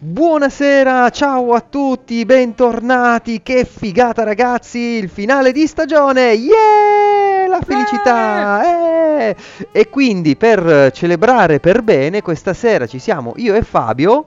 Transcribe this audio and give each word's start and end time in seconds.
Buonasera, 0.00 1.08
ciao 1.08 1.54
a 1.54 1.60
tutti, 1.60 2.26
bentornati, 2.26 3.40
che 3.42 3.64
figata 3.64 4.22
ragazzi, 4.22 4.78
il 4.78 5.08
finale 5.08 5.52
di 5.52 5.66
stagione, 5.66 6.32
yeah, 6.32 7.48
la 7.48 7.60
felicità, 7.62 8.62
eh! 8.64 9.03
E 9.72 9.88
quindi 9.90 10.36
per 10.36 10.90
celebrare 10.92 11.60
per 11.60 11.82
bene 11.82 12.22
questa 12.22 12.52
sera 12.54 12.86
ci 12.86 12.98
siamo 12.98 13.32
io 13.36 13.54
e 13.54 13.62
Fabio, 13.62 14.26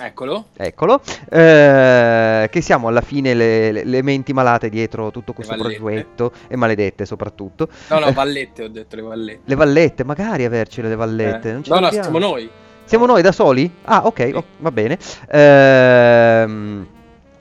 Eccolo. 0.00 0.46
eccolo, 0.56 1.00
eh, 1.30 2.48
che 2.50 2.60
siamo 2.62 2.88
alla 2.88 3.02
fine 3.02 3.34
le, 3.34 3.72
le- 3.72 3.84
le 3.84 4.02
menti 4.02 4.32
malate 4.32 4.70
dietro 4.70 5.10
tutto 5.10 5.32
questo 5.34 5.54
progetto, 5.54 6.32
e 6.48 6.56
maledette 6.56 7.04
soprattutto. 7.04 7.68
No, 7.88 7.98
no, 7.98 8.10
vallette, 8.12 8.64
ho 8.64 8.68
detto 8.68 8.96
le 8.96 9.02
vallette. 9.02 9.40
Le 9.44 9.54
vallette, 9.54 10.02
magari 10.04 10.44
avercele 10.44 10.88
le 10.88 10.96
vallette, 10.96 11.50
Eh. 11.50 11.52
no, 11.52 11.60
no, 11.66 11.80
l'abbiamo. 11.80 12.02
siamo 12.04 12.18
noi. 12.18 12.50
Siamo 12.84 13.06
noi 13.06 13.22
da 13.22 13.32
soli? 13.32 13.70
Ah, 13.84 14.06
ok, 14.06 14.22
Sì. 14.26 14.32
oh, 14.32 14.44
va 14.58 14.70
bene. 14.72 14.98
Ehm, 15.28 16.86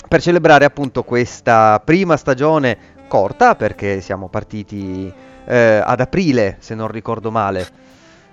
per 0.07 0.21
celebrare 0.21 0.65
appunto 0.65 1.03
questa 1.03 1.81
prima 1.83 2.17
stagione 2.17 2.77
corta, 3.11 3.55
perché 3.55 3.99
siamo 3.99 4.29
partiti 4.29 5.11
eh, 5.45 5.81
ad 5.83 5.99
aprile, 5.99 6.55
se 6.59 6.75
non 6.75 6.87
ricordo 6.87 7.29
male. 7.29 7.67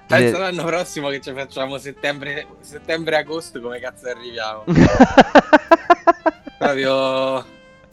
Pensa 0.07 0.39
Le- 0.39 0.45
l'anno 0.45 0.63
prossimo 0.63 1.09
che 1.09 1.21
ci 1.21 1.33
facciamo 1.33 1.79
settembre, 1.79 2.47
settembre 2.61 3.17
e 3.17 3.19
agosto, 3.19 3.61
come 3.61 3.81
cazzo 3.81 4.07
arriviamo? 4.07 4.63
Proprio... 6.57 7.45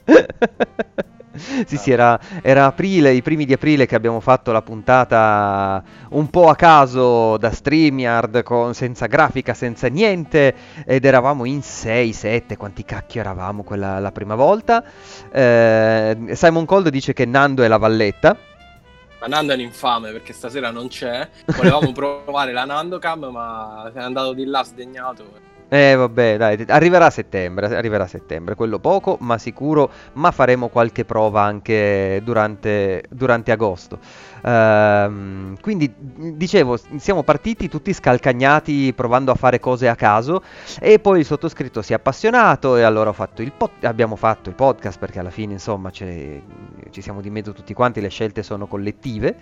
Sì, 1.65 1.77
sì, 1.77 1.91
era, 1.91 2.19
era 2.41 2.65
aprile, 2.65 3.11
i 3.11 3.21
primi 3.21 3.45
di 3.45 3.53
aprile 3.53 3.85
che 3.85 3.95
abbiamo 3.95 4.19
fatto 4.19 4.51
la 4.51 4.61
puntata 4.61 5.83
un 6.09 6.29
po' 6.29 6.49
a 6.49 6.55
caso 6.55 7.37
da 7.37 7.51
StreamYard, 7.51 8.43
con- 8.43 8.73
senza 8.73 9.07
grafica, 9.07 9.53
senza 9.53 9.87
niente, 9.87 10.53
ed 10.85 11.05
eravamo 11.05 11.45
in 11.45 11.59
6-7, 11.59 12.57
quanti 12.57 12.83
cacchio 12.83 13.21
eravamo 13.21 13.63
quella 13.63 13.99
la 13.99 14.11
prima 14.11 14.35
volta. 14.35 14.83
Eh, 15.31 16.17
Simon 16.33 16.65
Cold 16.65 16.89
dice 16.89 17.13
che 17.13 17.25
Nando 17.25 17.63
è 17.63 17.67
la 17.67 17.77
valletta. 17.77 18.37
Ma 19.19 19.27
Nando 19.27 19.53
è 19.53 19.55
un 19.55 19.61
infame 19.61 20.11
perché 20.11 20.33
stasera 20.33 20.71
non 20.71 20.87
c'è. 20.87 21.27
Volevamo 21.45 21.91
provare 21.93 22.51
la 22.51 22.65
Nando 22.65 22.99
Cam, 22.99 23.25
ma 23.31 23.91
è 23.93 23.99
andato 23.99 24.33
di 24.33 24.45
là 24.45 24.63
sdegnato. 24.63 25.44
Eh 25.67 25.95
vabbè, 25.95 26.37
dai, 26.37 26.63
arriverà 26.67 27.07
a 27.07 27.09
settembre, 27.09 27.75
arriverà 27.75 28.03
a 28.03 28.07
settembre, 28.07 28.53
quello 28.53 28.77
poco, 28.77 29.17
ma 29.21 29.39
sicuro, 29.39 29.89
ma 30.13 30.29
faremo 30.29 30.67
qualche 30.69 31.05
prova 31.05 31.41
anche 31.41 32.21
durante, 32.23 33.03
durante 33.09 33.51
agosto. 33.51 33.97
Ehm, 34.43 35.57
quindi, 35.59 35.91
dicevo, 35.97 36.77
siamo 36.97 37.23
partiti 37.23 37.67
tutti 37.67 37.91
scalcagnati 37.93 38.93
provando 38.93 39.31
a 39.31 39.35
fare 39.35 39.59
cose 39.59 39.87
a 39.87 39.95
caso 39.95 40.43
e 40.79 40.99
poi 40.99 41.19
il 41.21 41.25
sottoscritto 41.25 41.81
si 41.81 41.93
è 41.93 41.95
appassionato 41.95 42.77
e 42.77 42.83
allora 42.83 43.11
fatto 43.11 43.43
pod- 43.57 43.83
abbiamo 43.85 44.15
fatto 44.15 44.49
il 44.49 44.55
podcast 44.55 44.99
perché 44.99 45.17
alla 45.17 45.31
fine, 45.31 45.53
insomma, 45.53 45.89
ci 45.89 46.43
siamo 47.01 47.21
di 47.21 47.31
mezzo 47.31 47.53
tutti 47.53 47.73
quanti, 47.73 48.01
le 48.01 48.09
scelte 48.09 48.43
sono 48.43 48.67
collettive. 48.67 49.35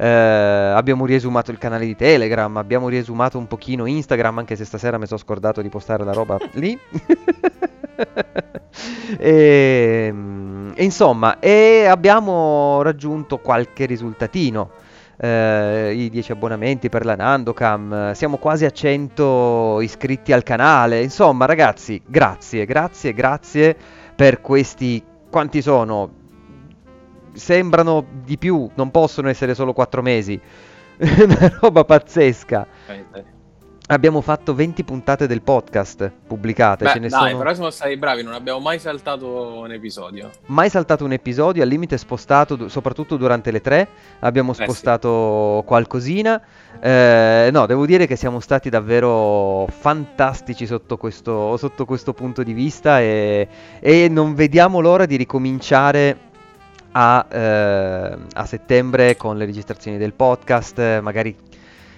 Eh, 0.00 0.06
abbiamo 0.06 1.06
riesumato 1.06 1.50
il 1.50 1.58
canale 1.58 1.84
di 1.84 1.96
Telegram, 1.96 2.56
abbiamo 2.56 2.88
riesumato 2.88 3.36
un 3.36 3.48
pochino 3.48 3.84
Instagram, 3.84 4.38
anche 4.38 4.54
se 4.54 4.64
stasera 4.64 4.96
mi 4.96 5.06
sono 5.06 5.18
scordato 5.18 5.60
di 5.60 5.68
postare 5.68 6.04
la 6.04 6.12
roba 6.12 6.38
lì. 6.54 6.78
e, 9.18 10.08
mm, 10.12 10.70
e 10.76 10.84
insomma, 10.84 11.40
e 11.40 11.86
abbiamo 11.86 12.80
raggiunto 12.82 13.38
qualche 13.38 13.86
risultatino. 13.86 14.70
Eh, 15.20 15.94
I 15.96 16.10
10 16.10 16.30
abbonamenti 16.30 16.88
per 16.88 17.04
la 17.04 17.16
Nandocam, 17.16 18.12
siamo 18.12 18.36
quasi 18.36 18.66
a 18.66 18.70
100 18.70 19.80
iscritti 19.80 20.32
al 20.32 20.44
canale. 20.44 21.02
Insomma, 21.02 21.44
ragazzi, 21.44 22.00
grazie, 22.06 22.64
grazie, 22.66 23.14
grazie 23.14 23.76
per 24.14 24.40
questi. 24.40 25.02
Quanti 25.28 25.60
sono? 25.60 26.17
Sembrano 27.38 28.04
di 28.24 28.36
più, 28.38 28.68
non 28.74 28.90
possono 28.90 29.28
essere 29.28 29.54
solo 29.54 29.72
4 29.72 30.02
mesi. 30.02 30.40
Una 30.98 31.58
roba 31.60 31.84
pazzesca. 31.84 32.66
Eh, 32.86 33.04
dai. 33.10 33.36
Abbiamo 33.90 34.20
fatto 34.20 34.54
20 34.54 34.84
puntate 34.84 35.26
del 35.26 35.40
podcast 35.40 36.12
pubblicate, 36.26 36.84
Beh, 36.84 36.90
ce 36.90 36.98
ne 36.98 37.08
dai, 37.08 37.30
sono 37.30 37.38
però 37.38 37.54
siamo 37.54 37.70
stati 37.70 37.96
bravi, 37.96 38.22
non 38.22 38.34
abbiamo 38.34 38.60
mai 38.60 38.78
saltato 38.78 39.60
un 39.60 39.72
episodio. 39.72 40.28
mai 40.48 40.68
saltato 40.68 41.06
un 41.06 41.12
episodio, 41.12 41.62
al 41.62 41.70
limite 41.70 41.96
spostato, 41.96 42.68
soprattutto 42.68 43.16
durante 43.16 43.50
le 43.50 43.62
tre, 43.62 43.88
abbiamo 44.18 44.52
sì. 44.52 44.62
spostato 44.62 45.62
qualcosina. 45.64 46.38
Eh, 46.78 47.48
no, 47.50 47.64
devo 47.64 47.86
dire 47.86 48.06
che 48.06 48.16
siamo 48.16 48.40
stati 48.40 48.68
davvero 48.68 49.66
fantastici 49.70 50.66
sotto 50.66 50.98
questo, 50.98 51.56
sotto 51.56 51.86
questo 51.86 52.12
punto 52.12 52.42
di 52.42 52.52
vista 52.52 53.00
e, 53.00 53.48
e 53.80 54.08
non 54.10 54.34
vediamo 54.34 54.80
l'ora 54.80 55.06
di 55.06 55.16
ricominciare 55.16 56.27
a, 57.00 57.26
eh, 57.30 58.18
a 58.32 58.44
settembre 58.44 59.16
con 59.16 59.36
le 59.36 59.44
registrazioni 59.44 59.98
del 59.98 60.14
podcast, 60.14 61.00
magari 61.00 61.34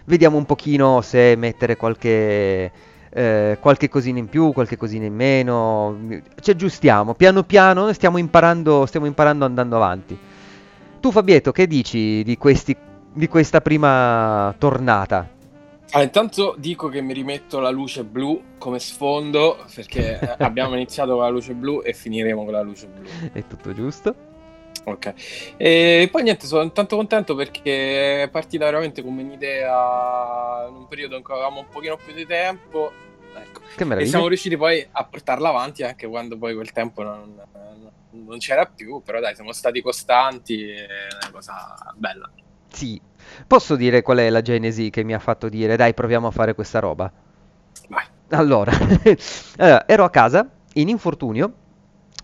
vediamo 0.05 0.37
un 0.37 0.45
pochino 0.45 1.01
se 1.01 1.37
mettere 1.37 1.77
qualche, 1.77 2.71
eh, 3.09 3.57
qualche 3.59 3.89
cosina 3.89 4.19
in 4.19 4.29
più, 4.29 4.53
qualche 4.53 4.77
cosina 4.77 5.07
in 5.07 5.15
meno, 5.15 5.99
ci 6.41 6.51
aggiustiamo, 6.51 7.15
piano 7.15 7.45
piano 7.45 7.91
stiamo 7.95 8.19
imparando, 8.19 8.85
stiamo 8.85 9.07
imparando 9.07 9.47
andando 9.47 9.77
avanti. 9.77 10.19
Tu 11.01 11.11
Fabietto, 11.11 11.51
che 11.51 11.67
dici 11.67 12.23
di, 12.23 12.37
questi, 12.37 12.77
di 13.15 13.27
questa 13.27 13.63
prima 13.63 14.55
tornata? 14.59 15.39
Allora, 15.93 16.05
intanto 16.05 16.55
dico 16.59 16.89
che 16.89 17.01
mi 17.01 17.15
rimetto 17.15 17.59
la 17.59 17.71
luce 17.71 18.05
blu 18.05 18.41
come 18.59 18.79
sfondo 18.79 19.65
perché 19.75 20.19
abbiamo 20.39 20.75
iniziato 20.75 21.15
con 21.15 21.23
la 21.23 21.31
luce 21.31 21.55
blu 21.55 21.81
e 21.83 21.95
finiremo 21.95 22.45
con 22.45 22.53
la 22.53 22.61
luce 22.61 22.87
blu. 22.87 23.09
È 23.33 23.45
tutto 23.47 23.73
giusto? 23.73 24.30
Ok. 24.85 25.55
E 25.57 26.09
poi 26.11 26.23
niente, 26.23 26.47
sono 26.47 26.71
tanto 26.73 26.97
contento 26.97 27.35
perché 27.35 28.23
è 28.23 28.29
partita 28.29 28.65
veramente 28.65 29.03
come 29.03 29.23
un'idea 29.23 30.67
in 30.69 30.75
un 30.75 30.89
periodo 30.89 31.17
in 31.17 31.23
cui 31.23 31.35
avevamo 31.35 31.61
un 31.61 31.69
pochino 31.69 31.97
più 31.97 32.13
di 32.13 32.27
tempo. 32.27 32.93
Ecco. 33.35 33.61
E 33.95 34.07
siamo 34.07 34.27
riusciti 34.27 34.57
poi 34.57 34.87
a 34.91 35.05
portarla 35.05 35.49
avanti 35.49 35.83
anche 35.83 36.07
quando 36.07 36.37
poi 36.37 36.55
quel 36.55 36.73
tempo 36.73 37.03
non, 37.03 37.41
non 38.11 38.39
c'era 38.39 38.67
più, 38.67 39.03
però 39.05 39.21
dai, 39.21 39.35
siamo 39.35 39.53
stati 39.53 39.81
costanti, 39.81 40.69
è 40.69 40.87
una 41.23 41.31
cosa 41.31 41.95
bella. 41.95 42.31
Sì. 42.73 43.01
Posso 43.47 43.77
dire 43.77 44.03
qual 44.03 44.19
è 44.19 44.31
la 44.31 44.43
genesi 44.43 44.91
che 44.91 45.05
mi 45.05 45.15
ha 45.15 45.19
fatto 45.19 45.49
dire 45.49 45.77
dai 45.77 45.95
proviamo 45.95 46.27
a 46.27 46.31
fare 46.31 46.55
questa 46.55 46.79
roba? 46.81 47.11
Vai. 47.89 48.05
Allora, 48.31 48.73
allora, 49.57 49.87
ero 49.87 50.05
a 50.05 50.11
casa 50.11 50.49
in 50.75 50.89
infortunio 50.89 51.53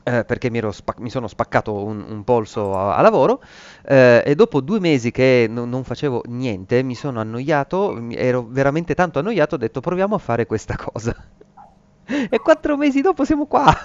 eh, 0.05 0.25
perché 0.25 0.51
mi, 0.51 0.61
spac- 0.73 1.01
mi 1.01 1.11
sono 1.11 1.27
spaccato 1.27 1.75
un, 1.75 2.05
un 2.09 2.23
polso 2.25 2.77
a, 2.79 2.97
a 2.97 3.01
lavoro 3.01 3.43
eh, 3.85 4.23
e 4.25 4.35
dopo 4.35 4.61
due 4.61 4.79
mesi 4.79 5.11
che 5.11 5.47
no- 5.49 5.65
non 5.65 5.83
facevo 5.85 6.23
niente 6.27 6.83
mi 6.83 6.95
sono 6.95 7.21
annoiato, 7.21 7.99
ero 8.11 8.47
veramente 8.49 8.95
tanto 8.95 9.19
annoiato, 9.19 9.57
ho 9.57 9.59
detto 9.59 9.81
proviamo 9.81 10.15
a 10.15 10.19
fare 10.19 10.47
questa 10.47 10.77
cosa. 10.77 11.15
E 12.09 12.39
quattro 12.39 12.77
mesi 12.77 13.01
dopo 13.01 13.25
siamo 13.25 13.47
qua. 13.47 13.67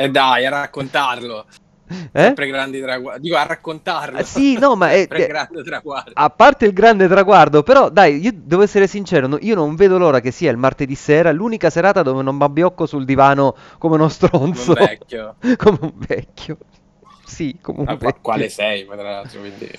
E 0.00 0.10
dai, 0.10 0.46
a 0.46 0.50
raccontarlo. 0.50 1.46
Eh? 2.12 2.22
Sempre 2.22 2.46
grandi 2.46 2.80
traguardi. 2.80 3.20
Dico 3.22 3.36
a 3.36 3.44
raccontarlo. 3.46 4.18
Ah, 4.18 4.22
sì, 4.22 4.58
no, 4.58 4.76
ma 4.76 4.90
è- 4.92 5.06
grande 5.06 5.62
traguardo. 5.62 6.10
A 6.14 6.30
parte 6.30 6.66
il 6.66 6.72
grande 6.72 7.08
traguardo, 7.08 7.62
però 7.62 7.88
dai, 7.90 8.18
io 8.20 8.30
devo 8.34 8.62
essere 8.62 8.86
sincero, 8.86 9.26
no- 9.26 9.38
io 9.40 9.54
non 9.54 9.74
vedo 9.74 9.98
l'ora 9.98 10.20
che 10.20 10.30
sia 10.30 10.50
il 10.50 10.56
martedì 10.56 10.94
sera, 10.94 11.32
l'unica 11.32 11.70
serata 11.70 12.02
dove 12.02 12.22
non 12.22 12.36
m'abbiocco 12.36 12.86
sul 12.86 13.04
divano 13.04 13.54
come 13.78 13.94
uno 13.94 14.08
stronzo. 14.08 14.74
Come 14.74 14.80
un 14.80 14.86
vecchio. 14.86 15.34
Come 15.56 15.78
un 15.80 15.92
vecchio. 15.96 16.58
Sì, 17.24 17.58
come 17.60 17.80
un 17.80 17.88
Ah, 17.88 17.96
vecchio. 17.96 18.20
quale 18.22 18.48
sei, 18.48 18.84
poi, 18.84 18.96
tra 18.96 19.10
l'altro, 19.10 19.40
quindi... 19.40 19.70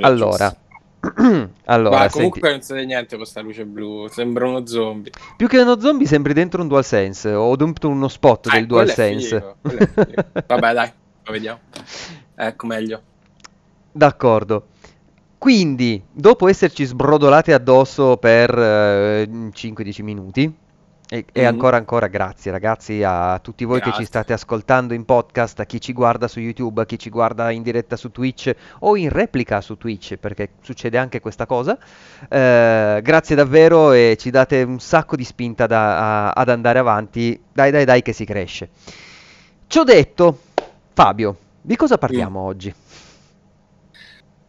Allora, 0.00 0.54
allora, 1.66 1.96
Ma 1.96 2.00
senti, 2.02 2.10
comunque 2.12 2.50
non 2.50 2.60
succede 2.62 2.84
niente 2.84 3.16
con 3.16 3.24
sta 3.26 3.40
luce 3.40 3.64
blu, 3.64 4.06
sembra 4.08 4.46
uno 4.46 4.66
zombie. 4.66 5.10
più 5.36 5.46
che 5.48 5.58
uno 5.58 5.80
zombie 5.80 6.06
sembri 6.06 6.32
dentro 6.34 6.60
un 6.62 6.68
DualSense, 6.68 7.32
ho 7.32 7.54
dentro 7.56 7.88
uno 7.88 8.08
spot 8.08 8.48
del 8.50 8.62
Eh, 8.62 8.66
quello 8.66 8.82
è 8.82 8.84
DualSense. 8.94 9.56
figo. 9.62 10.14
Vabbè, 10.46 10.72
dai, 10.72 10.92
vediamo. 11.32 11.60
Ecco, 12.34 12.66
meglio. 12.66 13.02
D'accordo. 13.92 14.66
Quindi, 15.38 16.02
dopo 16.10 16.48
esserci 16.48 16.84
sbrodolati 16.84 17.52
addosso 17.52 18.16
per 18.16 18.56
eh, 18.58 19.28
5-10 19.52 20.02
minuti, 20.02 20.52
E, 21.10 21.24
e 21.32 21.44
ancora 21.46 21.78
ancora 21.78 22.06
grazie 22.08 22.50
ragazzi 22.50 23.02
a 23.02 23.38
tutti 23.38 23.64
voi 23.64 23.78
che 23.78 23.84
ci 23.84 23.90
Grazie. 23.90 24.04
state 24.04 24.32
ascoltando 24.34 24.92
in 24.92 25.06
podcast, 25.06 25.58
a 25.60 25.64
chi 25.64 25.80
ci 25.80 25.94
guarda 25.94 26.28
su 26.28 26.38
YouTube, 26.38 26.82
a 26.82 26.84
chi 26.84 26.98
ci 26.98 27.08
guarda 27.08 27.50
in 27.50 27.62
diretta 27.62 27.96
su 27.96 28.10
Twitch 28.10 28.52
o 28.80 28.94
in 28.94 29.08
replica 29.08 29.62
su 29.62 29.78
Twitch, 29.78 30.16
perché 30.16 30.50
succede 30.60 30.98
anche 30.98 31.20
questa 31.20 31.46
cosa. 31.46 31.78
Eh, 32.28 33.00
grazie 33.02 33.34
davvero 33.36 33.92
e 33.92 34.16
ci 34.18 34.28
date 34.30 34.62
un 34.64 34.80
sacco 34.80 35.16
di 35.16 35.24
spinta 35.24 35.66
da- 35.66 36.26
a- 36.26 36.30
ad 36.32 36.48
andare 36.50 36.78
avanti. 36.78 37.40
Dai, 37.54 37.70
dai, 37.70 37.86
dai 37.86 38.02
che 38.02 38.12
si 38.12 38.26
cresce. 38.26 38.68
Ciò 39.66 39.84
detto, 39.84 40.40
Fabio, 40.98 41.36
di 41.60 41.76
cosa 41.76 41.96
parliamo 41.96 42.40
oggi? 42.40 42.74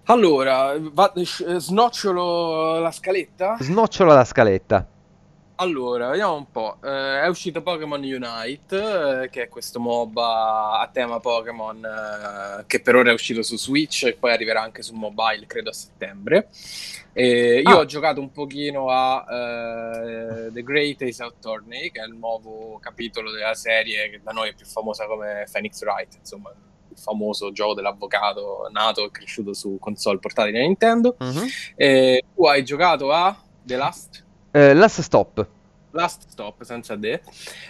Allora, 0.05 0.73
va- 0.79 1.13
snocciolo 1.15 2.79
la 2.79 2.89
scaletta? 2.89 3.57
Snocciola 3.59 4.15
la 4.15 4.25
scaletta. 4.25 4.87
Allora, 5.61 6.07
vediamo 6.07 6.35
un 6.35 6.49
po'. 6.49 6.77
Eh, 6.81 7.21
è 7.21 7.27
uscito 7.27 7.61
Pokémon 7.61 7.99
Unite, 8.01 9.23
eh, 9.23 9.29
che 9.29 9.43
è 9.43 9.47
questo 9.49 9.77
MOBA 9.81 10.79
a 10.79 10.87
tema 10.87 11.19
Pokémon 11.19 11.83
eh, 11.83 12.63
che 12.65 12.79
per 12.81 12.95
ora 12.95 13.09
è 13.09 13.13
uscito 13.13 13.41
su 13.43 13.57
Switch 13.57 14.03
e 14.03 14.13
poi 14.13 14.31
arriverà 14.31 14.61
anche 14.61 14.81
su 14.81 14.93
mobile, 14.95 15.45
credo 15.47 15.69
a 15.71 15.73
settembre. 15.73 16.47
E 17.11 17.59
io 17.59 17.71
Ah. 17.75 17.79
ho 17.79 17.83
giocato 17.85 18.21
un 18.21 18.31
pochino 18.31 18.89
a 18.89 19.25
eh, 19.29 20.49
The 20.53 20.63
Great 20.63 21.01
Ace 21.01 21.29
Tourney, 21.41 21.91
che 21.91 21.99
è 22.01 22.05
il 22.05 22.13
nuovo 22.15 22.79
capitolo 22.81 23.29
della 23.29 23.53
serie 23.53 24.09
che 24.09 24.21
da 24.23 24.31
noi 24.31 24.49
è 24.49 24.53
più 24.53 24.65
famosa 24.65 25.07
come 25.07 25.45
Phoenix 25.51 25.81
Wright, 25.83 26.15
insomma, 26.21 26.51
il 26.51 26.97
famoso 26.97 27.51
gioco 27.51 27.73
dell'avvocato 27.73 28.69
nato 28.71 29.03
e 29.03 29.11
cresciuto 29.11 29.53
su 29.53 29.75
console 29.77 30.19
portatili 30.19 30.53
da 30.57 30.63
Nintendo. 30.63 31.17
E 31.75 32.23
tu 32.33 32.45
hai 32.45 32.63
giocato 32.63 33.11
a 33.11 33.37
The 33.61 33.75
Last? 33.75 34.27
Eh, 34.53 34.73
last 34.73 35.01
stop. 35.03 35.47
Last 35.91 36.27
Stop 36.29 36.63
senza 36.63 36.95
de 36.95 37.21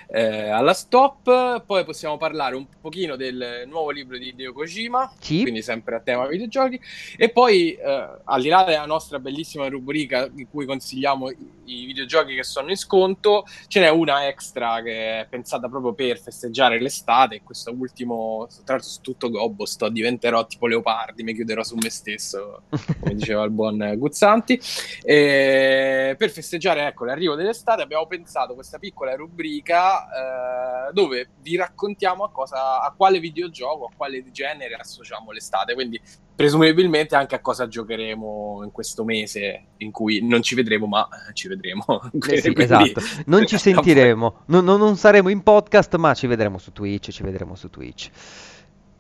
eh, 0.08 0.50
alla 0.50 0.74
stop 0.74 1.64
poi 1.66 1.84
possiamo 1.84 2.18
parlare 2.18 2.56
un 2.56 2.66
pochino 2.82 3.16
del 3.16 3.64
nuovo 3.68 3.92
libro 3.92 4.18
di 4.18 4.30
Hideo 4.30 4.54
Kojima 4.54 5.12
Sì. 5.20 5.42
quindi 5.42 5.62
sempre 5.62 5.96
a 5.96 6.00
tema 6.00 6.28
videogiochi. 6.28 6.80
E 7.18 7.30
poi 7.30 7.74
eh, 7.74 8.10
al 8.24 8.42
di 8.42 8.50
là 8.50 8.64
della 8.64 8.86
nostra 8.86 9.20
bellissima 9.20 9.68
rubrica 9.68 10.30
in 10.36 10.50
cui 10.50 10.66
consigliamo 10.66 11.30
i, 11.30 11.38
i 11.66 11.86
videogiochi 11.86 12.36
che 12.36 12.44
sono 12.44 12.70
in 12.70 12.78
sconto 12.78 13.46
ce 13.68 13.80
n'è 13.80 13.90
una 13.90 14.28
extra 14.28 14.82
che 14.82 15.22
è 15.22 15.28
pensata 15.30 15.68
proprio 15.70 15.94
per 15.94 16.20
festeggiare 16.20 16.80
l'estate 16.82 17.36
e 17.36 17.44
questo 17.44 17.74
ultimo 17.78 18.48
tra 18.66 18.76
l'altro 18.76 18.90
su 18.90 19.02
tutto 19.02 19.30
gobbo 19.30 19.66
sto 19.66 19.90
diventerò 19.90 20.46
tipo 20.48 20.68
Leopardi 20.68 21.24
mi 21.24 21.34
chiuderò 21.34 21.64
su 21.64 21.76
me 21.76 21.90
stesso 21.90 22.64
come 23.00 23.16
diceva 23.16 23.44
il 23.44 23.52
buon 23.52 23.94
Guzzanti. 23.98 24.60
E 25.04 26.16
per 26.18 26.30
festeggiare 26.30 26.86
ecco, 26.88 27.06
l'arrivo 27.06 27.36
dell'estate 27.36 27.82
abbiamo 27.82 28.06
pensato 28.10 28.54
questa 28.56 28.78
piccola 28.78 29.16
rubrica 29.16 30.88
eh, 30.90 30.92
dove 30.92 31.30
vi 31.42 31.56
raccontiamo 31.56 32.26
a, 32.26 32.32
cosa, 32.32 32.82
a 32.82 32.92
quale 32.92 33.20
videogioco, 33.20 33.86
a 33.86 33.96
quale 33.96 34.30
genere 34.32 34.74
associamo 34.76 35.32
l'estate, 35.32 35.74
quindi 35.74 36.02
presumibilmente 36.36 37.16
anche 37.16 37.36
a 37.36 37.40
cosa 37.40 37.68
giocheremo 37.68 38.62
in 38.64 38.72
questo 38.72 39.04
mese 39.06 39.68
in 39.78 39.92
cui 39.92 40.26
non 40.26 40.42
ci 40.42 40.56
vedremo 40.56 40.88
ma 40.88 41.08
ci 41.34 41.48
vedremo. 41.48 41.86
Eh 42.30 42.42
sì, 42.42 42.54
Quindi- 42.54 42.64
esatto. 42.64 43.02
Non 43.28 43.46
ci 43.46 43.58
sentiremo, 43.58 44.44
non, 44.48 44.66
non- 44.66 44.80
non 44.80 44.98
saremo 44.98 45.30
in 45.30 45.42
podcast, 45.44 45.96
ma 45.96 46.14
ci 46.14 46.28
vedremo 46.28 46.58
su 46.58 46.72
Twitch, 46.74 47.12
ci 47.12 47.24
vedremo 47.24 47.56
su 47.56 47.70
Twitch. 47.70 48.10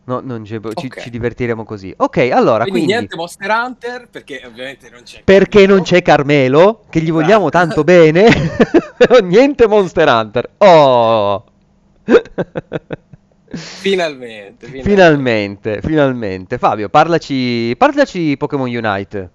No, 0.06 0.22
non 0.24 0.44
ci, 0.44 0.60
ci- 0.76 0.88
Ok. 0.88 1.02
ci 1.02 1.10
divertiremo 1.12 1.64
così. 1.64 1.94
Ok, 1.96 2.18
allora, 2.32 2.64
Quindi, 2.64 2.72
quindi, 2.72 2.86
niente 2.94 3.16
Monster 3.16 3.50
Hunter 3.52 4.08
perché 4.10 4.42
ovviamente 4.46 4.90
non 4.90 5.04
c'è 5.04 5.22
perché 5.24 5.60
non 5.68 5.68
Carmelo. 5.68 5.84
c'è 5.84 6.02
Carmelo, 6.02 6.82
che 6.90 7.00
gli 7.02 7.12
vogliamo 7.12 7.48
Esatto. 7.50 7.66
tanto 7.66 7.84
bene, 7.84 8.28
niente 9.22 9.68
Monster 9.68 10.08
Hunter. 10.08 10.50
Oh! 10.58 11.44
Finalmente, 13.52 14.68
finalmente. 14.68 14.82
Finalmente, 14.90 15.82
finalmente. 15.82 16.58
Fabio, 16.58 16.90
parlaci, 16.90 17.76
parlaci 17.78 18.36
Pokémon 18.38 18.68
Unite. 18.70 19.30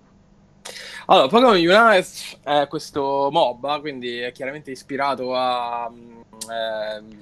Allora, 1.06 1.26
Pokémon 1.28 1.54
Unite 1.56 2.06
è 2.42 2.66
questo 2.68 3.28
MOBA, 3.30 3.80
quindi 3.80 4.18
è 4.18 4.32
chiaramente 4.32 4.70
ispirato 4.70 5.34
a 5.34 5.90
ehm, 6.50 7.18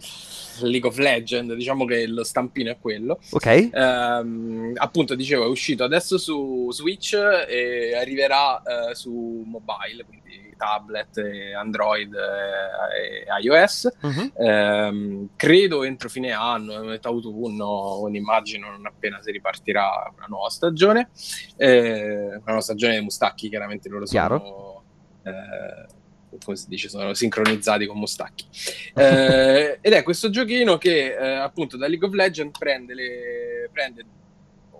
League 0.60 0.88
of 0.88 0.98
Legends, 0.98 1.54
diciamo 1.54 1.84
che 1.84 2.06
lo 2.06 2.24
stampino 2.24 2.70
è 2.70 2.78
quello. 2.78 3.18
Ok? 3.30 3.70
Ehm, 3.72 4.72
appunto, 4.76 5.14
dicevo, 5.14 5.44
è 5.44 5.48
uscito 5.48 5.84
adesso 5.84 6.18
su 6.18 6.70
Switch 6.72 7.14
e 7.14 7.96
arriverà 7.96 8.62
eh, 8.62 8.94
su 8.94 9.42
mobile, 9.46 10.04
quindi 10.04 10.22
tablet, 10.62 11.20
Android 11.56 12.14
eh, 12.14 13.24
e 13.24 13.42
iOS. 13.42 13.88
Ehm, 14.38 15.30
credo 15.34 15.82
entro 15.82 16.08
fine 16.08 16.30
anno, 16.30 16.84
metà 16.84 17.08
autunno, 17.08 17.98
quindi 18.00 18.18
immagino 18.18 18.70
non 18.70 18.86
appena 18.86 19.20
si 19.20 19.32
ripartirà 19.32 20.12
una 20.16 20.26
nuova 20.28 20.50
stagione. 20.50 21.10
Eh, 21.56 22.26
una 22.26 22.42
nuova 22.44 22.60
stagione 22.60 22.92
dei 22.92 23.02
Mustacchi, 23.02 23.48
chiaramente 23.48 23.88
loro 23.88 24.06
sono. 24.06 24.82
Come 26.42 26.56
si 26.56 26.68
dice, 26.68 26.88
sono 26.88 27.14
sincronizzati 27.14 27.86
con 27.86 27.98
Mustacchi. 27.98 28.46
Eh, 28.94 29.78
ed 29.80 29.92
è 29.92 30.02
questo 30.02 30.30
giochino 30.30 30.78
che 30.78 31.16
eh, 31.16 31.34
appunto 31.36 31.76
da 31.76 31.88
League 31.88 32.06
of 32.06 32.14
Legends 32.14 32.58
prende, 32.58 32.94
le, 32.94 33.70
prende 33.72 34.04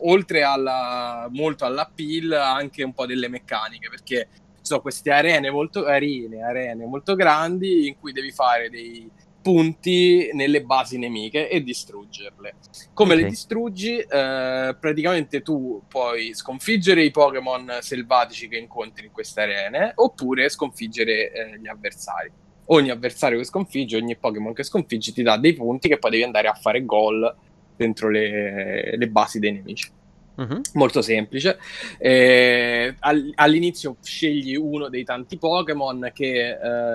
oltre 0.04 0.43
alla, 0.43 1.28
molto 1.31 1.64
all'appeal 1.64 2.32
anche 2.32 2.82
un 2.82 2.93
po' 2.93 3.06
delle 3.06 3.28
meccaniche 3.28 3.88
perché 3.88 4.28
ci 4.32 4.69
sono 4.69 4.81
queste 4.81 5.10
arene 5.10 5.50
molto, 5.50 5.87
arene, 5.87 6.43
arene 6.43 6.84
molto 6.87 7.14
grandi 7.14 7.88
in 7.88 7.98
cui 7.98 8.12
devi 8.12 8.31
fare 8.31 8.70
dei 8.70 9.10
punti 9.42 10.30
nelle 10.32 10.62
basi 10.62 10.96
nemiche 10.98 11.48
e 11.50 11.62
distruggerle. 11.62 12.54
Come 12.94 13.14
Ok. 13.14 13.20
le 13.20 13.28
distruggi? 13.28 13.98
Eh, 13.98 14.76
praticamente 14.80 15.42
tu 15.42 15.82
puoi 15.88 16.32
sconfiggere 16.34 17.02
i 17.02 17.10
Pokémon 17.10 17.78
selvatici 17.80 18.48
che 18.48 18.56
incontri 18.56 19.06
in 19.06 19.12
queste 19.12 19.40
arene 19.42 19.92
oppure 19.96 20.48
sconfiggere 20.48 21.32
eh, 21.32 21.58
gli 21.60 21.68
avversari. 21.68 22.30
Ogni 22.66 22.90
avversario 22.90 23.38
che 23.38 23.44
sconfiggi, 23.44 23.96
ogni 23.96 24.16
Pokémon 24.16 24.54
che 24.54 24.62
sconfiggi 24.62 25.12
ti 25.12 25.22
dà 25.22 25.36
dei 25.36 25.52
punti 25.52 25.88
che 25.88 25.98
poi 25.98 26.12
devi 26.12 26.22
andare 26.22 26.48
a 26.48 26.54
fare 26.54 26.84
gol 26.84 27.34
dentro 27.76 28.08
le, 28.08 28.96
le 28.96 29.08
basi 29.08 29.38
dei 29.40 29.52
nemici 29.52 29.90
Mhm. 30.34 30.60
molto 30.74 31.02
semplice. 31.02 31.58
Eh, 31.98 32.94
al- 33.00 33.32
all'inizio 33.34 33.96
scegli 34.02 34.54
uno 34.56 34.88
dei 34.88 35.04
tanti 35.04 35.36
Pokémon 35.36 36.10
che 36.14 36.50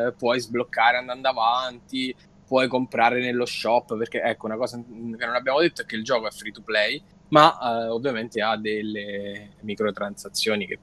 eh, 0.07 0.13
puoi 0.17 0.39
sbloccare 0.39 0.97
andando 0.97 1.27
avanti, 1.29 2.15
puoi 2.47 2.67
comprare 2.67 3.19
nello 3.19 3.45
shop, 3.45 3.97
perché 3.97 4.21
ecco 4.21 4.45
una 4.45 4.55
cosa 4.55 4.77
che 4.77 4.85
non 5.25 5.35
abbiamo 5.35 5.59
detto 5.59 5.81
è 5.81 5.85
che 5.85 5.95
il 5.95 6.03
gioco 6.03 6.27
è 6.27 6.31
free 6.31 6.51
to 6.51 6.61
play, 6.61 7.01
ma 7.29 7.57
eh, 7.61 7.87
ovviamente 7.89 8.41
ha 8.41 8.55
delle 8.55 9.55
microtransazioni 9.61 10.65
che 10.65 10.79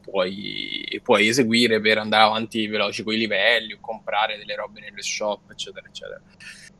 puoi, 0.00 1.00
puoi 1.02 1.26
eseguire 1.28 1.80
per 1.80 1.98
andare 1.98 2.22
avanti 2.22 2.66
veloci 2.68 3.02
con 3.02 3.12
i 3.14 3.18
livelli 3.18 3.72
o 3.72 3.78
comprare 3.80 4.38
delle 4.38 4.54
robe 4.54 4.80
nello 4.80 5.02
shop, 5.02 5.50
eccetera, 5.50 5.86
eccetera. 5.88 6.20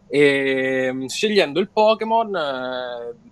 E, 0.08 1.04
scegliendo 1.08 1.60
il 1.60 1.68
Pokémon, 1.70 2.34
eh, 2.34 3.28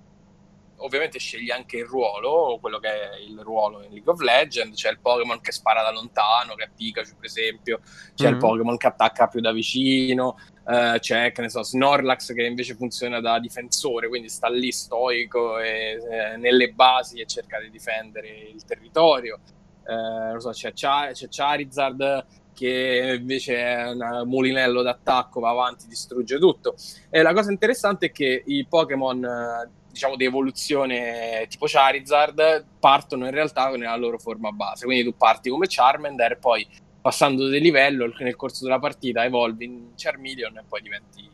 ovviamente 0.81 1.19
scegli 1.19 1.51
anche 1.51 1.79
il 1.79 1.87
ruolo, 1.87 2.59
quello 2.61 2.79
che 2.79 2.89
è 2.89 3.17
il 3.19 3.41
ruolo 3.41 3.83
in 3.83 3.91
League 3.91 4.13
of 4.13 4.21
Legends. 4.21 4.81
C'è 4.81 4.91
il 4.91 5.01
Pokémon 5.01 5.41
che 5.41 5.51
spara 5.51 5.83
da 5.83 5.91
lontano, 5.91 6.55
che 6.55 6.65
è 6.65 6.71
Pikachu, 6.75 7.17
per 7.17 7.25
esempio. 7.25 7.81
C'è 8.15 8.29
il 8.29 8.35
Mhm. 8.35 8.41
Pokémon 8.41 8.77
che 8.77 8.87
attacca 8.87 9.27
più 9.27 9.41
da 9.41 9.51
vicino. 9.51 10.39
Eh, 10.69 10.99
c'è, 11.01 11.33
che 11.33 11.41
ne 11.41 11.49
so, 11.49 11.63
Snorlax 11.63 12.35
che 12.35 12.45
invece 12.45 12.75
funziona 12.75 13.21
da 13.21 13.39
difensore, 13.39 14.09
quindi 14.09 14.29
sta 14.29 14.49
lì 14.49 14.71
stoico 14.71 15.59
e, 15.59 15.99
eh, 16.11 16.37
nelle 16.37 16.73
basi 16.73 17.21
e 17.21 17.27
cerca 17.27 17.59
di 17.61 17.71
difendere 17.71 18.29
il 18.29 18.63
territorio. 18.65 19.41
Non 19.89 20.39
so, 20.39 20.51
c'è, 20.51 20.73
Char- 20.75 21.13
c'è 21.13 21.29
Charizard 21.31 22.27
che 22.59 23.17
invece 23.21 23.57
è 23.57 23.89
un 23.89 24.25
mulinello 24.27 24.83
d'attacco, 24.83 25.39
va 25.41 25.51
avanti, 25.51 25.87
distrugge 25.87 26.39
tutto. 26.39 26.75
E 27.09 27.23
la 27.23 27.33
cosa 27.33 27.53
interessante 27.53 28.07
è 28.07 28.11
che 28.11 28.43
i 28.45 28.67
Pokémon, 28.69 29.25
eh, 29.25 29.71
diciamo, 29.91 30.17
di 30.17 30.25
evoluzione 30.25 31.47
tipo 31.49 31.67
Charizard 31.67 32.67
partono 32.81 33.27
in 33.27 33.31
realtà 33.31 33.71
nella 33.71 33.97
loro 33.97 34.19
forma 34.19 34.51
base. 34.51 34.85
Quindi 34.85 35.05
tu 35.05 35.17
parti 35.17 35.49
come 35.51 35.67
Charmander, 35.69 36.39
poi 36.39 36.67
passando 37.01 37.49
di 37.49 37.61
livello 37.61 38.13
nel 38.19 38.37
corso 38.37 38.65
della 38.65 38.79
partita 38.79 39.25
evolvi 39.25 39.65
in 39.65 39.91
Charmeleon 39.97 40.59
e 40.59 40.65
poi 40.69 40.83
diventi 40.83 41.29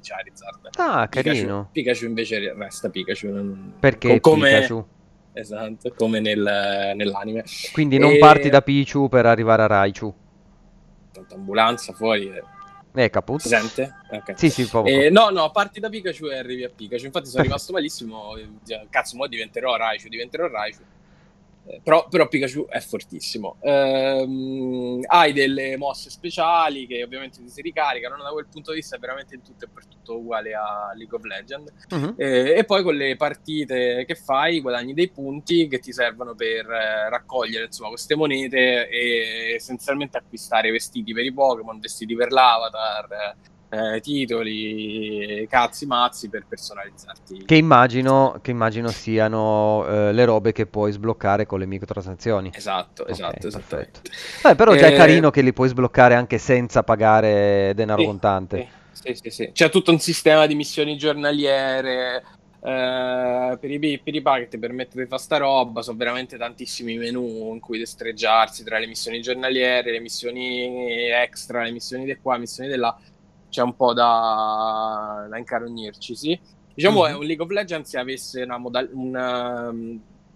Charizard. 0.00 0.68
Ah, 0.76 1.06
Pikachu, 1.08 1.36
carino. 1.36 1.68
Pikachu 1.72 2.04
invece 2.06 2.54
resta 2.54 2.88
Pikachu. 2.88 3.72
Perché 3.80 4.20
co- 4.20 4.30
come, 4.30 4.50
Pikachu? 4.50 4.86
Esatto, 5.32 5.92
come 5.94 6.20
nel- 6.20 6.92
nell'anime. 6.94 7.44
Quindi 7.72 7.98
non 7.98 8.12
E- 8.12 8.18
parti 8.18 8.48
da 8.48 8.62
Pichu 8.62 9.08
per 9.08 9.26
arrivare 9.26 9.62
a 9.62 9.66
Raichu. 9.66 10.14
Tanta 11.12 11.34
ambulanza 11.34 11.92
fuori. 11.92 12.28
eh. 12.28 12.42
Eh, 12.92 13.08
caput. 13.10 13.40
Si 13.40 13.48
sente? 13.48 13.92
Ok. 14.10 14.36
Sì, 14.36 14.50
sì, 14.50 14.66
poco. 14.66 14.88
Eh, 14.88 15.10
no, 15.10 15.28
no, 15.30 15.50
parti 15.52 15.78
da 15.78 15.88
Pikachu 15.88 16.26
e 16.26 16.38
arrivi 16.38 16.64
a 16.64 16.70
Pikachu. 16.74 17.04
Infatti 17.04 17.28
sono 17.28 17.44
rimasto 17.44 17.72
malissimo. 17.72 18.36
eh, 18.36 18.86
Cazzo, 18.90 19.16
mo 19.16 19.26
diventerò 19.28 19.76
Raichu, 19.76 20.08
diventerò 20.08 20.48
Raichu. 20.48 20.82
Però, 21.82 22.08
però, 22.08 22.26
Pikachu 22.26 22.66
è 22.68 22.80
fortissimo. 22.80 23.56
Ehm, 23.60 25.00
hai 25.06 25.32
delle 25.32 25.76
mosse 25.76 26.10
speciali 26.10 26.86
che 26.86 27.02
ovviamente 27.02 27.40
ti 27.40 27.48
si 27.48 27.62
ricaricano, 27.62 28.22
da 28.22 28.30
quel 28.30 28.46
punto 28.50 28.70
di 28.70 28.78
vista 28.78 28.96
è 28.96 28.98
veramente 28.98 29.34
in 29.34 29.42
tutto 29.42 29.66
e 29.66 29.68
per 29.72 29.86
tutto 29.86 30.18
uguale 30.18 30.52
a 30.54 30.92
League 30.94 31.16
of 31.16 31.24
Legends. 31.24 31.72
Uh-huh. 31.90 32.14
Eh, 32.16 32.58
e 32.58 32.64
poi 32.64 32.82
con 32.82 32.96
le 32.96 33.16
partite 33.16 34.04
che 34.06 34.14
fai 34.14 34.60
guadagni 34.60 34.94
dei 34.94 35.10
punti 35.10 35.68
che 35.68 35.78
ti 35.78 35.92
servono 35.92 36.34
per 36.34 36.68
eh, 36.68 37.08
raccogliere 37.08 37.66
insomma, 37.66 37.90
queste 37.90 38.16
monete 38.16 38.88
e 38.88 39.52
essenzialmente 39.54 40.18
acquistare 40.18 40.70
vestiti 40.70 41.12
per 41.12 41.24
i 41.24 41.32
Pokémon, 41.32 41.78
vestiti 41.78 42.14
per 42.16 42.32
l'avatar 42.32 43.12
eh, 43.12 43.58
titoli, 44.00 45.46
cazzi 45.48 45.86
mazzi 45.86 46.28
per 46.28 46.44
personalizzarti. 46.48 47.44
Che 47.44 47.54
immagino, 47.54 48.38
che 48.42 48.50
immagino 48.50 48.88
siano 48.88 49.86
eh, 49.86 50.12
le 50.12 50.24
robe 50.24 50.50
che 50.50 50.66
puoi 50.66 50.90
sbloccare 50.90 51.46
con 51.46 51.60
le 51.60 51.66
microtransazioni. 51.66 52.50
Esatto, 52.52 53.06
esatto, 53.06 53.46
okay, 53.46 53.86
eh, 54.44 54.54
però 54.56 54.74
già 54.74 54.88
è 54.88 54.96
carino 54.96 55.30
che 55.30 55.42
li 55.42 55.52
puoi 55.52 55.68
sbloccare 55.68 56.14
anche 56.14 56.38
senza 56.38 56.82
pagare 56.82 57.72
denaro 57.76 58.00
sì, 58.00 58.06
contante. 58.06 58.68
Sì, 58.90 59.14
sì, 59.14 59.30
sì. 59.30 59.50
C'è 59.52 59.70
tutto 59.70 59.92
un 59.92 60.00
sistema 60.00 60.46
di 60.46 60.56
missioni 60.56 60.96
giornaliere. 60.96 62.24
Uh, 62.60 63.56
per, 63.58 63.70
i, 63.70 64.00
per 64.04 64.14
i 64.14 64.20
pack 64.20 64.48
ti 64.48 64.58
permette 64.58 65.00
di 65.00 65.08
fare 65.08 65.22
sta 65.22 65.38
roba 65.38 65.80
sono 65.80 65.96
veramente 65.96 66.36
tantissimi 66.36 66.98
menu 66.98 67.54
in 67.54 67.58
cui 67.58 67.78
destreggiarsi 67.78 68.64
tra 68.64 68.78
le 68.78 68.86
missioni 68.86 69.22
giornaliere, 69.22 69.90
le 69.92 70.00
missioni 70.00 71.08
extra, 71.08 71.62
le 71.62 71.70
missioni 71.70 72.04
di 72.04 72.18
qua, 72.20 72.34
le 72.34 72.40
missioni 72.40 72.68
di 72.68 72.76
là 72.76 72.94
c'è 73.50 73.62
un 73.62 73.76
po' 73.76 73.92
da, 73.92 75.26
da 75.28 75.36
incarognirci, 75.36 76.14
sì. 76.14 76.40
Diciamo 76.72 77.02
mm-hmm. 77.02 77.12
è 77.12 77.16
un 77.16 77.24
League 77.24 77.44
of 77.44 77.50
Legends 77.50 77.90
se 77.90 77.98
avesse 77.98 78.42
una, 78.42 78.56
modal- 78.56 78.88
una, 78.92 79.70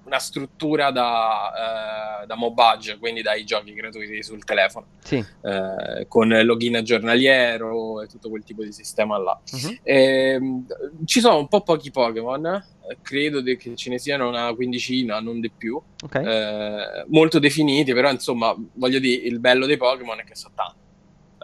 una 0.04 0.18
struttura 0.18 0.90
da, 0.90 2.21
uh, 2.23 2.26
da 2.26 2.35
mobage, 2.35 2.99
quindi 2.99 3.23
dai 3.23 3.44
giochi 3.44 3.73
gratuiti 3.73 4.23
sul 4.23 4.44
telefono, 4.44 4.87
sì. 5.02 5.25
uh, 5.40 6.06
con 6.09 6.28
login 6.28 6.83
giornaliero 6.83 8.02
e 8.02 8.09
tutto 8.09 8.28
quel 8.28 8.42
tipo 8.42 8.62
di 8.62 8.73
sistema 8.73 9.16
là. 9.16 9.40
Mm-hmm. 9.56 9.75
E, 9.83 10.62
ci 11.06 11.21
sono 11.21 11.38
un 11.38 11.49
po' 11.49 11.62
pochi 11.62 11.90
Pokémon, 11.90 12.62
credo 13.00 13.42
che 13.42 13.75
ce 13.75 13.88
ne 13.88 13.99
siano 13.99 14.28
una 14.28 14.52
quindicina, 14.54 15.21
non 15.21 15.40
di 15.40 15.50
più, 15.50 15.80
okay. 16.02 16.25
uh, 16.25 17.04
molto 17.09 17.38
definiti, 17.38 17.94
però 17.94 18.11
insomma, 18.11 18.54
voglio 18.75 18.99
dire, 18.99 19.26
il 19.26 19.38
bello 19.38 19.64
dei 19.64 19.78
Pokémon 19.78 20.18
è 20.18 20.25
che 20.25 20.35
sono 20.35 20.52
tanti 20.54 20.83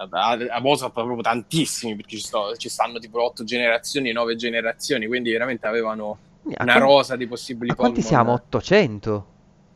a, 0.08 0.30
a 0.30 0.60
Mozart 0.60 0.92
proprio 0.92 1.20
tantissimi 1.20 1.96
perché 1.96 2.16
ci, 2.16 2.22
sto, 2.22 2.56
ci, 2.56 2.68
stanno 2.68 2.98
tipo 2.98 3.22
otto 3.22 3.44
generazioni, 3.44 4.12
nove 4.12 4.36
generazioni, 4.36 5.06
quindi 5.06 5.30
veramente 5.30 5.66
avevano 5.66 6.18
una 6.42 6.56
quanti, 6.56 6.78
rosa 6.78 7.16
di 7.16 7.26
possibili 7.26 7.68
Pokémon. 7.74 7.92
Quanti 7.92 8.06
siamo? 8.06 8.32
800? 8.32 9.26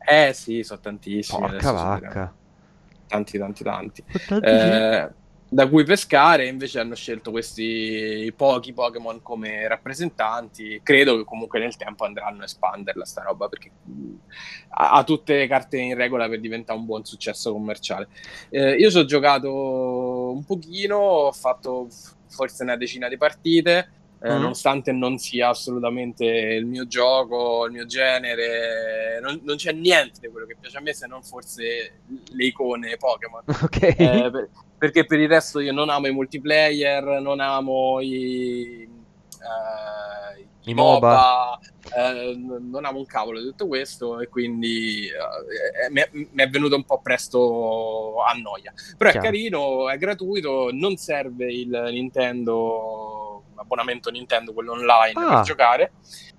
Eh 0.06 0.32
sì, 0.32 0.62
sono 0.62 0.80
tantissimi. 0.80 1.40
Porca 1.40 1.72
vacca. 1.72 2.34
Tanti, 3.06 3.38
tanti, 3.38 3.62
tanti. 3.62 4.04
Eh, 4.42 5.08
da 5.54 5.68
cui 5.68 5.84
pescare, 5.84 6.48
invece 6.48 6.80
hanno 6.80 6.96
scelto 6.96 7.30
questi 7.30 8.32
pochi 8.36 8.72
Pokémon 8.72 9.22
come 9.22 9.68
rappresentanti. 9.68 10.80
Credo 10.82 11.16
che 11.16 11.24
comunque 11.24 11.60
nel 11.60 11.76
tempo 11.76 12.04
andranno 12.04 12.42
a 12.42 12.44
espanderla 12.44 13.04
sta 13.04 13.22
roba 13.22 13.48
perché 13.48 13.70
ha, 14.70 14.92
ha 14.92 15.04
tutte 15.04 15.36
le 15.36 15.46
carte 15.46 15.78
in 15.78 15.94
regola 15.94 16.28
per 16.28 16.40
diventare 16.40 16.76
un 16.76 16.86
buon 16.86 17.04
successo 17.04 17.52
commerciale. 17.52 18.08
Eh, 18.48 18.72
io 18.72 18.90
ci 18.90 18.98
ho 18.98 19.04
giocato 19.04 19.48
un 20.34 20.44
pochino, 20.44 20.96
ho 20.96 21.32
fatto 21.32 21.88
forse 22.28 22.62
una 22.62 22.76
decina 22.76 23.08
di 23.08 23.16
partite. 23.16 23.90
Eh, 24.20 24.32
mm. 24.32 24.40
nonostante 24.40 24.90
non 24.90 25.18
sia 25.18 25.50
assolutamente 25.50 26.24
il 26.24 26.64
mio 26.64 26.86
gioco, 26.86 27.66
il 27.66 27.72
mio 27.72 27.84
genere, 27.84 29.20
non, 29.20 29.38
non, 29.42 29.56
c'è 29.56 29.72
niente 29.72 30.18
di 30.20 30.28
quello 30.28 30.46
che 30.46 30.56
piace 30.58 30.78
a 30.78 30.80
me 30.80 30.94
se 30.94 31.06
non 31.06 31.22
forse 31.22 32.00
le 32.32 32.44
icone 32.44 32.96
Pokémon. 32.96 33.42
Ok. 33.62 33.82
Eh, 33.82 34.30
per, 34.30 34.48
perché 34.78 35.04
per 35.04 35.18
il 35.18 35.28
resto 35.28 35.60
io 35.60 35.72
non 35.72 35.90
amo 35.90 36.06
i 36.06 36.12
multiplayer, 36.12 37.20
non 37.20 37.40
amo 37.40 38.00
i, 38.00 38.82
eh, 38.82 40.40
i, 40.40 40.46
i 40.64 40.74
MOBA, 40.74 41.58
eh, 41.96 42.34
non 42.36 42.84
amo 42.84 42.98
un 42.98 43.06
cavolo 43.06 43.40
di 43.40 43.46
tutto 43.46 43.66
questo 43.66 44.20
e 44.20 44.28
quindi 44.28 45.06
eh, 45.06 45.90
mi, 45.90 46.00
è, 46.00 46.08
mi, 46.12 46.28
è, 46.34 46.48
venuto 46.48 46.76
un 46.76 46.84
po' 46.84 47.00
presto 47.00 48.22
a 48.22 48.32
noia. 48.32 48.72
Però 48.96 49.10
Chiaro. 49.10 49.26
è 49.26 49.30
carino, 49.30 49.88
è 49.90 49.98
gratuito, 49.98 50.70
non 50.72 50.96
serve 50.96 51.52
il 51.52 51.88
Nintendo, 51.90 53.42
l'abbonamento 53.54 54.10
Nintendo, 54.10 54.52
quello 54.52 54.72
online 54.72 55.12
ah. 55.22 55.34
per 55.34 55.40
giocare. 55.42 55.92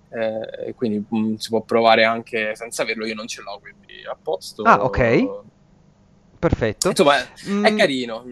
Eh, 0.10 0.74
quindi 0.76 1.04
mh, 1.08 1.18
mm, 1.18 1.36
si 1.36 1.50
può 1.50 1.62
provare 1.62 2.04
anche 2.04 2.56
senza 2.56 2.84
averlo, 2.84 3.06
io 3.06 3.16
non 3.16 3.28
ce 3.28 3.42
l'ho, 3.42 3.60
quindi 3.60 4.04
a 4.10 4.18
posto. 4.22 4.64
Ah, 4.64 4.84
ok 4.84 5.44
perfetto. 6.48 6.90
Insomma, 6.90 7.16
mm, 7.50 7.66
è 7.66 7.76
carino. 7.76 8.24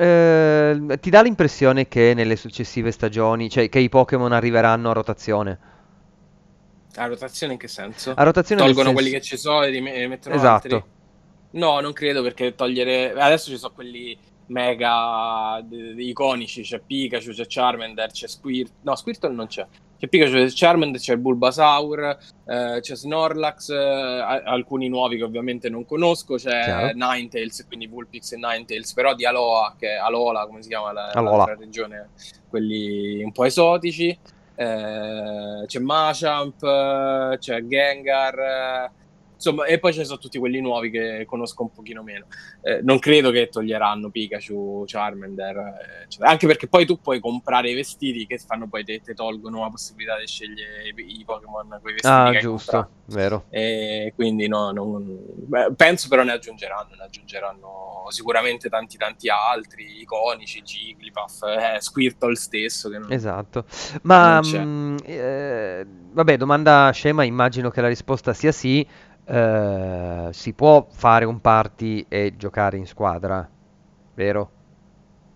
Mm. 0.00 0.90
Eh, 0.90 0.98
ti 1.00 1.10
dà 1.10 1.22
l'impressione 1.22 1.86
che 1.88 2.14
nelle 2.14 2.36
successive 2.36 2.90
stagioni, 2.90 3.48
cioè 3.48 3.68
che 3.68 3.78
i 3.78 3.88
Pokémon 3.88 4.32
arriveranno 4.32 4.90
a 4.90 4.92
rotazione? 4.92 5.58
A 6.96 7.06
rotazione 7.06 7.54
in 7.54 7.58
che 7.58 7.68
senso? 7.68 8.12
A 8.14 8.22
rotazione 8.22 8.60
Tolgono 8.60 8.88
senso... 8.88 9.00
quelli 9.00 9.10
che 9.10 9.20
ci 9.20 9.36
sono 9.36 9.62
e 9.62 9.70
li 9.70 9.80
mettono 9.80 10.34
esatto. 10.34 10.74
altri? 10.74 10.84
No, 11.52 11.80
non 11.80 11.92
credo 11.92 12.22
perché 12.22 12.54
togliere... 12.54 13.12
Adesso 13.12 13.50
ci 13.50 13.56
sono 13.56 13.72
quelli 13.74 14.16
mega 14.46 15.60
d- 15.62 15.94
d- 15.94 15.98
iconici, 15.98 16.62
c'è 16.62 16.80
Pikachu, 16.80 17.30
c'è 17.30 17.46
Charmander, 17.46 18.10
c'è 18.10 18.26
Squirt... 18.26 18.72
No, 18.82 18.94
Squirtle 18.96 19.32
non 19.32 19.46
c'è. 19.46 19.66
C'è 20.04 20.08
Pikachu, 20.08 20.32
c'è 20.32 20.48
Charmander, 20.50 21.00
c'è 21.00 21.16
Bulbasaur, 21.16 22.18
eh, 22.46 22.78
c'è 22.80 22.94
Snorlax, 22.94 23.70
eh, 23.70 24.42
alcuni 24.44 24.88
nuovi 24.88 25.16
che 25.16 25.22
ovviamente 25.22 25.70
non 25.70 25.86
conosco, 25.86 26.34
c'è 26.36 26.62
Chiaro. 26.64 26.92
Ninetales, 26.94 27.64
quindi 27.66 27.86
Vulpix 27.86 28.32
e 28.32 28.36
Ninetales, 28.36 28.92
però 28.92 29.14
di 29.14 29.24
Alola, 29.24 29.74
che 29.78 29.94
è 29.94 29.96
Alola, 29.96 30.46
come 30.46 30.62
si 30.62 30.68
chiama 30.68 30.92
la, 30.92 31.10
la 31.14 31.56
regione, 31.58 32.10
quelli 32.48 33.22
un 33.22 33.32
po' 33.32 33.44
esotici. 33.44 34.08
Eh, 34.56 35.64
c'è 35.66 35.78
Machamp, 35.80 37.38
c'è 37.38 37.62
Gengar 37.66 38.90
Insomma, 39.44 39.66
e 39.66 39.78
poi 39.78 39.92
ci 39.92 40.02
sono 40.06 40.16
tutti 40.16 40.38
quelli 40.38 40.62
nuovi 40.62 40.88
che 40.88 41.26
conosco 41.26 41.64
un 41.64 41.70
pochino 41.70 42.02
meno. 42.02 42.26
Eh, 42.62 42.80
non 42.82 42.98
credo 42.98 43.30
che 43.30 43.50
toglieranno 43.50 44.08
Pikachu, 44.08 44.84
Charmander, 44.86 46.04
eccetera. 46.04 46.30
anche 46.30 46.46
perché 46.46 46.66
poi 46.66 46.86
tu 46.86 46.98
puoi 46.98 47.20
comprare 47.20 47.68
i 47.68 47.74
vestiti 47.74 48.26
che 48.26 48.38
fanno 48.38 48.68
poi 48.68 48.84
te, 48.84 49.02
te 49.04 49.12
tolgono 49.12 49.60
la 49.60 49.68
possibilità 49.68 50.18
di 50.18 50.26
scegliere 50.26 50.88
i, 50.96 51.20
i 51.20 51.24
Pokémon 51.26 51.68
con 51.68 51.90
i 51.90 51.92
vestiti. 51.92 52.06
Ah, 52.06 52.38
giusto, 52.38 52.88
vero. 53.06 53.44
E 53.50 54.14
quindi 54.16 54.48
no, 54.48 54.70
non, 54.70 55.04
beh, 55.04 55.74
penso 55.76 56.08
però 56.08 56.22
ne 56.22 56.32
aggiungeranno, 56.32 56.94
ne 56.96 57.04
aggiungeranno 57.04 58.06
sicuramente 58.08 58.70
tanti 58.70 58.96
tanti 58.96 59.28
altri, 59.28 60.00
iconici, 60.00 60.62
Jigglypuff, 60.62 61.42
eh, 61.42 61.80
Squirtle 61.82 62.34
stesso. 62.34 62.88
Non, 62.88 63.12
esatto, 63.12 63.66
ma 64.02 64.40
mh, 64.40 64.56
mm, 64.56 64.96
eh, 65.04 65.86
vabbè, 66.12 66.38
domanda 66.38 66.90
scema, 66.94 67.24
immagino 67.24 67.68
che 67.68 67.82
la 67.82 67.88
risposta 67.88 68.32
sia 68.32 68.50
sì. 68.50 69.12
Eh, 69.26 70.28
si 70.32 70.52
può 70.54 70.86
fare 70.90 71.24
un 71.24 71.40
party 71.40 72.06
e 72.08 72.34
giocare 72.36 72.76
in 72.76 72.86
squadra, 72.86 73.48
vero? 74.14 74.53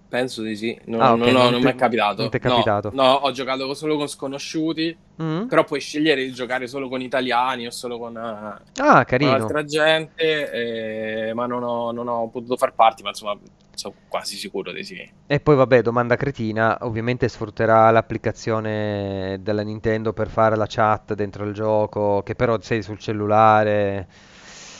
Penso 0.08 0.40
di 0.40 0.56
sì, 0.56 0.78
no, 0.86 1.00
ah, 1.00 1.12
okay, 1.12 1.32
no, 1.32 1.42
no, 1.42 1.50
non, 1.50 1.62
mi 1.62 1.70
è 1.70 1.74
capitato. 1.74 2.22
Non 2.22 2.30
ti 2.30 2.38
è 2.38 2.40
capitato? 2.40 2.90
No, 2.94 3.02
no, 3.02 3.12
ho 3.12 3.30
giocato 3.30 3.74
solo 3.74 3.98
con 3.98 4.08
sconosciuti, 4.08 4.96
mm. 5.22 5.48
però 5.48 5.64
puoi 5.64 5.80
scegliere 5.80 6.24
di 6.24 6.32
giocare 6.32 6.66
solo 6.66 6.88
con 6.88 7.02
italiani 7.02 7.66
o 7.66 7.70
solo 7.70 7.98
con, 7.98 8.16
ah, 8.16 8.58
con 8.74 9.22
altra 9.24 9.64
gente, 9.64 11.28
eh, 11.28 11.34
ma 11.34 11.44
non 11.44 11.62
ho, 11.62 11.92
non 11.92 12.08
ho 12.08 12.28
potuto 12.30 12.56
far 12.56 12.72
party, 12.74 13.02
ma 13.02 13.10
insomma 13.10 13.38
sono 13.74 13.94
quasi 14.08 14.36
sicuro 14.36 14.72
di 14.72 14.82
sì. 14.82 15.10
E 15.26 15.40
poi 15.40 15.56
vabbè, 15.56 15.82
domanda 15.82 16.16
cretina, 16.16 16.78
ovviamente 16.80 17.28
sfrutterà 17.28 17.90
l'applicazione 17.90 19.38
della 19.42 19.62
Nintendo 19.62 20.14
per 20.14 20.28
fare 20.28 20.56
la 20.56 20.66
chat 20.66 21.12
dentro 21.12 21.44
il 21.44 21.52
gioco, 21.52 22.22
che 22.22 22.34
però 22.34 22.58
sei 22.60 22.82
sul 22.82 22.98
cellulare. 22.98 24.08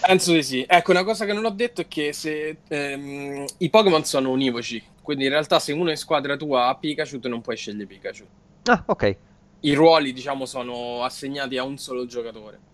Penso 0.00 0.32
di 0.32 0.42
sì. 0.42 0.64
Ecco, 0.66 0.90
una 0.90 1.04
cosa 1.04 1.24
che 1.24 1.32
non 1.32 1.44
ho 1.44 1.50
detto 1.50 1.80
è 1.80 1.88
che 1.88 2.12
se 2.12 2.58
ehm, 2.66 3.44
i 3.58 3.70
Pokémon 3.70 4.04
sono 4.04 4.30
univoci, 4.30 4.82
quindi 5.02 5.24
in 5.24 5.30
realtà 5.30 5.58
se 5.58 5.72
uno 5.72 5.90
in 5.90 5.96
squadra 5.96 6.36
tua 6.36 6.68
ha 6.68 6.74
Pikachu, 6.76 7.18
tu 7.18 7.28
non 7.28 7.40
puoi 7.40 7.56
scegliere 7.56 7.86
Pikachu. 7.86 8.24
Ah, 8.64 8.82
ok. 8.86 9.16
I 9.60 9.74
ruoli, 9.74 10.12
diciamo, 10.12 10.46
sono 10.46 11.02
assegnati 11.02 11.56
a 11.58 11.64
un 11.64 11.78
solo 11.78 12.06
giocatore 12.06 12.66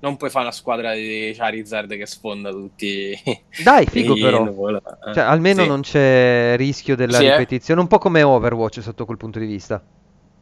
non 0.00 0.16
puoi 0.16 0.30
fare 0.30 0.46
una 0.46 0.54
squadra 0.54 0.94
di 0.94 1.32
Charizard 1.34 1.94
che 1.96 2.06
sfonda 2.06 2.50
tutti. 2.50 3.14
Dai, 3.62 3.86
figo 3.86 4.14
però. 4.14 4.46
Eh, 4.76 5.14
cioè, 5.14 5.24
almeno 5.24 5.62
sì. 5.62 5.68
non 5.68 5.80
c'è 5.82 6.54
rischio 6.56 6.96
della 6.96 7.18
sì, 7.18 7.26
eh. 7.26 7.30
ripetizione, 7.32 7.80
eh. 7.80 7.82
un 7.82 7.88
po' 7.88 7.98
come 7.98 8.22
Overwatch 8.22 8.82
sotto 8.82 9.04
quel 9.04 9.18
punto 9.18 9.38
di 9.38 9.46
vista. 9.46 9.82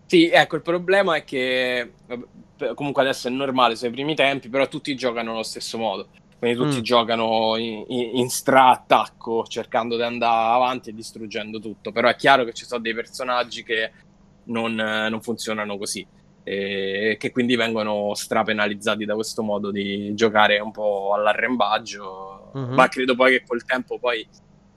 Sì, 0.06 0.30
ecco, 0.30 0.56
il 0.56 0.62
problema 0.62 1.16
è 1.16 1.24
che 1.24 1.92
comunque 2.74 3.02
adesso 3.02 3.28
è 3.28 3.30
normale, 3.30 3.76
sono 3.76 3.90
i 3.90 3.94
primi 3.94 4.14
tempi, 4.14 4.48
però 4.48 4.66
tutti 4.66 4.94
giocano 4.94 5.32
allo 5.32 5.42
stesso 5.42 5.76
modo. 5.76 6.08
Quindi 6.38 6.56
tutti 6.56 6.78
mm. 6.78 6.82
giocano 6.82 7.56
in, 7.56 7.84
in, 7.88 8.28
stra-attacco, 8.28 9.44
cercando 9.46 9.96
di 9.96 10.02
andare 10.02 10.54
avanti 10.54 10.90
e 10.90 10.94
distruggendo 10.94 11.58
tutto. 11.58 11.90
Però 11.90 12.08
è 12.08 12.14
chiaro 12.14 12.44
che 12.44 12.52
ci 12.52 12.64
sono 12.64 12.80
dei 12.80 12.94
personaggi 12.94 13.64
che 13.64 13.90
non, 14.44 14.74
non 14.74 15.20
funzionano 15.20 15.76
così 15.76 16.06
e 16.44 17.16
che 17.18 17.30
quindi 17.30 17.56
vengono 17.56 18.14
strapenalizzati 18.14 19.04
da 19.04 19.14
questo 19.14 19.42
modo 19.42 19.70
di 19.70 20.14
giocare 20.14 20.58
un 20.60 20.70
po' 20.70 21.12
all'arrembaggio, 21.12 22.52
mm-hmm. 22.56 22.72
ma 22.72 22.88
credo 22.88 23.14
poi 23.14 23.32
che 23.32 23.44
col 23.46 23.64
tempo 23.64 23.98
poi 23.98 24.26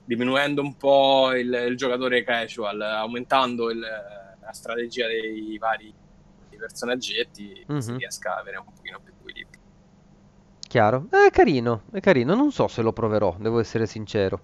diminuendo 0.04 0.60
un 0.60 0.76
po' 0.76 1.32
il, 1.34 1.66
il 1.68 1.76
giocatore 1.76 2.24
casual, 2.24 2.78
aumentando 2.78 3.70
il, 3.70 3.78
la 3.78 4.52
strategia 4.52 5.06
dei 5.06 5.56
vari 5.58 5.94
personaggetti, 6.58 7.64
mm-hmm. 7.70 7.80
si 7.80 7.96
riesca 7.96 8.34
ad 8.34 8.40
avere 8.40 8.58
un 8.58 8.66
pochino 8.72 9.00
più. 9.02 9.10
Chiaro? 10.72 11.08
È 11.10 11.30
carino, 11.30 11.82
è 11.92 12.00
carino, 12.00 12.34
non 12.34 12.50
so 12.50 12.66
se 12.66 12.80
lo 12.80 12.94
proverò, 12.94 13.36
devo 13.38 13.60
essere 13.60 13.84
sincero. 13.86 14.40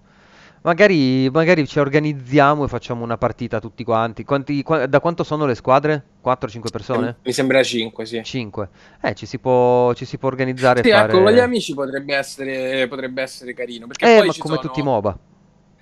Magari, 0.61 1.27
magari 1.31 1.65
ci 1.65 1.79
organizziamo 1.79 2.65
e 2.65 2.67
facciamo 2.67 3.03
una 3.03 3.17
partita 3.17 3.59
tutti 3.59 3.83
quanti. 3.83 4.23
Quanti, 4.23 4.61
qua- 4.61 4.85
da 4.85 4.99
quanto 4.99 5.23
sono 5.23 5.47
le 5.47 5.55
squadre? 5.55 6.03
4-5 6.23 6.69
persone? 6.71 7.15
Mi 7.23 7.31
sembra 7.33 7.63
5, 7.63 8.05
sì. 8.05 8.21
5. 8.23 8.69
Eh, 9.01 9.15
ci 9.15 9.25
si 9.25 9.39
può, 9.39 9.91
ci 9.95 10.05
si 10.05 10.19
può 10.19 10.27
organizzare. 10.27 10.83
Sì, 10.83 10.89
e 10.89 10.91
ecco, 10.91 10.99
fare... 11.13 11.23
con 11.23 11.31
gli 11.31 11.39
amici 11.39 11.73
potrebbe 11.73 12.15
essere, 12.15 12.87
potrebbe 12.87 13.23
essere 13.23 13.55
carino. 13.55 13.87
Perché 13.87 14.13
Eh, 14.13 14.17
poi 14.19 14.27
ma 14.27 14.33
ci 14.33 14.39
come 14.39 14.55
sono- 14.57 14.67
tutti 14.67 14.81
i 14.81 14.83
MOBA. 14.83 15.17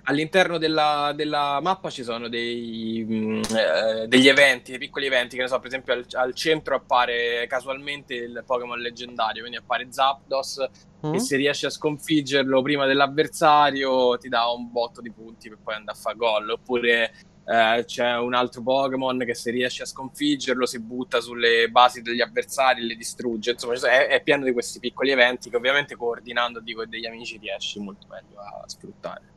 All'interno 0.08 0.58
della, 0.58 1.12
della 1.14 1.60
mappa 1.62 1.90
ci 1.90 2.02
sono 2.02 2.28
dei, 2.28 3.04
mh, 3.06 3.42
eh, 3.54 4.06
degli 4.08 4.28
eventi, 4.28 4.70
dei 4.70 4.80
piccoli 4.80 5.06
eventi, 5.06 5.36
che 5.36 5.42
ne 5.42 5.48
so, 5.48 5.58
per 5.58 5.68
esempio 5.68 5.92
al, 5.92 6.06
al 6.12 6.34
centro 6.34 6.74
appare 6.74 7.46
casualmente 7.46 8.14
il 8.14 8.42
Pokémon 8.44 8.78
leggendario, 8.78 9.42
quindi 9.42 9.58
appare 9.58 9.86
Zapdos 9.90 10.68
Mm? 11.06 11.14
e 11.14 11.20
se 11.20 11.36
riesci 11.36 11.64
a 11.64 11.70
sconfiggerlo 11.70 12.60
prima 12.60 12.84
dell'avversario 12.84 14.18
ti 14.18 14.28
dà 14.28 14.48
un 14.50 14.70
botto 14.72 15.00
di 15.00 15.12
punti 15.12 15.48
per 15.48 15.58
poi 15.62 15.74
andare 15.74 15.96
a 15.96 16.00
fare 16.00 16.16
gol, 16.16 16.50
oppure 16.50 17.12
eh, 17.44 17.84
c'è 17.86 18.16
un 18.16 18.34
altro 18.34 18.62
Pokémon 18.62 19.18
che 19.18 19.34
se 19.34 19.52
riesci 19.52 19.80
a 19.80 19.86
sconfiggerlo 19.86 20.66
si 20.66 20.80
butta 20.80 21.20
sulle 21.20 21.68
basi 21.68 22.02
degli 22.02 22.20
avversari 22.20 22.80
e 22.80 22.84
le 22.84 22.96
distrugge, 22.96 23.52
insomma 23.52 23.74
è, 23.74 24.08
è 24.08 24.22
pieno 24.22 24.44
di 24.44 24.52
questi 24.52 24.80
piccoli 24.80 25.10
eventi 25.12 25.50
che 25.50 25.56
ovviamente 25.56 25.94
coordinandoti 25.94 26.74
con 26.74 26.88
degli 26.88 27.06
amici 27.06 27.38
riesci 27.38 27.78
molto 27.78 28.08
meglio 28.08 28.40
a 28.40 28.64
sfruttare. 28.66 29.36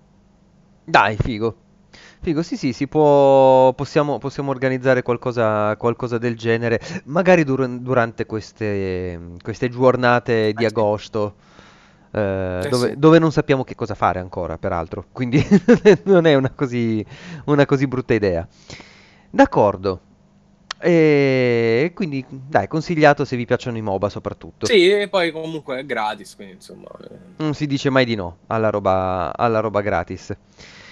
Dai, 0.83 1.15
figo. 1.17 1.55
Figo, 2.21 2.41
sì, 2.43 2.55
sì, 2.57 2.73
si 2.73 2.87
può, 2.87 3.73
possiamo, 3.73 4.17
possiamo 4.19 4.51
organizzare 4.51 5.01
qualcosa, 5.01 5.75
qualcosa 5.77 6.17
del 6.17 6.37
genere, 6.37 6.79
magari 7.05 7.43
dur- 7.43 7.67
durante 7.79 8.25
queste, 8.25 9.35
queste 9.41 9.69
giornate 9.69 10.53
di 10.53 10.63
Eh 10.63 10.67
sì. 10.67 10.67
agosto, 10.67 11.35
eh, 12.11 12.65
Eh 12.65 12.69
dove, 12.69 12.93
sì. 12.93 12.97
dove 12.97 13.19
non 13.19 13.31
sappiamo 13.31 13.63
che 13.63 13.75
cosa 13.75 13.95
fare 13.95 14.19
ancora, 14.19 14.57
peraltro, 14.57 15.07
quindi 15.11 15.43
non 16.05 16.25
è 16.25 16.35
una 16.35 16.51
così, 16.51 17.03
una 17.45 17.65
così 17.65 17.87
brutta 17.87 18.13
idea. 18.13 18.47
D'accordo. 19.31 20.01
E 20.81 21.91
quindi, 21.93 22.25
dai, 22.27 22.67
consigliato 22.67 23.23
se 23.25 23.35
vi 23.35 23.45
piacciono 23.45 23.77
i 23.77 23.81
MOBA 23.81 24.09
soprattutto. 24.09 24.65
Sì, 24.65 24.89
e 24.89 25.07
poi 25.07 25.31
comunque 25.31 25.79
è 25.79 25.85
gratis, 25.85 26.35
quindi 26.35 26.55
insomma... 26.55 26.89
eh, 27.03 27.15
Non 27.37 27.53
si 27.53 27.67
dice 27.67 27.89
mai 27.89 28.05
di 28.05 28.15
no 28.15 28.39
alla 28.47 28.69
roba, 28.69 29.31
alla 29.35 29.59
roba 29.59 29.81
gratis. 29.81 30.35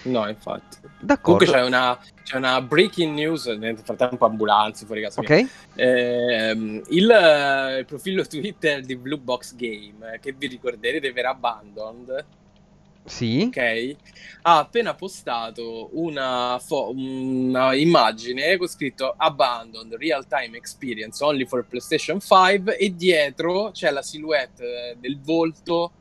No, 0.03 0.27
infatti. 0.29 0.77
D'accordo. 1.00 1.43
Comunque 1.43 1.48
c'è 1.48 1.65
una, 1.65 2.00
c'è 2.24 2.38
una 2.38 2.62
breaking 2.62 3.13
news, 3.13 3.48
nel 3.48 3.77
frattempo 3.84 4.25
ambulanze 4.25 4.86
fuori 4.86 5.01
casa. 5.01 5.19
Ok? 5.19 5.46
Ehm, 5.75 6.81
il, 6.89 7.10
eh, 7.12 7.79
il 7.79 7.86
profilo 7.86 8.25
Twitter 8.25 8.81
di 8.81 8.96
Blue 8.96 9.17
Box 9.19 9.55
Game, 9.55 10.13
eh, 10.13 10.19
che 10.19 10.34
vi 10.38 10.48
ricorderete 10.48 11.12
per 11.12 11.25
Abandoned, 11.25 12.25
Sì. 13.06 13.56
ok? 13.56 13.96
Ha 14.41 14.60
appena 14.60 14.94
postato 14.96 15.89
una, 15.94 16.60
fo- 16.60 16.91
una 16.91 17.74
immagine 17.75 18.58
con 18.58 18.68
scritto 18.68 19.13
Abandoned 19.18 19.96
Real 19.96 20.25
Time 20.27 20.58
Experience 20.58 21.24
Only 21.24 21.46
for 21.46 21.65
PlayStation 21.65 22.20
5 22.20 22.77
e 22.77 22.96
dietro 22.96 23.72
c'è 23.72 23.91
la 23.91 24.01
silhouette 24.01 24.91
eh, 24.91 24.98
del 24.98 25.20
volto 25.22 25.91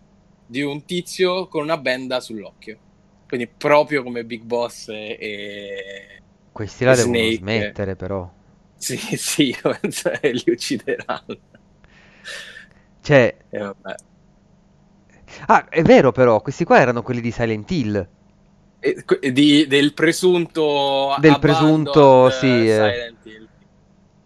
di 0.46 0.62
un 0.62 0.84
tizio 0.84 1.48
con 1.48 1.62
una 1.62 1.78
benda 1.78 2.20
sull'occhio. 2.20 2.78
Quindi 3.26 3.46
proprio 3.48 4.02
come 4.02 4.24
Big 4.24 4.42
Boss 4.42 4.88
e... 4.88 5.16
e- 5.20 6.22
Questi 6.52 6.84
la 6.84 6.94
devono 6.94 7.30
Snake. 7.30 7.36
smettere 7.36 7.96
però. 7.96 8.30
Sì, 8.76 8.96
sì, 9.16 9.54
cioè, 9.90 10.20
li 10.32 10.44
uccideranno. 10.46 11.38
Cioè, 13.00 13.36
E 13.50 13.58
vabbè. 13.58 13.94
Ah, 15.46 15.68
è 15.68 15.82
vero 15.82 16.12
però, 16.12 16.40
questi 16.40 16.64
qua 16.64 16.78
erano 16.80 17.02
quelli 17.02 17.20
di 17.20 17.30
Silent 17.30 17.70
Hill. 17.70 18.08
E- 18.80 19.02
que- 19.04 19.32
di- 19.32 19.66
del 19.66 19.92
presunto 19.92 21.16
Del 21.20 21.38
presunto, 21.38 22.30
sì, 22.30 22.46
eh, 22.46 22.70
eh. 22.70 22.94
Silent 22.94 23.24
Hill. 23.26 23.48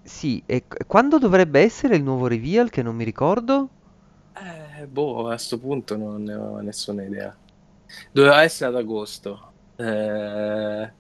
Sì, 0.05 0.45
e 0.47 0.67
qu- 0.69 0.87
quando 0.87 1.19
dovrebbe 1.19 1.59
essere 1.61 1.97
il 1.97 2.05
nuovo 2.05 2.29
reveal 2.29 2.71
che 2.71 2.83
non 2.83 2.95
mi 2.95 3.03
ricordo? 3.05 3.71
Eh, 4.35 4.87
boh, 4.88 5.29
a 5.29 5.37
sto 5.37 5.59
punto 5.59 5.97
non 5.97 6.23
ne 6.23 6.35
ho 6.35 6.59
nessuna 6.61 7.05
idea. 7.05 7.38
Doveva 8.11 8.43
essere 8.43 8.71
ad 8.71 8.77
agosto. 8.77 9.57
Eh, 9.77 10.95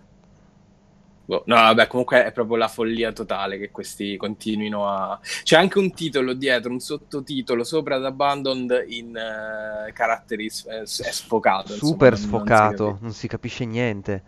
boh, 1.32 1.42
no, 1.46 1.54
vabbè, 1.54 1.86
comunque 1.86 2.24
è 2.24 2.32
proprio 2.32 2.56
la 2.56 2.68
follia 2.68 3.12
totale 3.12 3.56
che 3.58 3.70
questi 3.70 4.16
continuino 4.18 4.86
a... 4.88 5.18
C'è 5.42 5.56
anche 5.56 5.78
un 5.78 5.92
titolo 5.94 6.34
dietro, 6.34 6.70
un 6.70 6.80
sottotitolo 6.80 7.64
sopra 7.64 7.96
ad 7.96 8.04
Abandoned 8.04 8.84
in 8.88 9.16
eh, 9.16 9.92
caratteri 9.92 10.50
s- 10.50 10.66
eh, 10.68 10.84
s- 10.86 11.02
è 11.02 11.10
sfocato. 11.10 11.72
insomma, 11.72 11.92
Super 11.92 12.10
non- 12.10 12.20
si 12.20 12.26
sfocato, 12.26 12.98
non 13.00 13.12
si 13.12 13.28
capisce 13.28 13.64
niente. 13.64 14.22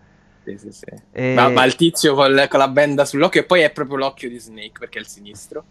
Sì, 0.45 0.57
sì, 0.59 0.73
sì. 0.73 0.85
E- 1.13 1.35
Ma, 1.35 1.49
ma 1.49 1.65
il 1.65 1.75
tizio 1.77 2.15
col- 2.15 2.47
con 2.49 2.59
la 2.59 2.69
benda 2.69 3.05
sull'occhio 3.05 3.41
e 3.41 3.45
poi 3.45 3.61
è 3.61 3.71
proprio 3.71 3.97
l'occhio 3.99 4.29
di 4.29 4.39
Snake 4.39 4.79
perché 4.79 4.99
è 4.99 5.01
il 5.03 5.07
sinistro. 5.07 5.65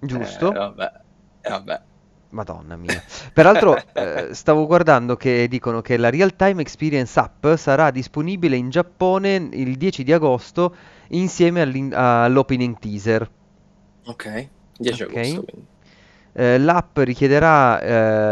Giusto? 0.00 0.50
Eh, 0.52 0.54
vabbè. 0.54 0.92
Eh, 1.42 1.50
vabbè. 1.50 1.80
Madonna 2.30 2.76
mia. 2.76 3.02
Peraltro, 3.32 3.76
eh, 3.94 4.28
stavo 4.32 4.66
guardando 4.66 5.16
che 5.16 5.46
dicono 5.48 5.80
che 5.80 5.96
la 5.96 6.10
Real 6.10 6.34
Time 6.36 6.60
Experience 6.60 7.18
App 7.18 7.46
sarà 7.54 7.90
disponibile 7.90 8.56
in 8.56 8.68
Giappone 8.70 9.48
il 9.52 9.76
10 9.76 10.02
di 10.04 10.12
agosto 10.12 10.74
insieme 11.08 11.62
all'opening 11.92 12.78
teaser. 12.78 13.30
Ok. 14.06 14.48
10 14.78 15.02
Ok. 15.02 15.16
agosto. 15.16 15.44
Eh, 16.38 16.58
l'app 16.58 16.98
richiederà 16.98 17.80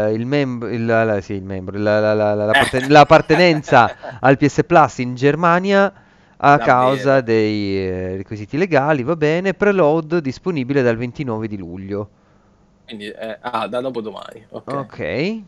eh, 0.09 0.13
il, 0.13 0.25
membro, 0.27 0.69
il, 0.69 1.17
sì, 1.21 1.33
il 1.33 1.43
membro, 1.43 1.77
la, 1.79 1.99
la- 1.99 2.13
la- 2.13 2.33
Eh. 2.33 2.45
l'apparte- 2.45 2.87
l'appartenenza 2.87 3.95
al 4.19 4.37
PS 4.37 4.61
Plus 4.65 4.99
in 4.99 5.15
Germania 5.15 5.91
a 6.37 6.57
Davvero? 6.57 6.65
causa 6.65 7.21
dei 7.21 7.77
eh, 7.77 8.15
requisiti 8.17 8.57
legali, 8.57 9.01
va 9.03 9.15
bene. 9.15 9.53
Preload 9.55 10.19
disponibile 10.19 10.81
dal 10.83 10.97
29 10.97 11.47
di 11.47 11.57
luglio. 11.57 12.09
Quindi, 12.85 13.07
eh, 13.09 13.37
ah, 13.41 13.67
da 13.67 13.81
dopo 13.81 14.01
domani. 14.01 14.45
Ok. 14.49 14.73
Ok. 14.73 15.41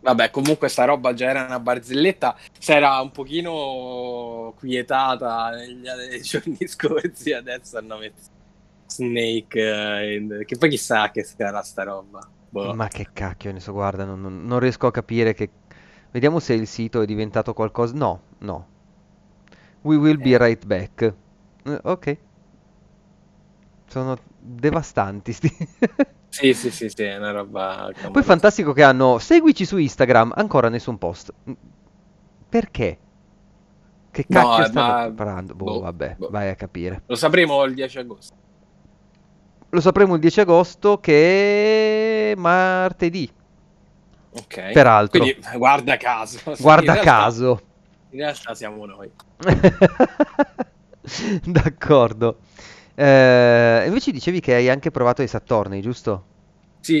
Vabbè, 0.00 0.30
comunque 0.30 0.68
sta 0.68 0.84
roba 0.84 1.14
già 1.14 1.30
era 1.30 1.44
una 1.46 1.58
barzelletta. 1.60 2.36
Si 2.58 2.70
era 2.72 3.00
un 3.00 3.10
pochino 3.10 4.52
quietata 4.56 5.50
negli, 5.50 5.82
nei 5.84 6.20
giorni 6.22 6.58
scorsi. 6.68 7.32
Adesso 7.32 7.78
hanno 7.78 7.98
messo 7.98 8.30
Snake. 8.86 9.58
eh, 9.60 10.14
in- 10.16 10.42
Che 10.44 10.56
poi 10.58 10.68
chissà 10.70 11.10
che 11.10 11.24
sarà 11.24 11.62
sta 11.62 11.82
roba. 11.84 12.28
Boh. 12.48 12.74
Ma 12.74 12.88
che 12.88 13.08
cacchio 13.12 13.52
ne 13.52 13.60
so, 13.60 13.72
guarda, 13.72 14.04
non, 14.04 14.20
non- 14.20 14.44
non 14.44 14.58
riesco 14.60 14.86
a 14.86 14.92
capire 14.92 15.34
che... 15.34 15.50
Vediamo 16.10 16.38
se 16.38 16.54
il 16.54 16.66
sito 16.66 17.00
è 17.02 17.06
diventato 17.06 17.52
qualcosa... 17.52 17.94
No, 17.94 18.20
no. 18.38 18.66
We 19.82 19.96
will 19.96 20.18
be 20.20 20.30
Eh. 20.30 20.38
right 20.38 20.64
back. 20.64 21.14
Eh, 21.64 21.80
ok. 21.82 22.16
Sono 23.88 24.16
devastanti 24.38 25.32
sti... 25.32 25.56
Sì, 26.28 26.52
sì, 26.54 26.70
sì, 26.70 26.88
sì, 26.90 27.02
è 27.02 27.16
una 27.16 27.30
roba. 27.30 27.82
Poi 27.84 27.94
clamorosa. 27.94 28.26
fantastico 28.26 28.72
che 28.72 28.82
hanno... 28.82 29.18
Seguici 29.18 29.64
su 29.64 29.76
Instagram, 29.78 30.32
ancora 30.36 30.68
nessun 30.68 30.98
post. 30.98 31.32
Mm, 31.48 31.52
Perché? 32.48 32.98
Che 34.10 34.24
No, 34.28 34.40
cacchio 34.40 34.64
eh, 34.64 34.68
stanno 34.68 34.92
ma- 34.92 35.02
preparando? 35.04 35.54
Boh, 35.54 35.64
boh, 35.64 35.80
vabbè, 35.80 36.14
boh. 36.18 36.28
vai 36.30 36.48
a 36.50 36.54
capire. 36.54 37.02
Lo 37.06 37.14
sapremo 37.16 37.62
il 37.64 37.74
10 37.74 37.98
agosto. 37.98 38.34
Lo 39.70 39.80
sapremo 39.80 40.14
il 40.14 40.20
10 40.20 40.40
agosto 40.40 40.98
che 41.00 42.32
è 42.32 42.34
martedì, 42.36 43.30
Ok. 44.32 44.72
peraltro. 44.72 45.20
Quindi, 45.20 45.40
guarda 45.56 45.96
caso. 45.96 46.38
Guarda 46.60 46.94
In 46.96 47.02
realtà- 47.02 47.10
caso. 47.10 47.60
In 48.10 48.18
realtà 48.20 48.54
siamo 48.54 48.84
noi. 48.86 49.10
D'accordo. 51.44 52.38
Eh, 52.96 53.84
invece 53.86 54.10
dicevi 54.10 54.40
che 54.40 54.54
hai 54.54 54.68
anche 54.68 54.90
provato 54.90 55.22
i 55.22 55.28
Sattorni, 55.28 55.80
giusto? 55.82 56.24
Sì, 56.80 57.00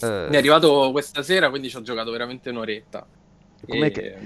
Eh, 0.00 0.28
mi 0.28 0.34
è 0.34 0.38
arrivato 0.38 0.90
questa 0.90 1.22
sera, 1.22 1.50
quindi 1.50 1.68
ci 1.70 1.76
ho 1.76 1.82
giocato 1.82 2.10
veramente 2.10 2.50
un'oretta. 2.50 3.06
Com'è 3.66 3.90
E- 3.90 3.90
che- 3.90 4.18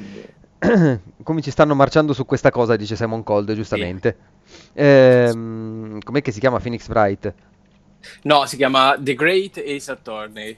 come 1.22 1.42
ci 1.42 1.50
stanno 1.50 1.74
marciando 1.74 2.12
su 2.12 2.24
questa 2.24 2.50
cosa, 2.50 2.76
dice 2.76 2.96
Simon 2.96 3.22
Cold, 3.22 3.52
giustamente. 3.54 4.16
Ehm, 4.74 6.00
com'è 6.00 6.22
che 6.22 6.32
si 6.32 6.40
chiama 6.40 6.58
Phoenix 6.58 6.88
Wright? 6.88 7.34
No, 8.24 8.46
si 8.46 8.56
chiama 8.56 8.96
The 8.98 9.14
Great 9.14 9.56
Ace 9.58 9.90
Attorney. 9.90 10.56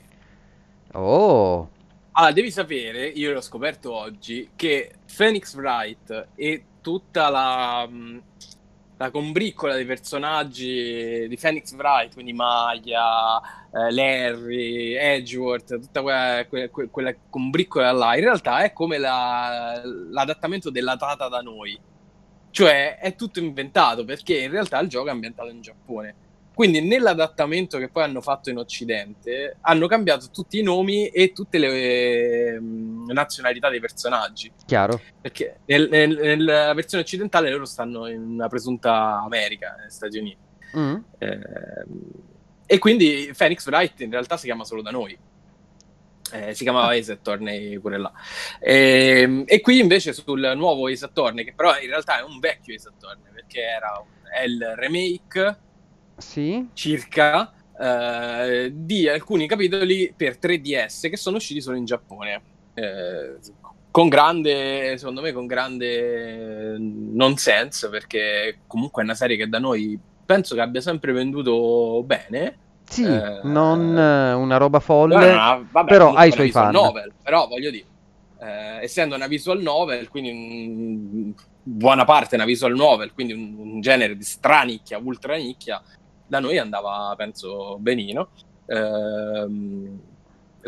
Oh, 0.94 1.68
Ah, 2.12 2.32
devi 2.32 2.50
sapere, 2.50 3.06
io 3.06 3.32
l'ho 3.32 3.40
scoperto 3.40 3.92
oggi, 3.94 4.50
che 4.56 5.00
Phoenix 5.16 5.54
Wright 5.54 6.30
e 6.34 6.64
tutta 6.80 7.28
la... 7.30 7.88
la 9.00 9.10
combriccola 9.10 9.74
dei 9.74 9.86
personaggi 9.86 11.26
di 11.26 11.38
Phoenix 11.40 11.72
Wright, 11.72 12.12
quindi 12.12 12.34
Maya, 12.34 13.40
eh, 13.72 13.90
Larry, 13.90 14.92
Edgeworth, 14.92 15.80
tutta 15.80 16.02
quella, 16.02 16.44
quella, 16.46 16.68
quella, 16.68 17.14
combriccola 17.30 17.92
là, 17.92 18.14
in 18.16 18.24
realtà 18.24 18.58
è 18.58 18.74
come 18.74 18.98
la, 18.98 19.80
l'adattamento 19.82 20.68
della 20.68 20.98
Tata 20.98 21.28
da 21.28 21.40
noi. 21.40 21.78
Cioè 22.50 22.98
è 22.98 23.14
tutto 23.14 23.38
inventato 23.38 24.04
perché 24.04 24.38
in 24.38 24.50
realtà 24.50 24.78
il 24.80 24.88
gioco 24.88 25.08
è 25.08 25.12
ambientato 25.12 25.48
in 25.48 25.62
Giappone 25.62 26.14
quindi 26.60 26.82
nell'adattamento 26.82 27.78
che 27.78 27.88
poi 27.88 28.02
hanno 28.02 28.20
fatto 28.20 28.50
in 28.50 28.58
Occidente 28.58 29.56
hanno 29.62 29.86
cambiato 29.86 30.28
tutti 30.30 30.58
i 30.58 30.62
nomi 30.62 31.06
e 31.08 31.32
tutte 31.32 31.56
le 31.56 31.68
eh, 31.70 32.58
nazionalità 32.60 33.70
dei 33.70 33.80
personaggi. 33.80 34.52
Chiaro. 34.66 35.00
Perché 35.22 35.60
nel, 35.64 35.88
nel, 35.88 36.18
nella 36.20 36.74
versione 36.74 37.02
occidentale 37.02 37.48
loro 37.48 37.64
stanno 37.64 38.08
in 38.08 38.20
una 38.20 38.48
presunta 38.48 39.22
America, 39.24 39.74
negli 39.78 39.88
Stati 39.88 40.18
Uniti. 40.18 40.36
Mm. 40.76 40.96
Eh, 41.16 41.38
e 42.66 42.78
quindi 42.78 43.32
Phoenix 43.34 43.66
Wright 43.66 43.98
in 44.00 44.10
realtà 44.10 44.36
si 44.36 44.44
chiama 44.44 44.64
solo 44.64 44.82
da 44.82 44.90
noi. 44.90 45.18
Eh, 46.30 46.52
si 46.52 46.62
chiamava 46.62 46.94
Ace 46.94 47.12
Attorney 47.12 47.78
pure 47.78 47.96
là. 47.96 48.12
E, 48.60 49.20
ehm, 49.22 49.44
e, 49.46 49.62
qui 49.62 49.78
invece 49.78 50.12
sul 50.12 50.52
nuovo 50.56 50.88
Ace 50.88 51.06
Attorney, 51.06 51.42
che 51.42 51.54
però 51.54 51.80
in 51.80 51.88
realtà 51.88 52.18
è 52.18 52.22
un 52.22 52.38
vecchio 52.38 52.74
Ace 52.74 52.88
Attorney, 52.88 53.32
perché 53.32 53.62
era 53.62 54.04
è 54.30 54.44
il 54.44 54.74
remake 54.76 55.68
sì. 56.20 56.68
circa 56.72 57.52
eh, 57.78 58.70
di 58.74 59.08
alcuni 59.08 59.46
capitoli 59.46 60.12
per 60.14 60.38
3DS 60.40 61.08
che 61.08 61.16
sono 61.16 61.36
usciti 61.36 61.60
solo 61.60 61.76
in 61.76 61.84
Giappone. 61.84 62.42
Eh, 62.74 63.38
con 63.90 64.08
grande, 64.08 64.96
secondo 64.98 65.20
me, 65.20 65.32
con 65.32 65.46
grande 65.46 66.76
nonsense, 66.78 67.88
perché 67.88 68.60
comunque 68.66 69.02
è 69.02 69.04
una 69.04 69.14
serie 69.14 69.36
che 69.36 69.48
da 69.48 69.58
noi 69.58 69.98
penso 70.24 70.54
che 70.54 70.60
abbia 70.60 70.80
sempre 70.80 71.12
venduto 71.12 72.02
bene. 72.04 72.58
Sì, 72.84 73.04
eh, 73.04 73.40
non 73.44 73.80
una 73.80 74.56
roba 74.56 74.80
folle, 74.80 75.32
no, 75.32 75.66
vabbè, 75.70 75.88
però 75.88 76.12
ha 76.12 76.24
i 76.24 76.32
suoi 76.32 76.50
fan. 76.50 76.72
Novel, 76.72 77.12
però 77.22 77.46
voglio 77.48 77.70
dire, 77.70 77.86
eh, 78.40 78.82
essendo 78.82 79.14
una 79.14 79.26
visual 79.26 79.60
novel, 79.60 80.08
quindi 80.08 80.30
un, 80.30 81.32
buona 81.62 82.04
parte 82.04 82.34
una 82.36 82.44
visual 82.44 82.74
novel, 82.74 83.12
quindi 83.12 83.32
un, 83.32 83.54
un 83.56 83.80
genere 83.80 84.16
di 84.16 84.24
stranicchia, 84.24 84.98
ultra 85.02 85.36
nicchia, 85.36 85.82
da 86.30 86.38
noi 86.38 86.58
andava, 86.58 87.12
penso, 87.16 87.76
benino. 87.80 88.30
Ehm, 88.66 90.00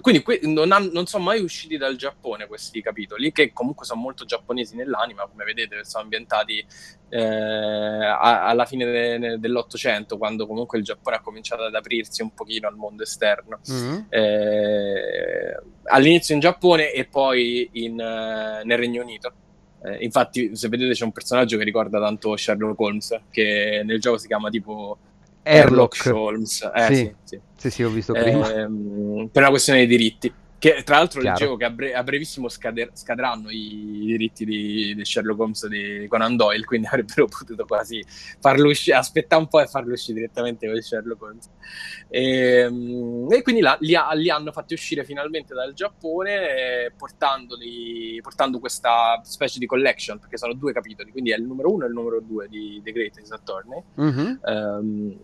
quindi 0.01 0.23
que- 0.23 0.41
non, 0.43 0.73
han- 0.73 0.91
non, 0.93 1.07
sono 1.07 1.23
mai 1.23 1.41
usciti 1.41 1.77
dal 1.77 1.95
Giappone 1.95 2.49
questi 2.49 2.83
capitoli, 2.83 3.31
che 3.31 3.53
comunque 3.53 3.87
sono 3.87 4.01
molto 4.01 4.25
giapponesi 4.25 4.75
nell'anima, 4.75 5.29
come 5.31 5.45
vedete, 5.45 5.85
sono 5.85 6.03
ambientati 6.03 6.67
eh, 7.11 7.21
a- 7.21 8.47
alla 8.47 8.65
fine 8.65 9.19
de- 9.19 9.39
dell'Ottocento, 9.39 10.19
quando 10.19 10.47
comunque 10.49 10.79
il 10.79 10.85
Giappone 10.85 11.17
ha 11.17 11.21
cominciato 11.21 11.63
ad 11.63 11.75
aprirsi 11.75 12.23
un 12.23 12.35
pochino 12.35 12.67
al 12.67 12.75
mondo 12.75 13.05
esterno. 13.05 13.61
Mm-hmm. 13.71 13.99
Eh, 14.09 15.63
all'inizio 15.85 16.35
in 16.35 16.41
Giappone 16.41 16.91
e 16.91 17.05
poi 17.05 17.69
in, 17.75 17.93
uh, 17.93 18.67
nel 18.67 18.79
Regno 18.79 19.03
Unito. 19.03 19.33
Eh, 19.85 19.99
infatti, 20.05 20.57
se 20.57 20.69
vedete, 20.69 20.95
c'è 20.95 21.05
un 21.05 21.13
personaggio 21.13 21.59
che 21.59 21.65
ricorda 21.65 22.01
tanto 22.01 22.35
Sherlock 22.37 22.81
Holmes, 22.81 23.21
che 23.31 23.83
nel 23.85 24.01
gioco 24.01 24.17
si 24.17 24.27
chiama 24.27 24.49
tipo 24.49 24.97
Airlock, 25.43 26.11
Holmes. 26.13 26.71
Eh, 26.75 26.95
sì. 26.95 27.15
Sì, 27.25 27.41
sì. 27.57 27.71
sì, 27.71 27.83
ho 27.83 27.91
visto 27.91 28.13
prima. 28.13 28.53
Ehm, 28.53 29.29
per 29.33 29.43
una 29.43 29.51
questione 29.51 29.81
di 29.81 29.87
diritti. 29.87 30.33
Che 30.63 30.85
tra 30.85 30.99
l'altro 30.99 31.21
Chiaro. 31.21 31.37
leggevo 31.37 31.57
che 31.57 31.65
a, 31.65 31.71
bre- 31.71 31.93
a 31.93 32.05
brevissimo 32.05 32.49
scader- 32.49 32.93
scadranno 32.97 33.51
i 33.51 34.05
diritti 34.07 34.45
di-, 34.45 34.95
di, 34.95 35.05
Sherlock 35.05 35.41
Holmes 35.41 35.67
di 35.67 36.07
Conan 36.07 36.37
Doyle, 36.37 36.65
quindi 36.65 36.87
avrebbero 36.93 37.27
potuto 37.27 37.65
quasi 37.67 38.01
farlo 38.39 38.69
uscire, 38.69 38.97
aspettare 38.97 39.43
un 39.43 39.49
po' 39.49 39.61
e 39.61 39.67
farlo 39.67 39.93
uscire 39.93 40.21
direttamente 40.21 40.69
con 40.69 40.81
Sherlock 40.81 41.21
Holmes. 41.21 41.51
E, 42.09 42.59
ehm, 42.59 43.27
e 43.33 43.43
quindi 43.43 43.61
là, 43.61 43.77
li, 43.81 43.97
ha, 43.97 44.13
li, 44.13 44.31
hanno 44.31 44.53
fatti 44.53 44.75
uscire 44.75 45.03
finalmente 45.05 45.53
dal 45.53 45.73
Giappone, 45.73 46.85
eh, 46.85 46.93
portando 46.97 48.61
questa 48.61 49.21
specie 49.25 49.59
di 49.59 49.67
collection, 49.67 50.21
perché 50.21 50.37
sono 50.39 50.55
due 50.55 50.73
capitoli, 50.73 51.11
quindi 51.11 51.33
è 51.33 51.37
il 51.37 51.43
numero 51.43 51.73
uno 51.73 51.87
e 51.87 51.89
il 51.89 51.93
numero 51.93 52.21
due 52.21 52.47
di 52.47 52.81
The 52.85 52.93
Great 52.93 53.19
Ace 53.19 53.35
Attorney. 53.35 53.83
Mm-hmm. 54.01 54.37
Um, 54.45 55.19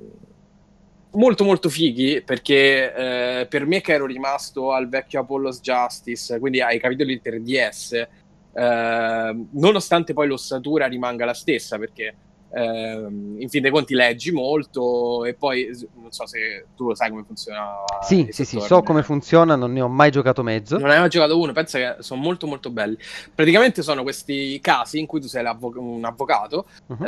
molto 1.12 1.44
molto 1.44 1.68
fighi 1.68 2.22
perché 2.22 2.94
eh, 3.40 3.46
per 3.46 3.66
me 3.66 3.80
che 3.80 3.92
ero 3.92 4.06
rimasto 4.06 4.72
al 4.72 4.88
vecchio 4.88 5.20
Apollo's 5.20 5.60
Justice, 5.60 6.38
quindi 6.38 6.60
ai 6.60 6.78
capitoli 6.78 7.20
3DS, 7.22 8.06
eh, 8.52 9.46
nonostante 9.50 10.12
poi 10.12 10.26
l'ossatura 10.28 10.86
rimanga 10.86 11.24
la 11.24 11.34
stessa 11.34 11.78
perché 11.78 12.14
eh, 12.50 13.06
in 13.38 13.48
fin 13.48 13.60
dei 13.62 13.70
conti 13.70 13.94
leggi 13.94 14.32
molto 14.32 15.24
e 15.24 15.34
poi 15.34 15.68
non 16.00 16.10
so 16.10 16.26
se 16.26 16.66
tu 16.74 16.88
lo 16.88 16.94
sai 16.94 17.10
come 17.10 17.24
funziona. 17.24 17.84
Sì, 18.02 18.28
sì, 18.30 18.44
sì, 18.44 18.60
so 18.60 18.82
come 18.82 19.02
funziona, 19.02 19.54
non 19.54 19.72
ne 19.72 19.80
ho 19.80 19.88
mai 19.88 20.10
giocato 20.10 20.42
mezzo. 20.42 20.78
Non 20.78 20.88
ne 20.88 20.94
hai 20.94 21.00
mai 21.00 21.08
giocato 21.08 21.38
uno, 21.38 21.52
pensa 21.52 21.78
che 21.78 22.02
sono 22.02 22.20
molto 22.20 22.46
molto 22.46 22.70
belli. 22.70 22.96
Praticamente 23.34 23.82
sono 23.82 24.02
questi 24.02 24.58
casi 24.60 24.98
in 24.98 25.06
cui 25.06 25.20
tu 25.20 25.26
sei 25.26 25.44
un 25.60 26.04
avvocato. 26.04 26.66
Uh-huh. 26.86 27.04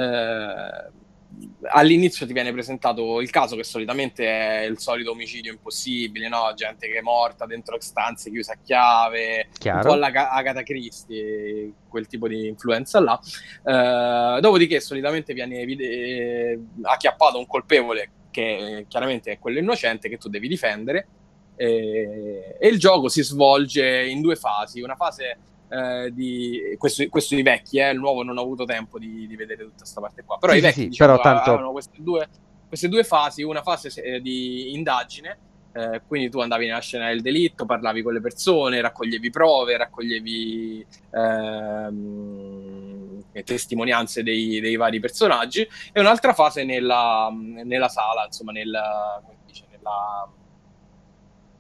Eh, 1.39 1.49
all'inizio 1.71 2.27
ti 2.27 2.33
viene 2.33 2.53
presentato 2.53 3.21
il 3.21 3.31
caso 3.31 3.57
che 3.57 3.65
solitamente 3.65 4.25
è 4.27 4.65
il 4.65 4.79
solito 4.79 5.13
omicidio 5.13 5.53
impossibile, 5.53 6.29
no? 6.29 6.53
gente 6.55 6.89
che 6.89 6.99
è 6.99 7.03
morta 7.03 7.47
dentro 7.47 7.79
stanze 7.81 8.31
chiuse 8.31 8.53
a 8.53 8.59
chiave, 8.63 9.49
Chiaro. 9.59 9.79
un 9.79 9.85
po' 9.85 9.93
alla 9.93 10.31
Agatha 10.31 10.63
Christie, 10.63 11.73
quel 11.89 12.07
tipo 12.07 12.29
di 12.29 12.47
influenza 12.47 13.01
là. 13.01 13.19
Uh, 13.63 14.41
dopodiché 14.41 14.81
solitamente 14.81 15.33
viene 15.35 15.65
vide- 15.65 16.59
acchiappato 16.83 17.39
un 17.39 17.47
colpevole 17.47 18.11
che 18.31 18.87
chiaramente 18.89 19.33
è 19.33 19.39
quello 19.39 19.59
innocente 19.59 20.09
che 20.09 20.17
tu 20.17 20.29
devi 20.29 20.47
difendere 20.47 21.07
e, 21.57 22.57
e 22.59 22.69
il 22.69 22.79
gioco 22.79 23.09
si 23.09 23.23
svolge 23.23 24.07
in 24.07 24.21
due 24.21 24.37
fasi, 24.37 24.81
una 24.81 24.95
fase 24.97 25.39
eh, 25.71 26.11
di 26.13 26.75
questo, 26.77 27.09
questo 27.09 27.37
i 27.37 27.43
vecchi, 27.43 27.79
eh, 27.79 27.91
il 27.91 27.99
nuovo 27.99 28.25
non 28.25 28.37
ho 28.37 28.43
avuto 28.43 28.65
tempo 28.65 28.99
di, 28.99 29.27
di 29.29 29.37
vedere 29.37 29.63
tutta 29.63 29.79
questa 29.79 30.01
parte 30.01 30.25
qua. 30.25 30.37
Però 30.39 30.53
sì, 30.53 30.59
i 30.59 30.61
vecchi 30.61 30.81
sì, 30.81 30.89
diciamo, 30.89 31.13
però 31.13 31.23
tanto... 31.23 31.51
avevano 31.51 31.71
queste 31.73 31.97
due, 32.01 32.29
queste 32.67 32.89
due, 32.89 33.05
fasi, 33.05 33.43
una 33.45 33.63
fase 33.63 34.03
eh, 34.03 34.21
di 34.21 34.75
indagine, 34.75 35.39
eh, 35.73 36.03
quindi 36.09 36.29
tu 36.29 36.41
andavi 36.41 36.67
nella 36.67 36.81
scena 36.81 37.07
del 37.09 37.23
delitto, 37.23 37.67
parlavi 37.67 38.03
con 38.03 38.13
le 38.13 38.21
persone, 38.21 38.81
raccoglievi 38.81 39.31
prove, 39.31 39.77
raccoglievi 39.77 40.85
ehm, 41.13 42.43
testimonianze 43.45 44.25
dei, 44.25 44.59
dei, 44.59 44.75
vari 44.75 44.99
personaggi, 44.99 45.67
e 45.93 46.01
un'altra 46.01 46.35
fase 46.35 46.65
nella, 46.65 47.33
nella 47.33 47.89
sala, 47.89 48.25
insomma, 48.25 48.51
nella, 48.51 49.23
dice, 49.47 49.67
nella, 49.71 50.29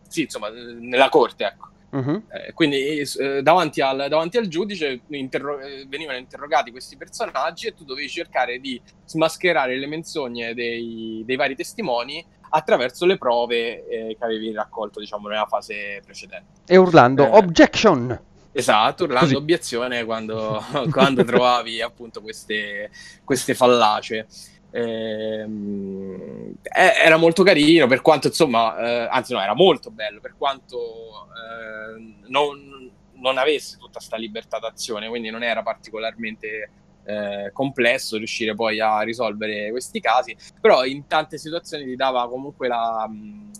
sì, 0.08 0.22
insomma, 0.22 0.48
nella 0.48 1.08
corte, 1.08 1.44
ecco. 1.44 1.68
Uh-huh. 1.90 2.22
Eh, 2.28 2.52
quindi 2.52 3.00
eh, 3.00 3.42
davanti, 3.42 3.80
al, 3.80 4.06
davanti, 4.08 4.36
al, 4.36 4.46
giudice 4.46 5.00
interro- 5.08 5.58
eh, 5.58 5.86
venivano 5.88 6.18
interrogati 6.18 6.70
questi 6.70 6.96
personaggi 6.96 7.66
e 7.66 7.74
tu 7.74 7.84
dovevi 7.84 8.08
cercare 8.08 8.60
di 8.60 8.80
smascherare 9.04 9.76
le 9.76 9.86
menzogne 9.86 10.54
dei, 10.54 11.22
dei 11.26 11.36
vari 11.36 11.56
testimoni 11.56 12.24
attraverso 12.50 13.06
le 13.06 13.18
prove 13.18 13.86
eh, 13.88 14.16
che 14.18 14.24
avevi 14.24 14.52
raccolto 14.52 15.00
diciamo, 15.00 15.28
nella 15.28 15.46
fase 15.46 16.00
precedente. 16.04 16.62
E 16.66 16.76
urlando 16.76 17.24
eh, 17.24 17.36
objection! 17.36 18.20
Esatto, 18.52 19.04
urlando 19.04 19.26
Così. 19.26 19.36
obiezione 19.36 20.04
quando, 20.04 20.62
quando 20.90 21.24
trovavi 21.24 21.80
appunto 21.80 22.20
queste, 22.20 22.90
queste 23.24 23.54
fallacie. 23.54 24.26
Ehm, 24.72 26.54
era 26.62 27.16
molto 27.16 27.42
carino 27.42 27.88
per 27.88 28.02
quanto 28.02 28.28
insomma 28.28 28.78
eh, 28.78 29.08
anzi 29.10 29.32
no 29.32 29.40
era 29.40 29.54
molto 29.54 29.90
bello 29.90 30.20
per 30.20 30.34
quanto 30.38 31.26
eh, 31.34 32.22
non, 32.28 32.88
non, 33.14 33.36
avesse 33.36 33.78
tutta 33.78 33.94
questa 33.94 34.16
libertà 34.16 34.60
d'azione 34.60 35.08
quindi 35.08 35.30
non 35.30 35.42
era 35.42 35.64
particolarmente 35.64 36.70
eh, 37.04 37.50
complesso 37.52 38.16
riuscire 38.16 38.54
poi 38.54 38.78
a 38.78 39.00
risolvere 39.00 39.70
questi 39.72 39.98
casi 39.98 40.36
però 40.60 40.84
in 40.84 41.08
tante 41.08 41.36
situazioni 41.36 41.84
ti 41.84 41.96
dava 41.96 42.28
comunque 42.28 42.68
la 42.68 43.08
mh, 43.08 43.50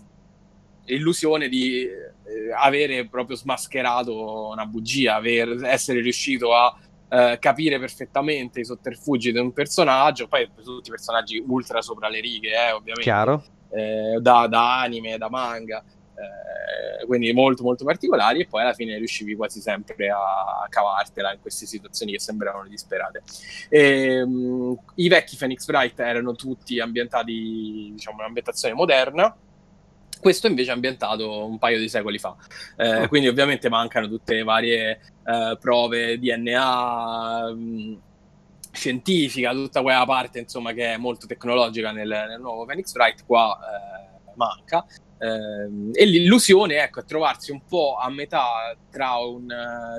l'illusione 0.85 1.49
di 1.49 1.83
eh, 1.83 2.53
avere 2.55 3.05
proprio 3.07 3.35
smascherato 3.35 4.47
una 4.47 4.65
bugia 4.65 5.15
aver, 5.15 5.63
essere 5.63 6.01
riuscito 6.01 6.55
a 6.55 6.73
eh, 7.13 7.37
capire 7.39 7.77
perfettamente 7.77 8.61
i 8.61 8.65
sotterfugi 8.65 9.33
di 9.33 9.37
un 9.37 9.51
personaggio, 9.51 10.29
poi 10.29 10.49
tutti 10.63 10.87
i 10.87 10.91
personaggi 10.91 11.43
ultra 11.45 11.81
sopra 11.81 12.07
le 12.07 12.21
righe, 12.21 12.51
eh, 12.51 12.71
ovviamente. 12.71 13.01
Chiaro. 13.01 13.43
Eh, 13.69 14.17
da, 14.21 14.47
da, 14.47 14.79
anime, 14.79 15.17
da 15.17 15.29
manga, 15.29 15.83
eh, 15.83 17.05
quindi 17.05 17.33
molto 17.33 17.63
molto 17.63 17.83
particolari 17.83 18.41
e 18.41 18.47
poi 18.47 18.61
alla 18.61 18.73
fine 18.73 18.97
riuscivi 18.97 19.35
quasi 19.35 19.59
sempre 19.59 20.09
a 20.09 20.65
cavartela 20.69 21.33
in 21.33 21.41
queste 21.41 21.65
situazioni 21.65 22.13
che 22.13 22.19
sembravano 22.19 22.69
disperate. 22.69 23.23
E, 23.67 23.79
ehm, 24.15 24.29
mh, 24.29 24.79
I 24.95 25.09
vecchi 25.09 25.35
Phoenix 25.35 25.67
Wright 25.67 25.99
erano 25.99 26.33
tutti 26.35 26.79
ambientati, 26.79 27.89
diciamo, 27.91 28.15
in 28.17 28.21
un'ambientazione 28.23 28.73
moderna, 28.73 29.35
questo 30.21 30.47
invece 30.47 30.71
è 30.71 30.73
ambientato 30.73 31.45
un 31.45 31.57
paio 31.57 31.79
di 31.79 31.89
secoli 31.89 32.17
fa. 32.17 32.35
Eh, 32.77 33.03
oh. 33.03 33.07
Quindi 33.09 33.27
ovviamente 33.27 33.67
mancano 33.67 34.07
tutte 34.07 34.35
le 34.35 34.43
varie 34.43 35.01
eh, 35.25 35.57
prove 35.59 36.17
DNA, 36.17 37.53
mh, 37.53 37.59
mm, 37.59 37.93
scientifica, 38.71 39.51
tutta 39.51 39.81
quella 39.81 40.05
parte 40.05 40.39
insomma 40.39 40.71
che 40.71 40.93
è 40.93 40.97
molto 40.97 41.27
tecnologica 41.27 41.91
nel, 41.91 42.07
nel 42.07 42.39
nuovo 42.39 42.65
Phoenix 42.65 42.93
Wright, 42.93 43.25
qua 43.25 43.59
eh, 43.59 44.31
manca. 44.35 44.85
Eh, 45.17 46.01
e 46.01 46.05
l'illusione 46.05 46.81
ecco, 46.81 47.01
è 47.01 47.05
trovarsi 47.05 47.51
un 47.51 47.61
po' 47.67 47.97
a 47.97 48.09
metà 48.09 48.75
tra 48.89 49.17
un, 49.17 49.47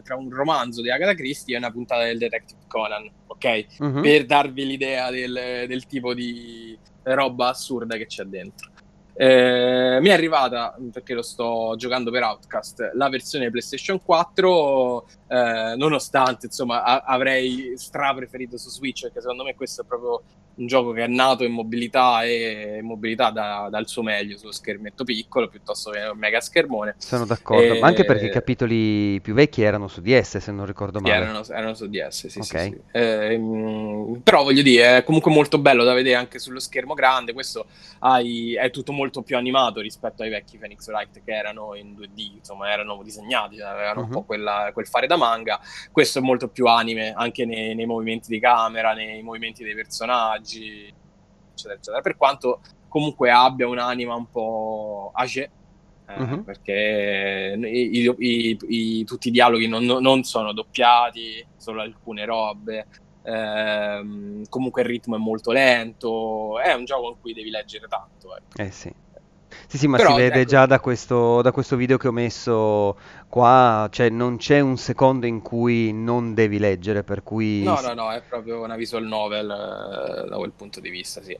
tra 0.03 0.17
un 0.17 0.31
romanzo 0.31 0.83
di 0.83 0.91
Agatha 0.91 1.15
Christie 1.15 1.55
e 1.55 1.59
una 1.59 1.71
puntata 1.71 2.05
del 2.05 2.19
Detective 2.19 2.63
Conan, 2.67 3.09
ok? 3.27 3.67
Uh-huh. 3.79 4.01
Per 4.01 4.25
darvi 4.25 4.67
l'idea 4.67 5.11
del, 5.11 5.67
del 5.69 5.87
tipo 5.87 6.15
di 6.15 6.77
roba 7.05 7.49
assurda 7.49 7.97
che 7.97 8.07
c'è 8.07 8.25
dentro. 8.25 8.71
Eh, 9.14 9.98
mi 10.01 10.09
è 10.09 10.12
arrivata, 10.12 10.75
perché 10.90 11.12
lo 11.12 11.22
sto 11.22 11.75
giocando 11.77 12.11
per 12.11 12.22
Outcast, 12.22 12.92
la 12.94 13.09
versione 13.11 13.51
PlayStation 13.51 14.01
4, 14.03 15.07
eh, 15.29 15.75
nonostante 15.77 16.46
insomma 16.46 16.83
a- 16.83 17.03
avrei 17.05 17.72
stra 17.77 18.14
preferito 18.14 18.57
su 18.57 18.70
Switch, 18.70 19.03
perché 19.03 19.20
secondo 19.20 19.44
me 19.44 19.55
questo 19.55 19.83
è 19.83 19.85
proprio 19.85 20.22
un 20.55 20.67
gioco 20.67 20.93
che 20.93 21.05
è 21.05 21.07
nato 21.07 21.45
in 21.45 21.53
mobilità 21.53 22.25
e 22.25 22.79
in 22.81 22.87
mobilità 22.87 23.31
da, 23.31 23.69
dal 23.71 23.88
suo 23.88 24.03
meglio 24.03 24.37
sullo 24.37 24.53
schermetto 24.53 25.05
piccolo 25.05 25.49
piuttosto 25.49 25.91
che 25.91 26.01
un 26.01 26.19
mega 26.19 26.41
schermone. 26.41 26.95
Sono 26.99 27.25
d'accordo, 27.25 27.75
e... 27.75 27.79
ma 27.81 27.87
anche 27.87 28.05
perché 28.05 28.27
i 28.27 28.31
capitoli 28.31 29.21
più 29.21 29.35
vecchi 29.35 29.62
erano 29.62 29.88
su 29.88 30.01
DS, 30.01 30.38
se 30.38 30.53
non 30.53 30.67
ricordo 30.67 31.01
male. 31.01 31.15
Erano, 31.15 31.45
erano 31.49 31.75
su 31.75 31.88
DS, 31.88 32.27
sì, 32.27 32.38
okay. 32.38 32.69
sì, 32.69 32.71
sì. 32.71 32.81
Eh, 32.93 34.21
però 34.23 34.43
voglio 34.43 34.62
dire, 34.62 34.99
è 34.99 35.05
comunque 35.05 35.33
molto 35.33 35.59
bello 35.59 35.85
da 35.85 35.95
vedere 35.95 36.17
anche 36.17 36.38
sullo 36.38 36.61
schermo 36.61 36.95
grande, 36.95 37.33
questo 37.33 37.67
hai, 38.01 38.55
è 38.55 38.71
tutto 38.71 38.93
molto 38.93 39.23
più 39.23 39.37
animato 39.37 39.81
rispetto 39.81 40.23
ai 40.23 40.31
vecchi 40.31 40.59
Phoenix 40.59 40.87
Wright 40.88 41.23
che 41.25 41.33
erano 41.33 41.75
in 41.75 41.95
2D, 41.95 42.37
insomma 42.37 42.71
erano 42.71 43.01
disegnati, 43.03 43.61
avevano 43.61 44.01
uh-huh. 44.01 44.07
un 44.07 44.12
po' 44.12 44.23
quella, 44.23 44.71
quel 44.73 44.87
fare 44.87 45.07
da 45.07 45.17
manga, 45.17 45.61
questo 45.91 46.19
è 46.19 46.23
molto 46.23 46.49
più 46.49 46.67
anime 46.67 47.12
anche 47.17 47.45
nei, 47.45 47.75
nei 47.75 47.87
movimenti 47.87 48.31
di 48.31 48.38
camera, 48.38 48.93
nei 48.93 49.23
movimenti 49.23 49.65
dei 49.65 49.75
personaggi 49.75 50.41
personaggi, 50.42 50.92
eccetera, 51.52 51.74
eccetera. 51.74 52.00
Per 52.02 52.16
quanto 52.16 52.61
comunque 52.88 53.31
abbia 53.31 53.68
un'anima 53.68 54.14
un 54.14 54.28
po' 54.31 55.12
age, 55.14 55.50
eh, 56.07 56.22
uh-huh. 56.22 56.44
perché 56.44 57.57
i, 57.59 58.14
i, 58.18 58.59
i, 58.68 59.05
tutti 59.05 59.28
i 59.28 59.31
dialoghi 59.31 59.68
non, 59.68 59.85
non, 59.85 60.24
sono 60.24 60.52
doppiati, 60.52 61.44
solo 61.57 61.81
alcune 61.81 62.24
robe. 62.24 62.87
Eh, 63.24 64.42
comunque 64.48 64.83
il 64.83 64.88
ritmo 64.88 65.16
è 65.16 65.18
molto 65.18 65.52
lento. 65.52 66.59
È 66.61 66.72
un 66.72 66.85
gioco 66.85 67.11
in 67.11 67.20
cui 67.20 67.33
devi 67.33 67.50
leggere 67.50 67.87
tanto. 67.88 68.37
Eh, 68.37 68.64
eh 68.64 68.70
sì. 68.70 68.92
Sì, 69.67 69.79
sì, 69.79 69.87
ma 69.87 69.97
Però, 69.97 70.11
si 70.11 70.17
vede 70.17 70.41
ecco... 70.41 70.51
già 70.51 70.67
da 70.67 70.81
questo, 70.81 71.43
da 71.43 71.53
questo 71.53 71.77
video 71.77 71.97
che 71.97 72.09
ho 72.09 72.12
messo 72.12 72.97
qua, 73.29 73.88
cioè 73.91 74.09
non 74.09 74.37
c'è 74.37 74.61
un 74.61 74.77
secondo 74.77 75.27
in 75.27 75.43
cui 75.43 75.93
non 75.93 76.35
devi 76.35 76.59
leggere, 76.59 77.03
per 77.03 77.23
cui... 77.23 77.62
No, 77.62 77.81
no, 77.81 77.95
no, 77.95 78.11
è 78.12 78.23
proprio 78.23 78.62
una 78.62 78.77
visual 78.77 79.05
novel 79.05 79.51
eh, 79.51 80.29
da 80.29 80.37
quel 80.37 80.53
punto 80.53 80.81
di 80.81 80.91
vista, 80.91 81.23
sì. 81.23 81.37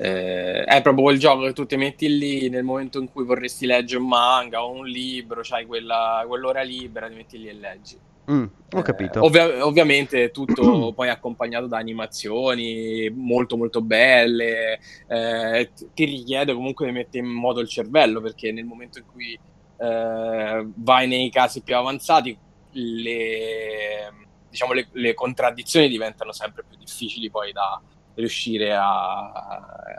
Eh, 0.00 0.62
è 0.64 0.80
proprio 0.80 1.04
quel 1.04 1.18
gioco 1.18 1.42
che 1.42 1.52
tu 1.52 1.66
ti 1.66 1.76
metti 1.76 2.16
lì 2.16 2.48
nel 2.48 2.62
momento 2.62 3.00
in 3.00 3.10
cui 3.10 3.24
vorresti 3.24 3.66
leggere 3.66 4.00
un 4.00 4.08
manga 4.08 4.62
o 4.62 4.70
un 4.70 4.86
libro, 4.86 5.40
c'hai 5.42 5.66
quella, 5.66 6.24
quell'ora 6.26 6.62
libera, 6.62 7.08
ti 7.08 7.14
metti 7.14 7.38
lì 7.38 7.48
e 7.48 7.54
leggi. 7.54 7.98
Mm, 8.30 8.44
ho 8.72 8.82
capito. 8.82 9.20
Eh, 9.20 9.26
ovvia- 9.26 9.64
ovviamente 9.66 10.30
tutto 10.30 10.92
poi 10.94 11.08
accompagnato 11.08 11.66
da 11.66 11.78
animazioni 11.78 13.10
molto 13.14 13.56
molto 13.56 13.80
belle, 13.80 14.78
eh, 15.06 15.70
ti 15.94 16.04
richiede 16.04 16.52
comunque 16.52 16.86
di 16.86 16.92
mettere 16.92 17.24
in 17.24 17.32
moto 17.32 17.60
il 17.60 17.68
cervello 17.68 18.20
perché 18.20 18.52
nel 18.52 18.64
momento 18.64 18.98
in 18.98 19.06
cui 19.06 19.38
eh, 19.78 20.68
vai 20.74 21.06
nei 21.06 21.30
casi 21.30 21.62
più 21.62 21.76
avanzati 21.76 22.36
le, 22.72 24.12
diciamo, 24.50 24.72
le, 24.72 24.88
le, 24.92 25.14
contraddizioni 25.14 25.88
diventano 25.88 26.32
sempre 26.32 26.64
più 26.68 26.76
difficili 26.76 27.30
poi 27.30 27.52
da 27.52 27.80
riuscire 28.14 28.74
a, 28.74 29.30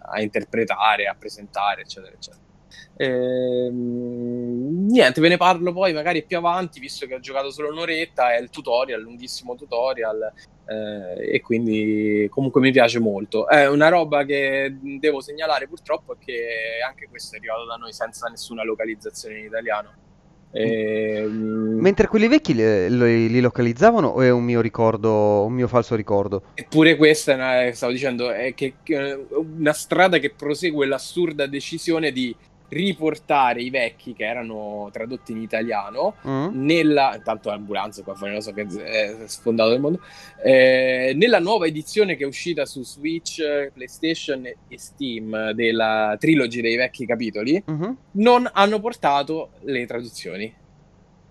a 0.06 0.22
interpretare, 0.22 1.08
a 1.08 1.16
presentare, 1.18 1.82
eccetera, 1.82 2.14
eccetera. 2.14 2.49
Ehm, 2.98 4.88
niente, 4.88 5.22
ve 5.22 5.30
ne 5.30 5.38
parlo 5.38 5.72
poi 5.72 5.94
magari 5.94 6.24
più 6.24 6.38
avanti, 6.38 6.80
visto 6.80 7.06
che 7.06 7.16
ho 7.16 7.20
giocato 7.20 7.50
solo 7.52 7.70
un'oretta, 7.72 8.36
è 8.36 8.40
il 8.40 8.50
tutorial, 8.50 9.02
lunghissimo 9.02 9.56
tutorial, 9.56 10.34
eh, 10.66 11.36
e 11.36 11.42
quindi 11.42 12.28
comunque 12.30 12.62
mi 12.62 12.72
piace 12.72 13.00
molto. 13.00 13.48
È 13.48 13.68
una 13.68 13.90
roba 13.90 14.24
che 14.24 14.78
devo 14.82 15.22
segnalare 15.22 15.68
purtroppo 15.68 16.14
è 16.14 16.18
che 16.24 16.80
anche 16.88 17.08
questo 17.10 17.36
è 17.36 17.40
arrivato 17.40 17.66
da 17.66 17.76
noi 17.76 17.94
senza 17.94 18.28
nessuna 18.28 18.64
localizzazione 18.64 19.40
in 19.40 19.46
italiano. 19.46 20.08
Ehm, 20.52 21.78
Mentre 21.80 22.08
quelli 22.08 22.28
vecchi 22.28 22.56
li, 22.56 23.30
li, 23.30 23.40
localizzavano 23.40 24.08
o 24.08 24.22
è 24.22 24.32
un 24.32 24.44
mio 24.44 24.62
ricordo, 24.62 25.46
un 25.46 25.54
mio 25.54 25.68
falso 25.68 25.96
ricordo? 25.96 26.44
Eppure 26.56 26.96
questa, 26.96 27.36
una, 27.36 27.72
stavo 27.72 27.92
dicendo, 27.92 28.32
è 28.32 28.54
che, 28.54 28.76
che 28.84 29.26
una 29.30 29.74
strada 29.74 30.18
che 30.18 30.32
prosegue 30.32 30.88
l'assurda 30.88 31.46
decisione 31.46 32.12
di 32.12 32.36
riportare 32.70 33.62
i 33.62 33.70
vecchi 33.70 34.14
che 34.14 34.26
erano 34.26 34.90
tradotti 34.92 35.32
in 35.32 35.42
italiano 35.42 36.16
mm. 36.28 36.50
nella 36.54 37.20
tanto 37.24 37.50
l'ambulanza 37.50 38.04
qua 38.04 38.16
fuori 38.16 38.34
non 38.34 38.42
so 38.42 38.54
che 38.54 38.66
è 38.84 39.16
sfondato 39.26 39.72
il 39.74 39.80
mondo 39.80 40.02
eh, 40.44 41.14
nella 41.16 41.40
nuova 41.40 41.66
edizione 41.66 42.16
che 42.16 42.24
è 42.24 42.28
uscita 42.28 42.66
su 42.66 42.84
Switch, 42.84 43.72
PlayStation 43.74 44.46
e 44.46 44.78
Steam 44.78 45.52
della 45.52 46.16
trilogy 46.20 46.62
dei 46.62 46.76
vecchi 46.76 47.06
capitoli 47.06 47.64
mm-hmm. 47.70 47.92
non 48.12 48.50
hanno 48.52 48.80
portato 48.80 49.52
le 49.62 49.86
traduzioni 49.86 50.54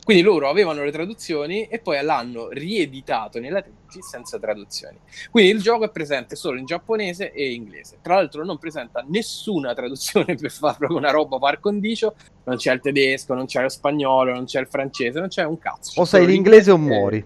quindi 0.08 0.24
loro 0.24 0.48
avevano 0.48 0.84
le 0.84 0.90
traduzioni 0.90 1.66
e 1.66 1.80
poi 1.80 2.02
l'hanno 2.02 2.48
rieditato 2.48 3.38
nella 3.40 3.60
trilogy 3.60 4.00
senza 4.00 4.38
traduzioni. 4.38 4.96
Quindi 5.30 5.50
il 5.50 5.60
gioco 5.60 5.84
è 5.84 5.90
presente 5.90 6.34
solo 6.34 6.58
in 6.58 6.64
giapponese 6.64 7.30
e 7.30 7.52
inglese. 7.52 7.98
Tra 8.00 8.14
l'altro 8.14 8.42
non 8.42 8.56
presenta 8.56 9.04
nessuna 9.06 9.74
traduzione 9.74 10.34
per 10.34 10.50
fare 10.50 10.76
proprio 10.78 10.96
una 10.96 11.10
roba 11.10 11.36
par 11.36 11.60
condicio. 11.60 12.14
Non 12.44 12.56
c'è 12.56 12.72
il 12.72 12.80
tedesco, 12.80 13.34
non 13.34 13.44
c'è 13.44 13.60
lo 13.60 13.68
spagnolo, 13.68 14.32
non 14.32 14.46
c'è 14.46 14.60
il 14.60 14.66
francese, 14.66 15.18
non 15.18 15.28
c'è 15.28 15.44
un 15.44 15.58
cazzo. 15.58 16.00
O 16.00 16.06
sei 16.06 16.24
l'inglese 16.24 16.70
o 16.70 16.78
muori. 16.78 17.22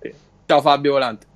Sì. 0.00 0.12
Ciao 0.44 0.60
Fabio 0.60 0.90
Volante. 0.90 1.26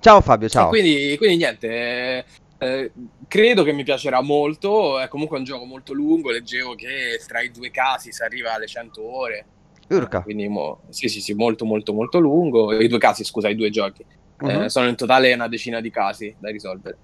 Ciao 0.00 0.20
Fabio, 0.22 0.48
ciao. 0.48 0.70
Quindi, 0.70 1.14
quindi, 1.18 1.36
niente, 1.36 1.68
eh, 1.68 2.24
eh, 2.58 2.92
credo 3.28 3.62
che 3.62 3.70
mi 3.70 3.84
piacerà 3.84 4.20
molto. 4.22 4.98
È 4.98 5.06
comunque 5.06 5.38
un 5.38 5.44
gioco 5.44 5.64
molto 5.66 5.92
lungo. 5.92 6.32
Leggevo 6.32 6.74
che 6.74 7.20
tra 7.28 7.40
i 7.42 7.52
due 7.52 7.70
casi 7.70 8.10
si 8.10 8.24
arriva 8.24 8.54
alle 8.54 8.66
100 8.66 9.00
ore. 9.00 9.46
Urca. 9.88 10.22
Quindi 10.22 10.48
mo, 10.48 10.80
sì, 10.88 11.08
sì, 11.08 11.20
sì, 11.20 11.34
molto 11.34 11.64
molto 11.64 11.92
molto 11.92 12.18
lungo. 12.18 12.72
I 12.72 12.88
due 12.88 12.98
casi, 12.98 13.24
scusa, 13.24 13.48
i 13.48 13.54
due 13.54 13.70
giochi. 13.70 14.04
Uh-huh. 14.38 14.48
Eh, 14.48 14.58
mhm. 14.58 14.66
sono 14.66 14.88
in 14.88 14.96
totale 14.96 15.32
una 15.32 15.48
decina 15.48 15.80
di 15.80 15.90
casi 15.90 16.34
da 16.38 16.50
risolvere. 16.50 16.98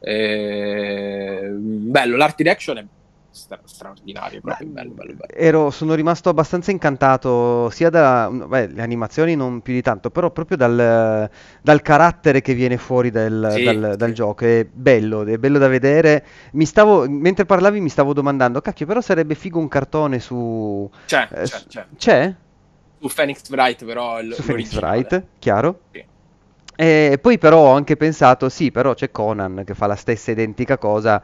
Eh, 0.00 1.48
bello, 1.50 2.16
l'art 2.16 2.36
direction 2.36 2.78
è 2.78 2.84
stra- 3.30 3.60
straordinario, 3.64 4.40
proprio 4.40 4.66
Beh, 4.66 4.72
bello, 4.72 4.92
bello, 4.92 5.12
bello. 5.14 5.32
Ero, 5.32 5.70
sono 5.70 5.94
rimasto 5.94 6.28
abbastanza 6.28 6.70
incantato 6.70 7.70
sia 7.70 7.88
da 7.88 8.28
beh, 8.28 8.68
le 8.68 8.82
animazioni 8.82 9.36
non 9.36 9.60
più 9.60 9.72
di 9.72 9.82
tanto, 9.82 10.10
però 10.10 10.30
proprio 10.30 10.56
dal, 10.56 11.30
dal 11.62 11.82
carattere 11.82 12.40
che 12.40 12.54
viene 12.54 12.76
fuori 12.76 13.10
dal, 13.10 13.48
sì, 13.52 13.62
dal, 13.62 13.88
sì. 13.92 13.96
dal, 13.96 14.12
gioco. 14.12 14.44
È 14.44 14.66
bello, 14.70 15.24
è 15.24 15.38
bello 15.38 15.58
da 15.58 15.68
vedere. 15.68 16.24
Mi 16.52 16.66
stavo, 16.66 17.08
mentre 17.08 17.46
parlavi 17.46 17.80
mi 17.80 17.88
stavo 17.88 18.12
domandando, 18.12 18.60
cacchio, 18.60 18.86
però 18.86 19.00
sarebbe 19.00 19.34
figo 19.34 19.58
un 19.58 19.68
cartone 19.68 20.18
su... 20.18 20.90
C'è, 21.06 21.28
eh, 21.32 21.42
c'è, 21.44 21.62
c'è. 21.68 21.86
c'è? 21.96 22.34
Su 23.00 23.08
Phoenix 23.14 23.48
Wright 23.48 23.84
però... 23.84 24.20
L- 24.20 24.34
su 24.34 24.42
Phoenix 24.42 24.74
Wright, 24.74 25.24
chiaro? 25.38 25.80
Sì. 25.92 26.04
E 26.76 27.18
poi 27.20 27.36
però 27.36 27.58
ho 27.58 27.74
anche 27.74 27.96
pensato, 27.96 28.48
sì, 28.48 28.70
però 28.70 28.94
c'è 28.94 29.10
Conan 29.10 29.64
che 29.66 29.74
fa 29.74 29.86
la 29.86 29.96
stessa 29.96 30.30
identica 30.30 30.78
cosa 30.78 31.22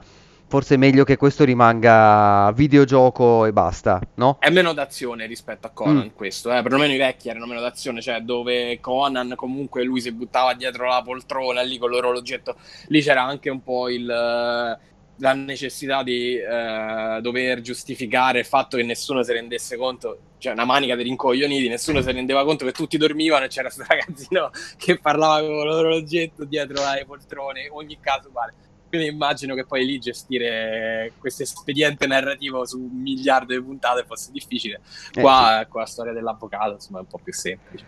forse 0.49 0.75
è 0.75 0.77
meglio 0.77 1.05
che 1.05 1.17
questo 1.17 1.45
rimanga 1.45 2.53
videogioco 2.53 3.45
e 3.47 3.53
basta, 3.53 4.01
no? 4.15 4.39
È 4.39 4.51
meno 4.51 4.73
d'azione 4.73 5.27
rispetto 5.27 5.67
a 5.67 5.71
Conan 5.71 6.07
mm. 6.07 6.15
questo, 6.15 6.53
eh? 6.53 6.63
perlomeno 6.63 6.93
i 6.93 6.99
vecchi 6.99 7.29
erano 7.29 7.47
meno 7.47 7.61
d'azione, 7.61 8.01
cioè 8.01 8.21
dove 8.21 8.79
Conan 8.81 9.35
comunque 9.37 9.83
lui 9.83 10.01
si 10.01 10.13
buttava 10.13 10.55
dietro 10.55 10.87
la 10.87 11.03
poltrona 11.03 11.63
lì 11.63 11.79
con 11.79 11.91
l'orologetto, 11.91 12.57
lì 12.89 13.03
c'era 13.03 13.23
anche 13.23 13.51
un 13.51 13.63
po' 13.63 13.89
il, 13.89 14.05
la 14.05 15.33
necessità 15.33 16.03
di 16.03 16.37
eh, 16.37 17.19
dover 17.21 17.61
giustificare 17.61 18.41
il 18.41 18.47
fatto 18.47 18.77
che 18.77 18.85
nessuno 18.85 19.23
si 19.25 19.33
rendesse 19.33 19.77
conto, 19.77 20.19
cioè 20.39 20.53
una 20.53 20.65
manica 20.65 20.95
di 20.95 21.03
rincoglioniti, 21.03 21.69
nessuno 21.69 22.01
si 22.03 22.13
rendeva 22.13 22.45
conto 22.45 22.65
che 22.65 22.73
tutti 22.73 22.97
dormivano 22.97 23.47
e 23.47 23.49
c'era 23.49 23.69
questo 23.71 23.85
ragazzino 23.93 24.51
che 24.77 24.99
parlava 24.99 25.41
con 25.41 25.67
l'orologetto 25.67 26.45
dietro 26.45 26.85
alle 26.85 27.05
poltrone, 27.05 27.69
ogni 27.73 27.99
caso 28.01 28.29
uguale 28.29 28.55
quindi 28.89 29.09
immagino 29.09 29.55
che 29.55 29.65
poi 29.65 29.85
lì 29.85 29.99
gestire 29.99 31.13
questo 31.19 31.43
espediente 31.43 32.07
narrativo 32.07 32.65
su 32.67 32.81
un 32.81 33.01
miliardo 33.01 33.55
di 33.55 33.63
puntate 33.63 34.05
fosse 34.07 34.31
difficile. 34.33 34.81
Eh, 35.13 35.21
Qua 35.21 35.61
sì. 35.63 35.71
con 35.71 35.81
la 35.81 35.87
storia 35.87 36.13
dell'avvocato 36.13 36.73
insomma 36.73 36.99
è 36.99 37.01
un 37.03 37.09
po' 37.09 37.21
più 37.23 37.33
semplice. 37.33 37.85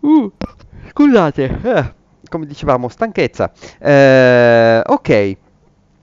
Uh, 0.00 0.32
scusate, 0.90 1.60
eh, 1.62 1.94
come 2.28 2.46
dicevamo, 2.46 2.88
stanchezza. 2.88 3.52
Eh, 3.78 4.82
ok, 4.84 5.36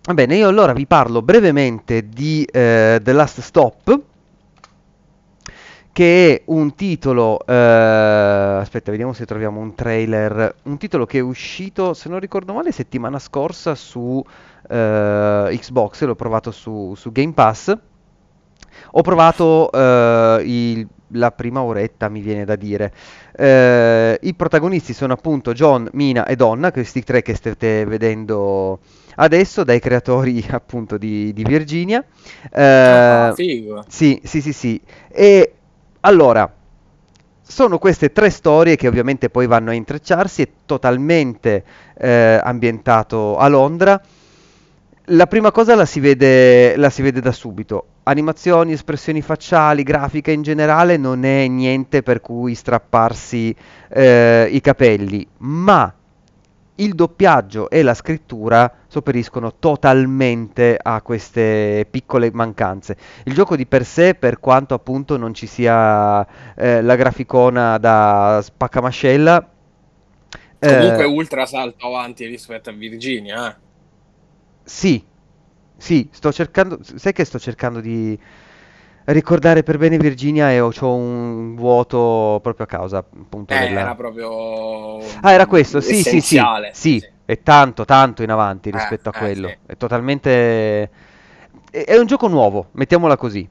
va 0.04 0.14
bene, 0.14 0.38
io 0.38 0.48
allora 0.48 0.74
vi 0.74 0.86
parlo 0.88 1.22
brevemente 1.22 2.08
di 2.08 2.44
eh, 2.46 3.00
The 3.02 3.12
Last 3.12 3.42
Stop 3.42 4.02
che 6.00 6.36
è 6.36 6.42
un 6.46 6.76
titolo, 6.76 7.46
eh, 7.46 7.54
aspetta, 7.54 8.90
vediamo 8.92 9.12
se 9.14 9.26
troviamo 9.26 9.60
un 9.60 9.76
trailer, 9.76 10.56
un 10.64 10.78
titolo 10.78 11.06
che 11.06 11.18
è 11.20 11.22
uscito, 11.22 11.94
se 11.94 12.08
non 12.08 12.20
ricordo 12.20 12.54
male, 12.54 12.72
settimana 12.72 13.20
scorsa 13.20 13.76
su 13.76 14.24
eh, 14.70 15.58
Xbox, 15.60 16.04
l'ho 16.04 16.16
provato 16.16 16.52
su, 16.52 16.94
su 16.96 17.12
Game 17.12 17.34
Pass. 17.34 17.78
Ho 18.92 19.02
provato 19.02 19.72
eh, 19.72 20.42
il- 20.46 20.88
la 21.14 21.32
prima 21.32 21.62
oretta, 21.64 22.08
mi 22.10 22.22
viene 22.22 22.46
da 22.46 22.56
dire. 22.56 22.94
Eh, 23.36 24.18
i 24.22 24.34
protagonisti 24.36 24.94
sono 24.94 25.14
appunto 25.14 25.54
John, 25.54 25.90
Mina 25.94 26.26
e 26.26 26.36
Donna, 26.36 26.72
questi 26.72 27.04
tre 27.04 27.22
che 27.24 27.34
state 27.36 27.84
vedendo 27.86 28.80
adesso, 29.16 29.64
dai 29.64 29.80
creatori 29.80 30.46
appunto 30.50 30.98
di, 30.98 31.34
di 31.34 31.44
Virginia. 31.44 32.04
Ah, 32.94 33.30
Eh, 33.30 33.34
figo. 33.36 33.84
sì, 33.88 34.22
sì, 34.24 34.42
sì, 34.42 34.54
sì. 34.54 34.82
E 35.10 35.54
allora, 36.02 36.52
sono 37.42 37.80
queste 37.80 38.12
tre 38.12 38.30
storie 38.30 38.76
che 38.76 38.88
ovviamente 38.88 39.30
poi 39.30 39.48
vanno 39.48 39.72
a 39.72 39.74
intrecciarsi, 39.74 40.44
è 40.44 40.48
totalmente 40.66 41.64
eh, 41.98 42.40
ambientato 42.42 43.38
a 43.38 43.48
Londra. 43.48 44.00
La 45.12 45.26
prima 45.26 45.52
cosa 45.52 45.74
la 45.74 45.86
si 45.86 46.00
vede, 46.00 46.78
la 46.78 46.92
si 46.92 47.02
vede 47.02 47.20
da 47.20 47.32
subito. 47.32 47.86
Animazioni, 48.04 48.74
espressioni 48.74 49.22
facciali, 49.22 49.82
grafica 49.82 50.32
in 50.32 50.44
generale 50.44 50.98
non 50.98 51.26
è 51.26 51.48
niente 51.48 52.04
per 52.04 52.22
cui 52.22 52.54
strapparsi 52.54 53.56
eh, 53.90 54.48
i 54.52 54.62
capelli, 54.62 55.28
ma 55.40 55.92
il 56.80 56.94
doppiaggio 56.96 57.70
e 57.70 57.82
la 57.82 57.94
scrittura 57.94 58.72
sopperiscono 58.88 59.56
totalmente 59.60 60.78
a 60.82 61.02
queste 61.02 61.88
piccole 61.90 62.30
mancanze. 62.32 62.98
Il 63.24 63.34
gioco 63.34 63.56
di 63.56 63.66
per 63.66 63.86
sé, 63.86 64.16
per 64.16 64.40
quanto 64.40 64.74
appunto 64.74 65.18
non 65.18 65.34
ci 65.34 65.48
sia 65.48 66.26
eh, 66.56 66.82
la 66.82 66.96
graficona 66.96 67.78
da 67.78 68.40
spaccamascella, 68.44 69.50
Comunque 70.60 71.04
eh, 71.04 71.08
ultra 71.08 71.46
salto 71.46 71.88
avanti 71.88 72.26
rispetto 72.26 72.70
a 72.70 72.74
Virginia, 72.74 73.50
eh. 73.50 73.56
sì, 74.62 75.02
sì, 75.78 76.10
sto 76.12 76.34
cercando, 76.34 76.80
sai 76.82 77.14
che 77.14 77.24
sto 77.24 77.40
cercando 77.40 77.80
di 77.80 78.20
ricordare 79.12 79.64
per 79.64 79.78
bene 79.78 79.98
Virginia 79.98 80.52
e 80.52 80.60
ho, 80.60 80.72
un 80.94 81.56
vuoto 81.56 82.40
proprio 82.42 82.66
a 82.66 82.68
causa 82.68 82.98
appunto 82.98 83.54
Eh, 83.54 83.60
della... 83.60 83.80
era 83.82 83.96
proprio 83.96 84.98
Ah, 85.22 85.32
era 85.32 85.46
questo, 85.48 85.78
mm, 85.78 85.82
sì, 85.82 85.96
sì, 86.04 86.22
sì, 86.22 86.40
sì, 86.72 87.00
Sì. 87.00 87.06
è 87.26 87.42
tanto, 87.42 87.86
tanto 87.86 88.24
in 88.24 88.32
avanti 88.32 88.70
Eh, 88.70 88.72
rispetto 88.74 89.10
a 89.10 89.12
eh, 89.16 89.18
sì. 89.18 89.24
quello, 89.24 89.54
è 89.66 89.78
totalmente... 89.78 90.90
È, 91.72 91.98
un 91.98 92.06
gioco 92.08 92.28
nuovo, 92.28 92.68
mettiamola 92.74 93.16
così. 93.16 93.48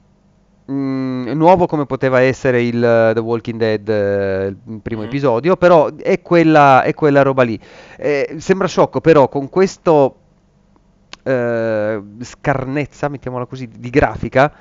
Mm, 0.71 1.29
nuovo 1.31 1.65
come 1.65 1.85
poteva 1.85 2.19
essere 2.21 2.61
il 2.61 2.83
eh, 2.83 3.11
The 3.13 3.19
Walking 3.19 3.57
Dead, 3.57 3.89
eh, 3.89 4.47
il 4.47 4.79
primo 4.81 5.01
Mhm. 5.01 5.07
episodio, 5.07 5.57
però 5.57 5.89
è 5.95 6.21
quella, 6.21 6.83
è 6.83 6.93
quella 6.93 7.21
roba 7.23 7.43
lì. 7.43 7.59
Eh, 7.97 8.35
sembra 8.37 8.67
sciocco, 8.67 9.01
però 9.01 9.29
con 9.29 9.49
questo 9.49 10.15
eh, 11.23 12.01
scarnezza, 12.21 13.07
mettiamola 13.09 13.45
così, 13.45 13.67
di 13.67 13.89
grafica, 13.89 14.51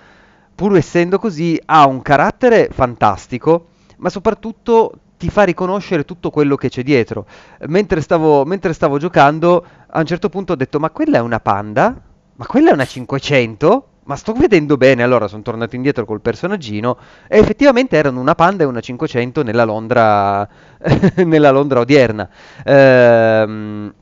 pur 0.58 0.76
essendo 0.76 1.20
così, 1.20 1.56
ha 1.66 1.86
un 1.86 2.02
carattere 2.02 2.68
fantastico, 2.72 3.66
ma 3.98 4.10
soprattutto 4.10 4.92
ti 5.16 5.30
fa 5.30 5.44
riconoscere 5.44 6.04
tutto 6.04 6.30
quello 6.30 6.56
che 6.56 6.68
c'è 6.68 6.82
dietro. 6.82 7.26
Mentre 7.68 8.00
stavo, 8.00 8.44
mentre 8.44 8.72
stavo 8.72 8.98
giocando, 8.98 9.64
a 9.86 10.00
un 10.00 10.04
certo 10.04 10.28
punto 10.28 10.54
ho 10.54 10.56
detto: 10.56 10.80
Ma 10.80 10.90
quella 10.90 11.18
è 11.18 11.20
una 11.20 11.38
Panda? 11.38 11.94
Ma 12.34 12.44
quella 12.46 12.70
è 12.70 12.72
una 12.72 12.86
500? 12.86 13.86
Ma 14.02 14.16
sto 14.16 14.32
vedendo 14.32 14.76
bene. 14.76 15.04
Allora 15.04 15.28
sono 15.28 15.42
tornato 15.42 15.76
indietro 15.76 16.04
col 16.04 16.20
personaggino 16.20 16.98
e 17.28 17.38
effettivamente 17.38 17.96
erano 17.96 18.18
una 18.18 18.34
Panda 18.34 18.64
e 18.64 18.66
una 18.66 18.80
500 18.80 19.44
nella 19.44 19.62
Londra, 19.62 20.48
nella 21.24 21.52
Londra 21.52 21.78
odierna. 21.78 22.28
Ehm, 22.64 23.94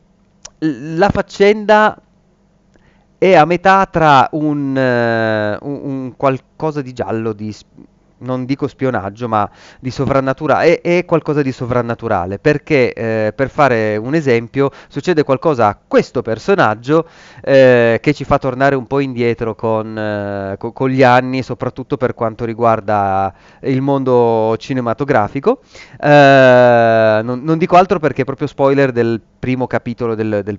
la 0.60 1.10
faccenda 1.10 2.00
è 3.18 3.34
a 3.34 3.44
metà 3.44 3.86
tra 3.86 4.28
un, 4.32 4.76
eh, 4.76 5.58
un- 5.62 5.80
un 5.84 6.16
qualcosa 6.16 6.82
di 6.82 6.92
giallo, 6.92 7.32
di, 7.32 7.54
non 8.18 8.44
dico 8.44 8.66
spionaggio, 8.66 9.28
ma 9.28 9.48
di 9.80 9.90
sovrannaturale. 9.90 10.80
È, 10.80 10.98
è 10.98 11.04
qualcosa 11.04 11.42
di 11.42 11.52
sovrannaturale, 11.52 12.38
perché 12.38 12.92
eh, 12.92 13.32
per 13.34 13.50
fare 13.50 13.96
un 13.96 14.14
esempio, 14.14 14.70
succede 14.88 15.22
qualcosa 15.22 15.68
a 15.68 15.78
questo 15.86 16.22
personaggio 16.22 17.08
eh, 17.42 17.98
che 18.00 18.12
ci 18.14 18.24
fa 18.24 18.38
tornare 18.38 18.74
un 18.74 18.86
po' 18.86 19.00
indietro 19.00 19.54
con, 19.54 19.96
eh, 19.98 20.56
co- 20.58 20.72
con 20.72 20.88
gli 20.88 21.02
anni, 21.02 21.42
soprattutto 21.42 21.96
per 21.96 22.14
quanto 22.14 22.44
riguarda 22.44 23.34
il 23.62 23.80
mondo 23.82 24.56
cinematografico. 24.58 25.60
Eh, 26.00 27.20
non, 27.22 27.42
non 27.42 27.58
dico 27.58 27.76
altro 27.76 27.98
perché 27.98 28.22
è 28.22 28.24
proprio 28.24 28.46
spoiler 28.46 28.92
del 28.92 29.20
primo 29.38 29.66
capitolo 29.66 30.14
del 30.14 30.42
del 30.44 30.58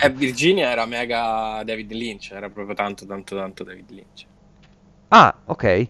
Eh, 0.00 0.10
personaggio. 0.10 0.12
Virginia 0.14 0.70
era 0.70 0.86
mega 0.86 1.62
David 1.64 1.92
Lynch, 1.92 2.30
era 2.32 2.48
proprio 2.50 2.74
tanto, 2.74 3.06
tanto, 3.06 3.36
tanto 3.36 3.64
David 3.64 3.90
Lynch. 3.90 4.26
Ah, 5.08 5.34
ok. 5.46 5.88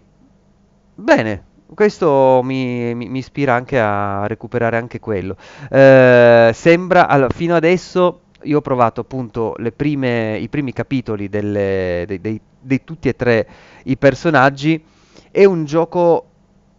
Bene, 1.01 1.45
questo 1.73 2.41
mi, 2.43 2.93
mi- 2.93 3.07
mi 3.09 3.19
ispira 3.19 3.53
anche 3.53 3.79
a 3.79 4.27
recuperare 4.27 4.77
anche 4.77 4.99
quello. 4.99 5.35
Eh, 5.69 6.51
sembra, 6.53 7.07
allora, 7.07 7.29
fino 7.29 7.55
adesso 7.55 8.23
io 8.43 8.57
ho 8.57 8.61
provato 8.61 9.01
appunto 9.01 9.55
prime, 9.75 10.37
i 10.37 10.49
primi 10.49 10.73
capitoli 10.73 11.29
delle- 11.29 12.03
dei, 12.07 12.19
dei- 12.21 12.41
dei 12.59 12.83
tutti 12.83 13.07
e 13.07 13.15
tre 13.15 13.47
i 13.85 13.97
personaggi. 13.97 14.83
È 15.31 15.45
un 15.45 15.63
gioco, 15.65 16.25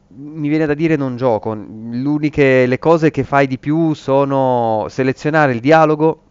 mi 0.08 0.48
viene 0.48 0.66
da 0.66 0.74
dire 0.74 0.96
non 0.96 1.16
gioco, 1.16 1.54
l'uniche, 1.54 2.66
le 2.66 2.78
cose 2.78 3.10
che 3.10 3.24
fai 3.24 3.46
di 3.46 3.58
più 3.58 3.94
sono 3.94 4.86
selezionare 4.88 5.52
il 5.52 5.60
dialogo, 5.60 6.24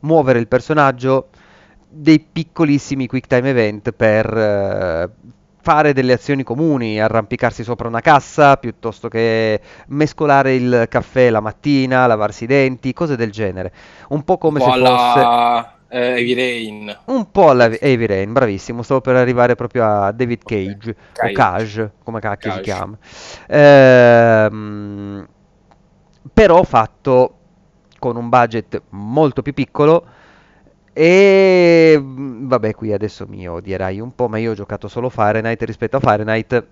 muovere 0.00 0.38
il 0.38 0.48
personaggio, 0.48 1.28
dei 1.88 2.20
piccolissimi 2.20 3.06
quick 3.06 3.26
time 3.26 3.50
event 3.50 3.92
per 3.92 4.26
eh, 4.36 5.10
fare 5.62 5.92
delle 5.92 6.12
azioni 6.12 6.42
comuni, 6.42 7.00
arrampicarsi 7.00 7.62
sopra 7.62 7.88
una 7.88 8.00
cassa 8.00 8.56
piuttosto 8.56 9.08
che 9.08 9.60
mescolare 9.88 10.54
il 10.54 10.86
caffè 10.88 11.30
la 11.30 11.40
mattina, 11.40 12.06
lavarsi 12.06 12.44
i 12.44 12.46
denti, 12.48 12.92
cose 12.92 13.16
del 13.16 13.30
genere. 13.30 13.72
Un 14.08 14.24
po' 14.24 14.38
Un 14.38 14.38
come 14.38 14.58
po' 14.58 14.64
se 14.64 14.74
fosse 14.76 15.30
alla 15.30 15.78
eh, 15.88 15.98
Heavy 16.18 16.34
Rain. 16.34 16.98
un 17.06 17.30
po' 17.30 17.50
alla 17.50 17.70
Heavy 17.70 18.06
Rain, 18.06 18.32
bravissimo, 18.32 18.82
stavo 18.82 19.00
per 19.00 19.16
arrivare 19.16 19.54
proprio 19.54 19.84
a 19.86 20.12
David 20.12 20.42
Cage 20.44 20.96
o 21.20 21.30
Cage, 21.30 21.92
come 22.02 22.20
cacchio 22.20 22.50
si 22.50 22.60
Cage. 22.60 22.60
chiama. 22.60 22.98
Ehm, 23.46 25.28
però 26.32 26.62
fatto 26.64 27.36
con 27.98 28.16
un 28.16 28.28
budget 28.28 28.82
molto 28.90 29.42
più 29.42 29.52
piccolo 29.52 30.04
e 30.92 31.96
mm, 31.98 32.48
vabbè, 32.48 32.74
qui 32.74 32.92
adesso 32.92 33.26
mi 33.26 33.48
odierai 33.48 34.00
un 34.00 34.14
po', 34.14 34.28
ma 34.28 34.38
io 34.38 34.50
ho 34.50 34.54
giocato 34.54 34.88
solo 34.88 35.08
Fahrenheit 35.08 35.62
rispetto 35.62 35.96
a 35.96 36.00
Fahrenheit, 36.00 36.66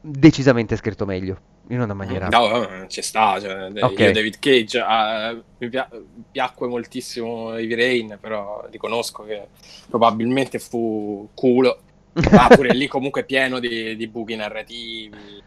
decisamente 0.00 0.76
scritto 0.76 1.04
meglio, 1.04 1.38
in 1.68 1.80
una 1.80 1.94
maniera... 1.94 2.28
No, 2.28 2.86
ci 2.88 3.02
sta. 3.02 3.40
cioè, 3.40 3.70
de- 3.70 3.82
Ok, 3.82 3.98
io 3.98 4.12
David 4.12 4.38
Cage 4.38 4.78
ah, 4.78 5.36
mi 5.58 5.68
pia- 5.68 5.88
piacque 6.30 6.68
moltissimo 6.68 7.54
Heavy 7.54 7.74
Rain, 7.74 8.18
però 8.20 8.66
riconosco 8.70 9.24
che 9.24 9.48
probabilmente 9.88 10.58
fu 10.58 11.28
culo. 11.34 11.78
Ma 12.30 12.46
pure 12.48 12.74
lì 12.74 12.86
comunque 12.88 13.24
pieno 13.24 13.58
di, 13.58 13.96
di 13.96 14.06
buchi 14.06 14.36
narrativi, 14.36 15.42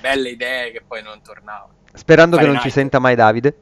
belle 0.00 0.30
idee 0.30 0.70
che 0.70 0.82
poi 0.86 1.02
non 1.02 1.20
tornavano. 1.22 1.74
sperando 1.92 2.38
che 2.38 2.46
non 2.46 2.54
ci 2.54 2.70
Fahrenheit, 2.70 2.78
senta 2.78 2.98
mai 2.98 3.14
Davide, 3.14 3.56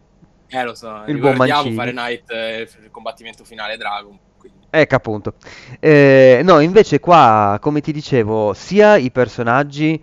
eh 0.50 0.64
lo 0.64 0.74
so, 0.74 1.04
il 1.06 1.18
buon 1.18 1.36
Mancini. 1.36 1.74
Fahrenheit, 1.74 2.30
eh, 2.30 2.68
il 2.82 2.90
combattimento 2.90 3.44
finale 3.44 3.76
Dragon, 3.76 4.18
quindi. 4.36 4.66
Ecco 4.70 4.94
appunto. 4.96 5.34
Eh, 5.78 6.40
no, 6.44 6.60
invece 6.60 7.00
qua, 7.00 7.58
come 7.60 7.80
ti 7.80 7.92
dicevo, 7.92 8.52
sia 8.54 8.96
i 8.96 9.10
personaggi 9.10 10.02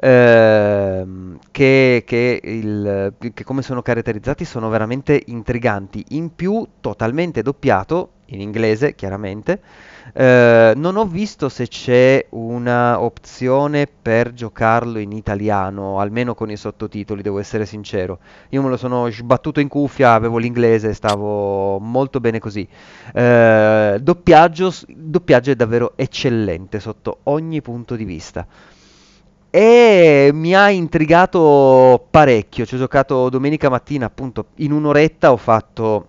ehm, 0.00 1.38
che, 1.50 2.04
che 2.06 2.40
il- 2.44 3.14
che 3.34 3.44
come 3.44 3.62
sono 3.62 3.82
caratterizzati 3.82 4.44
sono 4.44 4.68
veramente 4.68 5.20
intriganti. 5.26 6.04
In 6.10 6.34
più, 6.34 6.66
totalmente 6.80 7.42
doppiato, 7.42 8.10
in 8.26 8.40
inglese, 8.40 8.94
chiaramente. 8.94 9.60
Eh, 10.12 10.72
non 10.74 10.96
ho 10.96 11.04
visto 11.06 11.48
se 11.48 11.68
c'è 11.68 12.26
una 12.30 13.00
opzione 13.00 13.86
per 13.86 14.32
giocarlo 14.32 14.98
in 14.98 15.12
italiano, 15.12 16.00
almeno 16.00 16.34
con 16.34 16.50
i 16.50 16.56
sottotitoli, 16.56 17.22
devo 17.22 17.38
essere 17.38 17.66
sincero. 17.66 18.18
Io 18.50 18.62
me 18.62 18.68
lo 18.70 18.76
sono 18.76 19.08
sbattuto 19.10 19.60
in 19.60 19.68
cuffia, 19.68 20.14
avevo 20.14 20.38
l'inglese, 20.38 20.94
stavo 20.94 21.78
molto 21.78 22.20
bene 22.20 22.38
così. 22.38 22.66
Eh, 23.12 23.98
doppiaggio, 24.00 24.72
doppiaggio 24.88 25.50
è 25.50 25.54
davvero 25.56 25.92
eccellente 25.96 26.80
sotto 26.80 27.18
ogni 27.24 27.60
punto 27.62 27.94
di 27.94 28.04
vista. 28.04 28.46
E 29.50 30.30
mi 30.32 30.54
ha 30.54 30.68
intrigato 30.70 32.06
parecchio. 32.10 32.66
Ci 32.66 32.74
ho 32.74 32.78
giocato 32.78 33.28
domenica 33.30 33.68
mattina, 33.70 34.06
appunto, 34.06 34.46
in 34.56 34.72
un'oretta 34.72 35.32
ho 35.32 35.36
fatto 35.36 36.06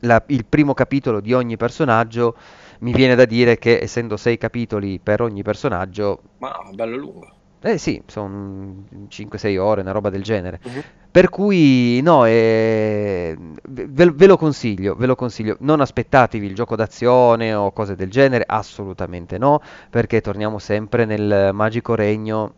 la- 0.00 0.22
il 0.28 0.44
primo 0.46 0.72
capitolo 0.74 1.20
di 1.20 1.32
ogni 1.32 1.56
personaggio. 1.56 2.36
Mi 2.80 2.92
viene 2.92 3.14
da 3.14 3.24
dire 3.24 3.58
che, 3.58 3.78
essendo 3.80 4.16
sei 4.16 4.38
capitoli 4.38 4.98
per 4.98 5.20
ogni 5.20 5.42
personaggio, 5.42 6.20
Ma 6.38 6.54
bello 6.72 6.96
lungo. 6.96 7.28
Eh 7.62 7.76
sì, 7.76 8.02
sono 8.06 8.84
5-6 9.08 9.58
ore, 9.58 9.82
una 9.82 9.92
roba 9.92 10.08
del 10.08 10.22
genere. 10.22 10.60
Uh-huh. 10.62 10.82
Per 11.10 11.28
cui 11.28 12.00
no, 12.00 12.24
eh, 12.24 13.36
ve, 13.68 14.10
ve, 14.10 14.26
lo 14.26 14.38
consiglio, 14.38 14.94
ve 14.94 15.04
lo 15.04 15.14
consiglio. 15.14 15.56
Non 15.60 15.82
aspettatevi 15.82 16.46
il 16.46 16.54
gioco 16.54 16.74
d'azione 16.74 17.52
o 17.52 17.70
cose 17.72 17.96
del 17.96 18.10
genere, 18.10 18.44
assolutamente 18.46 19.36
no, 19.36 19.60
perché 19.90 20.22
torniamo 20.22 20.58
sempre 20.58 21.04
nel 21.04 21.50
magico 21.52 21.94
regno 21.94 22.54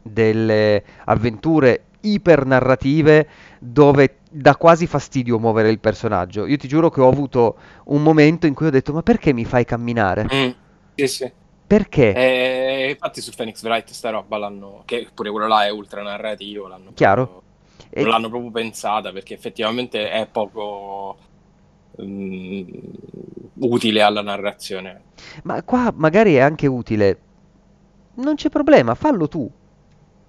delle 0.00 0.82
avventure 1.04 1.84
ipernarrative 2.00 3.28
dove 3.58 4.16
dà 4.34 4.56
quasi 4.56 4.88
fastidio 4.88 5.38
muovere 5.38 5.70
il 5.70 5.78
personaggio. 5.78 6.44
Io 6.46 6.56
ti 6.56 6.66
giuro 6.66 6.90
che 6.90 7.00
ho 7.00 7.08
avuto 7.08 7.56
un 7.86 8.02
momento 8.02 8.46
in 8.46 8.54
cui 8.54 8.66
ho 8.66 8.70
detto 8.70 8.92
ma 8.92 9.02
perché 9.02 9.32
mi 9.32 9.44
fai 9.44 9.64
camminare? 9.64 10.24
Mm, 10.24 10.50
sì, 10.96 11.06
sì. 11.06 11.32
Perché? 11.66 12.12
Eh, 12.12 12.90
infatti 12.90 13.20
su 13.20 13.32
Phoenix 13.34 13.62
Wright 13.62 13.88
sta 13.90 14.10
roba 14.10 14.36
l'hanno, 14.36 14.82
che 14.84 15.08
pure 15.14 15.30
quello 15.30 15.46
là 15.46 15.64
è 15.64 15.70
ultra 15.70 16.02
narrativo, 16.02 16.66
l'hanno 16.66 16.90
Chiaro. 16.94 17.26
Proprio, 17.26 17.42
e... 17.90 18.04
l'hanno 18.04 18.28
proprio 18.28 18.50
pensata 18.50 19.12
perché 19.12 19.34
effettivamente 19.34 20.10
è 20.10 20.26
poco 20.26 21.16
um, 21.92 22.66
utile 23.60 24.02
alla 24.02 24.20
narrazione. 24.20 25.02
Ma 25.44 25.62
qua 25.62 25.92
magari 25.94 26.34
è 26.34 26.40
anche 26.40 26.66
utile. 26.66 27.18
Non 28.16 28.34
c'è 28.34 28.50
problema, 28.50 28.94
fallo 28.94 29.28
tu. 29.28 29.50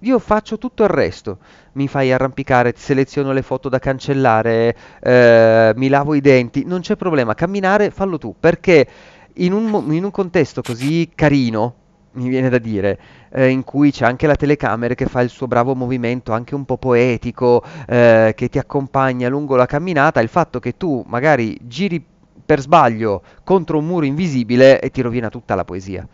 Io 0.00 0.18
faccio 0.18 0.58
tutto 0.58 0.82
il 0.82 0.90
resto. 0.90 1.38
Mi 1.72 1.88
fai 1.88 2.12
arrampicare, 2.12 2.72
ti 2.72 2.80
seleziono 2.80 3.32
le 3.32 3.42
foto 3.42 3.68
da 3.68 3.78
cancellare, 3.78 4.76
eh, 5.00 5.72
mi 5.74 5.88
lavo 5.88 6.14
i 6.14 6.20
denti, 6.20 6.64
non 6.64 6.80
c'è 6.80 6.96
problema. 6.96 7.34
Camminare, 7.34 7.90
fallo 7.90 8.18
tu. 8.18 8.34
Perché 8.38 8.86
in 9.34 9.52
un, 9.52 9.92
in 9.92 10.04
un 10.04 10.10
contesto 10.10 10.60
così 10.62 11.10
carino, 11.14 11.74
mi 12.12 12.28
viene 12.28 12.48
da 12.50 12.58
dire, 12.58 12.98
eh, 13.30 13.48
in 13.48 13.64
cui 13.64 13.90
c'è 13.90 14.04
anche 14.04 14.26
la 14.26 14.36
telecamera 14.36 14.94
che 14.94 15.06
fa 15.06 15.20
il 15.22 15.30
suo 15.30 15.46
bravo 15.46 15.74
movimento, 15.74 16.32
anche 16.32 16.54
un 16.54 16.64
po' 16.66 16.76
poetico, 16.76 17.62
eh, 17.86 18.32
che 18.36 18.48
ti 18.48 18.58
accompagna 18.58 19.28
lungo 19.28 19.56
la 19.56 19.66
camminata, 19.66 20.20
il 20.20 20.28
fatto 20.28 20.58
che 20.60 20.76
tu 20.76 21.04
magari 21.06 21.58
giri 21.62 22.04
per 22.44 22.60
sbaglio 22.60 23.22
contro 23.44 23.78
un 23.78 23.86
muro 23.86 24.04
invisibile 24.04 24.80
e 24.80 24.90
ti 24.90 25.00
rovina 25.00 25.30
tutta 25.30 25.54
la 25.54 25.64
poesia. 25.64 26.06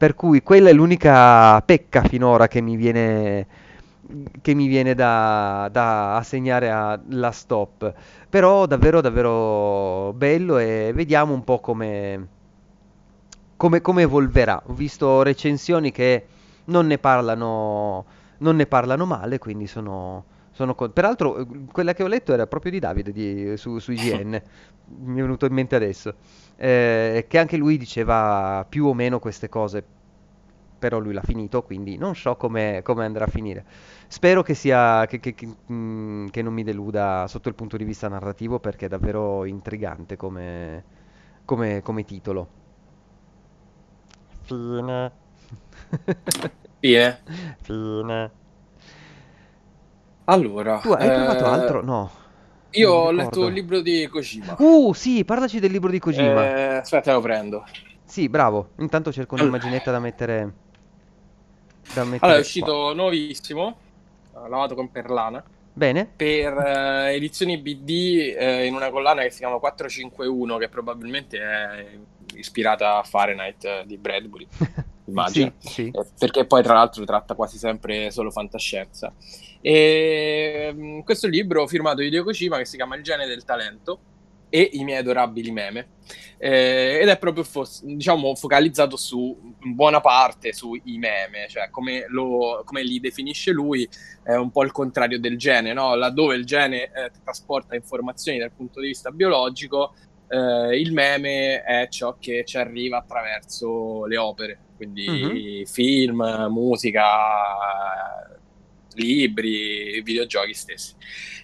Per 0.00 0.14
cui 0.14 0.42
quella 0.42 0.70
è 0.70 0.72
l'unica 0.72 1.60
pecca 1.60 2.02
finora 2.04 2.48
che 2.48 2.62
mi 2.62 2.74
viene, 2.74 3.46
che 4.40 4.54
mi 4.54 4.66
viene 4.66 4.94
da, 4.94 5.68
da 5.70 6.16
assegnare 6.16 6.70
alla 6.70 7.30
stop. 7.32 7.92
Però 8.30 8.64
davvero 8.64 9.02
davvero 9.02 10.14
bello 10.16 10.56
e 10.56 10.92
vediamo 10.94 11.34
un 11.34 11.44
po' 11.44 11.60
come, 11.60 12.28
come, 13.58 13.82
come 13.82 14.00
evolverà. 14.00 14.62
Ho 14.68 14.72
visto 14.72 15.22
recensioni 15.22 15.92
che 15.92 16.26
non 16.64 16.86
ne 16.86 16.96
parlano, 16.96 18.06
non 18.38 18.56
ne 18.56 18.64
parlano 18.64 19.04
male, 19.04 19.38
quindi 19.38 19.66
sono, 19.66 20.24
sono 20.50 20.74
con... 20.74 20.94
Peraltro 20.94 21.46
quella 21.70 21.92
che 21.92 22.02
ho 22.02 22.08
letto 22.08 22.32
era 22.32 22.46
proprio 22.46 22.72
di 22.72 22.78
Davide 22.78 23.12
di, 23.12 23.54
su, 23.58 23.78
su 23.78 23.92
IGN, 23.92 24.30
mi 25.04 25.18
è 25.18 25.22
venuto 25.22 25.44
in 25.44 25.52
mente 25.52 25.76
adesso 25.76 26.14
eh, 26.62 27.24
che 27.26 27.38
anche 27.38 27.56
lui 27.56 27.78
diceva 27.78 28.66
più 28.68 28.84
o 28.84 28.92
meno 28.92 29.18
queste 29.18 29.48
cose, 29.48 29.82
però 30.78 30.98
lui 30.98 31.14
l'ha 31.14 31.22
finito, 31.22 31.62
quindi 31.62 31.96
non 31.96 32.14
so 32.14 32.36
come, 32.36 32.82
come 32.82 33.06
andrà 33.06 33.24
a 33.24 33.28
finire. 33.28 33.64
Spero 34.06 34.42
che, 34.42 34.52
sia, 34.52 35.06
che, 35.06 35.20
che, 35.20 35.34
mh, 35.40 35.72
mm, 35.72 36.26
che, 36.26 36.42
non 36.42 36.52
mi 36.52 36.62
deluda 36.62 37.26
sotto 37.28 37.48
il 37.48 37.54
punto 37.54 37.78
di 37.78 37.84
vista 37.84 38.08
narrativo 38.08 38.58
perché 38.58 38.86
è 38.86 38.88
davvero 38.88 39.46
intrigante 39.46 40.16
come, 40.16 40.84
come, 41.46 41.80
come 41.80 42.04
titolo. 42.04 42.48
Fine. 44.42 45.12
Fine. 46.78 47.20
Fine. 47.62 48.30
Allora, 50.24 50.78
tu 50.78 50.90
hai 50.92 51.08
eh... 51.08 51.14
trovato 51.14 51.46
altro? 51.46 51.82
No. 51.82 52.10
Io 52.72 52.92
ho 52.92 53.10
letto 53.10 53.46
il 53.46 53.52
libro 53.54 53.80
di 53.80 54.06
Kojima. 54.08 54.56
Uh, 54.58 54.92
sì, 54.92 55.24
parlaci 55.24 55.58
del 55.58 55.70
libro 55.70 55.90
di 55.90 55.98
Kojima. 55.98 56.44
Eh, 56.44 56.74
aspetta, 56.76 57.12
lo 57.12 57.20
prendo. 57.20 57.64
Sì, 58.04 58.28
bravo. 58.28 58.70
Intanto 58.78 59.12
cerco 59.12 59.34
un'immaginetta 59.36 59.90
da 59.90 59.98
mettere. 59.98 60.52
Da 61.92 62.04
mettere 62.04 62.18
allora, 62.20 62.38
è 62.38 62.40
uscito 62.40 62.72
qua. 62.72 62.94
nuovissimo, 62.94 63.76
lavato 64.32 64.74
con 64.74 64.90
perlana. 64.90 65.42
Bene. 65.72 66.10
Per 66.14 66.52
uh, 66.52 67.08
edizioni 67.08 67.58
BD 67.58 68.36
uh, 68.38 68.64
in 68.64 68.74
una 68.74 68.90
collana 68.90 69.22
che 69.22 69.30
si 69.30 69.38
chiama 69.38 69.58
451, 69.58 70.56
che 70.58 70.68
probabilmente 70.68 71.38
è 71.38 71.86
ispirata 72.34 72.98
a 72.98 73.02
Fahrenheit 73.02 73.64
uh, 73.64 73.86
di 73.86 73.96
Bradbury. 73.96 74.46
immagino. 75.10 75.52
sì, 75.58 75.68
sì. 75.68 75.92
perché 76.18 76.46
poi 76.46 76.62
tra 76.62 76.74
l'altro 76.74 77.04
tratta 77.04 77.34
quasi 77.34 77.58
sempre 77.58 78.10
solo 78.10 78.30
fantascienza. 78.30 79.12
E 79.60 80.72
um, 80.74 81.02
questo 81.02 81.26
libro 81.26 81.66
firmato 81.66 82.00
di 82.00 82.06
Hideo 82.06 82.24
Kojima 82.24 82.56
che 82.56 82.64
si 82.64 82.76
chiama 82.76 82.96
Il 82.96 83.02
gene 83.02 83.26
del 83.26 83.44
talento 83.44 84.00
e 84.50 84.68
i 84.72 84.84
miei 84.84 84.98
adorabili 84.98 85.52
meme 85.52 85.90
eh, 86.36 86.98
ed 87.00 87.08
è 87.08 87.18
proprio 87.18 87.44
fo- 87.44 87.68
diciamo 87.82 88.34
focalizzato 88.34 88.96
su 88.96 89.54
in 89.62 89.74
buona 89.74 90.00
parte 90.00 90.52
sui 90.52 90.82
meme 90.98 91.46
cioè 91.48 91.70
come, 91.70 92.06
lo, 92.08 92.62
come, 92.64 92.82
li 92.82 92.98
definisce 92.98 93.52
lui 93.52 93.88
è 94.24 94.34
un 94.34 94.50
po' 94.50 94.64
il 94.64 94.72
contrario 94.72 95.20
del 95.20 95.38
gene 95.38 95.72
no? 95.72 95.94
laddove 95.94 96.34
il 96.34 96.44
gene 96.44 96.90
eh, 96.92 97.12
trasporta 97.22 97.76
informazioni 97.76 98.38
dal 98.38 98.50
punto 98.50 98.80
di 98.80 98.88
vista 98.88 99.12
biologico 99.12 99.94
eh, 100.28 100.80
il 100.80 100.92
meme 100.92 101.62
è 101.62 101.86
ciò 101.88 102.16
che 102.18 102.44
ci 102.44 102.58
arriva 102.58 102.98
attraverso 102.98 104.04
le 104.06 104.16
opere 104.16 104.58
quindi 104.76 105.08
mm-hmm. 105.08 105.64
film, 105.64 106.46
musica 106.50 108.39
libri, 108.94 110.00
videogiochi 110.02 110.54
stessi. 110.54 110.94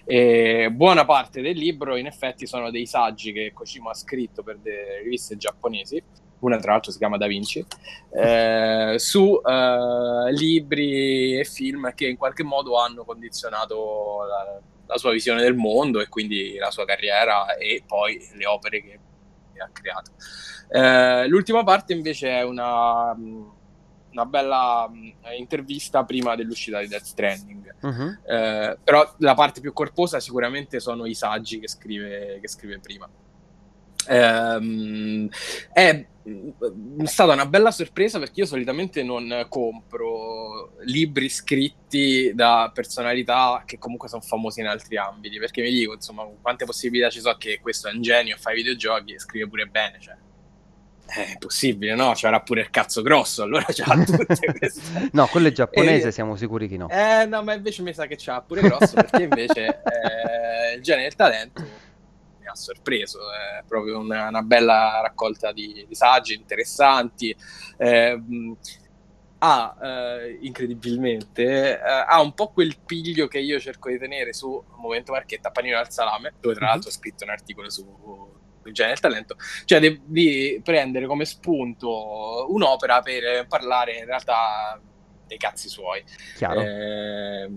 E 0.05 0.69
buona 0.71 1.05
parte 1.05 1.41
del 1.41 1.57
libro, 1.57 1.95
in 1.95 2.05
effetti, 2.05 2.47
sono 2.47 2.71
dei 2.71 2.85
saggi 2.85 3.31
che 3.31 3.51
Kojima 3.53 3.91
ha 3.91 3.93
scritto 3.93 4.43
per 4.43 4.57
delle 4.57 5.01
riviste 5.03 5.37
giapponesi. 5.37 6.01
Una, 6.39 6.57
tra 6.57 6.73
l'altro, 6.73 6.91
si 6.91 6.99
chiama 6.99 7.17
Da 7.17 7.25
Vinci, 7.25 7.65
eh, 8.13 8.95
su 8.97 9.41
eh, 9.43 10.31
libri 10.33 11.39
e 11.39 11.43
film 11.45 11.93
che 11.95 12.07
in 12.07 12.15
qualche 12.17 12.43
modo 12.43 12.79
hanno 12.79 13.03
condizionato 13.03 14.19
la, 14.27 14.61
la 14.85 14.97
sua 14.97 15.11
visione 15.11 15.41
del 15.41 15.55
mondo 15.55 15.99
e 15.99 16.07
quindi 16.07 16.55
la 16.57 16.69
sua 16.69 16.85
carriera 16.85 17.55
e 17.55 17.83
poi 17.85 18.19
le 18.35 18.45
opere 18.45 18.81
che 18.81 18.99
ha 19.59 19.69
creato. 19.71 20.11
Eh, 20.69 21.27
l'ultima 21.27 21.63
parte 21.63 21.93
invece 21.93 22.29
è 22.29 22.43
una 22.43 23.15
una 24.17 24.25
bella 24.25 24.89
mh, 24.89 25.13
intervista 25.37 26.03
prima 26.03 26.35
dell'uscita 26.35 26.79
di 26.79 26.87
Death 26.87 27.03
Stranding. 27.03 27.75
Uh-huh. 27.81 28.17
Eh, 28.25 28.77
però 28.83 29.13
la 29.17 29.35
parte 29.35 29.61
più 29.61 29.71
corposa 29.73 30.19
sicuramente 30.19 30.79
sono 30.79 31.05
i 31.05 31.13
saggi 31.13 31.59
che 31.59 31.67
scrive, 31.67 32.39
che 32.41 32.47
scrive 32.47 32.79
prima. 32.79 33.07
Eh, 34.09 35.29
è 35.73 36.05
stata 37.03 37.33
una 37.33 37.45
bella 37.45 37.71
sorpresa 37.71 38.19
perché 38.19 38.41
io 38.41 38.45
solitamente 38.45 39.03
non 39.03 39.45
compro 39.49 40.73
libri 40.81 41.29
scritti 41.29 42.31
da 42.33 42.69
personalità 42.73 43.63
che 43.65 43.77
comunque 43.77 44.09
sono 44.09 44.21
famose 44.21 44.61
in 44.61 44.67
altri 44.67 44.97
ambiti 44.97 45.39
perché 45.39 45.61
mi 45.61 45.71
dico 45.71 45.93
insomma 45.93 46.25
quante 46.41 46.65
possibilità 46.65 47.09
ci 47.09 47.19
sono 47.21 47.37
che 47.37 47.59
questo 47.61 47.87
è 47.87 47.93
un 47.93 48.01
genio, 48.01 48.35
fa 48.37 48.51
i 48.51 48.55
videogiochi 48.55 49.13
e 49.13 49.19
scrive 49.19 49.47
pure 49.47 49.67
bene 49.67 49.99
cioè 49.99 50.15
è 51.07 51.37
possibile, 51.39 51.95
no? 51.95 52.11
C'era 52.13 52.41
pure 52.41 52.61
il 52.61 52.69
cazzo 52.69 53.01
grosso, 53.01 53.43
allora 53.43 53.65
c'ha 53.69 53.95
tutte 54.03 54.53
queste. 54.57 55.09
no, 55.13 55.25
quello 55.27 55.47
è 55.47 55.51
giapponese, 55.51 56.09
e... 56.09 56.11
siamo 56.11 56.35
sicuri 56.35 56.67
che 56.67 56.77
no. 56.77 56.89
Eh, 56.89 57.25
no, 57.25 57.43
ma 57.43 57.53
invece 57.53 57.81
mi 57.81 57.93
sa 57.93 58.05
che 58.07 58.15
c'ha 58.17 58.41
pure 58.41 58.61
grosso, 58.61 58.93
perché 58.93 59.23
invece 59.23 59.65
eh, 59.65 60.75
il 60.75 60.81
genere 60.81 61.07
del 61.07 61.15
talento 61.15 61.61
mi 62.39 62.47
ha 62.47 62.55
sorpreso. 62.55 63.19
È 63.31 63.63
proprio 63.65 63.99
una, 63.99 64.27
una 64.27 64.41
bella 64.41 64.99
raccolta 65.01 65.51
di, 65.53 65.85
di 65.87 65.95
saggi 65.95 66.33
interessanti. 66.33 67.35
Eh, 67.77 68.21
ha 69.39 69.77
eh, 69.79 70.39
incredibilmente 70.41 71.79
eh, 71.79 71.79
ha 71.79 72.19
un 72.21 72.33
po' 72.33 72.47
quel 72.47 72.75
piglio 72.83 73.27
che 73.27 73.37
io 73.37 73.59
cerco 73.59 73.89
di 73.89 73.99
tenere 73.99 74.33
su 74.33 74.63
Momento 74.77 75.11
Marchetta 75.11 75.51
Panino 75.51 75.77
al 75.77 75.91
Salame, 75.91 76.33
dove 76.41 76.55
tra 76.55 76.65
mhm. 76.65 76.71
l'altro 76.71 76.89
ho 76.89 76.93
scritto 76.93 77.23
un 77.23 77.29
articolo 77.29 77.69
su 77.69 77.85
il 78.67 78.73
genere 78.73 78.97
del 78.99 79.11
talento, 79.11 79.35
cioè 79.65 79.79
di, 79.79 79.99
di, 80.05 80.61
prendere 80.63 81.05
come 81.05 81.25
spunto 81.25 82.47
un'opera 82.49 83.01
per 83.01 83.45
parlare 83.47 83.97
in 83.97 84.05
realtà 84.05 84.79
dei 85.25 85.37
cazzi 85.37 85.69
suoi. 85.69 86.03
Eh, 86.63 87.49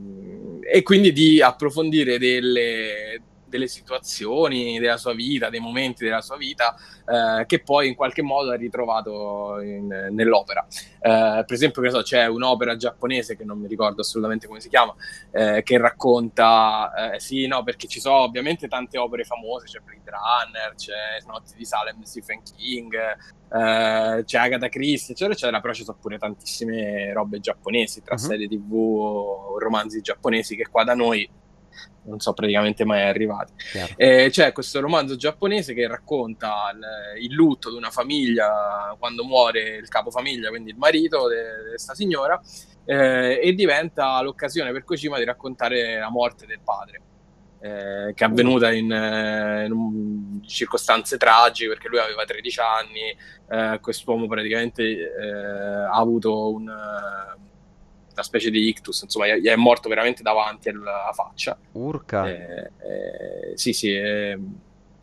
e 0.72 0.82
quindi 0.82 1.12
di 1.12 1.40
approfondire 1.40 2.18
delle, 2.18 3.22
delle 3.50 3.66
situazioni 3.66 4.78
della 4.78 4.96
sua 4.96 5.12
vita, 5.12 5.50
dei 5.50 5.60
momenti 5.60 6.04
della 6.04 6.22
sua 6.22 6.38
vita, 6.38 6.74
eh, 7.06 7.44
che 7.44 7.60
poi 7.60 7.88
in 7.88 7.94
qualche 7.94 8.22
modo 8.22 8.52
ha 8.52 8.56
ritrovato 8.56 9.60
in, 9.60 10.08
nell'opera. 10.12 10.66
Eh, 10.70 11.44
per 11.44 11.52
esempio, 11.52 11.90
so, 11.90 12.00
c'è 12.00 12.26
un'opera 12.26 12.76
giapponese 12.76 13.36
che 13.36 13.44
non 13.44 13.58
mi 13.58 13.68
ricordo 13.68 14.00
assolutamente 14.00 14.46
come 14.46 14.60
si 14.60 14.70
chiama, 14.70 14.94
eh, 15.32 15.62
che 15.62 15.76
racconta, 15.76 17.12
eh, 17.12 17.20
sì, 17.20 17.46
no, 17.46 17.62
perché 17.62 17.86
ci 17.86 18.00
sono 18.00 18.20
ovviamente 18.20 18.68
tante 18.68 18.96
opere 18.96 19.24
famose, 19.24 19.66
c'è 19.66 19.80
Blade 19.80 20.10
Runner, 20.10 20.74
c'è 20.76 21.26
Notti 21.26 21.54
di 21.56 21.64
Salem 21.64 22.00
Stephen 22.02 22.40
King, 22.42 22.94
eh, 22.94 24.22
c'è 24.24 24.38
Agatha 24.38 24.68
Christie, 24.68 25.14
eccetera, 25.14 25.32
eccetera, 25.32 25.60
però 25.60 25.72
ci 25.74 25.82
sono 25.82 25.98
pure 26.00 26.18
tantissime 26.18 27.12
robe 27.12 27.40
giapponesi, 27.40 28.02
tra 28.02 28.14
uh-huh. 28.14 28.20
serie 28.20 28.48
tv 28.48 28.72
o 28.72 29.58
romanzi 29.58 30.00
giapponesi 30.00 30.54
che 30.54 30.68
qua 30.70 30.84
da 30.84 30.94
noi 30.94 31.28
non 32.04 32.20
so 32.20 32.32
praticamente 32.32 32.84
mai 32.84 33.02
arrivati. 33.02 33.52
Eh, 33.96 34.28
c'è 34.30 34.52
questo 34.52 34.80
romanzo 34.80 35.16
giapponese 35.16 35.74
che 35.74 35.86
racconta 35.86 36.72
il, 36.74 37.24
il, 37.24 37.32
lutto 37.32 37.70
di 37.70 37.76
una 37.76 37.90
famiglia 37.90 38.94
quando 38.98 39.24
muore 39.24 39.76
il 39.76 39.88
capofamiglia, 39.88 40.48
quindi 40.48 40.70
il 40.70 40.76
marito 40.76 41.28
di 41.28 41.68
questa 41.70 41.94
signora, 41.94 42.40
eh, 42.84 43.40
e 43.42 43.52
diventa 43.54 44.20
l'occasione 44.22 44.72
per 44.72 44.84
Kojima 44.84 45.18
di 45.18 45.24
raccontare 45.24 45.98
la 45.98 46.10
morte 46.10 46.46
del 46.46 46.60
padre. 46.62 47.02
Eh, 47.62 48.14
che 48.14 48.24
è 48.24 48.26
avvenuta 48.26 48.72
in, 48.72 48.90
eh, 48.90 49.66
in, 49.66 50.40
circostanze 50.46 51.18
tragiche 51.18 51.68
perché 51.68 51.88
lui 51.88 51.98
aveva 51.98 52.24
13 52.24 52.58
anni, 52.60 53.14
eh, 53.50 53.78
quest'uomo 53.82 54.26
praticamente 54.26 54.82
eh, 54.82 55.30
ha 55.30 55.94
avuto 55.94 56.52
un, 56.52 56.72
una 58.20 58.22
specie 58.22 58.50
di 58.50 58.68
ictus, 58.68 59.02
insomma, 59.02 59.34
gli 59.36 59.46
è 59.46 59.56
morto 59.56 59.88
veramente 59.88 60.22
davanti 60.22 60.68
alla 60.68 61.10
faccia. 61.12 61.58
Urca. 61.72 62.28
Eh, 62.28 62.60
eh, 62.62 63.52
sì, 63.54 63.72
sì. 63.72 63.94
Eh, 63.94 64.38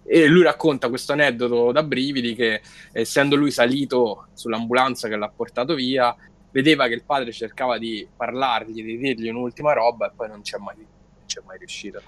e 0.10 0.26
lui 0.28 0.44
racconta 0.44 0.88
questo 0.88 1.12
aneddoto 1.12 1.74
da 1.74 1.84
brividi 1.84 2.34
che 2.34 2.62
essendo 2.94 3.36
lui 3.36 3.52
salito 3.52 4.28
sull'ambulanza 4.34 5.10
che 5.10 5.18
l'ha 5.18 5.30
portato 5.30 5.76
via, 5.76 6.16
vedeva 6.52 6.88
che 6.88 6.94
il 6.94 7.04
padre 7.04 7.34
cercava 7.34 7.78
di 7.78 8.08
parlargli, 8.16 8.84
di 8.84 8.98
dirgli 8.98 9.28
un'ultima 9.28 9.74
roba 9.74 10.08
e 10.08 10.12
poi 10.16 10.30
non 10.30 10.42
c'è 10.42 10.58
mai, 10.58 10.78
c'è 11.28 11.42
mai 11.46 11.60
riuscito. 11.60 12.02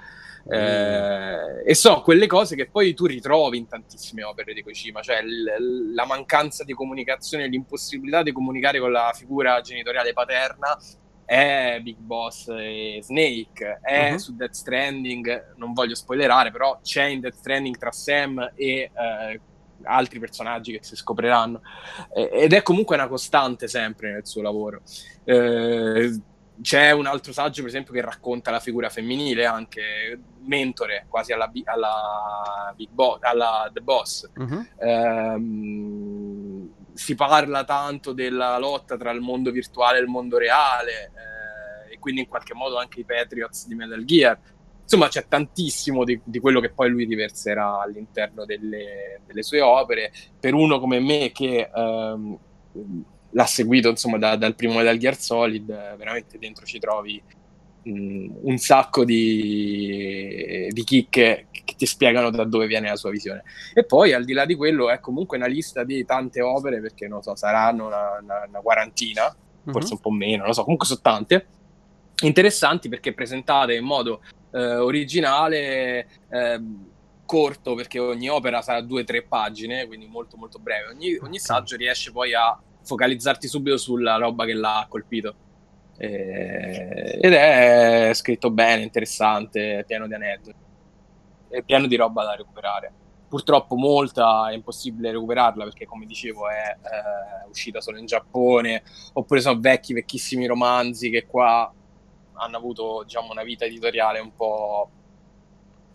Mm. 0.47 0.51
Eh, 0.51 1.63
e 1.65 1.75
so 1.75 2.01
quelle 2.01 2.25
cose 2.25 2.55
che 2.55 2.67
poi 2.67 2.93
tu 2.93 3.05
ritrovi 3.05 3.57
in 3.57 3.67
tantissime 3.67 4.23
opere 4.23 4.53
di 4.53 4.63
Kojima, 4.63 5.01
cioè 5.01 5.21
l- 5.21 5.93
la 5.93 6.05
mancanza 6.05 6.63
di 6.63 6.73
comunicazione, 6.73 7.47
l'impossibilità 7.47 8.23
di 8.23 8.31
comunicare 8.31 8.79
con 8.79 8.91
la 8.91 9.11
figura 9.13 9.61
genitoriale 9.61 10.13
paterna 10.13 10.77
è 11.25 11.79
Big 11.83 11.97
Boss 11.97 12.47
e 12.47 13.01
Snake, 13.03 13.81
è 13.83 14.13
uh-huh. 14.13 14.17
su 14.17 14.35
Death 14.35 14.53
Stranding, 14.53 15.53
non 15.57 15.73
voglio 15.73 15.93
spoilerare, 15.93 16.49
però 16.49 16.79
c'è 16.81 17.03
in 17.03 17.19
Death 17.19 17.35
Stranding 17.35 17.77
tra 17.77 17.91
Sam 17.91 18.53
e 18.55 18.89
eh, 18.91 19.41
altri 19.83 20.17
personaggi 20.17 20.71
che 20.71 20.79
si 20.81 20.95
scopriranno 20.95 21.61
ed 22.13 22.51
è 22.51 22.63
comunque 22.63 22.95
una 22.95 23.07
costante 23.07 23.67
sempre 23.67 24.11
nel 24.11 24.25
suo 24.25 24.41
lavoro. 24.41 24.81
Eh, 25.23 26.19
c'è 26.61 26.91
un 26.91 27.05
altro 27.05 27.31
saggio, 27.31 27.61
per 27.61 27.69
esempio, 27.69 27.93
che 27.93 28.01
racconta 28.01 28.51
la 28.51 28.59
figura 28.59 28.89
femminile, 28.89 29.45
anche 29.45 30.19
mentore 30.41 31.05
quasi 31.07 31.31
alla, 31.31 31.51
alla 31.65 32.73
Big 32.75 32.89
Boss, 32.89 33.19
alla 33.21 33.69
The 33.71 33.81
Boss. 33.81 34.29
Uh-huh. 34.35 34.65
Ehm, 34.79 36.69
si 36.93 37.15
parla 37.15 37.63
tanto 37.63 38.11
della 38.11 38.57
lotta 38.57 38.97
tra 38.97 39.11
il 39.11 39.21
mondo 39.21 39.51
virtuale 39.51 39.99
e 39.99 40.01
il 40.01 40.07
mondo 40.07 40.37
reale, 40.37 41.11
eh, 41.15 41.93
e 41.93 41.99
quindi 41.99 42.21
in 42.21 42.27
qualche 42.27 42.53
modo 42.53 42.77
anche 42.77 42.99
i 42.99 43.05
Patriots 43.05 43.67
di 43.67 43.75
Metal 43.75 44.03
Gear. 44.03 44.37
Insomma, 44.81 45.07
c'è 45.07 45.27
tantissimo 45.27 46.03
di, 46.03 46.19
di 46.23 46.39
quello 46.39 46.59
che 46.59 46.71
poi 46.71 46.89
lui 46.89 47.05
riverserà 47.05 47.79
all'interno 47.79 48.43
delle, 48.43 49.21
delle, 49.25 49.43
sue 49.43 49.61
opere. 49.61 50.11
Per 50.39 50.53
uno 50.53 50.79
come 50.79 50.99
me 50.99 51.31
che 51.31 51.69
ehm, 51.73 52.37
l'ha 53.31 53.45
seguito 53.45 53.89
insomma 53.89 54.17
da, 54.17 54.35
dal 54.35 54.55
primo 54.55 54.75
Metal 54.75 54.97
Gear 54.97 55.17
Solid, 55.17 55.65
veramente 55.65 56.37
dentro 56.39 56.65
ci 56.65 56.79
trovi 56.79 57.21
mh, 57.83 58.29
un 58.41 58.57
sacco 58.57 59.05
di, 59.05 60.67
di 60.71 60.83
chicche 60.83 61.47
che 61.51 61.75
ti 61.75 61.85
spiegano 61.85 62.29
da 62.29 62.43
dove 62.43 62.67
viene 62.67 62.89
la 62.89 62.95
sua 62.95 63.11
visione. 63.11 63.43
E 63.73 63.85
poi 63.85 64.13
al 64.13 64.25
di 64.25 64.33
là 64.33 64.45
di 64.45 64.55
quello 64.55 64.89
è 64.89 64.99
comunque 64.99 65.37
una 65.37 65.47
lista 65.47 65.83
di 65.83 66.03
tante 66.05 66.41
opere, 66.41 66.81
perché 66.81 67.07
non 67.07 67.21
so, 67.21 67.35
saranno 67.35 67.87
una, 67.87 68.19
una, 68.21 68.45
una 68.47 68.59
quarantina, 68.59 69.23
mm-hmm. 69.23 69.71
forse 69.71 69.93
un 69.93 69.99
po' 69.99 70.11
meno, 70.11 70.37
non 70.37 70.47
lo 70.47 70.53
so, 70.53 70.63
comunque 70.63 70.87
sono 70.87 71.01
tante, 71.01 71.45
interessanti 72.23 72.89
perché 72.89 73.13
presentate 73.13 73.75
in 73.75 73.85
modo 73.85 74.21
eh, 74.51 74.75
originale. 74.75 76.07
Eh, 76.29 76.61
corto 77.29 77.75
perché 77.75 77.99
ogni 77.99 78.27
opera 78.27 78.63
sarà 78.63 78.81
due 78.81 79.01
o 79.01 79.03
tre 79.03 79.21
pagine, 79.21 79.85
quindi 79.85 80.07
molto 80.07 80.35
molto 80.35 80.57
breve. 80.57 80.87
Ogni, 80.87 81.15
ogni 81.21 81.37
saggio 81.37 81.75
riesce 81.75 82.11
poi 82.11 82.33
a 82.33 82.59
focalizzarti 82.83 83.47
subito 83.47 83.77
sulla 83.77 84.15
roba 84.17 84.45
che 84.45 84.53
l'ha 84.53 84.85
colpito. 84.89 85.35
Eh, 85.97 87.19
ed 87.21 87.33
è 87.33 88.11
scritto 88.13 88.51
bene, 88.51 88.83
interessante, 88.83 89.83
pieno 89.85 90.07
di 90.07 90.13
aneddoti, 90.13 90.57
è 91.49 91.61
pieno 91.61 91.87
di 91.87 91.95
roba 91.95 92.23
da 92.23 92.35
recuperare. 92.35 92.93
Purtroppo 93.27 93.75
molta 93.75 94.49
è 94.49 94.53
impossibile 94.53 95.11
recuperarla 95.11 95.63
perché, 95.65 95.85
come 95.85 96.05
dicevo, 96.05 96.49
è 96.49 96.75
eh, 96.81 97.49
uscita 97.49 97.81
solo 97.81 97.99
in 97.99 98.05
Giappone, 98.05 98.81
oppure 99.13 99.41
sono 99.41 99.59
vecchi, 99.59 99.93
vecchissimi 99.93 100.47
romanzi 100.47 101.09
che 101.09 101.27
qua 101.27 101.71
hanno 102.33 102.57
avuto 102.57 103.03
diciamo, 103.03 103.31
una 103.31 103.43
vita 103.43 103.65
editoriale 103.65 104.19
un 104.19 104.33
po' 104.35 104.89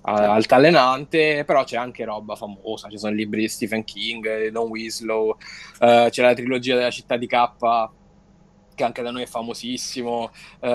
altalenante, 0.07 1.45
però 1.45 1.65
c'è 1.65 1.77
anche 1.77 2.05
roba 2.05 2.37
famosa, 2.37 2.89
ci 2.89 2.99
sono 2.99 3.15
libri 3.15 3.43
di 3.43 3.49
Stephen 3.49 3.85
King, 3.85 4.49
Don 4.49 4.69
Winslow, 4.69 5.29
uh, 5.29 6.09
c'è 6.09 6.23
la 6.23 6.35
trilogia 6.35 6.77
della 6.77 6.91
città 6.91 7.17
di 7.17 7.27
K 7.27 7.53
che 8.75 8.85
anche 8.85 9.03
da 9.03 9.11
noi 9.11 9.23
è 9.23 9.27
famosissimo, 9.27 10.31
uh, 10.61 10.69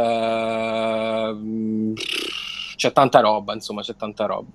c'è 2.75 2.91
tanta 2.93 3.19
roba, 3.19 3.53
insomma, 3.53 3.81
c'è 3.81 3.95
tanta 3.95 4.25
roba. 4.25 4.47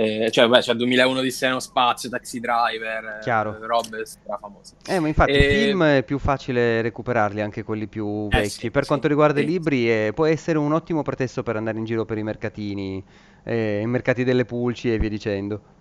Eh, 0.00 0.30
cioè, 0.30 0.46
beh, 0.46 0.60
c'è 0.60 0.74
2001 0.74 1.20
di 1.22 1.30
Seno 1.32 1.58
Spazio, 1.58 2.08
Taxi 2.08 2.38
Driver, 2.38 3.18
Chiaro. 3.20 3.60
Eh, 3.60 3.66
robe 3.66 4.04
famose. 4.38 4.76
Eh, 4.86 5.00
ma 5.00 5.08
infatti 5.08 5.32
e... 5.32 5.38
i 5.38 5.64
film 5.64 5.82
è 5.82 6.04
più 6.04 6.20
facile 6.20 6.80
recuperarli, 6.82 7.40
anche 7.40 7.64
quelli 7.64 7.88
più 7.88 8.28
eh, 8.30 8.36
vecchi. 8.36 8.46
Eh, 8.46 8.48
sì, 8.48 8.70
per 8.70 8.82
sì, 8.82 8.88
quanto 8.88 9.08
riguarda 9.08 9.40
sì. 9.40 9.44
i 9.44 9.48
libri, 9.48 9.90
eh, 9.90 10.12
può 10.14 10.26
essere 10.26 10.56
un 10.56 10.72
ottimo 10.72 11.02
pretesto 11.02 11.42
per 11.42 11.56
andare 11.56 11.78
in 11.78 11.84
giro 11.84 12.04
per 12.04 12.16
i 12.16 12.22
mercatini 12.22 13.04
eh, 13.48 13.80
i 13.80 13.86
mercati 13.86 14.24
delle 14.24 14.44
pulci 14.44 14.92
e 14.92 14.98
via 14.98 15.08
dicendo. 15.08 15.76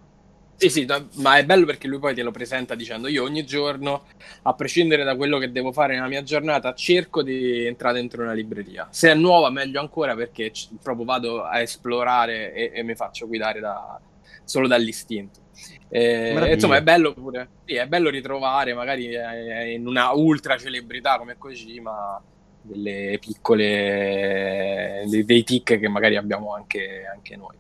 Sì, 0.56 0.70
sì, 0.70 0.88
ma 1.18 1.38
è 1.38 1.46
bello 1.46 1.66
perché 1.66 1.88
lui 1.88 2.00
poi 2.00 2.16
te 2.16 2.24
lo 2.24 2.32
presenta 2.32 2.74
dicendo 2.74 3.08
io 3.08 3.22
ogni 3.24 3.46
giorno, 3.46 4.06
a 4.42 4.54
prescindere 4.56 5.04
da 5.04 5.16
quello 5.16 5.38
che 5.38 5.52
devo 5.52 5.72
fare 5.72 5.94
nella 5.94 6.08
mia 6.08 6.24
giornata, 6.24 6.74
cerco 6.74 7.22
di 7.22 7.66
entrare 7.66 7.96
dentro 7.96 8.24
una 8.24 8.34
libreria. 8.34 8.88
Se 8.90 9.12
è 9.12 9.14
nuova 9.14 9.52
meglio 9.52 9.80
ancora 9.80 10.16
perché 10.16 10.50
c- 10.50 10.70
proprio 10.82 11.06
vado 11.06 11.44
a 11.44 11.60
esplorare 11.60 12.54
e, 12.54 12.72
e 12.74 12.84
mi 12.84 12.96
faccio 12.96 13.28
guidare 13.28 13.60
da, 13.60 14.00
solo 14.46 14.68
dall'istinto. 14.68 15.42
Eh, 15.90 16.54
insomma 16.54 16.78
è 16.78 16.84
bello 16.84 17.14
pure, 17.14 17.50
sì, 17.66 17.76
è 17.76 17.88
bello 17.88 18.10
ritrovare 18.10 18.74
magari 18.74 19.10
eh, 19.10 19.74
in 19.74 19.86
una 19.88 20.12
ultra 20.12 20.58
celebrità 20.58 21.18
come 21.18 21.38
Kojima 21.38 22.22
delle 22.68 23.18
piccole 23.20 25.04
dei, 25.08 25.26
dei 25.26 25.44
tic 25.44 25.80
che 25.80 25.88
magari 25.88 26.16
abbiamo 26.16 26.54
anche, 26.54 27.06
anche 27.12 27.36
noi. 27.36 27.56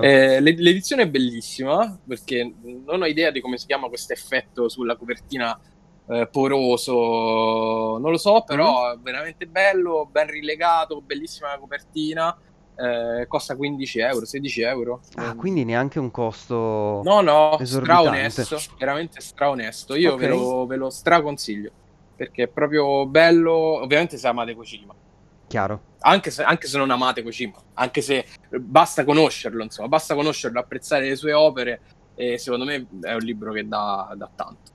Eh, 0.00 0.40
l'edizione 0.40 1.02
è 1.02 1.08
bellissima 1.08 1.98
perché 2.06 2.54
non 2.62 3.02
ho 3.02 3.06
idea 3.06 3.30
di 3.30 3.40
come 3.40 3.56
si 3.56 3.66
chiama 3.66 3.88
questo 3.88 4.12
effetto 4.12 4.68
sulla 4.68 4.96
copertina 4.96 5.58
eh, 6.08 6.28
poroso, 6.30 7.98
non 7.98 8.10
lo 8.10 8.18
so, 8.18 8.42
però 8.44 8.88
mm. 8.88 8.92
è 8.92 8.98
veramente 9.00 9.46
bello, 9.46 10.08
ben 10.10 10.26
rilegato, 10.26 11.00
bellissima 11.00 11.48
la 11.50 11.58
copertina. 11.58 12.36
Eh, 12.74 13.26
costa 13.28 13.56
15 13.56 13.98
euro, 13.98 14.24
16 14.24 14.60
euro. 14.62 15.00
Ah, 15.16 15.34
quindi 15.34 15.64
neanche 15.64 15.98
un 15.98 16.10
costo. 16.10 17.02
No, 17.04 17.20
no, 17.20 17.58
straonesto, 17.62 18.58
veramente 18.78 19.20
straonesto. 19.20 19.94
Io 19.94 20.14
okay. 20.14 20.28
ve, 20.28 20.34
lo, 20.34 20.66
ve 20.66 20.76
lo 20.76 20.90
straconsiglio 20.90 21.70
perché 22.20 22.42
è 22.42 22.48
proprio 22.48 23.06
bello. 23.06 23.80
Ovviamente 23.80 24.18
se 24.18 24.28
amate 24.28 24.54
Kojima. 24.54 24.94
Chiaro. 25.46 25.80
Anche 26.00 26.30
se, 26.30 26.42
anche 26.42 26.66
se 26.66 26.76
non 26.76 26.90
amate 26.90 27.22
Kojima, 27.22 27.56
anche 27.74 28.02
se 28.02 28.26
basta 28.50 29.04
conoscerlo, 29.04 29.62
insomma, 29.62 29.88
basta 29.88 30.14
conoscerlo, 30.14 30.60
apprezzare 30.60 31.08
le 31.08 31.16
sue 31.16 31.32
opere 31.32 31.80
e 32.14 32.36
secondo 32.36 32.66
me 32.66 32.86
è 33.00 33.14
un 33.14 33.20
libro 33.20 33.52
che 33.52 33.66
dà, 33.66 34.12
dà 34.14 34.28
tanto. 34.34 34.70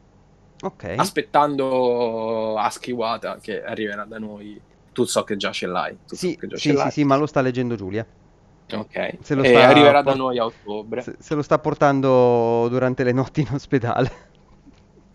Ok. 0.64 0.96
Aspettando 0.98 2.58
Aski 2.58 2.92
Wata 2.92 3.38
che 3.40 3.64
arriverà 3.64 4.06
da 4.06 4.18
noi. 4.18 4.60
Tu 4.92 5.04
so 5.04 5.24
che 5.24 5.38
già 5.38 5.52
ce 5.52 5.68
l'hai. 5.68 5.96
Sì, 6.06 6.36
so 6.40 6.58
sì, 6.58 6.76
sì, 6.76 6.90
sì, 6.90 7.04
ma 7.04 7.16
lo 7.16 7.28
sta 7.28 7.42
leggendo 7.42 7.76
Giulia. 7.76 8.04
Ok. 8.74 9.18
Se 9.22 9.36
lo 9.36 9.44
sta 9.44 9.68
arriverà 9.68 10.02
por- 10.02 10.14
da 10.14 10.18
noi 10.18 10.40
a 10.40 10.46
ottobre. 10.46 11.02
Se, 11.04 11.16
se 11.20 11.36
lo 11.36 11.44
sta 11.44 11.60
portando 11.60 12.68
durante 12.70 13.04
le 13.04 13.12
notti 13.12 13.42
in 13.42 13.50
ospedale. 13.52 14.34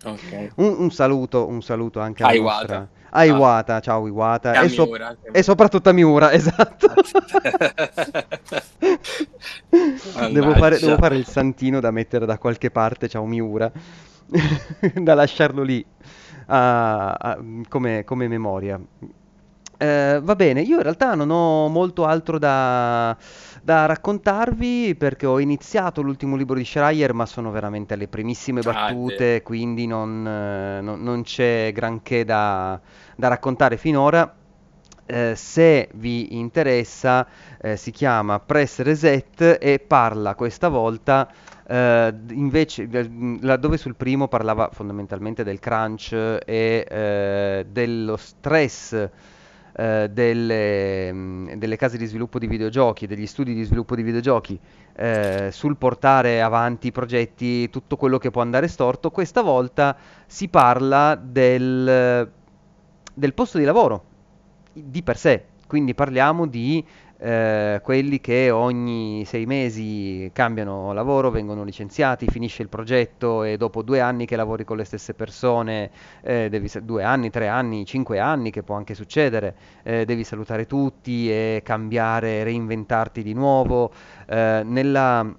Okay. 0.03 0.51
Un, 0.57 0.77
un, 0.79 0.91
saluto, 0.91 1.47
un 1.47 1.63
saluto 1.63 2.01
anche 2.01 2.23
a 2.23 2.33
Iwata. 2.33 2.89
A 3.11 3.25
Iwata, 3.25 3.77
ah. 3.77 3.81
ciao 3.81 4.07
Iwata. 4.07 4.63
E, 4.63 4.69
so- 4.69 4.89
e, 5.33 5.43
soprattutto 5.43 5.91
a 5.91 5.93
Miura, 5.93 6.33
esatto. 6.33 6.93
Devo 10.31 10.55
fare, 10.55 10.79
devo 10.79 10.97
fare 10.97 11.17
il 11.17 11.27
santino 11.27 11.81
da 11.81 11.91
mettere 11.91 12.25
da 12.25 12.39
qualche 12.39 12.71
parte, 12.71 13.09
un 13.19 13.29
Miura, 13.29 13.71
da 14.95 15.15
lasciarlo 15.15 15.63
lì 15.63 15.85
a- 16.47 17.13
a- 17.13 17.39
come, 17.69 18.05
come 18.05 18.29
memoria. 18.29 18.81
Eh, 19.83 20.21
va 20.23 20.37
bene, 20.37 20.61
io 20.61 20.77
in 20.77 20.83
realtà 20.83 21.15
non 21.15 21.31
ho 21.31 21.67
molto 21.69 22.05
altro 22.05 22.39
da, 22.39 23.17
da 23.63 23.87
raccontarvi 23.87 24.95
perché 24.95 25.25
ho 25.25 25.39
iniziato 25.41 26.03
l'ultimo 26.03 26.37
libro 26.37 26.55
di 26.57 26.67
Schreier, 26.67 27.15
ma 27.15 27.25
sono 27.25 27.51
veramente 27.51 27.95
alle 27.95 28.07
primissime 28.07 28.61
Ah, 28.61 28.63
battute, 28.63 29.41
quindi 29.43 29.87
non, 29.87 30.27
eh, 30.27 30.81
non- 30.83 31.03
non 31.03 31.23
c'è 31.23 31.71
granché 31.73 32.25
da, 32.27 32.79
da 33.17 33.29
raccontare 33.29 33.79
finora. 33.79 34.35
Eh, 35.07 35.35
se 35.35 35.89
vi 35.95 36.37
interessa, 36.39 37.27
eh, 37.61 37.77
si 37.77 37.91
chiama 37.91 38.39
Press 38.39 38.81
Reset 38.83 39.57
e 39.61 39.79
parla 39.81 40.35
questa 40.35 40.69
volta, 40.69 41.27
d- 41.67 42.31
invece, 42.33 42.87
laddove 43.41 43.77
sul 43.77 43.95
primo 43.97 44.29
parlava 44.29 44.69
fondamentalmente 44.73 45.43
del 45.45 45.59
crunch 45.59 46.13
e 46.13 46.87
eh, 46.89 47.67
dello 47.71 48.17
stress 48.17 49.09
eh, 49.77 50.09
delle, 50.11 51.13
mh, 51.13 51.55
delle 51.55 51.77
case 51.77 51.97
di 51.97 52.07
sviluppo 52.07 52.39
di 52.39 52.47
videogiochi, 52.47 53.07
degli 53.07 53.27
studi 53.27 53.55
di 53.55 53.63
sviluppo 53.65 53.95
di 53.95 54.03
videogiochi, 54.03 54.59
eh, 54.97 55.49
sul 55.51 55.77
portare 55.77 56.43
avanti 56.43 56.89
i 56.89 56.93
progetti, 56.93 57.71
tutto 57.71 57.97
quello 57.97 58.19
che 58.19 58.31
può 58.31 58.43
andare 58.43 58.69
storto, 58.69 59.11
questa 59.11 59.43
volta 59.43 59.97
si 60.27 60.49
parla 60.49 61.15
del, 61.15 62.31
del 63.15 63.35
posto 63.35 63.59
di 63.59 63.65
lavoro 63.65 64.05
di 64.73 65.03
per 65.03 65.17
sé. 65.17 65.45
Quindi 65.67 65.95
parliamo 65.95 66.47
di 66.47 66.85
eh, 67.23 67.81
quelli 67.83 68.19
che 68.19 68.51
ogni 68.51 69.25
sei 69.27 69.45
mesi 69.45 70.31
cambiano 70.33 70.95
lavoro, 70.95 71.31
vengono 71.31 71.65
licenziati, 71.65 72.27
finisce 72.27 72.63
il 72.63 72.69
progetto 72.69 73.45
e 73.45 73.59
dopo 73.59 73.83
due 73.83 74.01
anni 74.01 74.25
che 74.25 74.37
lavori 74.37 74.65
con 74.65 74.79
le 74.79 74.85
stesse 74.85 75.13
persone, 75.13 75.91
eh, 76.23 76.49
devi, 76.49 76.71
due 76.83 77.05
anni, 77.05 77.29
tre 77.29 77.49
anni, 77.49 77.85
cinque 77.85 78.19
anni, 78.19 78.51
che 78.51 78.63
può 78.63 78.75
anche 78.75 78.95
succedere, 78.95 79.55
eh, 79.83 80.07
devi 80.07 80.25
salutare 80.25 80.67
tutti 80.67 81.31
e 81.31 81.61
cambiare, 81.63 82.43
reinventarti 82.43 83.23
di 83.23 83.35
nuovo. 83.35 83.93
Eh, 84.27 84.63
nella 84.65 85.31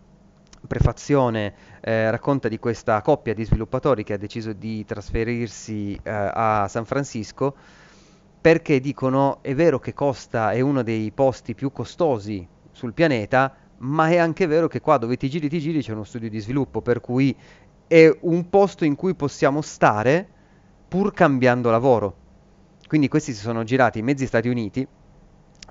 prefazione 0.68 1.54
eh, 1.82 2.12
racconta 2.12 2.48
di 2.48 2.60
questa 2.60 3.02
coppia 3.02 3.34
di 3.34 3.44
sviluppatori 3.44 4.04
che 4.04 4.14
ha 4.14 4.18
deciso 4.18 4.54
di 4.54 4.86
trasferirsi 4.86 6.00
eh, 6.04 6.12
a 6.12 6.68
San 6.68 6.86
Francisco 6.86 7.56
perché 8.42 8.80
dicono 8.80 9.38
è 9.42 9.54
vero 9.54 9.80
che 9.80 9.94
costa, 9.94 10.52
è 10.52 10.60
uno 10.62 10.82
dei 10.82 11.12
posti 11.12 11.54
più 11.54 11.72
costosi 11.72 12.46
sul 12.72 12.94
pianeta, 12.94 13.56
ma 13.78 14.10
è 14.10 14.18
anche 14.18 14.48
vero 14.48 14.68
che 14.68 14.82
qua 14.82 14.98
dove 14.98 15.16
ti 15.16 15.30
giri 15.30 15.48
ti 15.48 15.60
giri 15.60 15.82
c'è 15.82 15.92
uno 15.92 16.04
studio 16.04 16.30
di 16.30 16.40
sviluppo, 16.40 16.82
per 16.82 17.02
cui 17.02 17.36
è 17.88 18.12
un 18.22 18.50
posto 18.50 18.84
in 18.84 18.96
cui 18.96 19.14
possiamo 19.14 19.62
stare 19.62 20.28
pur 20.88 21.14
cambiando 21.14 21.70
lavoro. 21.70 22.16
Quindi 22.88 23.08
questi 23.08 23.34
si 23.34 23.42
sono 23.42 23.64
girati 23.64 24.00
in 24.00 24.06
mezzi 24.06 24.26
Stati 24.26 24.50
Uniti 24.50 24.88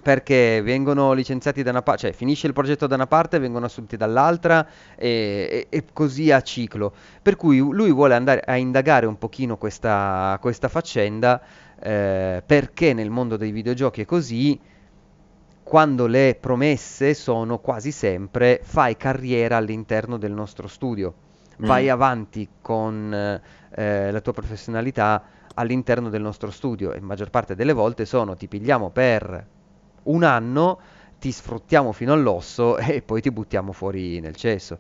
perché 0.03 0.63
vengono 0.63 1.13
licenziati 1.13 1.63
da 1.63 1.71
una 1.71 1.83
parte, 1.83 2.03
cioè 2.03 2.13
finisce 2.13 2.47
il 2.47 2.55
progetto 2.55 2.87
da 2.87 2.95
una 2.95 3.07
parte, 3.07 3.39
vengono 3.39 3.67
assunti 3.67 3.97
dall'altra 3.99 4.67
e, 4.97 5.67
e- 5.71 5.77
e 5.77 5.85
così 5.93 6.31
a 6.33 6.41
ciclo. 6.41 6.95
Per 7.21 7.37
cui 7.37 7.59
lui 7.59 7.93
vuole 7.93 8.15
andare 8.15 8.41
a 8.41 8.57
indagare 8.57 9.05
un 9.05 9.19
pochino 9.19 9.59
questa, 9.59 10.39
questa 10.41 10.69
faccenda, 10.69 11.43
eh, 11.81 12.43
perché 12.45 12.93
nel 12.95 13.11
mondo 13.11 13.37
dei 13.37 13.51
videogiochi 13.51 14.03
è 14.03 14.05
così, 14.05 14.59
quando 15.63 16.07
le 16.07 16.37
promesse 16.41 17.15
sono 17.15 17.59
quasi 17.59 17.93
sempre 17.93 18.61
fai 18.63 18.97
carriera 18.97 19.57
all'interno 19.57 20.17
del 20.19 20.33
nostro 20.33 20.67
studio, 20.67 21.15
vai 21.59 21.87
Mm. 21.87 21.91
avanti 21.91 22.49
con 22.61 23.41
eh, 23.73 24.11
la 24.11 24.21
tua 24.21 24.33
professionalità 24.33 25.23
all'interno 25.55 26.09
del 26.09 26.23
nostro 26.23 26.51
studio 26.51 26.93
e 26.93 27.01
maggior 27.01 27.31
parte 27.31 27.55
delle 27.55 27.73
volte 27.73 28.05
sono 28.07 28.35
ti 28.35 28.49
pigliamo 28.49 28.91
per 28.91 29.47
un 30.05 30.23
anno, 30.25 30.81
ti 31.21 31.31
sfruttiamo 31.31 31.93
fino 31.93 32.13
all'osso 32.15 32.77
e 32.79 33.03
poi 33.03 33.21
ti 33.21 33.31
buttiamo 33.31 33.73
fuori 33.73 34.19
nel 34.21 34.35
cesso. 34.35 34.79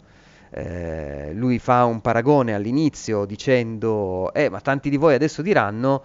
Eh, 0.53 1.30
lui 1.34 1.61
fa 1.61 1.84
un 1.84 2.01
paragone 2.01 2.55
all'inizio 2.55 3.24
dicendo, 3.26 4.32
eh, 4.32 4.48
ma 4.48 4.61
tanti 4.61 4.90
di 4.90 4.96
voi 4.96 5.14
adesso 5.14 5.42
diranno, 5.42 6.03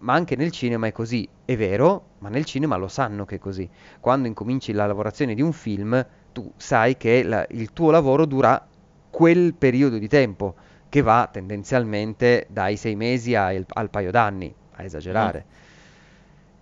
ma 0.00 0.14
anche 0.14 0.36
nel 0.36 0.50
cinema 0.50 0.86
è 0.86 0.92
così. 0.92 1.28
È 1.44 1.56
vero, 1.56 2.10
ma 2.18 2.28
nel 2.28 2.44
cinema 2.44 2.76
lo 2.76 2.88
sanno 2.88 3.24
che 3.24 3.36
è 3.36 3.38
così. 3.38 3.68
Quando 4.00 4.28
incominci 4.28 4.72
la 4.72 4.86
lavorazione 4.86 5.34
di 5.34 5.42
un 5.42 5.52
film, 5.52 6.04
tu 6.32 6.50
sai 6.56 6.96
che 6.96 7.22
la- 7.22 7.46
il 7.50 7.72
tuo 7.72 7.90
lavoro 7.90 8.24
dura 8.26 8.66
quel 9.10 9.54
periodo 9.54 9.98
di 9.98 10.08
tempo, 10.08 10.54
che 10.88 11.02
va 11.02 11.28
tendenzialmente 11.30 12.46
dai 12.48 12.76
sei 12.76 12.94
mesi 12.96 13.34
ai- 13.34 13.64
al 13.68 13.90
paio 13.90 14.10
d'anni, 14.10 14.54
a 14.72 14.82
Mm. 14.82 14.84
esagerare. 14.84 15.46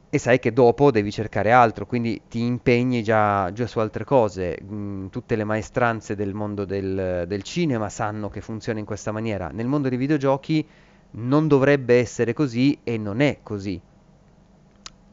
E 0.09 0.18
sai 0.18 0.39
che 0.39 0.53
dopo 0.53 0.91
devi 0.91 1.11
cercare 1.11 1.51
altro, 1.53 1.84
quindi 1.84 2.22
ti 2.28 2.41
impegni 2.41 3.03
già, 3.03 3.53
già 3.53 3.66
su 3.66 3.80
altre 3.80 4.05
cose. 4.05 4.57
Mm, 4.62 5.07
tutte 5.09 5.37
le 5.37 5.45
maestranze 5.45 6.14
del 6.14 6.32
mondo 6.32 6.64
del, 6.64 7.24
del 7.26 7.43
cinema 7.43 7.89
sanno 7.91 8.28
che 8.30 8.41
funziona 8.41 8.78
in 8.78 8.84
questa 8.87 9.12
maniera. 9.12 9.49
Nel 9.53 9.66
mondo 9.66 9.89
dei 9.89 9.99
videogiochi 9.99 10.66
non 11.13 11.49
dovrebbe 11.49 11.99
essere 11.99 12.33
così 12.33 12.79
e 12.83 12.99
non 12.99 13.21
è 13.21 13.39
così. 13.43 13.81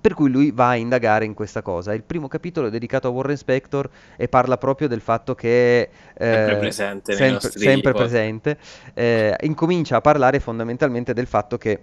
Per 0.01 0.13
cui 0.15 0.29
lui 0.29 0.51
va 0.51 0.69
a 0.69 0.75
indagare 0.75 1.23
in 1.23 1.33
questa 1.33 1.61
cosa. 1.61 1.93
Il 1.93 2.03
primo 2.03 2.27
capitolo 2.27 2.67
è 2.67 2.69
dedicato 2.69 3.07
a 3.07 3.11
Warren 3.11 3.37
Spector 3.37 3.89
e 4.17 4.27
parla 4.27 4.57
proprio 4.57 4.89
del 4.89 4.99
fatto 4.99 5.33
che, 5.33 5.89
Sempre 6.17 6.55
eh, 6.55 6.57
presente 6.57 7.13
sempre, 7.13 7.31
nostri 7.31 7.59
sempre 7.59 7.91
podcast. 7.93 8.11
presente, 8.11 8.57
eh, 8.93 9.35
incomincia 9.43 9.95
a 9.95 10.01
parlare 10.01 10.41
fondamentalmente 10.41 11.13
del 11.13 11.27
fatto 11.27 11.57
che 11.57 11.79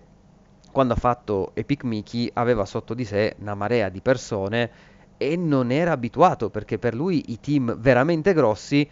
quando 0.70 0.92
ha 0.92 0.96
fatto 0.96 1.52
Epic 1.54 1.84
Mickey 1.84 2.30
aveva 2.34 2.66
sotto 2.66 2.92
di 2.92 3.04
sé 3.06 3.36
una 3.38 3.54
marea 3.54 3.88
di 3.88 4.02
persone 4.02 4.70
e 5.16 5.36
non 5.36 5.70
era 5.70 5.92
abituato 5.92 6.50
perché 6.50 6.78
per 6.78 6.94
lui 6.94 7.24
i 7.28 7.40
team 7.40 7.76
veramente 7.78 8.32
grossi 8.32 8.88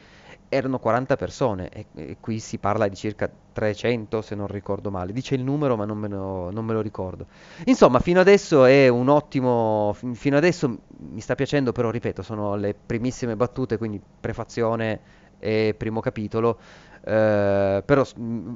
erano 0.48 0.78
40 0.78 1.16
persone 1.16 1.68
e, 1.70 1.86
e 1.94 2.16
qui 2.20 2.38
si 2.40 2.58
parla 2.58 2.88
di 2.88 2.96
circa 2.96 3.30
300 3.52 4.22
se 4.22 4.34
non 4.34 4.46
ricordo 4.46 4.90
male. 4.90 5.12
Dice 5.12 5.34
il 5.34 5.42
numero 5.42 5.76
ma 5.76 5.84
non 5.84 5.98
me 5.98 6.08
lo, 6.08 6.50
non 6.50 6.64
me 6.64 6.72
lo 6.72 6.80
ricordo. 6.80 7.26
Insomma, 7.64 8.00
fino 8.00 8.20
adesso 8.20 8.64
è 8.64 8.88
un 8.88 9.08
ottimo, 9.08 9.92
fin- 9.94 10.14
fino 10.14 10.36
adesso 10.36 10.78
mi 10.98 11.20
sta 11.20 11.34
piacendo, 11.34 11.72
però 11.72 11.90
ripeto, 11.90 12.22
sono 12.22 12.54
le 12.56 12.74
primissime 12.74 13.36
battute, 13.36 13.76
quindi 13.78 14.00
prefazione 14.20 15.00
e 15.38 15.74
primo 15.76 16.00
capitolo. 16.00 16.58
Eh, 17.04 17.82
però 17.84 18.04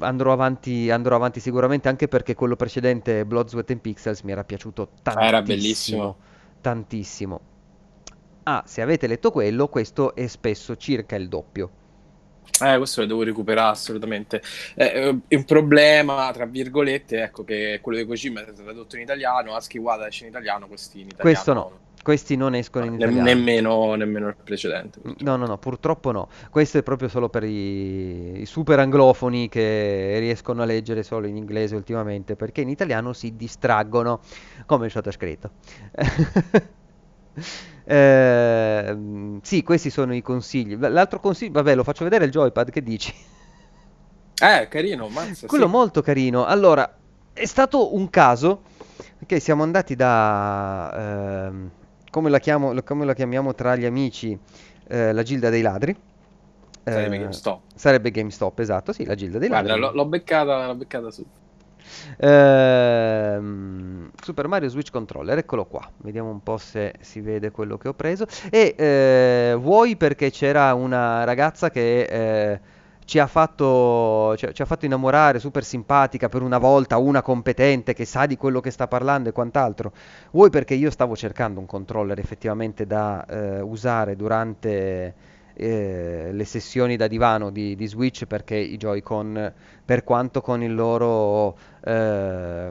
andrò 0.00 0.32
avanti, 0.32 0.90
andrò 0.90 1.16
avanti 1.16 1.40
sicuramente 1.40 1.88
anche 1.88 2.08
perché 2.08 2.34
quello 2.34 2.56
precedente, 2.56 3.24
Blood, 3.24 3.48
Sweat 3.48 3.70
and 3.70 3.80
Pixels, 3.80 4.22
mi 4.22 4.32
era 4.32 4.44
piaciuto 4.44 4.90
Era 5.16 5.40
tantissimo, 5.42 5.42
bellissimo. 5.42 6.18
tantissimo. 6.60 7.40
Ah, 8.44 8.62
se 8.66 8.82
avete 8.82 9.06
letto 9.08 9.30
quello, 9.32 9.68
questo 9.68 10.14
è 10.14 10.26
spesso 10.28 10.76
circa 10.76 11.16
il 11.16 11.28
doppio. 11.28 11.70
Eh, 12.62 12.76
questo 12.76 13.00
lo 13.00 13.06
devo 13.06 13.22
recuperare 13.22 13.70
assolutamente. 13.70 14.42
Eh, 14.74 15.18
eh, 15.28 15.36
un 15.36 15.44
problema, 15.44 16.30
tra 16.32 16.44
virgolette, 16.46 17.22
ecco 17.22 17.44
che 17.44 17.78
quello 17.82 17.98
di 17.98 18.06
Kojima 18.06 18.40
è 18.40 18.44
stato 18.44 18.62
tradotto 18.62 18.96
in 18.96 19.02
italiano, 19.02 19.54
Aski 19.54 19.78
Wada 19.78 20.06
esce 20.06 20.24
in 20.24 20.30
italiano, 20.30 20.66
questi 20.68 21.00
in 21.00 21.08
Questo 21.16 21.52
no, 21.52 21.60
italiano 21.60 21.80
questi 22.02 22.36
non 22.36 22.54
escono 22.54 22.84
no, 22.84 22.90
in 22.92 22.96
ne- 22.98 23.04
italiano. 23.04 23.28
nemmeno, 23.28 23.94
nemmeno 23.94 24.28
il 24.28 24.36
precedente, 24.42 25.00
No, 25.20 25.36
no, 25.36 25.46
purtroppo. 25.46 25.46
no, 25.46 25.58
purtroppo 25.58 26.10
no. 26.12 26.28
Questo 26.50 26.78
è 26.78 26.82
proprio 26.82 27.08
solo 27.08 27.28
per 27.28 27.44
i, 27.44 28.40
i 28.40 28.46
super 28.46 28.78
anglofoni 28.80 29.48
che 29.48 30.16
riescono 30.18 30.62
a 30.62 30.64
leggere 30.64 31.02
solo 31.04 31.26
in 31.26 31.36
inglese 31.36 31.76
ultimamente, 31.76 32.34
perché 32.36 32.60
in 32.60 32.68
italiano 32.68 33.12
si 33.12 33.36
distraggono, 33.36 34.20
come 34.66 34.86
è 34.86 34.90
stato 34.90 35.10
scritto. 35.12 35.50
Ehm, 37.84 39.40
sì, 39.42 39.64
questi 39.64 39.90
sono 39.90 40.14
i 40.14 40.22
consigli. 40.22 40.76
L'altro 40.78 41.18
consiglio, 41.18 41.50
vabbè, 41.52 41.74
lo 41.74 41.82
faccio 41.82 42.04
vedere 42.04 42.26
il 42.26 42.30
joypad, 42.30 42.70
che 42.70 42.82
dici? 42.82 43.12
Eh, 44.42 44.66
carino, 44.68 45.08
mazza, 45.08 45.46
Quello 45.46 45.66
sì. 45.66 45.70
molto 45.70 46.02
carino. 46.02 46.44
Allora, 46.44 46.96
è 47.32 47.44
stato 47.44 47.94
un 47.94 48.10
caso 48.10 48.62
che 49.26 49.38
siamo 49.40 49.62
andati 49.62 49.94
da, 49.94 51.46
ehm, 51.48 51.70
come 52.10 52.28
la 52.30 52.40
chiamo- 52.40 52.74
come 52.82 53.04
la 53.04 53.14
chiamiamo 53.14 53.54
tra 53.54 53.76
gli 53.76 53.84
amici, 53.84 54.36
eh, 54.88 55.12
la 55.12 55.22
Gilda 55.22 55.48
dei 55.48 55.62
Ladri. 55.62 55.96
Sarebbe 56.84 57.16
Eh, 57.16 57.18
GameStop. 57.18 57.62
sarebbe 57.74 58.10
GameStop, 58.10 58.58
esatto, 58.58 58.92
sì, 58.92 59.04
la 59.04 59.14
Gilda 59.14 59.38
dei 59.38 59.48
Guarda, 59.48 59.76
Ladri. 59.76 59.80
l'ho 59.80 59.92
l'ho 59.92 60.06
beccata, 60.06 60.66
l'ho 60.66 60.74
beccata 60.74 61.10
su. 61.10 61.24
Ehm, 62.18 64.10
Super 64.22 64.46
Mario 64.48 64.68
Switch 64.68 64.90
Controller, 64.90 65.38
eccolo 65.38 65.64
qua. 65.66 65.88
Vediamo 65.98 66.30
un 66.30 66.42
po' 66.42 66.56
se 66.56 66.94
si 67.00 67.20
vede 67.20 67.50
quello 67.50 67.76
che 67.78 67.88
ho 67.88 67.94
preso. 67.94 68.26
E 68.50 68.74
eh, 68.76 69.54
vuoi 69.58 69.96
perché 69.96 70.30
c'era 70.30 70.74
una 70.74 71.24
ragazza 71.24 71.70
che 71.70 72.02
eh, 72.02 72.60
ci 73.04 73.18
ha 73.18 73.26
fatto, 73.26 74.34
ci, 74.36 74.48
ci 74.52 74.62
ha 74.62 74.64
fatto 74.64 74.84
innamorare, 74.84 75.38
super 75.38 75.64
simpatica 75.64 76.28
per 76.28 76.42
una 76.42 76.58
volta, 76.58 76.98
una 76.98 77.22
competente 77.22 77.94
che 77.94 78.04
sa 78.04 78.26
di 78.26 78.36
quello 78.36 78.60
che 78.60 78.70
sta 78.70 78.86
parlando 78.88 79.28
e 79.28 79.32
quant'altro. 79.32 79.92
Vuoi 80.30 80.50
perché 80.50 80.74
io 80.74 80.90
stavo 80.90 81.16
cercando 81.16 81.60
un 81.60 81.66
controller 81.66 82.18
effettivamente 82.18 82.86
da 82.86 83.24
eh, 83.26 83.60
usare 83.60 84.16
durante 84.16 85.14
eh, 85.54 86.30
le 86.32 86.44
sessioni 86.44 86.96
da 86.96 87.06
divano 87.06 87.50
di, 87.50 87.74
di 87.76 87.86
Switch 87.86 88.24
perché 88.26 88.56
i 88.56 88.76
Joy-Con, 88.76 89.52
per 89.84 90.04
quanto 90.04 90.40
con 90.40 90.62
il 90.62 90.74
loro 90.74 91.56
eh, 91.84 92.70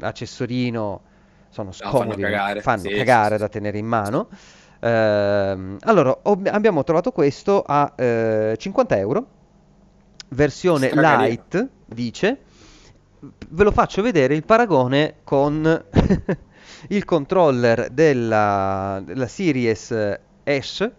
accessorino 0.00 1.02
sono 1.48 1.72
No, 1.84 1.92
fanno 1.92 2.16
scomodi, 2.16 2.16
cagare. 2.16 2.62
fanno 2.62 2.90
Sì, 2.90 2.90
cagare 2.90 3.36
sì, 3.36 3.38
da 3.38 3.48
sì. 3.48 3.48
tenere 3.48 3.78
in 3.78 3.86
mano. 3.86 4.28
Ehm, 4.80 5.76
allora, 5.80 6.16
ob- 6.22 6.48
abbiamo 6.50 6.82
trovato 6.84 7.12
questo 7.12 7.62
a 7.66 7.92
eh, 7.96 8.54
50 8.58 8.96
euro, 8.98 9.26
versione 10.30 10.90
Stracarino. 10.90 11.46
light, 11.48 11.68
dice. 11.84 12.38
Ve 13.50 13.64
lo 13.64 13.70
faccio 13.70 14.02
vedere 14.02 14.34
il 14.34 14.44
paragone 14.44 15.16
con 15.24 15.62
il 16.88 17.04
controller 17.04 17.88
della, 17.90 19.00
della 19.04 19.26
Series 19.28 20.18
S 20.44 20.90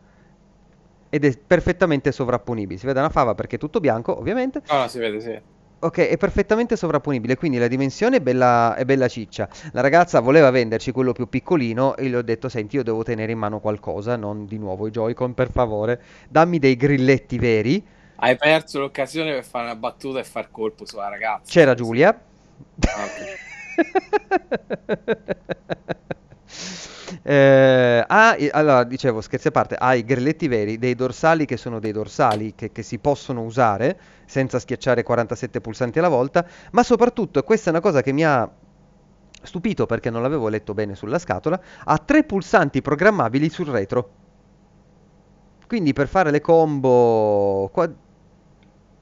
ed 1.13 1.25
è 1.25 1.37
perfettamente 1.37 2.11
sovrapponibile. 2.11 2.79
Si 2.79 2.87
vede 2.87 2.97
una 2.97 3.09
fava 3.09 3.35
perché 3.35 3.57
è 3.57 3.59
tutto 3.59 3.79
bianco, 3.79 4.17
ovviamente. 4.17 4.63
No, 4.67 4.79
no, 4.79 4.87
si 4.87 4.97
vede, 4.97 5.21
sì. 5.21 5.39
Ok, 5.77 6.07
è 6.07 6.17
perfettamente 6.17 6.75
sovrapponibile, 6.75 7.35
quindi 7.35 7.59
la 7.59 7.67
dimensione 7.67 8.17
è 8.17 8.19
bella, 8.19 8.73
è 8.73 8.83
bella 8.83 9.07
ciccia. 9.07 9.47
La 9.73 9.81
ragazza 9.81 10.21
voleva 10.21 10.49
venderci 10.49 10.91
quello 10.91 11.11
più 11.11 11.29
piccolino 11.29 11.95
e 11.97 12.07
gli 12.07 12.15
ho 12.15 12.23
detto, 12.23 12.49
senti, 12.49 12.77
io 12.77 12.83
devo 12.83 13.03
tenere 13.03 13.31
in 13.31 13.37
mano 13.37 13.59
qualcosa, 13.59 14.15
non 14.15 14.47
di 14.47 14.57
nuovo 14.57 14.87
i 14.87 14.89
Joy-Con, 14.89 15.35
per 15.35 15.51
favore. 15.51 16.01
Dammi 16.29 16.57
dei 16.57 16.75
grilletti 16.75 17.37
veri. 17.37 17.85
Hai 18.15 18.35
perso 18.35 18.79
l'occasione 18.79 19.33
per 19.33 19.43
fare 19.43 19.65
una 19.65 19.75
battuta 19.75 20.17
e 20.17 20.23
far 20.23 20.49
colpo 20.49 20.87
sulla 20.87 21.09
ragazza. 21.09 21.43
C'era 21.45 21.75
Giulia. 21.75 22.09
Ah, 22.09 23.05
Eh, 27.21 28.03
ha 28.07 28.35
i- 28.37 28.49
allora, 28.51 28.83
dicevo, 28.83 29.21
scherzi 29.21 29.47
a 29.47 29.51
parte, 29.51 29.75
ha 29.75 29.93
i 29.95 30.03
grilletti 30.03 30.47
veri, 30.47 30.77
dei 30.77 30.95
dorsali 30.95 31.45
che 31.45 31.57
sono 31.57 31.79
dei 31.79 31.91
dorsali 31.91 32.53
che, 32.55 32.71
che 32.71 32.81
si 32.81 32.97
possono 32.99 33.43
usare 33.43 33.99
senza 34.25 34.59
schiacciare 34.59 35.03
47 35.03 35.61
pulsanti 35.61 35.99
alla 35.99 36.07
volta, 36.09 36.45
ma 36.71 36.83
soprattutto, 36.83 37.39
e 37.39 37.43
questa 37.43 37.69
è 37.69 37.73
una 37.73 37.81
cosa 37.81 38.01
che 38.01 38.11
mi 38.11 38.23
ha 38.25 38.49
stupito 39.41 39.85
perché 39.85 40.09
non 40.09 40.21
l'avevo 40.21 40.47
letto 40.47 40.73
bene 40.73 40.95
sulla 40.95 41.19
scatola, 41.19 41.59
ha 41.83 41.97
tre 41.97 42.23
pulsanti 42.23 42.81
programmabili 42.81 43.49
sul 43.49 43.67
retro. 43.67 44.09
Quindi 45.67 45.93
per 45.93 46.07
fare 46.07 46.31
le 46.31 46.39
combo... 46.41 47.69
qua- 47.73 47.89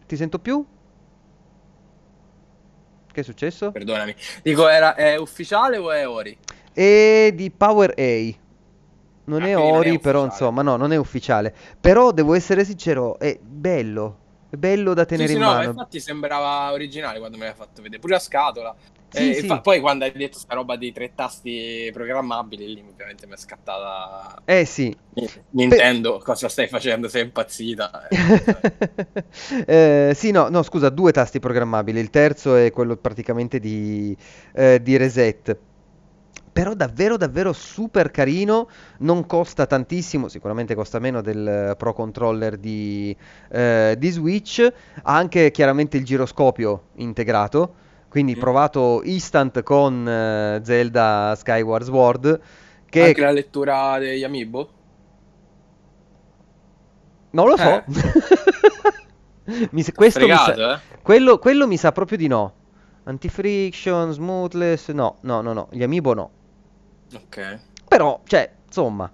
Ti 0.08 0.16
sento 0.16 0.40
più? 0.40 0.66
Che 3.12 3.20
è 3.20 3.24
successo? 3.24 3.72
Perdonami. 3.72 4.16
Dico, 4.42 4.68
era, 4.70 4.96
è 4.96 5.18
ufficiale 5.18 5.78
o 5.78 5.92
è 5.92 6.08
Ori? 6.08 6.38
E 6.74 7.32
di 7.36 7.52
Power 7.52 7.94
A. 7.98 8.40
Non 9.26 9.44
Ah, 9.44 9.46
è 9.46 9.56
quindi 9.56 9.72
non 9.72 9.84
è 9.84 9.90
Ori, 9.90 10.00
però 10.00 10.26
insomma, 10.26 10.62
no, 10.62 10.76
non 10.78 10.92
è 10.92 10.98
ufficiale. 10.98 11.56
Però 11.80 12.12
devo 12.12 12.34
essere 12.34 12.66
sincero, 12.66 13.18
è 13.20 13.38
bello. 13.42 14.18
È 14.50 14.56
bello 14.58 14.94
da 14.94 15.06
Sì, 15.14 15.16
tenere 15.16 15.28
sì, 15.28 15.38
in 15.38 15.40
no, 15.40 15.54
ma 15.54 15.64
mano. 15.64 15.66
infatti 15.66 16.00
sembrava 16.00 16.72
originale 16.72 17.20
quando 17.20 17.38
me 17.38 17.46
l'hai 17.46 17.54
fatto 17.56 17.82
vedere. 17.82 18.00
Pure 18.00 18.14
la 18.14 18.20
scatola. 18.20 18.76
Sì, 19.10 19.34
E 19.34 19.34
sì. 19.34 19.48
fa- 19.48 19.60
poi 19.62 19.82
quando 19.82 20.06
hai 20.06 20.12
detto 20.14 20.40
sta 20.40 20.54
roba 20.56 20.78
dei 20.78 20.92
tre 20.94 21.14
tasti 21.14 21.90
programmabili, 21.92 22.74
lì 22.74 22.82
ovviamente 22.88 23.28
mi 23.28 23.34
è 23.34 23.38
scattata... 23.38 24.42
Eh 24.46 24.66
sì. 24.66 24.96
Nintendo, 25.50 26.20
cosa 26.20 26.48
stai 26.50 26.68
facendo? 26.68 27.08
Sei 27.10 27.24
impazzita? 27.24 27.92
Eh, 29.66 30.12
sì, 30.16 30.32
no, 30.32 30.50
no, 30.50 30.64
scusa, 30.64 30.90
due 30.90 31.12
tasti 31.12 31.40
programmabili. 31.40 32.00
Il 32.00 32.10
terzo 32.10 32.56
è 32.56 32.72
quello 32.72 32.98
praticamente 32.98 33.60
di, 33.60 34.16
eh, 34.54 34.82
di 34.82 34.98
reset. 34.98 35.58
Però 36.54 36.74
davvero, 36.74 37.16
davvero 37.18 37.54
super 37.54 38.12
carino. 38.12 38.68
Non 39.00 39.26
costa 39.26 39.66
tantissimo, 39.66 40.28
sicuramente 40.28 40.76
costa 40.76 41.00
meno 41.00 41.22
del 41.22 41.76
Pro 41.78 41.94
Controller 41.94 42.58
di, 42.58 43.16
eh, 43.50 43.96
di 43.98 44.10
Switch. 44.10 44.60
Ha 45.04 45.16
anche 45.16 45.52
chiaramente 45.52 45.98
il 45.98 46.04
giroscopio 46.04 46.88
integrato. 46.96 47.76
Quindi 48.10 48.36
Mm. 48.36 48.40
provato 48.40 49.02
instant 49.04 49.64
con 49.64 50.06
eh, 50.08 50.60
Zelda 50.64 51.34
Skyward 51.38 51.86
Sword. 51.86 52.40
Che 52.86 53.04
Anche 53.06 53.22
la 53.22 53.32
lettura 53.32 53.98
degli 54.00 54.24
Amiibo? 54.24 54.70
non 57.32 57.48
lo 57.48 57.56
so. 57.56 57.64
Eh. 57.64 57.84
Mi 59.72 59.84
questo 59.94 60.26
mi 60.28 60.34
sa- 60.34 60.44
Fregato, 60.54 60.74
eh? 60.74 60.80
Quello, 61.02 61.40
quello 61.40 61.68
mi 61.68 61.78
sa 61.78 61.92
proprio 61.92 62.18
di 62.18 62.28
no. 62.28 62.54
Anti-friction, 63.04 64.12
smoothless, 64.12 64.90
no, 64.90 65.18
no, 65.22 65.42
no, 65.42 65.54
no, 65.54 65.68
gli 65.72 65.82
Amiibo 65.84 66.14
no. 66.14 66.30
Ok. 67.14 67.60
Però, 67.88 68.22
cioè, 68.26 68.50
insomma, 68.66 69.12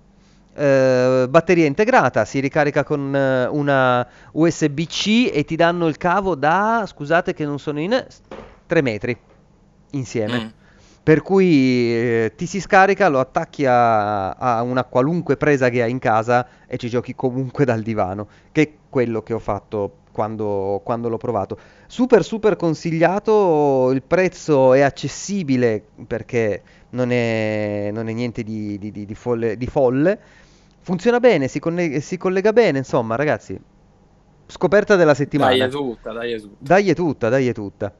eh, 0.53 1.27
batteria 1.29 1.65
integrata, 1.65 2.25
si 2.25 2.39
ricarica 2.39 2.83
con 2.83 3.15
eh, 3.15 3.45
una 3.45 4.07
USB-C 4.31 5.29
e 5.31 5.43
ti 5.45 5.55
danno 5.55 5.87
il 5.87 5.97
cavo 5.97 6.35
da, 6.35 6.83
scusate 6.87 7.33
che 7.33 7.45
non 7.45 7.59
sono 7.59 7.79
in, 7.79 8.05
3 8.65 8.81
metri 8.81 9.17
insieme. 9.91 10.43
Mm. 10.43 10.47
Per 11.03 11.21
cui 11.21 11.93
eh, 11.93 12.33
ti 12.35 12.45
si 12.45 12.59
scarica, 12.59 13.07
lo 13.07 13.19
attacchi 13.19 13.65
a, 13.65 14.31
a 14.31 14.61
una 14.61 14.83
qualunque 14.83 15.37
presa 15.37 15.69
che 15.69 15.81
hai 15.81 15.91
in 15.91 15.99
casa 15.99 16.45
e 16.67 16.75
ci 16.77 16.89
giochi 16.89 17.15
comunque 17.15 17.63
dal 17.63 17.81
divano, 17.81 18.27
che 18.51 18.61
è 18.61 18.71
quello 18.89 19.21
che 19.21 19.33
ho 19.33 19.39
fatto 19.39 19.99
quando, 20.17 20.81
quando 20.83 21.09
l'ho 21.09 21.17
provato. 21.17 21.59
Super 21.85 22.23
super 22.23 22.55
consigliato, 22.55 23.91
il 23.91 24.01
prezzo 24.01 24.73
è 24.73 24.81
accessibile 24.81 25.83
perché 26.07 26.63
non 26.89 27.11
è, 27.11 27.91
non 27.93 28.09
è 28.09 28.13
niente 28.13 28.41
di, 28.43 28.79
di- 28.79 28.91
di- 29.05 29.15
folle, 29.15 29.55
di 29.57 29.67
folle. 29.67 30.19
Funziona 30.79 31.19
bene, 31.19 31.47
si, 31.47 31.59
conne- 31.59 31.99
si 31.99 32.17
collega 32.17 32.51
bene, 32.53 32.79
insomma 32.79 33.15
ragazzi, 33.15 33.59
scoperta 34.47 34.95
della 34.95 35.13
Dai, 35.13 35.15
settimana. 35.15 35.65
è 35.65 35.69
tutta, 35.69 36.11
dai, 36.11 36.31
è 36.33 36.39
tutta. 36.39 36.55
Dai 36.57 36.89
è 36.89 36.95
tutta, 36.95 37.29
dai 37.29 37.47
è 37.47 37.53
tutta. 37.53 37.93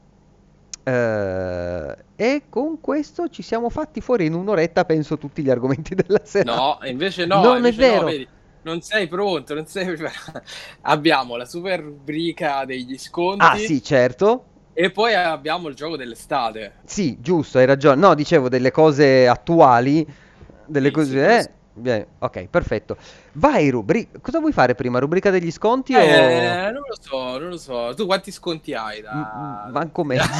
Eh, 0.83 2.05
e 2.15 2.43
con 2.49 2.79
questo 2.79 3.27
ci 3.29 3.41
siamo 3.43 3.69
fatti 3.69 3.99
fuori 4.01 4.25
in 4.25 4.33
un'oretta, 4.33 4.85
penso, 4.85 5.17
tutti 5.17 5.43
gli 5.43 5.49
argomenti 5.49 5.93
della 5.95 6.21
serata. 6.23 6.59
No, 6.59 6.79
invece 6.87 7.25
no, 7.25 7.41
Non 7.41 7.65
è 7.65 7.69
invece 7.69 7.85
no, 7.85 7.87
vero. 7.93 8.05
vedi, 8.05 8.27
non 8.67 8.81
sei 8.81 9.07
pronto, 9.07 9.53
non 9.53 9.65
sei 9.65 9.85
preparato. 9.85 10.41
Abbiamo 10.81 11.35
la 11.35 11.45
super 11.45 11.79
rubrica 11.81 12.65
degli 12.65 12.97
sconti 12.97 13.43
Ah, 13.45 13.55
sì, 13.57 13.81
certo. 13.83 14.45
e 14.73 14.91
poi 14.91 15.13
abbiamo 15.15 15.67
il 15.69 15.75
gioco 15.75 15.95
dell'estate. 15.97 16.75
Sì, 16.85 17.17
giusto, 17.19 17.57
hai 17.57 17.65
ragione. 17.65 17.99
No, 17.99 18.13
dicevo 18.13 18.49
delle 18.49 18.71
cose 18.71 19.27
attuali, 19.27 20.05
delle 20.65 20.87
Sì, 20.89 20.93
cose... 20.93 21.41
sì, 21.41 21.47
eh, 21.47 21.51
bene, 21.73 22.07
ok, 22.19 22.47
perfetto. 22.47 22.97
Vai, 23.33 23.69
rubrica... 23.69 24.19
Cosa 24.21 24.39
vuoi 24.39 24.51
fare 24.51 24.75
prima? 24.75 24.99
Rubrica 24.99 25.29
degli 25.31 25.51
sconti 25.51 25.95
o... 25.95 25.99
Eh, 25.99 26.69
non 26.71 26.83
lo 26.87 26.95
so, 26.99 27.37
non 27.39 27.49
lo 27.49 27.57
so. 27.57 27.93
Tu 27.95 28.05
quanti 28.05 28.31
sconti 28.31 28.73
hai 28.73 29.01
da... 29.01 29.69
Manco 29.71 30.03
mezzo. 30.03 30.27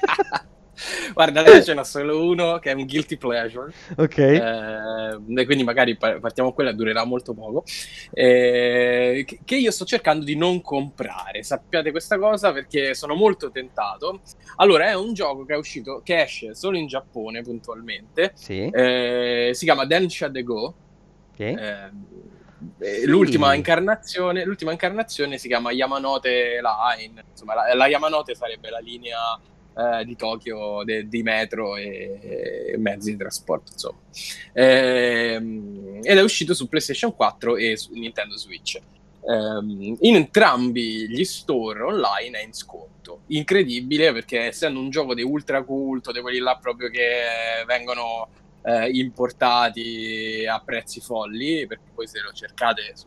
Guarda, 1.14 1.40
adesso 1.40 1.62
ce 1.64 1.74
n'ho 1.74 1.82
solo 1.84 2.24
uno 2.24 2.58
che 2.58 2.70
è 2.70 2.74
un 2.74 2.86
guilty 2.86 3.16
pleasure. 3.16 3.72
Ok. 3.96 4.18
Eh, 4.18 5.44
quindi 5.44 5.64
magari 5.64 5.96
pa- 5.96 6.18
partiamo 6.18 6.48
con 6.48 6.54
quella, 6.54 6.72
durerà 6.72 7.04
molto 7.04 7.34
poco. 7.34 7.64
Eh, 8.12 9.24
che- 9.44 9.56
io 9.56 9.70
sto 9.70 9.84
cercando 9.84 10.24
di 10.24 10.36
non 10.36 10.60
comprare. 10.60 11.42
Sappiate 11.42 11.90
questa 11.90 12.18
cosa 12.18 12.52
perché 12.52 12.94
sono 12.94 13.14
molto 13.14 13.50
tentato. 13.50 14.20
Allora, 14.56 14.88
è 14.88 14.94
un 14.94 15.12
gioco 15.14 15.44
che 15.44 15.54
è 15.54 15.56
uscito, 15.56 16.00
che 16.04 16.22
esce 16.22 16.54
solo 16.54 16.76
in 16.76 16.86
Giappone 16.86 17.42
puntualmente. 17.42 18.32
Sì. 18.34 18.68
Eh, 18.72 19.50
si 19.52 19.64
chiama 19.64 19.84
Densha 19.84 20.30
The 20.30 20.42
Go. 20.42 20.74
ok. 21.32 21.40
Eh, 21.40 21.90
Sì. 22.80 23.06
l'ultima, 23.06 23.54
incarnazione, 23.54 24.44
l'ultima 24.44 24.72
incarnazione 24.72 25.38
si 25.38 25.46
chiama 25.46 25.70
Yamanote 25.70 26.60
Line. 26.60 27.24
Insomma, 27.30 27.54
la, 27.54 27.74
la 27.74 27.86
Yamanote 27.86 28.34
sarebbe 28.34 28.68
la 28.70 28.80
linea 28.80 29.18
eh, 29.78 30.04
di 30.04 30.16
Tokyo 30.16 30.82
de- 30.84 31.06
di 31.08 31.22
metro 31.22 31.76
e, 31.76 32.72
e 32.72 32.78
mezzi 32.78 33.12
di 33.12 33.16
trasporto. 33.16 33.72
Insomma. 33.72 33.98
Ehm, 34.54 36.00
ed 36.02 36.18
è 36.18 36.22
uscito 36.22 36.52
su 36.54 36.68
PlayStation 36.68 37.14
4 37.14 37.56
e 37.56 37.76
su 37.76 37.92
Nintendo 37.92 38.36
Switch. 38.36 38.80
Ehm, 39.28 39.96
in 40.00 40.14
entrambi 40.16 41.08
gli 41.08 41.24
store 41.24 41.82
online 41.82 42.40
è 42.40 42.44
in 42.44 42.52
sconto. 42.52 43.20
Incredibile 43.28 44.12
perché 44.12 44.46
essendo 44.46 44.80
un 44.80 44.90
gioco 44.90 45.14
di 45.14 45.22
ultra 45.22 45.62
culto, 45.62 46.12
di 46.12 46.20
quelli 46.20 46.38
là 46.38 46.56
proprio 46.60 46.90
che 46.90 47.64
vengono 47.66 48.28
eh, 48.62 48.90
importati 48.90 50.44
a 50.48 50.60
prezzi 50.60 51.00
folli, 51.00 51.66
perché 51.66 51.90
poi 51.94 52.06
se 52.08 52.20
lo 52.20 52.32
cercate 52.32 52.92
su, 52.94 53.06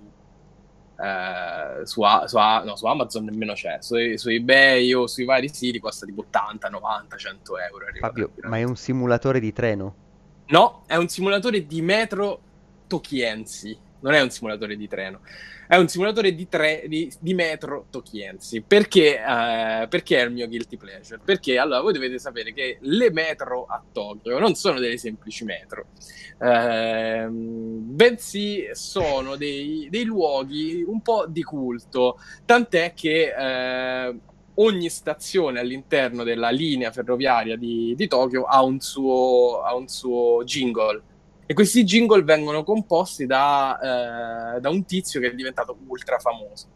eh, 1.01 1.85
su, 1.85 2.03
su 2.25 2.37
no, 2.37 2.75
su 2.75 2.85
Amazon 2.85 3.25
nemmeno 3.25 3.53
c'è, 3.53 3.77
su, 3.81 3.95
su 4.15 4.29
eBay 4.29 4.93
o 4.93 5.07
sui 5.07 5.25
vari 5.25 5.49
siti 5.49 5.79
costa 5.79 6.05
tipo 6.05 6.21
80, 6.21 6.69
90, 6.69 7.17
100 7.17 7.57
euro. 7.59 7.85
Fabio, 7.99 8.31
ma 8.43 8.57
è 8.57 8.63
un 8.63 8.75
simulatore 8.75 9.39
di 9.39 9.51
treno? 9.51 9.95
No, 10.47 10.83
è 10.85 10.95
un 10.95 11.07
simulatore 11.07 11.65
di 11.65 11.81
metro 11.81 12.39
tokiensi. 12.87 13.77
Non 14.01 14.13
è 14.13 14.21
un 14.21 14.29
simulatore 14.29 14.75
di 14.75 14.87
treno, 14.87 15.21
è 15.67 15.77
un 15.77 15.87
simulatore 15.87 16.35
di, 16.35 16.47
tre, 16.47 16.83
di, 16.87 17.11
di 17.19 17.33
metro 17.33 17.85
tokiensi. 17.89 18.61
Perché, 18.61 19.19
uh, 19.19 19.87
perché 19.87 20.19
è 20.19 20.25
il 20.25 20.31
mio 20.31 20.47
guilty 20.47 20.77
pleasure? 20.77 21.21
Perché 21.23 21.57
allora 21.57 21.81
voi 21.81 21.93
dovete 21.93 22.19
sapere 22.19 22.53
che 22.53 22.77
le 22.81 23.11
metro 23.11 23.65
a 23.65 23.81
Tokyo 23.91 24.39
non 24.39 24.55
sono 24.55 24.79
delle 24.79 24.97
semplici 24.97 25.45
metro, 25.45 25.87
uh, 26.39 27.29
bensì 27.29 28.67
sono 28.73 29.35
dei, 29.35 29.87
dei, 29.89 30.03
luoghi 30.03 30.83
un 30.85 31.01
po' 31.01 31.25
di 31.27 31.43
culto, 31.43 32.19
tant'è 32.45 32.93
che... 32.93 33.33
Uh, 33.37 34.29
ogni 34.55 34.89
stazione 34.89 35.61
all'interno 35.61 36.23
della 36.23 36.49
linea 36.49 36.91
ferroviaria 36.91 37.55
di, 37.55 37.95
di 37.95 38.07
Tokyo 38.07 38.43
ha 38.43 38.61
un, 38.61 38.81
suo, 38.81 39.61
ha 39.61 39.73
un 39.73 39.87
suo 39.87 40.43
jingle 40.43 41.01
e 41.51 41.53
questi 41.53 41.83
jingle 41.83 42.23
vengono 42.23 42.63
composti 42.63 43.25
da, 43.25 44.55
eh, 44.55 44.61
da 44.61 44.69
un 44.69 44.85
tizio 44.85 45.19
che 45.19 45.31
è 45.31 45.33
diventato 45.33 45.77
ultra 45.85 46.17
famoso. 46.17 46.67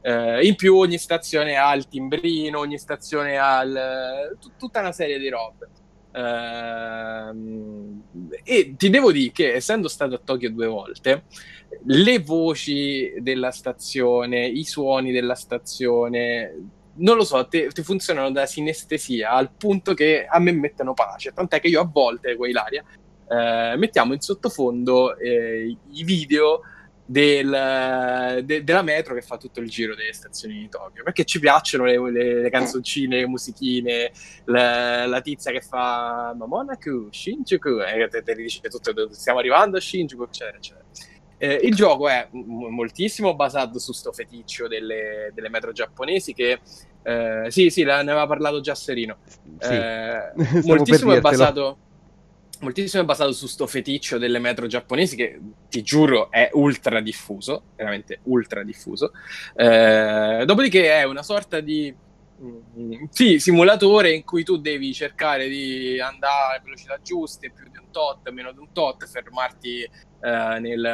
Eh, 0.00 0.44
in 0.44 0.56
più 0.56 0.74
ogni 0.74 0.98
stazione 0.98 1.54
ha 1.54 1.72
il 1.72 1.86
timbrino, 1.86 2.58
ogni 2.58 2.76
stazione 2.76 3.38
ha 3.38 3.62
il, 3.62 4.36
t- 4.40 4.50
tutta 4.58 4.80
una 4.80 4.90
serie 4.90 5.20
di 5.20 5.28
robe. 5.28 5.68
Eh, 6.10 7.32
e 8.42 8.74
ti 8.76 8.90
devo 8.90 9.12
dire 9.12 9.30
che 9.30 9.54
essendo 9.54 9.86
stato 9.86 10.16
a 10.16 10.20
Tokyo 10.24 10.50
due 10.50 10.66
volte, 10.66 11.26
le 11.84 12.18
voci 12.18 13.14
della 13.20 13.52
stazione, 13.52 14.44
i 14.48 14.64
suoni 14.64 15.12
della 15.12 15.36
stazione, 15.36 16.56
non 16.96 17.16
lo 17.16 17.22
so, 17.22 17.46
ti, 17.46 17.68
funzionano 17.84 18.32
da 18.32 18.46
sinestesia 18.46 19.30
al 19.30 19.52
punto 19.52 19.94
che 19.94 20.26
a 20.28 20.40
me 20.40 20.50
mettono 20.50 20.92
pace. 20.92 21.32
Tant'è 21.32 21.60
che 21.60 21.68
io 21.68 21.82
a 21.82 21.88
volte, 21.88 22.34
qua 22.34 22.48
Ilaria, 22.48 22.84
eh, 23.34 23.76
mettiamo 23.76 24.12
in 24.12 24.20
sottofondo 24.20 25.16
eh, 25.16 25.76
i 25.90 26.04
video 26.04 26.60
del, 27.06 28.40
de, 28.44 28.64
della 28.64 28.82
metro 28.82 29.14
che 29.14 29.20
fa 29.20 29.36
tutto 29.36 29.60
il 29.60 29.68
giro 29.68 29.94
delle 29.94 30.12
stazioni 30.12 30.54
di 30.54 30.68
Tokyo 30.68 31.02
perché 31.02 31.24
ci 31.24 31.38
piacciono 31.38 31.84
le, 31.84 31.98
le, 32.10 32.40
le 32.42 32.50
canzoncine, 32.50 33.18
le 33.18 33.26
musichine, 33.26 34.12
la, 34.44 35.06
la, 35.06 35.20
tizia 35.20 35.52
che 35.52 35.60
fa 35.60 36.34
Mamonaku, 36.36 37.08
Shinjuku, 37.10 37.80
e 37.80 38.08
te, 38.08 38.22
te 38.22 38.34
dice 38.34 38.60
tutto, 38.68 39.12
stiamo 39.12 39.38
arrivando 39.38 39.76
a 39.76 39.80
Shinjuku, 39.80 40.22
eccetera, 40.22 40.56
eccetera. 40.56 40.84
Eh, 41.36 41.60
il 41.64 41.74
gioco 41.74 42.08
è 42.08 42.28
m- 42.30 42.68
moltissimo 42.68 43.34
basato 43.34 43.78
su 43.78 43.92
sto 43.92 44.12
feticcio 44.12 44.66
delle, 44.66 45.30
delle 45.34 45.50
metro 45.50 45.72
giapponesi 45.72 46.32
che 46.32 46.60
eh, 47.02 47.46
sì, 47.50 47.68
sì, 47.68 47.82
ne 47.82 47.92
aveva 47.92 48.26
parlato 48.26 48.60
già 48.60 48.74
Serino. 48.74 49.18
Sì. 49.58 49.72
Eh, 49.72 50.32
moltissimo 50.64 51.12
è 51.12 51.20
basato 51.20 51.78
moltissimo 52.64 53.02
è 53.02 53.06
basato 53.06 53.32
su 53.32 53.46
sto 53.46 53.66
feticcio 53.66 54.18
delle 54.18 54.40
metro 54.40 54.66
giapponesi 54.66 55.14
che 55.14 55.38
ti 55.68 55.82
giuro 55.82 56.30
è 56.30 56.50
ultra 56.54 57.00
diffuso, 57.00 57.62
veramente 57.76 58.20
ultra 58.24 58.64
diffuso. 58.64 59.12
Eh, 59.54 60.42
dopodiché 60.44 60.92
è 60.92 61.04
una 61.04 61.22
sorta 61.22 61.60
di 61.60 61.94
mm, 62.42 63.04
sì, 63.10 63.38
simulatore 63.38 64.12
in 64.12 64.24
cui 64.24 64.42
tu 64.42 64.56
devi 64.56 64.92
cercare 64.92 65.48
di 65.48 66.00
andare 66.00 66.56
a 66.56 66.60
velocità 66.60 66.98
giuste, 67.00 67.52
più 67.52 67.70
di 67.70 67.78
un 67.78 67.90
tot, 67.92 68.28
meno 68.30 68.50
di 68.50 68.58
un 68.58 68.72
tot, 68.72 69.06
fermarti 69.06 69.88
eh, 70.24 70.58
nel, 70.58 70.84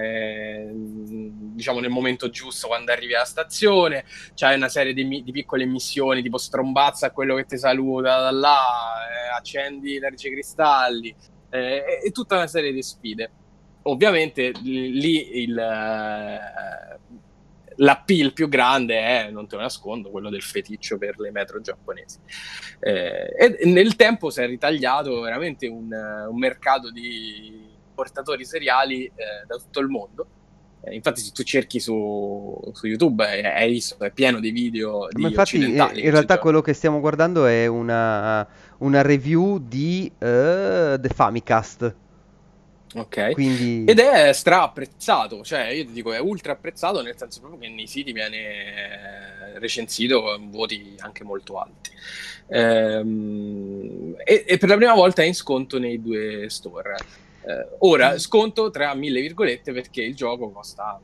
eh, 0.00 0.70
diciamo 0.72 1.80
nel 1.80 1.90
momento 1.90 2.30
giusto 2.30 2.68
quando 2.68 2.92
arrivi 2.92 3.14
alla 3.14 3.24
stazione, 3.24 4.04
c'hai 4.34 4.54
una 4.54 4.68
serie 4.68 4.92
di, 4.92 5.24
di, 5.24 5.32
piccole 5.32 5.64
missioni 5.64 6.22
tipo 6.22 6.38
strombazza 6.38 7.06
a 7.06 7.10
quello 7.10 7.34
che 7.34 7.46
ti 7.46 7.58
saluta 7.58 8.20
da 8.20 8.30
là, 8.30 8.58
eh, 9.10 9.36
accendi 9.36 9.98
l'erce 9.98 10.30
cristalli 10.30 11.12
eh, 11.50 12.00
e 12.04 12.10
tutta 12.12 12.36
una 12.36 12.46
serie 12.46 12.72
di 12.72 12.82
sfide. 12.82 13.30
Ovviamente 13.86 14.52
lì 14.62 15.42
il, 15.42 15.58
eh, 15.58 16.98
l'appeal 17.76 18.32
più 18.32 18.48
grande 18.48 19.00
è, 19.00 19.30
non 19.30 19.48
te 19.48 19.56
lo 19.56 19.62
nascondo, 19.62 20.10
quello 20.10 20.30
del 20.30 20.42
feticcio 20.42 20.96
per 20.96 21.18
le 21.18 21.32
metro 21.32 21.60
giapponesi. 21.60 22.18
Eh, 22.78 23.34
e 23.36 23.64
nel 23.64 23.96
tempo 23.96 24.30
si 24.30 24.40
è 24.40 24.46
ritagliato 24.46 25.20
veramente 25.20 25.66
un, 25.66 25.90
un 25.92 26.38
mercato 26.38 26.92
di 26.92 27.72
portatori 27.94 28.44
seriali 28.44 29.04
eh, 29.04 29.12
da 29.46 29.56
tutto 29.56 29.80
il 29.80 29.88
mondo. 29.88 30.26
Eh, 30.82 30.94
infatti, 30.94 31.20
se 31.20 31.32
tu 31.32 31.42
cerchi 31.42 31.80
su, 31.80 32.60
su 32.72 32.86
YouTube, 32.86 33.24
eh, 33.24 33.46
hai 33.46 33.70
visto, 33.70 33.98
è 33.98 34.10
pieno 34.10 34.38
di 34.38 34.50
video 34.50 35.08
di 35.10 35.22
Ma 35.22 35.28
infatti, 35.28 35.56
in 35.56 36.10
realtà, 36.10 36.38
quello 36.38 36.60
che 36.60 36.74
stiamo 36.74 37.00
guardando 37.00 37.46
è 37.46 37.66
una, 37.66 38.46
una 38.78 39.02
review 39.02 39.58
di 39.58 40.10
uh, 40.12 40.18
The 40.18 41.10
Famicast. 41.14 41.94
Ok. 42.96 43.32
Quindi... 43.32 43.84
Ed 43.86 43.98
è 43.98 44.32
stra 44.32 44.62
apprezzato, 44.62 45.42
cioè 45.42 45.68
io 45.68 45.86
ti 45.86 45.92
dico 45.92 46.12
è 46.12 46.18
ultra 46.18 46.52
apprezzato 46.52 47.02
nel 47.02 47.14
senso 47.16 47.40
proprio 47.40 47.60
che 47.60 47.68
nei 47.68 47.88
siti 47.88 48.12
viene 48.12 49.54
recensito 49.58 50.22
con 50.22 50.50
voti 50.50 50.94
anche 50.98 51.24
molto 51.24 51.58
alti. 51.58 51.90
Ehm, 52.48 54.14
e, 54.22 54.44
e, 54.46 54.58
per 54.58 54.68
la 54.68 54.76
prima 54.76 54.94
volta 54.94 55.22
è 55.22 55.24
in 55.24 55.34
sconto 55.34 55.78
nei 55.78 56.00
due 56.00 56.48
store. 56.48 56.96
Eh, 57.46 57.76
ora, 57.80 58.18
sconto 58.18 58.70
tra 58.70 58.94
mille 58.94 59.20
virgolette 59.20 59.72
perché 59.72 60.02
il 60.02 60.14
gioco 60.14 60.50
costa 60.50 61.00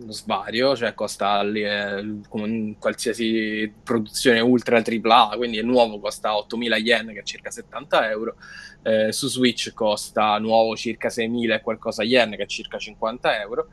uno 0.00 0.12
svario, 0.12 0.76
cioè 0.76 0.94
costa 0.94 1.42
eh, 1.42 2.20
come 2.28 2.76
qualsiasi 2.78 3.72
produzione 3.82 4.40
ultra 4.40 4.82
AAA, 4.82 5.36
quindi 5.36 5.58
è 5.58 5.62
nuovo, 5.62 5.98
costa 5.98 6.32
8.000 6.32 6.80
yen, 6.80 7.06
che 7.12 7.20
è 7.20 7.22
circa 7.22 7.50
70 7.50 8.10
euro, 8.10 8.36
eh, 8.82 9.12
su 9.12 9.28
Switch 9.28 9.72
costa 9.74 10.38
nuovo 10.38 10.76
circa 10.76 11.08
6.000 11.08 11.54
e 11.54 11.60
qualcosa 11.60 12.02
yen, 12.04 12.30
che 12.30 12.42
è 12.42 12.46
circa 12.46 12.78
50 12.78 13.40
euro, 13.40 13.68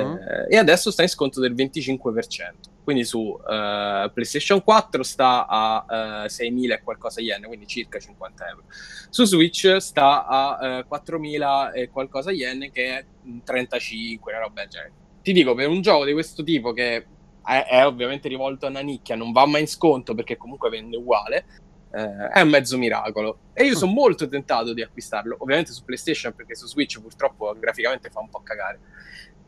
uh-huh. 0.00 0.16
eh, 0.16 0.46
e 0.48 0.56
adesso 0.56 0.90
sta 0.90 1.02
in 1.02 1.08
sconto 1.08 1.40
del 1.40 1.54
25%. 1.54 2.70
Quindi 2.84 3.04
su 3.04 3.20
uh, 3.20 4.10
PlayStation 4.12 4.62
4 4.62 5.02
sta 5.04 5.46
a 5.46 5.84
uh, 5.88 6.24
eh, 6.24 6.26
6.000 6.26 6.72
e 6.72 6.82
qualcosa 6.82 7.20
yen, 7.20 7.44
quindi 7.44 7.66
circa 7.66 8.00
50 8.00 8.48
euro. 8.48 8.64
Su 9.08 9.24
Switch 9.24 9.76
sta 9.76 10.26
a 10.26 10.84
uh, 10.88 10.94
4.000 10.94 11.74
e 11.74 11.90
qualcosa 11.90 12.32
yen, 12.32 12.70
che 12.72 12.98
è 12.98 13.04
35, 13.44 14.32
una 14.32 14.40
roba 14.42 14.62
del 14.62 14.70
genere. 14.70 14.92
Ti 15.22 15.32
dico, 15.32 15.54
per 15.54 15.68
un 15.68 15.80
gioco 15.80 16.04
di 16.04 16.12
questo 16.12 16.42
tipo 16.42 16.72
che 16.72 17.06
è, 17.44 17.66
è 17.68 17.86
ovviamente 17.86 18.26
rivolto 18.28 18.66
a 18.66 18.70
una 18.70 18.80
nicchia, 18.80 19.14
non 19.14 19.30
va 19.30 19.46
mai 19.46 19.62
in 19.62 19.68
sconto 19.68 20.14
perché 20.14 20.36
comunque 20.36 20.68
vende 20.68 20.96
uguale, 20.96 21.44
eh, 21.92 22.28
è 22.28 22.40
un 22.40 22.48
mezzo 22.48 22.78
miracolo. 22.78 23.38
E 23.52 23.64
io 23.64 23.76
sono 23.76 23.92
molto 23.92 24.28
tentato 24.28 24.72
di 24.72 24.82
acquistarlo, 24.82 25.36
ovviamente 25.38 25.72
su 25.72 25.84
PlayStation 25.84 26.34
perché 26.34 26.54
su 26.54 26.66
Switch 26.66 27.00
purtroppo 27.00 27.54
graficamente 27.58 28.10
fa 28.10 28.20
un 28.20 28.28
po' 28.28 28.40
cagare. 28.42 28.80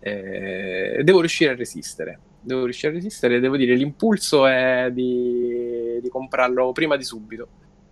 Eh, 0.07 1.01
devo 1.03 1.21
riuscire 1.21 1.53
a 1.53 1.57
resistere 1.57 2.19
devo 2.45 2.65
riuscire 2.65 2.93
a 2.93 2.95
resistere. 2.95 3.41
Devo 3.41 3.57
dire, 3.57 3.75
l'impulso 3.75 4.47
è 4.47 4.91
di, 4.93 5.99
di 6.01 6.09
comprarlo 6.09 6.73
prima 6.73 6.97
di 6.97 7.05
subito 7.05 7.49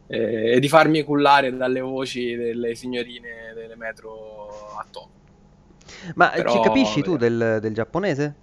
eh, 0.07 0.53
e 0.53 0.61
di 0.61 0.69
farmi 0.69 1.03
cullare 1.03 1.55
dalle 1.57 1.81
voci 1.81 2.37
delle 2.37 2.75
signorine 2.75 3.53
delle 3.55 3.77
metro 3.77 4.49
a 4.79 4.87
top. 4.91 5.09
Ma 6.15 6.29
Però, 6.29 6.53
ci 6.53 6.61
capisci 6.61 7.03
tu 7.03 7.17
del, 7.17 7.59
del 7.61 7.75
giapponese? 7.75 8.35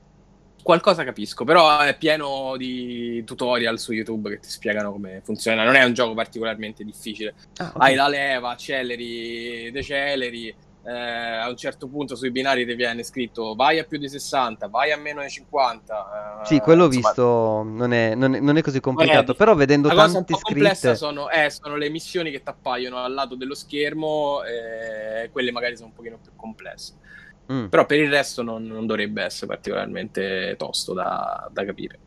qualcosa 0.61 1.03
capisco, 1.03 1.45
però 1.45 1.79
è 1.79 1.97
pieno 1.97 2.55
di 2.55 3.23
tutorial 3.23 3.79
su 3.79 3.91
YouTube 3.91 4.29
che 4.29 4.39
ti 4.39 4.49
spiegano 4.49 4.91
come 4.91 5.21
funziona. 5.23 5.63
Non 5.63 5.73
è 5.73 5.83
un 5.83 5.93
gioco 5.93 6.13
particolarmente 6.13 6.83
difficile. 6.83 7.33
Ah, 7.57 7.71
okay. 7.73 7.89
Hai 7.89 7.95
la 7.95 8.07
leva, 8.07 8.49
acceleri, 8.51 9.71
deceleri, 9.71 10.53
eh, 10.89 11.37
a 11.37 11.47
un 11.47 11.55
certo 11.55 11.87
punto 11.87 12.15
sui 12.15 12.31
binari 12.31 12.65
ti 12.65 12.73
viene 12.73 13.03
scritto 13.03 13.53
vai 13.53 13.77
a 13.77 13.83
più 13.83 13.99
di 13.99 14.09
60, 14.09 14.67
vai 14.69 14.91
a 14.91 14.97
meno 14.97 15.21
di 15.21 15.29
50. 15.29 16.41
Eh, 16.41 16.45
sì, 16.45 16.59
quello 16.59 16.85
ho 16.85 16.87
visto, 16.87 17.61
non 17.63 17.93
è, 17.93 18.15
non, 18.15 18.33
è, 18.33 18.39
non 18.39 18.57
è, 18.57 18.63
così 18.63 18.79
complicato, 18.79 19.33
è 19.33 19.35
però 19.35 19.53
vedendo 19.53 19.87
la 19.89 20.09
tante 20.09 20.35
scritte... 20.35 20.95
Sono, 20.95 21.29
eh, 21.29 21.51
sono, 21.51 21.75
le 21.75 21.89
missioni 21.89 22.31
che 22.31 22.41
ti 22.41 22.49
appaiono 22.49 22.97
al 22.97 23.13
lato 23.13 23.35
dello 23.35 23.53
schermo, 23.53 24.41
eh, 24.43 25.29
quelle 25.31 25.51
magari 25.51 25.75
sono 25.75 25.89
un 25.89 25.93
pochino 25.93 26.17
più 26.21 26.31
complesse. 26.35 26.93
Mm. 27.51 27.67
Però 27.67 27.85
per 27.85 27.99
il 27.99 28.09
resto 28.09 28.41
non, 28.41 28.63
non, 28.63 28.87
dovrebbe 28.87 29.23
essere 29.23 29.47
particolarmente 29.47 30.55
tosto 30.57 30.93
da, 30.93 31.47
da 31.51 31.65
capire. 31.65 31.99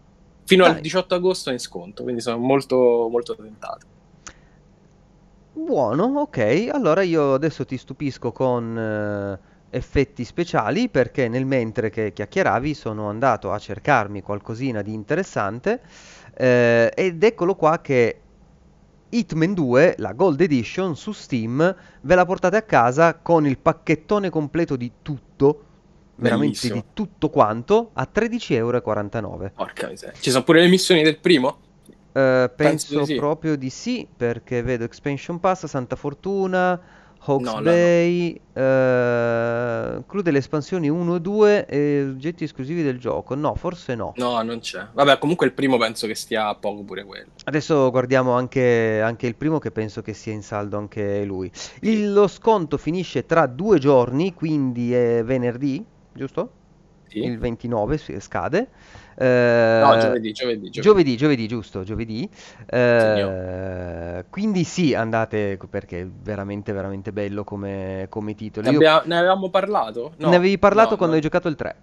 Fino 0.45 0.65
Dai. 0.65 0.75
al 0.75 0.81
18 0.81 1.15
agosto 1.15 1.51
è 1.51 1.53
in 1.53 1.61
sconto, 1.61 2.03
quindi 2.03 2.21
sono 2.21 2.39
molto, 2.39 3.09
molto 3.09 3.37
tentato. 3.37 3.87
Buono, 5.53 6.21
ok. 6.21 6.71
Allora 6.73 7.03
io 7.03 7.35
adesso 7.35 7.65
ti 7.65 7.77
stupisco 7.77 8.33
con 8.33 8.79
eh, 8.79 9.39
effetti 9.71 10.25
speciali 10.25 10.89
perché 10.89 11.29
nel 11.29 11.47
mentre 11.47 11.91
che 11.91 12.13
chiacchieravi 12.13 12.75
sono 12.75 13.09
andato 13.09 13.53
a 13.53 13.59
cercarmi 13.59 14.23
qualcosina 14.23 14.83
di 14.83 14.93
interessante 14.93 15.81
eh, 16.35 16.91
ed 16.95 17.23
eccolo 17.23 17.55
qua 17.55 17.81
che 17.81 18.21
Hitman 19.11 19.53
2, 19.53 19.97
la 19.99 20.13
Gold 20.13 20.41
Edition 20.41 20.97
su 20.97 21.13
Steam, 21.13 21.77
ve 22.01 22.15
la 22.15 22.25
portate 22.25 22.57
a 22.57 22.63
casa 22.63 23.17
con 23.17 23.47
il 23.47 23.59
pacchettone 23.59 24.31
completo 24.31 24.75
di 24.75 24.91
tutto, 25.03 25.65
veramente 26.15 26.69
Bellissimo. 26.69 26.75
di 26.75 26.85
tutto 26.95 27.29
quanto, 27.29 27.91
a 27.93 28.09
13,49 28.11 28.55
euro. 28.55 29.51
Porca 29.55 29.89
miseria. 29.89 30.19
Ci 30.19 30.31
sono 30.31 30.45
pure 30.45 30.63
le 30.63 30.69
missioni 30.69 31.03
del 31.03 31.19
primo? 31.19 31.59
Uh, 32.13 32.51
penso, 32.55 32.55
penso 32.57 32.99
di 33.01 33.07
sì. 33.07 33.15
proprio 33.15 33.57
di 33.57 33.71
sì, 33.71 34.07
perché 34.15 34.63
vedo 34.63 34.85
Expansion 34.85 35.41
Pass, 35.41 35.65
Santa 35.67 35.97
Fortuna, 35.97 36.81
Hawks 37.25 37.45
No, 37.45 37.53
no, 37.53 37.59
no. 37.59 37.63
Bay, 37.63 38.41
eh, 38.53 39.95
include 39.97 40.31
le 40.33 40.39
espansioni 40.39 40.89
1 40.89 41.15
e 41.17 41.21
2 41.21 41.67
e 41.67 42.03
oggetti 42.03 42.45
esclusivi 42.45 42.83
del 42.83 42.99
gioco. 42.99 43.35
No, 43.35 43.55
forse 43.55 43.95
no. 43.95 44.13
No, 44.17 44.43
non 44.43 44.59
c'è. 44.59 44.89
Vabbè, 44.93 45.19
comunque 45.19 45.47
il 45.47 45.53
primo 45.53 45.79
penso 45.79 46.07
che 46.09 46.15
stia 46.17 46.49
a 46.49 46.55
poco 46.57 46.83
pure 46.83 47.05
quello. 47.05 47.31
Adesso 47.45 47.91
guardiamo 47.91 48.33
anche, 48.33 49.01
anche 49.01 49.27
il 49.29 49.37
primo 49.37 49.59
che 49.59 49.71
penso 49.71 50.03
che 50.03 50.15
sia 50.15 50.33
in 50.33 50.43
saldo 50.43 50.77
anche 50.77 51.25
lui. 51.25 51.51
Il- 51.83 52.13
lo 52.13 52.27
sconto 52.27 52.77
finisce 52.77 53.25
tra 53.25 53.47
due 53.47 53.79
giorni, 53.79 54.35
quindi 54.35 54.93
è 54.93 55.23
venerdì, 55.25 55.85
giusto? 56.13 56.51
Sì? 57.13 57.25
Il 57.25 57.39
29 57.39 57.99
si- 57.99 58.19
scade. 58.21 58.69
No, 59.19 59.25
Eh, 59.25 59.99
giovedì, 60.01 60.33
giovedì, 60.33 60.71
giovedì. 60.71 60.81
Giovedì, 60.81 61.17
giovedì, 61.17 61.47
giusto, 61.47 61.83
giovedì. 61.85 62.29
Eh, 62.67 64.25
quindi 64.31 64.65
sì, 64.65 64.95
andate 64.95 65.59
perché 65.69 66.01
è 66.01 66.07
veramente, 66.07 66.73
veramente 66.73 67.13
bello 67.13 67.45
come, 67.45 68.07
come 68.09 68.35
titolo. 68.35 68.67
Ne, 68.67 68.73
Io- 68.73 68.77
abbia- 68.79 69.03
ne 69.05 69.19
avevamo 69.19 69.51
parlato? 69.51 70.15
No, 70.17 70.29
ne 70.31 70.37
avevi 70.37 70.59
parlato 70.59 70.91
no, 70.91 70.97
quando 70.97 71.15
no. 71.15 71.21
hai 71.21 71.21
giocato 71.21 71.49
il 71.49 71.55
3. 71.57 71.77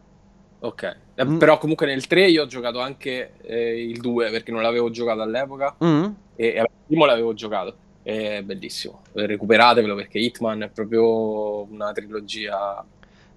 Ok, 0.62 0.98
Eh, 1.16 1.26
Mm. 1.26 1.38
però 1.38 1.58
comunque 1.58 1.86
nel 1.86 2.08
3 2.08 2.28
io 2.30 2.44
ho 2.44 2.46
giocato 2.46 2.80
anche 2.80 3.34
eh, 3.42 3.82
il 3.84 4.00
2 4.02 4.30
perché 4.32 4.52
non 4.52 4.62
l'avevo 4.62 4.90
giocato 4.90 5.22
all'epoca 5.22 5.76
Mm? 5.84 6.04
e, 6.36 6.48
e 6.48 6.60
il 6.62 6.68
primo 6.86 7.06
l'avevo 7.06 7.34
giocato. 7.34 7.78
È 8.02 8.42
bellissimo, 8.44 9.02
recuperatevelo 9.14 9.96
perché 9.96 10.18
Hitman 10.20 10.64
è 10.64 10.70
proprio 10.70 11.64
una 11.70 11.92
trilogia 11.92 12.84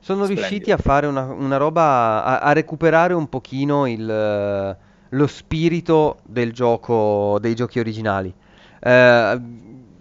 Sono 0.02 0.26
riusciti 0.26 0.72
a 0.72 0.76
fare 0.78 1.06
una, 1.06 1.22
una 1.26 1.58
roba, 1.58 2.24
a, 2.24 2.38
a 2.40 2.52
recuperare 2.52 3.14
un 3.14 3.28
pochino 3.28 3.86
il, 3.86 4.76
lo 5.08 5.26
spirito 5.28 6.18
del 6.24 6.52
gioco, 6.52 7.38
dei 7.40 7.54
giochi 7.54 7.78
originali. 7.78 8.34
Eh, 8.80 9.40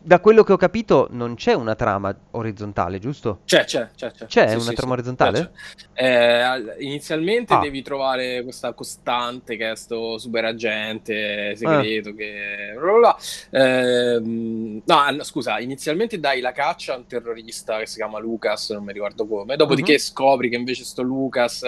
da 0.03 0.19
quello 0.19 0.43
che 0.43 0.51
ho 0.53 0.57
capito 0.57 1.07
non 1.11 1.35
c'è 1.35 1.53
una 1.53 1.75
trama 1.75 2.15
orizzontale, 2.31 2.99
giusto? 2.99 3.41
C'è, 3.45 3.65
c'è, 3.65 3.89
c'è, 3.95 4.11
c'è. 4.11 4.25
C'è 4.25 4.47
Sì, 4.49 4.53
una 4.55 4.63
sì, 4.63 4.73
trama 4.73 4.93
sì. 4.93 4.99
orizzontale? 4.99 5.51
Eh, 5.93 6.07
al- 6.41 6.75
inizialmente 6.79 7.53
Ah. 7.53 7.59
devi 7.59 7.81
trovare 7.81 8.41
questa 8.43 8.73
costante 8.73 9.55
che 9.57 9.71
è 9.71 9.75
sto 9.75 10.17
super 10.17 10.45
Ah. 10.45 10.49
agente 10.49 11.55
segreto 11.55 12.13
che... 12.15 12.73
bla. 12.99 13.15
Ehm, 13.51 14.81
no, 14.85 15.23
scusa, 15.23 15.59
inizialmente 15.59 16.19
dai 16.19 16.41
la 16.41 16.51
caccia 16.51 16.93
a 16.93 16.97
un 16.97 17.05
terrorista 17.05 17.77
che 17.79 17.85
si 17.85 17.97
chiama 17.97 18.19
Lucas, 18.19 18.71
non 18.71 18.83
mi 18.83 18.93
ricordo 18.93 19.27
come, 19.27 19.55
dopodiché 19.55 19.93
Mhm. 19.93 19.97
scopri 19.99 20.49
che 20.49 20.55
invece 20.55 20.83
sto 20.83 21.01
Lucas 21.03 21.63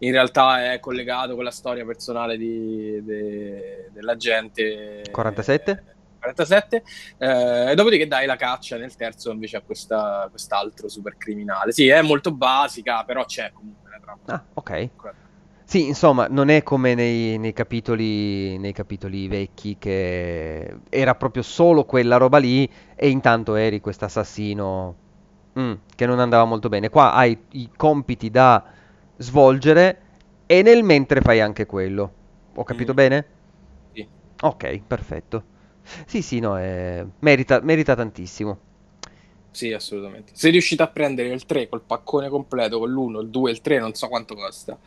in 0.00 0.12
realtà 0.12 0.72
è 0.72 0.80
collegato 0.80 1.34
con 1.34 1.44
la 1.44 1.50
storia 1.50 1.84
personale 1.84 2.36
di, 2.36 3.02
de- 3.02 3.88
dell'agente 3.92 5.02
47? 5.10 5.82
47 6.32 6.82
eh, 7.18 7.70
e 7.70 7.74
dopodiché 7.74 8.06
dai 8.06 8.26
la 8.26 8.36
caccia 8.36 8.76
nel 8.76 8.94
terzo 8.94 9.30
invece 9.30 9.56
a 9.56 9.62
questa, 9.62 10.26
quest'altro 10.30 10.88
super 10.88 11.16
criminale 11.16 11.72
sì 11.72 11.88
è 11.88 12.02
molto 12.02 12.32
basica 12.34 13.02
però 13.04 13.24
c'è 13.24 13.50
comunque 13.52 13.90
la 13.90 13.98
trama 14.00 14.18
Ah, 14.26 14.44
ok. 14.54 14.90
Sì, 15.64 15.86
insomma, 15.86 16.26
non 16.30 16.48
è 16.48 16.62
come 16.62 16.94
nei, 16.94 17.36
nei 17.36 17.52
capitoli, 17.52 18.56
nei 18.56 18.72
capitoli 18.72 19.28
vecchi 19.28 19.76
che 19.78 20.76
era 20.88 21.14
proprio 21.14 21.42
solo 21.42 21.84
quella 21.84 22.16
roba 22.16 22.38
lì 22.38 22.70
e 22.94 23.08
intanto 23.10 23.54
eri 23.54 23.80
questo 23.80 24.06
assassino 24.06 24.96
mm, 25.58 25.72
che 25.94 26.06
non 26.06 26.20
andava 26.20 26.44
molto 26.46 26.70
bene. 26.70 26.88
Qua 26.88 27.12
hai 27.12 27.38
i 27.52 27.70
compiti 27.76 28.30
da 28.30 28.64
svolgere 29.18 30.00
e 30.46 30.62
nel 30.62 30.82
mentre 30.82 31.20
fai 31.20 31.40
anche 31.40 31.66
quello. 31.66 32.12
Ho 32.54 32.64
capito 32.64 32.92
Mm. 32.92 32.96
bene? 32.96 33.26
Sì. 33.92 34.08
Ok, 34.40 34.80
perfetto. 34.86 35.44
Sì, 36.06 36.22
sì, 36.22 36.38
no, 36.40 36.56
è- 36.58 37.04
merita, 37.20 37.60
merita 37.60 37.94
tantissimo. 37.94 38.58
Sì, 39.50 39.72
assolutamente 39.72 40.32
se 40.36 40.50
riuscite 40.50 40.82
a 40.82 40.90
prendere 40.90 41.30
il 41.32 41.44
3 41.46 41.68
col 41.68 41.84
paccone 41.84 42.28
completo 42.28 42.78
con 42.78 42.90
l'1, 42.90 43.20
il 43.20 43.30
2 43.30 43.50
e 43.50 43.54
il 43.54 43.60
3 43.60 43.78
non 43.78 43.94
so 43.94 44.06
quanto 44.08 44.34
costa 44.34 44.78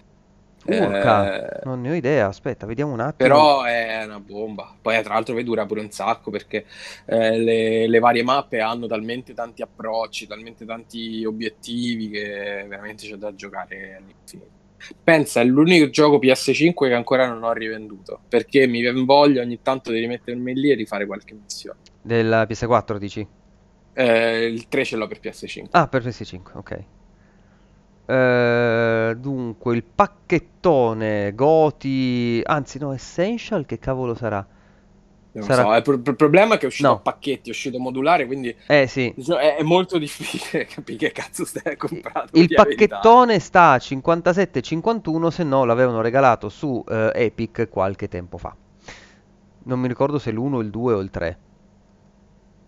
Urca, 0.66 1.30
Eh, 1.30 1.48
non 1.64 1.82
ne 1.82 1.92
ho 1.92 1.94
idea, 1.94 2.28
aspetta, 2.28 2.66
vediamo 2.66 2.94
un 2.94 3.00
attimo. 3.00 3.48
Però 3.56 3.62
è 3.64 4.04
una 4.04 4.20
bomba. 4.20 4.76
Poi, 4.82 5.02
tra 5.04 5.14
l'altro, 5.14 5.36
poi 5.36 5.44
dura 5.44 5.66
pure 5.68 5.82
un 5.82 5.92
sacco 5.92 6.32
perché 6.32 6.66
eh, 7.06 7.38
le, 7.38 7.88
le 7.88 8.00
varie 8.00 8.24
mappe 8.24 8.60
hanno 8.62 8.88
talmente 8.88 9.34
tanti 9.36 9.62
approcci, 9.62 10.26
talmente 10.26 10.66
tanti 10.66 11.24
obiettivi 11.24 12.10
che 12.10 12.66
veramente 12.68 13.08
c'è 13.08 13.16
da 13.18 13.34
giocare 13.36 13.96
all'infinito. 13.96 14.61
Pensa, 15.04 15.42
è 15.42 15.44
l'unico 15.44 15.90
gioco 15.90 16.18
PS5 16.18 16.88
che 16.88 16.94
ancora 16.94 17.28
non 17.28 17.44
ho 17.44 17.54
rivenduto 17.54 18.22
perché 18.28 18.68
mi 18.68 18.84
voglia 19.04 19.42
ogni 19.42 19.60
tanto 19.62 19.92
di 19.92 20.00
rimettermi 20.00 20.54
lì 20.54 20.72
e 20.72 20.76
rifare 20.76 21.06
qualche 21.06 21.34
missione. 21.34 21.80
Della 22.02 22.44
PS4 22.44 22.98
dici? 22.98 23.28
Eh, 23.94 24.46
il 24.46 24.68
3 24.68 24.86
ce 24.86 24.96
l'ho 24.96 25.08
per 25.08 25.20
PS5. 25.22 25.68
Ah, 25.72 25.88
per 25.88 26.04
PS5, 26.04 26.42
ok. 26.54 26.84
Eh, 28.06 29.16
dunque, 29.18 29.76
il 29.76 29.84
pacchettone 29.84 31.34
Goti, 31.34 32.42
anzi 32.44 32.80
no, 32.80 32.94
Essential, 32.94 33.66
che 33.66 33.80
cavolo 33.80 34.16
sarà? 34.16 34.46
Non 35.34 35.44
Sarà- 35.46 35.62
so, 35.64 35.74
il 35.76 35.82
pro- 35.82 36.12
il 36.12 36.16
problema 36.18 36.56
è 36.56 36.58
che 36.58 36.64
è 36.66 36.68
uscito 36.68 36.90
No. 36.90 36.96
a 36.96 37.00
pacchetti, 37.00 37.48
è 37.48 37.52
uscito 37.52 37.80
modulare, 37.80 38.26
quindi 38.26 38.54
Eh 38.68 38.86
sì, 38.88 39.14
è, 39.40 39.56
è 39.58 39.64
molto 39.64 39.98
difficile 39.98 40.66
capire 40.68 40.98
che 40.98 41.12
cazzo 41.14 41.46
stai 41.46 41.78
comprato. 41.78 42.38
il 42.38 42.50
pacchettone 42.54 43.40
sta 43.40 43.72
a 43.72 43.76
57,51, 43.78 45.28
se 45.30 45.44
no 45.44 45.64
l'avevano 45.64 46.02
regalato 46.02 46.50
su 46.50 46.84
eh, 46.86 47.12
Epic 47.16 47.70
qualche 47.70 48.10
tempo 48.10 48.38
fa. 48.38 48.54
Non 49.64 49.80
mi 49.80 49.88
ricordo 49.88 50.20
se 50.20 50.32
l'1, 50.32 50.60
il 50.62 50.70
2 50.70 50.94
o 50.96 51.00
il 51.00 51.10
3. 51.10 51.38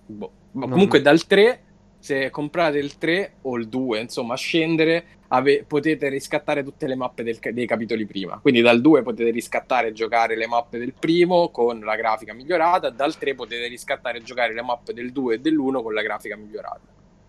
Boh. 0.05 0.31
Ma 0.51 0.61
Non- 0.61 0.71
comunque 0.71 1.01
dal 1.01 1.25
3, 1.25 1.62
se 2.03 2.29
comprate 2.31 2.79
il 2.79 2.97
3 2.97 3.35
o 3.43 3.55
il 3.55 3.69
2, 3.69 4.01
insomma, 4.01 4.35
scendere, 4.35 5.05
ave- 5.29 5.63
potete 5.65 6.09
riscattare 6.09 6.61
tutte 6.61 6.85
le 6.85 6.95
mappe 6.95 7.23
del 7.23 7.39
dei 7.53 7.65
capitoli 7.65 8.05
prima. 8.05 8.39
Quindi 8.41 8.59
dal 8.59 8.81
2 8.81 9.03
potete 9.03 9.29
riscattare 9.29 9.87
e 9.87 9.93
giocare 9.93 10.35
le 10.35 10.45
mappe 10.45 10.79
del 10.79 10.93
primo 10.93 11.47
con 11.47 11.79
la 11.79 11.95
grafica 11.95 12.33
migliorata, 12.33 12.89
dal 12.89 13.17
3 13.17 13.35
potete 13.35 13.67
riscattare 13.67 14.17
e 14.17 14.21
giocare 14.21 14.53
le 14.53 14.61
mappe 14.61 14.91
del 14.91 15.13
2 15.13 15.35
e 15.35 15.39
dell'1 15.39 15.81
con 15.81 15.93
la 15.93 16.01
grafica 16.01 16.35
migliorata. 16.35 16.81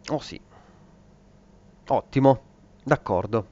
Oh 0.08 0.18
sì. 0.18 0.40
Ottimo, 1.86 2.40
d'accordo. 2.82 3.46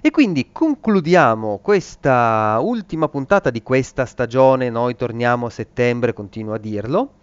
E 0.00 0.12
quindi 0.12 0.50
concludiamo 0.52 1.58
questa 1.58 2.56
ultima 2.62 3.08
puntata 3.08 3.50
di 3.50 3.64
questa 3.64 4.06
stagione. 4.06 4.70
Noi 4.70 4.94
torniamo 4.94 5.46
a 5.46 5.50
settembre, 5.50 6.12
continuo 6.12 6.54
a 6.54 6.58
dirlo. 6.58 7.14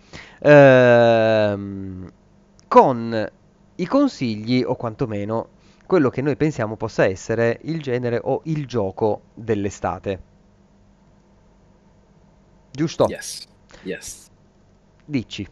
ehm, 0.41 2.11
con 2.67 3.31
i 3.75 3.85
consigli, 3.85 4.63
o 4.63 4.75
quantomeno 4.75 5.49
quello 5.85 6.09
che 6.09 6.21
noi 6.21 6.35
pensiamo 6.35 6.75
possa 6.75 7.05
essere 7.05 7.59
il 7.63 7.81
genere 7.81 8.19
o 8.21 8.41
il 8.45 8.67
gioco 8.67 9.21
dell'estate. 9.33 10.21
Giusto? 12.71 13.05
Yes, 13.07 13.47
yes. 13.83 14.27
Dici. 15.05 15.47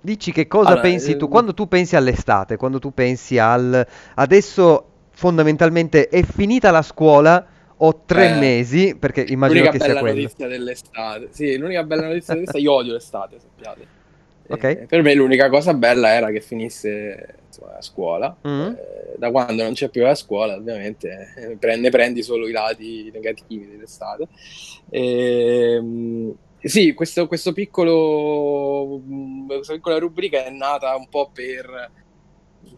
Dici 0.00 0.30
che 0.32 0.46
cosa 0.46 0.68
Allora, 0.68 0.82
pensi 0.82 1.16
tu 1.16 1.24
ehm, 1.24 1.30
quando 1.30 1.54
tu 1.54 1.66
pensi 1.66 1.96
all'estate, 1.96 2.56
quando 2.56 2.78
tu 2.78 2.92
pensi 2.94 3.38
al 3.38 3.84
adesso 4.14 4.90
fondamentalmente 5.10 6.08
è 6.08 6.22
finita 6.22 6.70
la 6.70 6.82
scuola, 6.82 7.44
ho 7.78 8.02
tre 8.04 8.28
Eh, 8.28 8.38
mesi, 8.38 8.96
perché 8.96 9.24
immagino 9.26 9.64
L'unica 9.64 9.70
che 9.70 9.80
sia 9.80 9.94
bella 9.94 10.00
quello. 10.00 10.22
notizia 10.22 10.46
dell'estate. 10.46 11.28
Sì, 11.32 11.56
l'unica 11.58 11.82
bella 11.82 12.06
notizia 12.06 12.34
dell'estate, 12.34 12.60
io 12.60 12.72
odio 12.72 12.92
l'estate, 12.92 13.40
sappiate. 13.40 13.86
Ok. 14.48 14.64
Eh, 14.64 14.86
per 14.88 15.02
me 15.02 15.14
l'unica 15.14 15.48
cosa 15.48 15.74
bella 15.74 16.12
era 16.12 16.30
che 16.30 16.40
finisse 16.40 17.36
insomma, 17.46 17.72
la 17.72 17.82
scuola. 17.82 18.36
Mm. 18.46 18.60
Eh, 18.60 19.14
da 19.16 19.30
quando 19.30 19.62
non 19.62 19.72
c'è 19.72 19.88
più 19.88 20.02
la 20.02 20.14
scuola, 20.14 20.54
ovviamente, 20.54 21.32
eh, 21.36 21.56
pre- 21.56 21.76
ne 21.76 21.90
prendi 21.90 22.22
solo 22.22 22.46
i 22.46 22.52
lati 22.52 23.10
negativi 23.12 23.66
dell'estate. 23.66 24.28
Ehm, 24.90 26.34
sì, 26.60 26.94
questo, 26.94 27.26
questo 27.26 27.52
piccolo, 27.52 28.98
mh, 28.98 29.46
questa 29.46 29.74
piccola 29.74 29.98
rubrica 29.98 30.44
è 30.44 30.50
nata 30.50 30.94
un 30.96 31.08
po' 31.08 31.30
per 31.32 31.90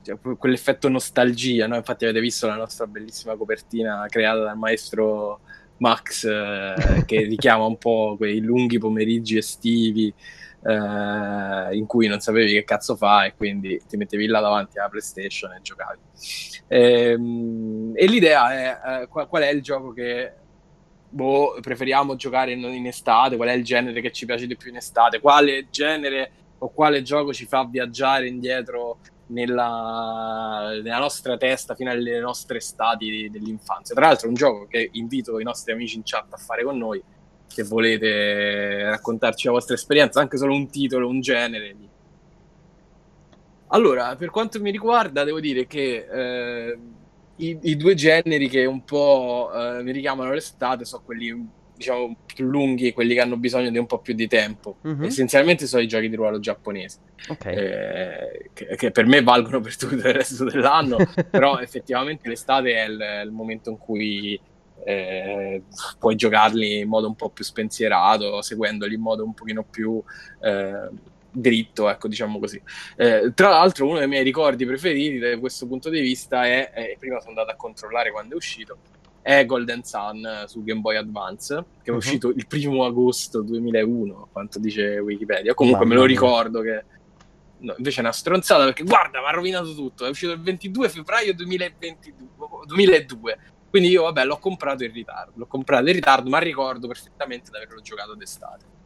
cioè, 0.02 0.18
que- 0.20 0.36
quell'effetto 0.36 0.88
nostalgia, 0.88 1.66
no? 1.66 1.76
Infatti 1.76 2.04
avete 2.04 2.20
visto 2.20 2.46
la 2.46 2.56
nostra 2.56 2.86
bellissima 2.86 3.36
copertina 3.36 4.06
creata 4.08 4.40
dal 4.40 4.56
maestro 4.56 5.40
Max, 5.78 6.24
eh, 6.24 7.04
che 7.06 7.22
richiama 7.22 7.64
un 7.64 7.78
po' 7.78 8.14
quei 8.16 8.40
lunghi 8.40 8.78
pomeriggi 8.78 9.36
estivi 9.36 10.12
eh, 10.62 11.76
in 11.76 11.86
cui 11.86 12.06
non 12.06 12.20
sapevi 12.20 12.52
che 12.52 12.64
cazzo 12.64 12.96
fa 12.96 13.24
e 13.24 13.34
quindi 13.36 13.80
ti 13.88 13.96
mettevi 13.96 14.26
là 14.26 14.40
davanti 14.40 14.78
alla 14.78 14.88
PlayStation 14.88 15.52
e 15.52 15.60
giocavi. 15.62 15.98
Ehm, 16.68 17.92
e 17.94 18.06
l'idea 18.06 18.52
è 18.52 19.02
eh, 19.02 19.06
qual, 19.08 19.28
qual 19.28 19.42
è 19.42 19.48
il 19.48 19.62
gioco 19.62 19.92
che 19.92 20.32
boh, 21.08 21.58
preferiamo 21.60 22.16
giocare 22.16 22.52
in, 22.52 22.62
in 22.62 22.86
estate, 22.86 23.36
qual 23.36 23.48
è 23.48 23.52
il 23.52 23.64
genere 23.64 24.00
che 24.00 24.12
ci 24.12 24.26
piace 24.26 24.46
di 24.46 24.56
più 24.56 24.70
in 24.70 24.76
estate, 24.76 25.20
quale 25.20 25.68
genere 25.70 26.32
o 26.58 26.70
quale 26.70 27.02
gioco 27.02 27.32
ci 27.32 27.46
fa 27.46 27.64
viaggiare 27.64 28.26
indietro 28.26 28.98
nella, 29.28 30.70
nella 30.82 30.98
nostra 30.98 31.36
testa 31.36 31.74
fino 31.74 31.90
alle 31.90 32.18
nostre 32.18 32.58
estati 32.58 33.28
dell'infanzia. 33.30 33.94
Tra 33.94 34.06
l'altro 34.06 34.26
è 34.26 34.28
un 34.30 34.34
gioco 34.34 34.66
che 34.66 34.90
invito 34.92 35.38
i 35.38 35.44
nostri 35.44 35.72
amici 35.72 35.96
in 35.96 36.02
chat 36.04 36.32
a 36.32 36.36
fare 36.36 36.64
con 36.64 36.76
noi, 36.76 37.02
se 37.48 37.62
volete 37.64 38.84
raccontarci 38.84 39.46
la 39.46 39.52
vostra 39.52 39.74
esperienza, 39.74 40.20
anche 40.20 40.36
solo 40.36 40.54
un 40.54 40.68
titolo, 40.68 41.08
un 41.08 41.20
genere. 41.20 41.74
Allora, 43.68 44.14
per 44.16 44.30
quanto 44.30 44.60
mi 44.60 44.70
riguarda, 44.70 45.24
devo 45.24 45.40
dire 45.40 45.66
che 45.66 46.06
eh, 46.10 46.78
i, 47.36 47.58
i, 47.62 47.76
due 47.76 47.94
generi 47.94 48.48
che 48.48 48.64
un 48.64 48.84
po' 48.84 49.50
eh, 49.52 49.82
mi 49.82 49.92
richiamano 49.92 50.32
l'estate 50.32 50.84
sono 50.84 51.02
quelli 51.04 51.56
diciamo 51.78 52.16
più 52.26 52.44
lunghi, 52.46 52.92
quelli 52.92 53.14
che 53.14 53.20
hanno 53.20 53.36
bisogno 53.36 53.70
di 53.70 53.78
un 53.78 53.86
po' 53.86 54.00
più 54.00 54.14
di 54.14 54.26
tempo. 54.26 54.78
Mm-hmm. 54.86 55.04
Essenzialmente 55.04 55.66
sono 55.66 55.82
i 55.82 55.86
giochi 55.86 56.08
di 56.08 56.16
ruolo 56.16 56.40
giapponesi, 56.40 56.98
okay. 57.28 57.54
eh, 57.56 58.50
che, 58.52 58.76
che, 58.76 58.90
per 58.90 59.06
me 59.06 59.22
valgono 59.22 59.60
per 59.60 59.76
tutto 59.76 59.94
il 59.94 60.02
resto 60.02 60.44
dell'anno, 60.44 60.96
però 61.30 61.58
effettivamente 61.58 62.28
l'estate 62.28 62.74
è 62.74 62.88
il, 62.88 63.22
il 63.24 63.30
momento 63.30 63.70
in 63.70 63.78
cui 63.78 64.38
eh, 64.84 65.62
puoi 65.98 66.14
giocarli 66.14 66.80
in 66.80 66.88
modo 66.88 67.06
un 67.06 67.14
po' 67.14 67.30
più 67.30 67.44
spensierato, 67.44 68.42
seguendoli 68.42 68.94
in 68.94 69.00
modo 69.00 69.24
un 69.24 69.34
pochino 69.34 69.64
più 69.64 70.02
eh, 70.40 70.88
dritto, 71.30 71.88
ecco, 71.88 72.08
diciamo 72.08 72.38
così. 72.38 72.60
Eh, 72.96 73.32
tra 73.34 73.50
l'altro, 73.50 73.86
uno 73.86 73.98
dei 73.98 74.08
miei 74.08 74.24
ricordi 74.24 74.64
preferiti 74.66 75.18
da 75.18 75.38
questo 75.38 75.66
punto 75.66 75.88
di 75.90 76.00
vista 76.00 76.46
è, 76.46 76.70
è 76.70 76.96
prima 76.98 77.18
sono 77.18 77.30
andato 77.30 77.50
a 77.50 77.56
controllare 77.56 78.10
quando 78.10 78.34
è 78.34 78.36
uscito, 78.36 78.78
è 79.22 79.44
Golden 79.44 79.84
Sun 79.84 80.44
su 80.46 80.62
Game 80.62 80.80
Boy 80.80 80.96
Advance, 80.96 81.64
che 81.82 81.90
è 81.90 81.90
uh-huh. 81.90 81.96
uscito 81.96 82.28
il 82.28 82.46
primo 82.46 82.84
agosto 82.84 83.42
2001, 83.42 84.28
quanto 84.32 84.58
dice 84.58 84.98
Wikipedia. 84.98 85.54
Comunque 85.54 85.84
Mamma 85.84 85.96
me 85.96 86.00
lo 86.00 86.06
ricordo 86.06 86.60
che... 86.60 86.84
No, 87.60 87.74
invece 87.76 87.98
è 87.98 88.02
una 88.02 88.12
stronzata 88.12 88.64
perché 88.64 88.84
guarda, 88.84 89.18
mi 89.18 89.26
ha 89.26 89.30
rovinato 89.32 89.74
tutto. 89.74 90.06
È 90.06 90.08
uscito 90.08 90.30
il 90.32 90.40
22 90.40 90.88
febbraio 90.88 91.34
2022, 91.34 92.26
2002. 92.66 93.38
Quindi 93.70 93.88
io, 93.90 94.04
vabbè, 94.04 94.24
l'ho 94.24 94.38
comprato 94.38 94.84
in 94.84 94.92
ritardo. 94.92 95.32
L'ho 95.34 95.46
comprato 95.46 95.86
in 95.86 95.94
ritardo, 95.94 96.30
ma 96.30 96.38
ricordo 96.38 96.86
perfettamente 96.86 97.50
di 97.50 97.56
averlo 97.56 97.80
giocato 97.80 98.14
d'estate. 98.14 98.76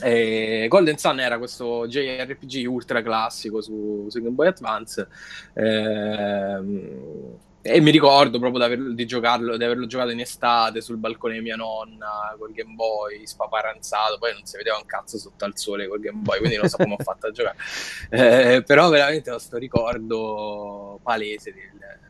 E 0.00 0.66
Golden 0.68 0.96
Sun 0.96 1.18
era 1.20 1.38
questo 1.38 1.86
JRPG 1.88 2.66
ultra 2.68 3.02
classico 3.02 3.60
su, 3.60 4.06
su 4.08 4.20
Game 4.20 4.34
Boy 4.34 4.48
Advance. 4.48 5.08
Ehm, 5.54 7.36
e 7.60 7.80
mi 7.80 7.90
ricordo 7.90 8.38
proprio 8.38 8.66
di, 8.66 8.72
aver, 8.72 8.94
di, 8.94 9.04
giocarlo, 9.04 9.56
di 9.56 9.64
averlo 9.64 9.86
giocato 9.86 10.10
in 10.10 10.20
estate 10.20 10.80
sul 10.80 10.96
balcone 10.96 11.34
di 11.34 11.40
mia 11.40 11.56
nonna 11.56 12.34
col 12.38 12.52
Game 12.52 12.74
Boy, 12.74 13.26
spaparanzato. 13.26 14.18
Poi 14.18 14.32
non 14.32 14.44
si 14.44 14.56
vedeva 14.56 14.76
un 14.76 14.86
cazzo 14.86 15.18
sotto 15.18 15.44
al 15.44 15.56
sole 15.56 15.88
col 15.88 16.00
Game 16.00 16.20
Boy, 16.20 16.38
quindi 16.38 16.56
non 16.56 16.68
so 16.68 16.76
come 16.76 16.94
ho 16.94 17.02
fatto 17.02 17.26
a 17.26 17.30
giocare. 17.30 17.56
Eh, 18.10 18.62
però 18.64 18.88
veramente 18.88 19.30
ho 19.30 19.34
questo 19.34 19.58
ricordo 19.58 20.98
palese 21.02 21.52
del, 21.52 22.07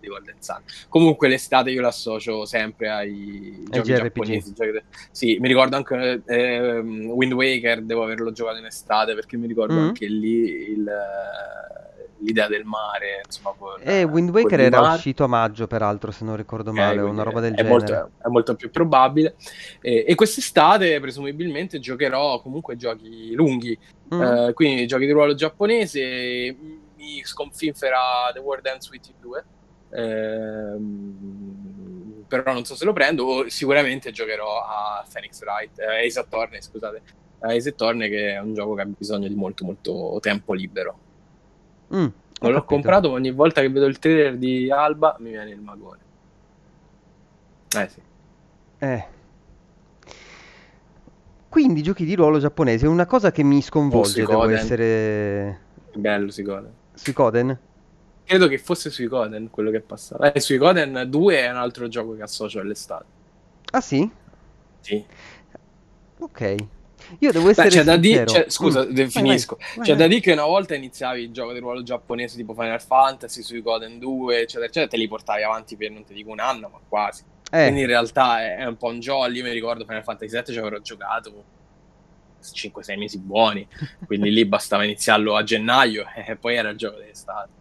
di 0.00 0.08
Golden 0.08 0.36
Sun. 0.38 0.62
Comunque 0.88 1.28
l'estate 1.28 1.70
io 1.70 1.80
l'associo 1.80 2.44
sempre 2.44 2.90
ai 2.90 3.64
giochi 3.68 3.94
giapponesi. 3.94 4.52
Giochi... 4.52 4.82
Sì, 5.10 5.38
mi 5.40 5.48
ricordo 5.48 5.76
anche 5.76 6.22
eh, 6.26 6.78
Wind 6.78 7.32
Waker, 7.32 7.82
devo 7.82 8.02
averlo 8.02 8.32
giocato 8.32 8.58
in 8.58 8.66
estate 8.66 9.14
perché 9.14 9.36
mi 9.36 9.46
ricordo 9.46 9.74
mm-hmm. 9.74 9.84
anche 9.84 10.06
lì 10.06 10.70
il, 10.70 10.90
l'idea 12.18 12.48
del 12.48 12.64
mare. 12.64 13.22
Insomma, 13.24 13.54
con, 13.56 13.80
eh, 13.80 14.04
Wind 14.04 14.30
Waker 14.30 14.60
era 14.60 14.80
mare. 14.80 14.96
uscito 14.96 15.24
a 15.24 15.26
maggio, 15.26 15.66
peraltro, 15.66 16.10
se 16.10 16.24
non 16.24 16.36
ricordo 16.36 16.70
eh, 16.70 16.74
male, 16.74 17.00
eh, 17.00 17.02
una 17.02 17.22
roba 17.22 17.40
del 17.40 17.52
è 17.52 17.56
genere. 17.56 17.72
Molto, 17.72 18.10
è 18.22 18.28
molto 18.28 18.54
più 18.54 18.70
probabile. 18.70 19.36
E, 19.80 20.04
e 20.06 20.14
quest'estate, 20.14 20.98
presumibilmente, 21.00 21.78
giocherò 21.78 22.40
comunque 22.40 22.76
giochi 22.76 23.32
lunghi, 23.34 23.78
mm. 24.14 24.22
eh, 24.22 24.52
quindi 24.54 24.86
giochi 24.86 25.06
di 25.06 25.12
ruolo 25.12 25.34
giapponese. 25.34 26.56
Mi 26.96 27.22
sconfinferà 27.22 28.30
The 28.32 28.40
World 28.40 28.66
Ends 28.66 28.90
With 28.90 29.06
You 29.06 29.16
2 29.20 29.44
Ehm, 29.90 31.46
però 32.28 32.52
non 32.52 32.64
so 32.64 32.74
se 32.74 32.84
lo 32.84 32.92
prendo 32.92 33.24
o 33.24 33.48
sicuramente 33.48 34.10
giocherò 34.10 34.62
a 34.62 35.04
Phoenix 35.10 35.40
Wright, 35.42 35.78
eh, 35.78 36.06
Ace 36.06 36.18
Attorney, 36.18 36.60
scusate, 36.60 37.02
Ace 37.40 37.70
Attorney 37.70 38.10
che 38.10 38.34
è 38.34 38.38
un 38.38 38.54
gioco 38.54 38.74
che 38.74 38.82
ha 38.82 38.86
bisogno 38.86 39.28
di 39.28 39.34
molto 39.34 39.64
molto 39.64 40.18
tempo 40.20 40.52
libero. 40.52 40.98
Mm, 41.94 42.06
non 42.40 42.52
l'ho 42.52 42.64
comprato, 42.64 43.10
ogni 43.10 43.30
volta 43.30 43.62
che 43.62 43.70
vedo 43.70 43.86
il 43.86 43.98
trailer 43.98 44.36
di 44.36 44.70
Alba 44.70 45.16
mi 45.20 45.30
viene 45.30 45.50
il 45.50 45.60
magone. 45.60 46.00
Eh 47.76 47.88
sì. 47.88 48.00
Eh. 48.78 49.04
Quindi 51.48 51.82
giochi 51.82 52.04
di 52.04 52.14
ruolo 52.14 52.38
giapponese, 52.38 52.86
una 52.86 53.06
cosa 53.06 53.32
che 53.32 53.42
mi 53.42 53.62
sconvolge, 53.62 54.24
devo 54.24 54.48
essere... 54.50 55.60
Bello 55.94 56.30
Suikoden. 56.30 56.72
Suikoden? 56.92 57.58
Credo 58.28 58.46
che 58.46 58.58
fosse 58.58 58.90
sui 58.90 59.06
Coden 59.06 59.48
quello 59.48 59.70
che 59.70 59.80
passava. 59.80 60.30
Eh, 60.30 60.40
sui 60.40 60.58
Coden 60.58 61.06
2 61.08 61.40
è 61.40 61.50
un 61.50 61.56
altro 61.56 61.88
gioco 61.88 62.14
che 62.14 62.22
associo 62.22 62.60
all'estate. 62.60 63.06
Ah 63.72 63.80
sì? 63.80 64.08
Sì. 64.80 65.02
Ok. 66.18 66.54
Io 67.20 67.32
devo 67.32 67.48
essere 67.48 67.70
Beh, 67.70 67.74
c'è 67.74 67.84
da 67.84 67.96
dire, 67.96 68.26
cioè, 68.26 68.44
scusa, 68.48 68.84
mm. 68.84 69.06
finisco. 69.06 69.56
Vai, 69.56 69.68
vai, 69.76 69.86
c'è 69.86 69.92
vai. 69.92 70.00
da 70.00 70.06
dire 70.08 70.20
che 70.20 70.32
una 70.32 70.44
volta 70.44 70.74
iniziavi 70.74 71.22
il 71.22 71.30
gioco 71.30 71.54
di 71.54 71.58
ruolo 71.58 71.82
giapponese 71.82 72.36
tipo 72.36 72.52
Final 72.52 72.82
Fantasy 72.82 73.40
sui 73.40 73.62
Coden 73.62 73.98
2, 73.98 74.40
eccetera, 74.40 74.66
eccetera, 74.66 74.88
te 74.88 74.96
li 74.98 75.08
portavi 75.08 75.42
avanti 75.42 75.76
per 75.76 75.90
non 75.90 76.04
ti 76.04 76.12
dico 76.12 76.30
un 76.30 76.40
anno, 76.40 76.68
ma 76.68 76.78
quasi. 76.86 77.22
Eh. 77.50 77.62
Quindi 77.62 77.80
in 77.80 77.86
realtà 77.86 78.42
è, 78.42 78.56
è, 78.56 78.66
un 78.66 78.76
po' 78.76 78.88
un 78.88 79.00
jolly. 79.00 79.38
Io 79.38 79.44
mi 79.44 79.52
ricordo 79.52 79.86
Final 79.86 80.02
Fantasy 80.02 80.28
7 80.28 80.52
ci 80.52 80.58
avrò 80.58 80.78
giocato 80.80 81.44
5-6 82.42 82.98
mesi 82.98 83.18
buoni, 83.18 83.66
quindi 84.04 84.30
lì 84.30 84.44
bastava 84.44 84.84
iniziarlo 84.84 85.34
a 85.34 85.42
gennaio 85.42 86.04
e 86.14 86.36
poi 86.36 86.56
era 86.56 86.68
il 86.68 86.76
gioco 86.76 86.98
d'estate. 86.98 87.56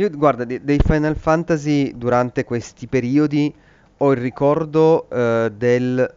Io, 0.00 0.08
guarda, 0.08 0.44
de- 0.44 0.64
dei 0.64 0.78
Final 0.82 1.14
Fantasy 1.14 1.92
durante 1.94 2.44
questi 2.44 2.86
periodi 2.86 3.54
ho 3.98 4.12
il 4.12 4.16
ricordo 4.16 5.06
eh, 5.10 5.52
del... 5.54 6.14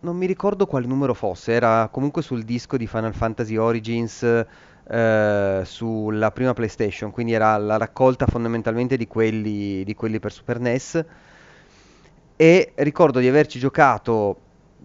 Non 0.00 0.16
mi 0.16 0.26
ricordo 0.26 0.66
quale 0.66 0.86
numero 0.86 1.14
fosse, 1.14 1.52
era 1.52 1.88
comunque 1.92 2.22
sul 2.22 2.42
disco 2.42 2.76
di 2.76 2.88
Final 2.88 3.14
Fantasy 3.14 3.54
Origins 3.54 4.24
eh, 4.24 5.60
sulla 5.64 6.30
prima 6.32 6.54
PlayStation, 6.54 7.12
quindi 7.12 7.34
era 7.34 7.56
la 7.56 7.76
raccolta 7.76 8.26
fondamentalmente 8.26 8.96
di 8.96 9.06
quelli, 9.06 9.84
di 9.84 9.94
quelli 9.94 10.18
per 10.18 10.32
Super 10.32 10.58
NES. 10.58 11.04
E 12.34 12.72
ricordo 12.74 13.20
di 13.20 13.28
averci 13.28 13.60
giocato 13.60 14.40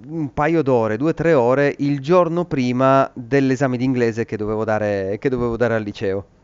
un 0.07 0.32
paio 0.36 0.61
d'ore, 0.61 0.97
due 0.97 1.09
o 1.09 1.13
tre 1.15 1.34
ore, 1.34 1.73
il 1.80 1.99
giorno 1.99 2.45
prima 2.45 3.09
dell'esame 3.15 3.75
di 3.75 3.86
inglese 3.86 4.25
che 4.25 4.38
dovevo 4.38 4.63
dare, 4.63 5.17
che 5.19 5.30
dovevo 5.30 5.57
dare 5.57 5.73
al 5.73 5.82
liceo. 5.82 6.38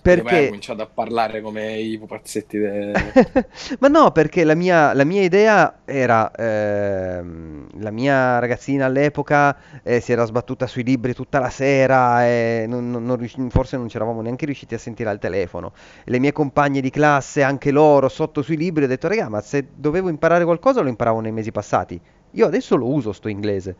Perché 0.00 0.36
hai 0.36 0.44
cominciato 0.46 0.82
a 0.82 0.86
parlare 0.86 1.40
come 1.40 1.78
i 1.78 1.98
pupazzetti 1.98 2.58
de... 2.58 2.92
Ma 3.80 3.88
no, 3.88 4.10
perché 4.12 4.44
la 4.44 4.54
mia, 4.54 4.92
la 4.94 5.04
mia 5.04 5.22
idea 5.22 5.80
era 5.84 6.30
ehm, 6.30 7.66
la 7.80 7.90
mia 7.90 8.38
ragazzina 8.38 8.86
all'epoca 8.86 9.56
eh, 9.82 10.00
si 10.00 10.12
era 10.12 10.24
sbattuta 10.24 10.66
sui 10.66 10.84
libri 10.84 11.14
tutta 11.14 11.38
la 11.38 11.50
sera 11.50 12.26
e 12.26 12.64
non, 12.68 12.90
non, 12.90 13.04
non, 13.04 13.50
forse 13.50 13.76
non 13.76 13.88
ci 13.88 13.96
eravamo 13.96 14.20
neanche 14.20 14.46
riusciti 14.46 14.74
a 14.74 14.78
sentire 14.78 15.10
al 15.10 15.18
telefono. 15.18 15.72
Le 16.04 16.18
mie 16.18 16.32
compagne 16.32 16.80
di 16.80 16.90
classe, 16.90 17.42
anche 17.42 17.70
loro, 17.70 18.08
sotto 18.08 18.42
sui 18.42 18.56
libri, 18.56 18.84
ho 18.84 18.88
detto, 18.88 19.08
raga, 19.08 19.28
ma 19.28 19.40
se 19.40 19.68
dovevo 19.74 20.08
imparare 20.08 20.44
qualcosa 20.44 20.80
lo 20.80 20.88
imparavo 20.88 21.20
nei 21.20 21.32
mesi 21.32 21.52
passati. 21.52 22.00
Io 22.32 22.46
adesso 22.46 22.76
lo 22.76 22.86
uso 22.86 23.12
sto 23.12 23.28
inglese 23.28 23.76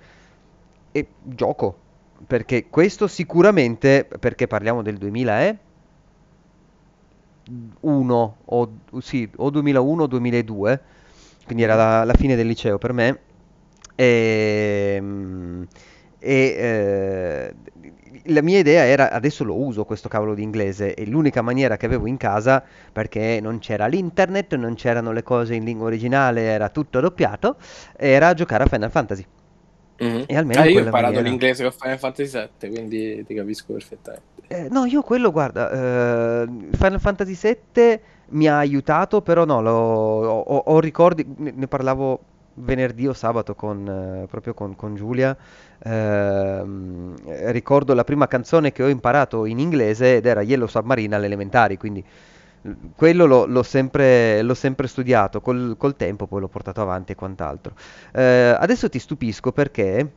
e 0.93 1.07
gioco. 1.23 1.87
Perché 2.27 2.67
questo 2.69 3.07
sicuramente, 3.07 4.07
perché 4.19 4.49
parliamo 4.49 4.83
del 4.83 4.97
2000 4.97 5.43
eh? 5.45 5.57
2001 7.49 8.37
o, 8.45 8.73
sì, 9.01 9.29
o 9.37 9.51
2001 9.51 10.03
o 10.03 10.07
2002, 10.07 10.81
quindi 11.45 11.63
era 11.63 11.75
la, 11.75 12.05
la, 12.05 12.15
fine 12.15 12.37
del 12.37 12.47
liceo 12.47 12.79
per 12.79 12.93
me. 12.93 13.21
Ehm, 13.95 15.67
e, 16.19 16.33
e 16.33 16.65
eh, 16.65 17.55
la 18.31 18.43
mia 18.43 18.59
idea 18.59 18.85
era 18.85 19.11
adesso 19.11 19.45
lo 19.45 19.57
uso 19.57 19.85
questo 19.85 20.09
cavolo 20.09 20.35
di 20.35 20.43
inglese 20.43 20.95
e 20.95 21.07
l'unica 21.07 21.41
maniera 21.41 21.77
che 21.77 21.87
avevo 21.87 22.07
in 22.07 22.17
casa 22.17 22.63
perché 22.93 23.39
non 23.41 23.59
c'era 23.59 23.87
l'internet, 23.87 24.55
non 24.57 24.75
c'erano 24.75 25.13
le 25.13 25.23
cose 25.23 25.55
in 25.55 25.65
lingua 25.65 25.87
originale, 25.87 26.43
era 26.43 26.69
tutto 26.69 27.01
doppiato, 27.01 27.57
era 27.97 28.35
giocare 28.35 28.65
a 28.65 28.67
Final 28.67 28.91
Fantasy. 28.91 29.25
Mm-hmm. 30.03 30.23
E 30.27 30.37
almeno 30.37 30.63
eh, 30.63 30.71
io 30.71 30.81
ho 30.81 30.85
imparato 30.85 31.15
maniera... 31.15 31.29
l'inglese 31.29 31.63
con 31.63 31.73
Final 31.73 31.99
Fantasy 31.99 32.49
VII, 32.59 32.71
quindi 32.71 33.25
ti 33.27 33.35
capisco 33.35 33.73
perfettamente. 33.73 34.27
Eh, 34.49 34.69
no, 34.71 34.87
io 34.87 35.03
quello, 35.03 35.31
guarda, 35.31 35.71
eh, 35.71 36.49
Final 36.73 37.01
Fantasy 37.01 37.57
VII 37.73 38.01
mi 38.31 38.47
ha 38.49 38.59
aiutato, 38.59 39.23
però 39.23 39.45
no, 39.45 39.61
lo, 39.61 39.73
ho, 39.73 40.57
ho 40.57 40.81
ricordi, 40.81 41.27
ne, 41.37 41.53
ne 41.55 41.67
parlavo 41.67 42.21
venerdì 42.61 43.07
o 43.07 43.13
sabato 43.13 43.55
con, 43.55 44.23
eh, 44.23 44.27
proprio 44.27 44.55
con, 44.55 44.75
con 44.77 44.95
Giulia. 44.95 45.37
Ehm, 45.81 47.15
ricordo 47.51 47.95
la 47.95 48.05
prima 48.05 48.27
canzone 48.27 48.73
che 48.73 48.83
ho 48.83 48.89
imparato 48.89 49.45
in 49.45 49.59
inglese 49.59 50.17
ed 50.17 50.27
era 50.27 50.43
Yellow 50.43 50.67
Submarine 50.67 51.15
alle 51.15 51.27
elementari, 51.27 51.77
quindi 51.77 52.05
quello 52.95 53.27
l'ho, 53.27 53.47
l'ho 53.47 53.63
sempre, 53.63 54.43
l'ho 54.43 54.55
sempre 54.55 54.87
studiato, 54.89 55.41
col, 55.41 55.77
col 55.79 55.97
tempo 55.97 56.27
poi 56.27 56.41
l'ho 56.41 56.49
portato 56.49 56.81
avanti 56.81 57.13
e 57.13 57.15
quant'altro. 57.15 57.75
Eh, 58.13 58.57
adesso 58.59 58.89
ti 58.89 58.99
stupisco 58.99 59.53
perché 59.53 60.13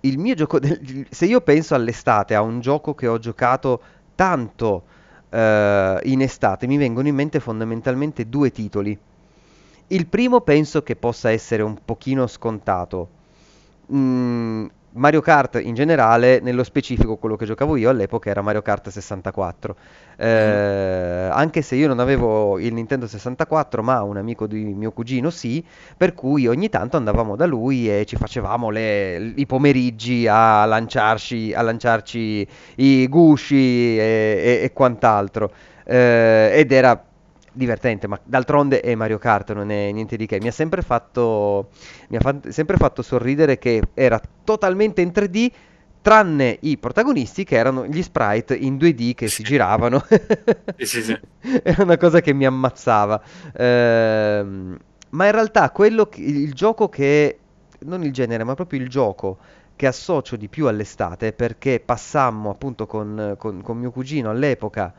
il 0.00 0.18
mio 0.18 0.34
gioco, 0.34 0.58
del, 0.58 1.06
se 1.10 1.26
io 1.26 1.40
penso 1.40 1.74
all'estate, 1.74 2.34
a 2.34 2.40
un 2.40 2.60
gioco 2.60 2.94
che 2.94 3.06
ho 3.06 3.18
giocato 3.18 3.82
tanto 4.14 4.84
eh, 5.30 6.00
in 6.04 6.22
estate, 6.22 6.66
mi 6.66 6.76
vengono 6.76 7.08
in 7.08 7.14
mente 7.14 7.40
fondamentalmente 7.40 8.28
due 8.28 8.50
titoli. 8.50 8.98
Il 9.88 10.06
primo 10.06 10.40
penso 10.42 10.82
che 10.82 10.96
possa 10.96 11.30
essere 11.30 11.62
un 11.62 11.78
pochino 11.84 12.26
scontato. 12.26 13.16
Mm, 13.92 14.66
Mario 14.98 15.20
Kart 15.20 15.60
in 15.62 15.74
generale, 15.74 16.40
nello 16.40 16.62
specifico 16.64 17.16
quello 17.16 17.36
che 17.36 17.46
giocavo 17.46 17.76
io 17.76 17.88
all'epoca 17.90 18.30
era 18.30 18.42
Mario 18.42 18.62
Kart 18.62 18.88
64. 18.90 19.76
Eh, 20.16 21.28
anche 21.32 21.62
se 21.62 21.76
io 21.76 21.86
non 21.88 22.00
avevo 22.00 22.58
il 22.58 22.74
Nintendo 22.74 23.06
64, 23.06 23.82
ma 23.82 24.02
un 24.02 24.16
amico 24.16 24.46
di 24.46 24.62
mio 24.74 24.90
cugino 24.92 25.30
sì, 25.30 25.64
per 25.96 26.14
cui 26.14 26.46
ogni 26.46 26.68
tanto 26.68 26.96
andavamo 26.96 27.36
da 27.36 27.46
lui 27.46 27.88
e 27.90 28.04
ci 28.04 28.16
facevamo 28.16 28.70
le- 28.70 29.32
i 29.36 29.46
pomeriggi 29.46 30.26
a 30.28 30.64
lanciarci, 30.64 31.52
a 31.54 31.62
lanciarci 31.62 32.46
i 32.76 33.08
gusci 33.08 33.98
e, 33.98 34.00
e- 34.60 34.64
e 34.64 34.72
quant'altro. 34.72 35.52
Eh, 35.84 36.50
ed 36.54 36.72
era 36.72 37.02
divertente, 37.58 38.06
ma 38.06 38.18
d'altronde 38.22 38.80
è 38.80 38.94
Mario 38.94 39.18
Kart, 39.18 39.52
non 39.52 39.70
è 39.70 39.90
niente 39.92 40.16
di 40.16 40.26
che. 40.26 40.38
Mi 40.40 40.48
ha 40.48 40.52
sempre 40.52 40.82
fatto, 40.82 41.70
mi 42.08 42.16
ha 42.16 42.20
fa- 42.20 42.38
sempre 42.48 42.76
fatto 42.76 43.02
sorridere 43.02 43.58
che 43.58 43.82
era 43.94 44.20
totalmente 44.44 45.00
in 45.02 45.12
3D, 45.12 45.50
tranne 46.00 46.56
i 46.62 46.78
protagonisti 46.78 47.44
che 47.44 47.56
erano 47.56 47.86
gli 47.86 48.02
sprite 48.02 48.54
in 48.56 48.76
2D 48.78 49.14
che 49.14 49.28
si 49.28 49.42
giravano. 49.42 50.02
Sì, 50.76 50.86
sì, 50.86 51.02
sì. 51.02 51.18
Era 51.62 51.82
una 51.82 51.96
cosa 51.96 52.20
che 52.20 52.32
mi 52.32 52.46
ammazzava. 52.46 53.20
Ehm, 53.54 54.76
ma 55.10 55.26
in 55.26 55.32
realtà 55.32 55.70
quello 55.70 56.06
che- 56.06 56.20
il 56.20 56.52
gioco 56.54 56.88
che, 56.88 57.38
non 57.80 58.02
il 58.04 58.12
genere, 58.12 58.44
ma 58.44 58.54
proprio 58.54 58.80
il 58.80 58.88
gioco 58.88 59.38
che 59.74 59.86
associo 59.86 60.36
di 60.36 60.48
più 60.48 60.66
all'estate, 60.66 61.32
perché 61.32 61.80
passammo 61.80 62.50
appunto 62.50 62.86
con, 62.86 63.34
con- 63.38 63.62
con 63.62 63.76
mio 63.78 63.90
cugino 63.90 64.30
all'epoca, 64.30 64.92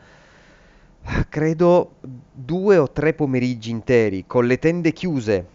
credo 1.30 1.96
due 2.02 2.78
o 2.78 2.92
tre 2.92 3.14
pomeriggi 3.14 3.70
interi 3.72 4.26
con 4.28 4.46
le 4.46 4.58
tende 4.60 4.92
chiuse 4.94 5.46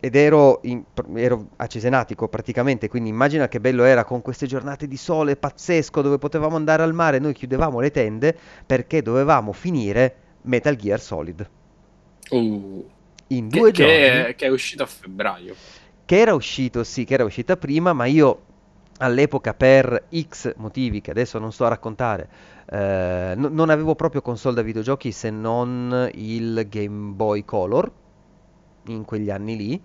ed 0.00 0.14
ero, 0.14 0.60
in- 0.62 0.84
ero 1.14 1.48
a 1.56 1.66
Cesenatico 1.66 2.28
praticamente, 2.28 2.88
quindi 2.88 3.08
immagina 3.08 3.48
che 3.48 3.60
bello 3.60 3.84
era 3.84 4.04
con 4.04 4.22
queste 4.22 4.46
giornate 4.46 4.86
di 4.86 4.96
sole 4.96 5.36
pazzesco 5.36 6.02
dove 6.02 6.18
potevamo 6.18 6.56
andare 6.56 6.82
al 6.82 6.94
mare, 6.94 7.18
noi 7.18 7.32
chiudevamo 7.34 7.80
le 7.80 7.90
tende 7.90 8.36
perché 8.64 9.02
dovevamo 9.02 9.52
finire 9.52 10.14
Metal 10.42 10.76
Gear 10.76 11.00
Solid 11.00 11.48
Uh, 12.30 12.84
in 13.28 13.48
che, 13.50 13.50
due 13.50 13.72
che 13.72 13.72
giorni. 13.72 14.30
è, 14.30 14.34
che 14.36 14.46
è 14.46 14.50
uscito 14.50 14.82
a 14.82 14.86
febbraio. 14.86 15.58
che 16.04 16.18
era 16.18 16.34
uscito, 16.34 16.84
sì, 16.84 17.04
che 17.04 17.14
era 17.14 17.24
uscita 17.24 17.56
prima, 17.56 17.92
ma 17.92 18.06
io 18.06 18.46
all'epoca 18.98 19.54
per 19.54 20.06
X 20.28 20.54
motivi 20.56 21.00
che 21.00 21.10
adesso 21.10 21.38
non 21.38 21.52
sto 21.52 21.64
a 21.66 21.68
raccontare, 21.68 22.28
eh, 22.70 23.34
no- 23.36 23.48
non 23.48 23.70
avevo 23.70 23.94
proprio 23.94 24.22
console 24.22 24.56
da 24.56 24.62
videogiochi 24.62 25.12
se 25.12 25.30
non 25.30 26.08
il 26.14 26.66
Game 26.68 27.12
Boy 27.12 27.44
Color 27.44 27.90
in 28.86 29.04
quegli 29.04 29.30
anni 29.30 29.56
lì. 29.56 29.82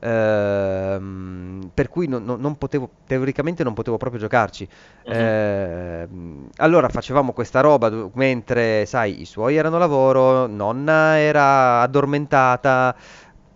ehm, 0.00 1.70
per 1.74 1.88
cui 1.88 2.06
non, 2.06 2.24
non- 2.24 2.40
non 2.40 2.56
potevo, 2.56 2.88
teoricamente 3.06 3.64
non 3.64 3.74
potevo 3.74 3.96
proprio 3.96 4.20
giocarci. 4.20 4.68
Mhm. 5.06 5.12
Ehm, 5.12 6.48
allora 6.58 6.88
facevamo 6.88 7.32
questa 7.32 7.60
roba 7.60 7.88
do- 7.88 8.10
mentre, 8.14 8.86
sai, 8.86 9.20
i 9.20 9.24
suoi 9.24 9.56
erano 9.56 9.76
lavoro, 9.78 10.46
nonna 10.46 11.18
era 11.18 11.80
addormentata, 11.80 12.94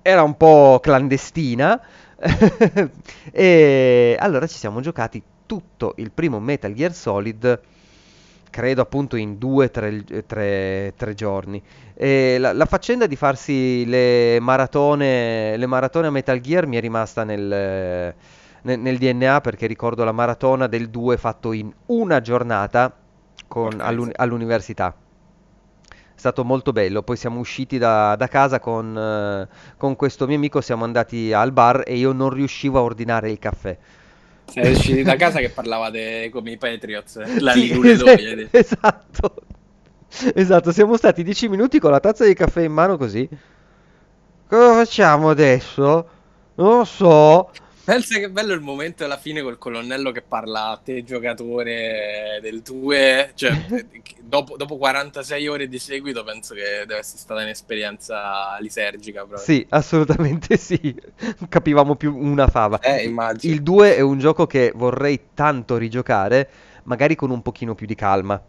era 0.02 0.22
un 0.22 0.36
po' 0.36 0.80
clandestina. 0.82 1.80
E 3.32 4.16
allora 4.18 4.46
ci 4.46 4.56
siamo 4.56 4.80
giocati 4.80 5.22
tutto 5.46 5.94
il 5.96 6.10
primo 6.12 6.38
Metal 6.40 6.72
Gear 6.72 6.92
Solid, 6.94 7.60
credo 8.50 8.80
appunto 8.82 9.16
in 9.16 9.38
due 9.38 9.66
o 9.66 9.70
tre, 9.70 10.04
tre- 10.26 10.94
tre 10.96 11.14
giorni. 11.14 11.62
E 11.94 12.36
la, 12.38 12.52
la 12.52 12.66
faccenda 12.66 13.06
di 13.06 13.16
farsi 13.16 13.84
le 13.86 14.38
maratone, 14.40 15.56
le 15.56 15.66
maratone 15.66 16.06
a 16.08 16.10
Metal 16.10 16.40
Gear 16.40 16.66
mi 16.66 16.76
è 16.76 16.80
rimasta 16.80 17.24
nel, 17.24 18.14
nel- 18.62 18.78
nel 18.78 18.98
DNA 18.98 19.40
perché 19.40 19.66
ricordo 19.66 20.04
la 20.04 20.12
maratona 20.12 20.66
del 20.66 20.88
2 20.90 21.16
fatto 21.16 21.52
in 21.52 21.72
una 21.86 22.20
giornata 22.20 22.94
con- 23.48 23.80
miseria. 23.80 24.12
all'università. 24.16 24.94
È 26.22 26.28
stato 26.28 26.44
molto 26.44 26.70
bello, 26.70 27.02
poi 27.02 27.16
siamo 27.16 27.40
usciti 27.40 27.78
da, 27.78 28.14
da 28.14 28.28
casa 28.28 28.60
con, 28.60 28.96
eh, 28.96 29.48
con 29.76 29.96
questo 29.96 30.28
mio 30.28 30.36
amico, 30.36 30.60
siamo 30.60 30.84
andati 30.84 31.32
al 31.32 31.50
bar 31.50 31.82
e 31.84 31.96
io 31.96 32.12
non 32.12 32.30
riuscivo 32.30 32.78
a 32.78 32.82
ordinare 32.82 33.28
il 33.28 33.40
caffè. 33.40 33.76
Siete 34.44 34.68
usciti 34.70 35.02
da 35.02 35.16
casa 35.16 35.40
che 35.40 35.50
parlavate 35.50 36.30
come 36.30 36.52
i 36.52 36.58
Patriots, 36.58 37.40
la 37.40 37.50
Sì, 37.50 37.72
es- 37.72 38.48
esatto. 38.52 39.34
Esatto, 40.32 40.70
siamo 40.70 40.96
stati 40.96 41.24
10 41.24 41.48
minuti 41.48 41.80
con 41.80 41.90
la 41.90 41.98
tazza 41.98 42.24
di 42.24 42.34
caffè 42.34 42.62
in 42.62 42.72
mano 42.72 42.96
così. 42.96 43.28
Cosa 44.46 44.74
facciamo 44.74 45.28
adesso? 45.28 46.08
Non 46.54 46.76
lo 46.78 46.84
so. 46.84 47.50
Pensa 47.84 48.18
che 48.18 48.30
bello 48.30 48.52
il 48.52 48.60
momento 48.60 49.04
alla 49.04 49.16
fine 49.16 49.42
col 49.42 49.58
colonnello 49.58 50.12
che 50.12 50.22
parla 50.22 50.68
a 50.68 50.76
te, 50.76 51.02
giocatore 51.02 52.38
del 52.40 52.62
2. 52.62 53.32
Cioè, 53.34 53.86
dopo, 54.22 54.56
dopo 54.56 54.76
46 54.76 55.48
ore 55.48 55.66
di 55.66 55.80
seguito, 55.80 56.22
penso 56.22 56.54
che 56.54 56.84
deve 56.86 56.98
essere 56.98 57.18
stata 57.18 57.42
un'esperienza 57.42 58.56
lisergica 58.60 59.24
proprio. 59.24 59.44
Sì, 59.44 59.66
assolutamente 59.70 60.56
sì. 60.56 60.94
Capivamo 61.48 61.96
più 61.96 62.16
una 62.16 62.46
fava. 62.46 62.78
Eh, 62.78 63.02
immagino. 63.04 63.52
Il 63.52 63.62
2 63.62 63.96
è 63.96 64.00
un 64.00 64.20
gioco 64.20 64.46
che 64.46 64.72
vorrei 64.74 65.20
tanto 65.34 65.76
rigiocare, 65.76 66.48
magari 66.84 67.16
con 67.16 67.30
un 67.30 67.42
pochino 67.42 67.74
più 67.74 67.86
di 67.86 67.96
calma. 67.96 68.40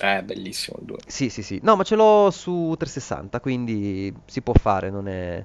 Eh, 0.00 0.22
bellissimo 0.22 0.78
il 0.80 0.86
2. 0.86 0.96
Sì, 1.06 1.28
sì, 1.28 1.42
sì. 1.42 1.60
No, 1.62 1.76
ma 1.76 1.82
ce 1.82 1.96
l'ho 1.96 2.30
su 2.30 2.74
360, 2.78 3.40
quindi 3.40 4.12
si 4.24 4.40
può 4.40 4.54
fare, 4.54 4.88
non 4.88 5.06
è... 5.06 5.44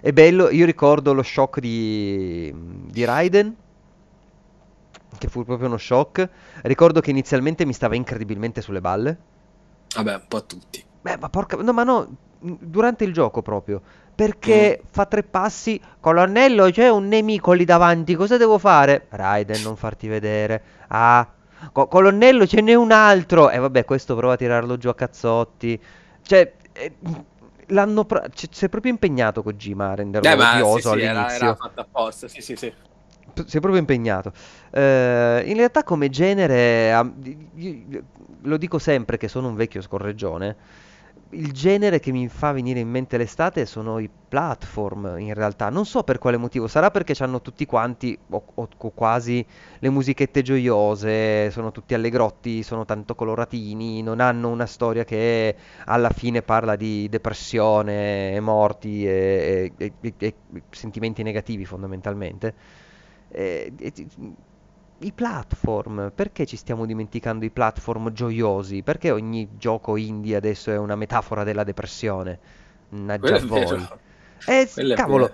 È 0.00 0.12
bello, 0.12 0.50
io 0.50 0.64
ricordo 0.66 1.12
lo 1.12 1.22
shock 1.22 1.58
di, 1.60 2.52
di 2.54 3.04
Raiden, 3.04 3.56
che 5.18 5.28
fu 5.28 5.44
proprio 5.44 5.68
uno 5.68 5.76
shock. 5.78 6.28
Ricordo 6.62 7.00
che 7.00 7.10
inizialmente 7.10 7.64
mi 7.64 7.72
stava 7.72 7.94
incredibilmente 7.96 8.60
sulle 8.60 8.80
balle. 8.80 9.18
Vabbè, 9.94 10.14
un 10.14 10.24
po' 10.28 10.36
a 10.38 10.40
tutti. 10.42 10.84
Beh, 11.00 11.16
ma 11.18 11.28
porca... 11.28 11.56
No, 11.56 11.72
ma 11.72 11.84
no, 11.84 12.16
durante 12.38 13.04
il 13.04 13.12
gioco 13.12 13.42
proprio. 13.42 13.82
Perché 14.14 14.80
Mm. 14.82 14.86
fa 14.90 15.06
tre 15.06 15.22
passi, 15.22 15.80
colonnello, 16.00 16.70
c'è 16.70 16.88
un 16.88 17.08
nemico 17.08 17.52
lì 17.52 17.64
davanti, 17.64 18.14
cosa 18.14 18.36
devo 18.36 18.58
fare? 18.58 19.06
Raiden, 19.10 19.62
non 19.62 19.76
farti 19.76 20.06
vedere. 20.08 20.62
Ah, 20.88 21.26
co- 21.72 21.88
colonnello, 21.88 22.46
ce 22.46 22.60
n'è 22.60 22.74
un 22.74 22.92
altro. 22.92 23.50
E 23.50 23.58
vabbè, 23.58 23.84
questo 23.84 24.14
prova 24.16 24.34
a 24.34 24.36
tirarlo 24.36 24.76
giù 24.78 24.88
a 24.88 24.94
cazzotti. 24.94 25.80
Cioè, 26.22 26.52
eh, 26.72 26.94
l'hanno... 27.72 28.04
pro- 28.04 28.22
c- 28.30 28.48
si 28.50 28.64
è 28.66 28.68
proprio 28.68 28.92
impegnato 28.92 29.42
Kojima 29.42 29.90
a 29.90 29.94
renderlo 29.94 30.28
Eh, 30.28 30.36
ma 30.36 30.62
sì, 30.62 30.80
odioso 30.80 30.90
sì, 30.90 31.00
era, 31.00 31.20
all'inizio. 31.20 31.34
era 31.34 31.54
fatto 31.54 31.80
apposta. 31.80 32.28
Sì, 32.28 32.40
sì, 32.40 32.56
sì. 32.56 32.72
Si 33.46 33.56
è 33.56 33.60
proprio 33.60 33.78
impegnato. 33.80 34.32
Eh, 34.70 35.42
in 35.46 35.54
realtà 35.56 35.84
come 35.84 36.08
genere, 36.10 36.92
lo 38.42 38.56
dico 38.56 38.78
sempre 38.78 39.16
che 39.16 39.28
sono 39.28 39.48
un 39.48 39.54
vecchio 39.54 39.80
scorreggione, 39.80 40.56
il 41.34 41.52
genere 41.52 41.98
che 42.00 42.12
mi 42.12 42.28
fa 42.28 42.52
venire 42.52 42.80
in 42.80 42.88
mente 42.88 43.16
l'estate 43.16 43.64
sono 43.66 43.98
i 43.98 44.10
platform, 44.28 45.16
in 45.18 45.32
realtà. 45.34 45.68
Non 45.70 45.86
so 45.86 46.02
per 46.04 46.18
quale 46.18 46.36
motivo, 46.36 46.66
sarà 46.68 46.90
perché 46.90 47.14
hanno 47.22 47.40
tutti 47.40 47.64
quanti, 47.66 48.18
o, 48.30 48.44
o- 48.54 48.68
o 48.76 48.90
quasi, 48.92 49.44
le 49.78 49.88
musichette 49.90 50.42
gioiose, 50.42 51.50
sono 51.50 51.70
tutti 51.70 51.94
allegrotti, 51.94 52.62
sono 52.62 52.84
tanto 52.84 53.14
coloratini, 53.14 54.02
non 54.02 54.20
hanno 54.20 54.48
una 54.50 54.66
storia 54.66 55.04
che 55.04 55.56
alla 55.86 56.10
fine 56.10 56.42
parla 56.42 56.76
di 56.76 57.08
depressione, 57.08 58.34
e 58.34 58.40
morti 58.40 59.06
e, 59.06 59.72
e- 59.76 59.92
e- 60.00 60.14
e 60.18 60.34
sentimenti 60.70 61.22
negativi 61.22 61.64
fondamentalmente. 61.64 62.54
Eh, 65.02 65.06
I 65.06 65.12
platform, 65.12 66.12
perché 66.14 66.46
ci 66.46 66.56
stiamo 66.56 66.86
dimenticando 66.86 67.44
i 67.44 67.50
platform 67.50 68.12
gioiosi? 68.12 68.82
Perché 68.82 69.10
ogni 69.10 69.50
gioco 69.58 69.96
indie 69.96 70.36
adesso 70.36 70.70
è 70.70 70.78
una 70.78 70.96
metafora 70.96 71.44
della 71.44 71.64
depressione? 71.64 72.38
Mannaggia 72.90 73.38
voi. 73.44 73.86
Eh, 74.46 74.68
cavolo, 74.94 75.32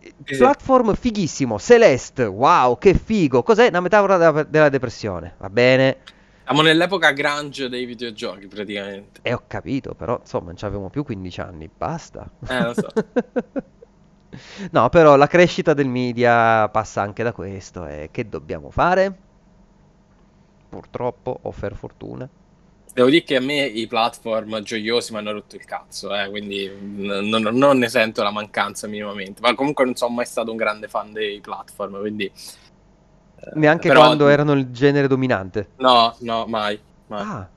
eh, 0.00 0.36
platform 0.36 0.94
fighissimo, 0.94 1.58
Celeste, 1.58 2.24
wow, 2.24 2.78
che 2.78 2.94
figo. 2.94 3.42
Cos'è? 3.42 3.68
Una 3.68 3.80
metafora 3.80 4.16
della, 4.16 4.42
della 4.44 4.68
depressione, 4.68 5.34
va 5.38 5.50
bene? 5.50 5.98
Siamo 6.44 6.62
nell'epoca 6.62 7.12
grunge 7.12 7.68
dei 7.68 7.84
videogiochi, 7.84 8.46
praticamente. 8.48 9.20
E 9.22 9.32
ho 9.32 9.42
capito, 9.46 9.94
però 9.94 10.18
insomma 10.20 10.46
non 10.46 10.56
ci 10.56 10.64
avevamo 10.64 10.90
più 10.90 11.04
15 11.04 11.40
anni, 11.40 11.70
basta. 11.74 12.28
Eh, 12.48 12.62
lo 12.62 12.74
so. 12.74 12.88
No, 14.72 14.88
però 14.88 15.16
la 15.16 15.26
crescita 15.26 15.74
del 15.74 15.88
media 15.88 16.68
passa 16.68 17.02
anche 17.02 17.22
da 17.22 17.32
questo 17.32 17.86
e 17.86 18.08
che 18.10 18.28
dobbiamo 18.28 18.70
fare? 18.70 19.22
Purtroppo, 20.68 21.38
o 21.42 21.52
per 21.52 21.76
fortuna. 21.76 22.26
Devo 22.92 23.08
dire 23.08 23.22
che 23.22 23.36
a 23.36 23.40
me 23.40 23.64
i 23.66 23.86
platform 23.86 24.62
gioiosi 24.62 25.12
mi 25.12 25.18
hanno 25.18 25.30
rotto 25.32 25.54
il 25.54 25.64
cazzo, 25.64 26.12
eh, 26.14 26.28
quindi 26.28 26.66
n- 26.68 27.28
non, 27.28 27.42
non 27.56 27.78
ne 27.78 27.88
sento 27.88 28.22
la 28.24 28.32
mancanza 28.32 28.88
minimamente. 28.88 29.40
Ma 29.40 29.54
comunque 29.54 29.84
non 29.84 29.94
sono 29.94 30.12
mai 30.14 30.26
stato 30.26 30.50
un 30.50 30.56
grande 30.56 30.88
fan 30.88 31.12
dei 31.12 31.40
platform, 31.40 32.00
quindi... 32.00 32.24
eh, 32.24 32.32
Neanche 33.52 33.88
però- 33.88 34.00
quando 34.00 34.28
erano 34.28 34.52
il 34.52 34.70
genere 34.72 35.06
dominante. 35.06 35.68
No, 35.78 36.14
no, 36.20 36.46
mai. 36.46 36.78
mai. 37.08 37.26
Ah, 37.26 37.48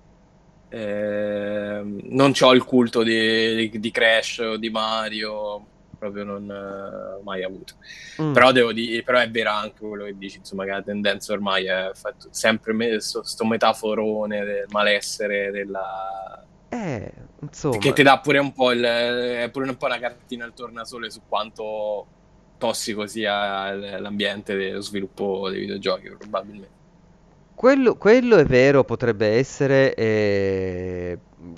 Ehm, 0.70 2.00
non 2.10 2.34
ho 2.40 2.54
il 2.54 2.64
culto 2.64 3.04
di, 3.04 3.70
di 3.80 3.92
Crash 3.92 4.40
o 4.40 4.58
di 4.58 4.70
Mario. 4.70 5.68
Proprio 6.04 6.24
non 6.26 6.50
eh, 6.50 7.24
mai 7.24 7.44
avuto. 7.44 7.76
Mm. 8.22 8.34
Però 8.34 8.52
devo 8.52 8.74
dire, 8.74 9.04
però 9.04 9.20
è 9.20 9.30
vero 9.30 9.52
anche 9.52 9.80
quello 9.80 10.04
che 10.04 10.18
dici, 10.18 10.38
insomma, 10.38 10.66
che 10.66 10.72
la 10.72 10.82
tendenza 10.82 11.32
ormai 11.32 11.66
è 11.66 11.92
fatto 11.94 12.28
sempre 12.32 12.74
me, 12.74 13.00
sto, 13.00 13.24
sto 13.24 13.46
metaforone 13.46 14.44
del 14.44 14.66
malessere 14.70 15.52
della... 15.52 16.46
Eh, 16.70 17.12
insomma... 17.40 17.78
Che 17.78 17.94
ti 17.94 18.04
dà 18.04 18.20
pure 18.20 18.40
un 18.40 18.52
po' 18.52 18.72
il, 18.72 18.84
è 18.84 19.50
pure 19.52 19.70
un 19.70 19.78
po' 19.78 19.86
una 19.86 20.00
cartina 20.00 20.44
al 20.44 20.54
tornasole 20.54 21.10
su 21.10 21.22
quanto 21.28 22.08
tossico 22.58 23.08
sia 23.08 23.74
l'ambiente 23.74 24.56
dello 24.56 24.82
sviluppo 24.82 25.50
dei 25.50 25.62
videogiochi, 25.62 26.10
probabilmente. 26.18 26.82
Quello, 27.56 27.96
quello 27.96 28.38
è 28.38 28.46
vero, 28.46 28.84
potrebbe 28.84 29.38
essere, 29.38 29.94
e 29.94 31.18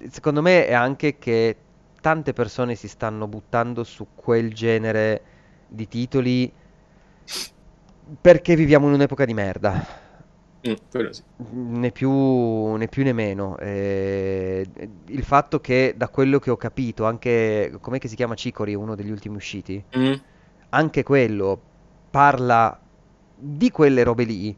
secondo 0.10 0.42
me 0.42 0.68
è 0.68 0.74
anche 0.74 1.18
che 1.18 1.58
tante 2.06 2.34
persone 2.34 2.76
si 2.76 2.88
stanno 2.88 3.26
buttando 3.27 3.84
su 3.84 4.10
quel 4.14 4.53
genere 4.53 5.22
di 5.68 5.88
titoli 5.88 6.53
perché 8.22 8.56
viviamo 8.56 8.86
in 8.86 8.94
un'epoca 8.94 9.26
di 9.26 9.34
merda. 9.34 9.84
Mm, 10.69 10.73
sì. 10.88 11.23
Né 11.52 11.90
più, 11.90 12.76
né 12.76 12.88
più 12.90 13.02
né 13.03 13.11
meno. 13.11 13.57
Eh, 13.57 14.64
il 15.06 15.23
fatto 15.23 15.60
che 15.60 15.95
da 15.98 16.07
quello 16.10 16.38
che 16.38 16.52
ho 16.52 16.57
capito, 16.57 17.06
anche 17.06 17.76
com'è 17.82 17.98
che 17.98 18.07
si 18.07 18.15
chiama 18.15 18.36
Cicori, 18.36 18.76
uno 18.76 18.94
degli 18.94 19.10
ultimi 19.10 19.38
usciti, 19.38 19.84
Mm. 19.98 20.14
anche 20.69 21.02
quello 21.02 21.60
parla 22.11 22.80
di 23.36 23.72
quelle 23.72 24.03
robe 24.03 24.26
lì. 24.26 24.56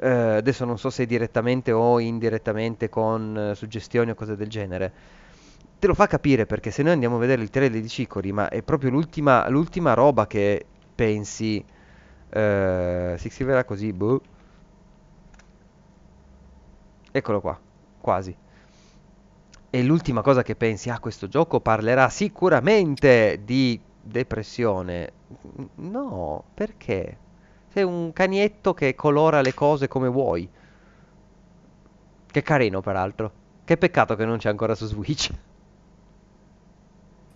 Eh, 0.00 0.08
adesso 0.08 0.64
non 0.64 0.78
so 0.78 0.88
se 0.88 1.04
direttamente 1.04 1.70
o 1.70 1.98
indirettamente 1.98 2.88
con 2.88 3.50
eh, 3.50 3.54
suggestioni 3.54 4.12
o 4.12 4.14
cose 4.14 4.36
del 4.36 4.48
genere 4.48 4.92
te 5.78 5.86
lo 5.86 5.94
fa 5.94 6.06
capire 6.06 6.44
perché 6.44 6.70
se 6.70 6.82
noi 6.82 6.92
andiamo 6.92 7.16
a 7.16 7.20
vedere 7.20 7.42
il 7.42 7.50
trailer 7.50 7.80
di 7.80 7.88
Cicori, 7.88 8.32
ma 8.32 8.48
è 8.48 8.62
proprio 8.62 8.90
l'ultima, 8.90 9.48
l'ultima 9.48 9.94
roba 9.94 10.26
che 10.26 10.64
pensi, 10.94 11.64
eh, 12.30 13.14
si 13.16 13.30
scriverà 13.30 13.64
così, 13.64 13.92
boh. 13.92 14.20
Eccolo 17.12 17.40
qua, 17.40 17.58
quasi. 18.00 18.36
E 19.70 19.82
l'ultima 19.82 20.22
cosa 20.22 20.42
che 20.42 20.56
pensi, 20.56 20.90
ah, 20.90 20.98
questo 20.98 21.28
gioco 21.28 21.60
parlerà 21.60 22.08
sicuramente 22.08 23.40
di 23.44 23.80
depressione. 24.00 25.12
No, 25.76 26.44
perché? 26.54 27.16
Sei 27.68 27.84
un 27.84 28.12
canietto 28.12 28.74
che 28.74 28.94
colora 28.94 29.42
le 29.42 29.54
cose 29.54 29.86
come 29.86 30.08
vuoi. 30.08 30.48
Che 32.30 32.42
carino, 32.42 32.80
peraltro. 32.80 33.32
Che 33.64 33.76
peccato 33.76 34.16
che 34.16 34.24
non 34.24 34.38
c'è 34.38 34.48
ancora 34.48 34.74
su 34.74 34.86
Switch. 34.86 35.30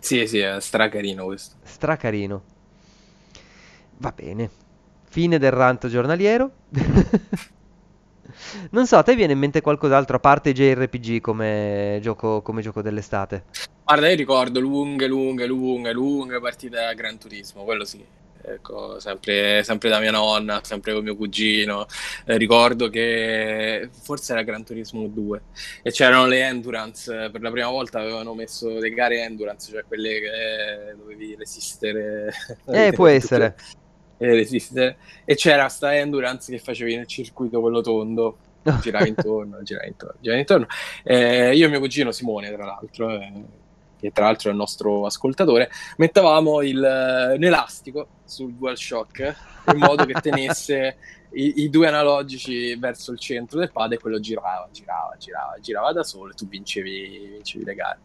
Sì, 0.02 0.26
sì, 0.26 0.40
è 0.40 0.60
stracarino 0.60 1.24
questo. 1.24 1.54
Stracarino. 1.62 2.42
Va 3.98 4.10
bene. 4.10 4.50
Fine 5.04 5.38
del 5.38 5.52
rant 5.52 5.86
giornaliero. 5.86 6.50
non 8.70 8.88
so, 8.88 8.96
a 8.96 9.04
te 9.04 9.14
viene 9.14 9.34
in 9.34 9.38
mente 9.38 9.60
qualcos'altro 9.60 10.16
a 10.16 10.18
parte 10.18 10.52
JRPG 10.52 11.20
come 11.20 12.00
gioco, 12.02 12.42
come 12.42 12.62
gioco 12.62 12.82
dell'estate? 12.82 13.44
Guarda, 13.84 14.08
io 14.08 14.16
ricordo 14.16 14.58
lunghe, 14.58 15.06
lunghe, 15.06 15.46
lunghe, 15.46 15.92
lunghe 15.92 16.40
partite 16.40 16.78
a 16.78 16.92
Gran 16.94 17.18
Turismo, 17.18 17.62
quello 17.62 17.84
sì. 17.84 18.04
Ecco, 18.44 18.98
sempre, 18.98 19.62
sempre, 19.62 19.88
da 19.88 20.00
mia 20.00 20.10
nonna, 20.10 20.60
sempre 20.64 20.92
con 20.92 21.04
mio 21.04 21.16
cugino. 21.16 21.86
Eh, 22.24 22.36
ricordo 22.36 22.88
che 22.88 23.88
forse 23.92 24.32
era 24.32 24.42
Gran 24.42 24.64
Turismo 24.64 25.06
2 25.06 25.42
e 25.82 25.90
c'erano 25.90 26.26
le 26.26 26.40
endurance. 26.40 27.30
Per 27.30 27.40
la 27.40 27.50
prima 27.50 27.68
volta 27.68 28.00
avevano 28.00 28.34
messo 28.34 28.68
le 28.78 28.90
gare 28.90 29.22
endurance, 29.22 29.70
cioè 29.70 29.84
quelle 29.86 30.20
che 30.20 30.94
dovevi 30.96 31.36
resistere. 31.36 32.32
Eh, 32.66 32.92
può 32.92 33.06
essere. 33.08 33.56
resistere. 34.18 34.96
E 35.24 35.34
c'era 35.36 35.68
sta 35.68 35.96
endurance 35.96 36.50
che 36.50 36.58
facevi 36.58 36.96
nel 36.96 37.06
circuito 37.06 37.60
quello 37.60 37.80
tondo. 37.80 38.38
Giravi 38.80 39.08
intorno, 39.08 39.60
giravi 39.62 39.88
intorno, 39.88 40.16
giravi 40.20 40.40
intorno. 40.40 40.66
Eh, 41.02 41.54
io 41.54 41.66
e 41.66 41.68
mio 41.68 41.80
cugino 41.80 42.12
Simone, 42.12 42.52
tra 42.52 42.64
l'altro. 42.64 43.10
Eh, 43.10 43.32
che 44.02 44.10
tra 44.10 44.24
l'altro 44.24 44.48
è 44.48 44.52
il 44.52 44.58
nostro 44.58 45.06
ascoltatore, 45.06 45.70
mettevamo 45.98 46.60
il, 46.62 46.76
un 46.76 47.44
elastico 47.44 48.08
sul 48.24 48.52
DualShock 48.54 49.36
in 49.72 49.78
modo 49.78 50.04
che 50.04 50.14
tenesse 50.20 50.96
i, 51.34 51.62
i, 51.62 51.70
due 51.70 51.86
analogici 51.86 52.74
verso 52.74 53.12
il 53.12 53.20
centro 53.20 53.60
del 53.60 53.70
pad 53.70 53.92
e 53.92 53.98
quello 53.98 54.18
girava, 54.18 54.68
girava, 54.72 55.14
girava, 55.16 55.56
girava 55.60 55.92
da 55.92 56.02
solo 56.02 56.32
e 56.32 56.34
tu 56.34 56.48
vincevi, 56.48 57.30
vincevi 57.34 57.64
le 57.64 57.74
gare. 57.74 57.98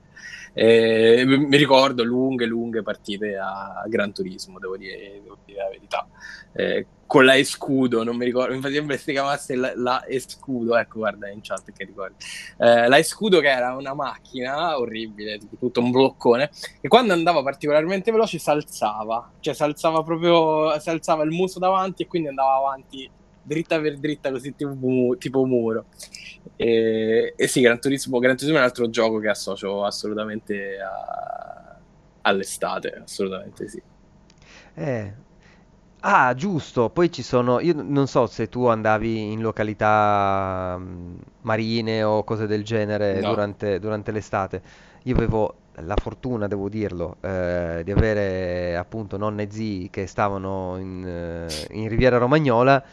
E, 0.53 1.23
mi 1.25 1.57
ricordo 1.57 2.03
lunghe, 2.03 2.45
lunghe 2.45 2.81
partite 2.81 3.37
a 3.37 3.83
Gran 3.87 4.11
Turismo, 4.11 4.59
devo 4.59 4.77
dire, 4.77 5.21
devo 5.21 5.37
dire 5.45 5.59
la 5.59 5.69
verità. 5.69 6.07
Eh, 6.53 6.87
con 7.07 7.23
la 7.23 7.37
Escudo, 7.37 8.03
non 8.03 8.17
mi 8.17 8.25
ricordo, 8.25 8.53
mi 8.53 8.61
sembra 8.71 8.97
si 8.97 9.11
chiamasse 9.13 9.55
la, 9.55 9.71
la 9.75 10.05
Escudo, 10.07 10.75
ecco 10.77 10.99
guarda 10.99 11.29
in 11.29 11.39
chat 11.41 11.71
che 11.71 11.85
ricordi. 11.85 12.15
Eh, 12.57 12.87
la 12.87 12.97
Escudo 12.97 13.39
che 13.39 13.49
era 13.49 13.75
una 13.75 13.93
macchina 13.93 14.77
orribile, 14.77 15.39
tutto 15.57 15.79
un 15.79 15.91
bloccone, 15.91 16.49
e 16.81 16.87
quando 16.87 17.13
andava 17.13 17.41
particolarmente 17.41 18.11
veloce 18.11 18.39
si 18.39 18.49
alzava, 18.49 19.31
cioè 19.39 19.53
si 19.53 19.63
alzava 19.63 20.03
proprio, 20.03 20.77
si 20.79 20.89
alzava 20.89 21.23
il 21.23 21.31
muso 21.31 21.59
davanti 21.59 22.03
e 22.03 22.07
quindi 22.07 22.27
andava 22.27 22.57
avanti 22.57 23.09
dritta 23.47 23.79
per 23.79 23.97
dritta 23.99 24.31
così 24.31 24.53
tipo, 24.55 25.15
tipo 25.17 25.45
muro. 25.45 25.87
E, 26.55 27.33
e, 27.35 27.47
sì, 27.47 27.61
Gran 27.61 27.79
Turismo, 27.79 28.19
Gran 28.19 28.35
Turismo 28.35 28.57
è 28.57 28.59
un 28.61 28.65
altro 28.67 28.89
gioco 28.89 29.19
che 29.19 29.29
associo 29.29 29.83
assolutamente 29.85 30.77
a, 30.79 31.79
all'estate, 32.21 32.89
assolutamente 33.03 33.67
sì. 33.67 33.81
Eh, 34.75 35.13
Ah, 36.01 36.33
giusto, 36.35 36.89
poi 36.91 37.11
ci 37.11 37.23
sono, 37.23 37.59
io 37.59 37.73
non 37.75 38.07
so 38.07 38.27
se 38.27 38.49
tu 38.49 38.65
andavi 38.67 39.31
in 39.33 39.41
località 39.41 40.77
mm, 40.79 41.17
marine 41.41 42.03
o 42.03 42.23
cose 42.23 42.47
del 42.47 42.63
genere 42.63 43.21
No. 43.21 43.23
durante, 43.23 43.79
durante 43.79 44.11
l'estate. 44.11 44.61
Io 45.03 45.15
avevo 45.15 45.55
la 45.81 45.97
fortuna, 45.97 46.47
devo 46.47 46.69
dirlo, 46.69 47.17
eh, 47.21 47.81
di 47.83 47.91
avere 47.91 48.77
appunto 48.77 49.17
nonne 49.17 49.43
e 49.43 49.51
zii 49.51 49.89
che 49.89 50.07
stavano 50.07 50.77
in, 50.79 51.05
eh, 51.05 51.67
in 51.71 51.89
Riviera 51.89 52.17
Romagnola, 52.19 52.83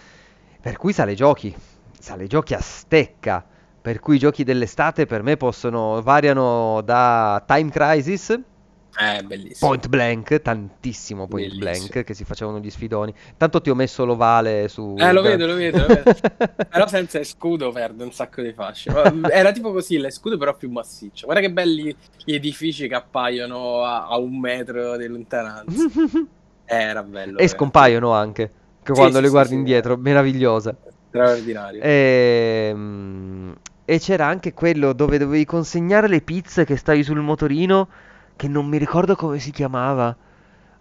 per 0.64 0.78
cui 0.78 0.94
sale 0.94 1.12
giochi, 1.12 1.54
sale 1.98 2.26
giochi 2.26 2.54
a 2.54 2.58
stecca, 2.58 3.44
per 3.82 4.00
cui 4.00 4.16
i 4.16 4.18
giochi 4.18 4.44
dell'estate 4.44 5.04
per 5.04 5.22
me 5.22 5.36
possono, 5.36 6.00
variano 6.00 6.80
da 6.80 7.44
Time 7.46 7.70
Crisis 7.70 8.30
eh. 8.30 9.54
Point 9.58 9.88
Blank, 9.88 10.40
tantissimo 10.40 11.26
Point 11.26 11.48
Bellissimo. 11.48 11.88
Blank 11.88 12.06
che 12.06 12.14
si 12.14 12.24
facevano 12.24 12.60
gli 12.60 12.70
sfidoni. 12.70 13.12
Tanto 13.36 13.60
ti 13.60 13.68
ho 13.68 13.74
messo 13.74 14.06
l'ovale 14.06 14.68
su... 14.68 14.94
Eh, 14.96 15.12
lo 15.12 15.20
vedo, 15.20 15.44
lo 15.44 15.54
vedo, 15.54 15.80
lo 15.80 15.86
vedo. 15.86 16.14
però 16.70 16.86
senza 16.86 17.22
scudo 17.24 17.70
perde 17.70 18.02
un 18.02 18.12
sacco 18.12 18.40
di 18.40 18.54
fasce. 18.54 18.90
Ma 18.90 19.28
Era 19.28 19.52
tipo 19.52 19.70
così, 19.70 19.98
l'escudo 19.98 20.38
però 20.38 20.56
più 20.56 20.70
massiccio. 20.70 21.26
Guarda 21.26 21.42
che 21.42 21.52
belli 21.52 21.94
gli 22.24 22.32
edifici 22.32 22.88
che 22.88 22.94
appaiono 22.94 23.82
a, 23.82 24.06
a 24.06 24.16
un 24.16 24.40
metro 24.40 24.96
di 24.96 25.08
lontananza. 25.08 25.82
Eh, 26.66 26.80
era 26.80 27.02
bello. 27.02 27.36
E 27.36 27.46
scompaiono 27.46 28.12
anche, 28.12 28.50
che 28.84 28.92
quando 28.92 29.18
sì, 29.18 29.20
le 29.20 29.28
sì, 29.28 29.30
guardi 29.30 29.54
sì. 29.54 29.54
indietro, 29.54 29.96
meravigliosa. 29.96 30.76
Straordinario. 31.08 31.80
Ehm, 31.80 33.54
E, 33.86 33.98
c'era 33.98 34.26
anche 34.26 34.54
quello 34.54 34.92
dove 34.94 35.18
dovevi 35.18 35.44
consegnare 35.44 36.08
le 36.08 36.22
pizze 36.22 36.64
che 36.64 36.76
stavi 36.76 37.02
sul 37.02 37.20
motorino, 37.20 37.88
che 38.36 38.48
non 38.48 38.66
mi 38.66 38.78
ricordo 38.78 39.14
come 39.14 39.38
si 39.38 39.50
chiamava. 39.50 40.16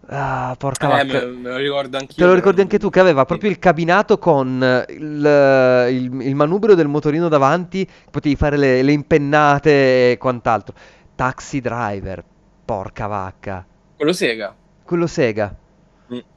Ah, 0.07 0.55
porca 0.57 0.87
Eh, 0.87 0.89
vacca. 0.89 1.19
me, 1.19 1.25
me 1.25 1.49
lo 1.49 1.57
ricordo 1.57 1.97
anch'io. 1.97 2.15
Te 2.15 2.25
lo 2.25 2.33
ricordi 2.33 2.61
anche 2.61 2.79
tu 2.79 2.89
che 2.89 2.99
aveva 2.99 3.25
proprio 3.25 3.49
il 3.49 3.59
cabinato 3.59 4.17
con 4.19 4.85
il, 4.89 5.87
il- 5.91 6.21
il 6.21 6.35
manubrio 6.35 6.75
del 6.75 6.87
motorino 6.87 7.27
davanti, 7.27 7.87
potevi 8.11 8.35
fare 8.35 8.57
le, 8.57 8.81
le 8.83 8.91
impennate 8.91 10.11
e 10.11 10.17
quant'altro. 10.17 10.75
Taxi 11.15 11.59
Driver, 11.59 12.23
porca 12.65 13.07
vacca. 13.07 13.65
Quello 13.95 14.13
Sega. 14.13 14.55
Quello 14.83 15.07
Sega. 15.07 15.57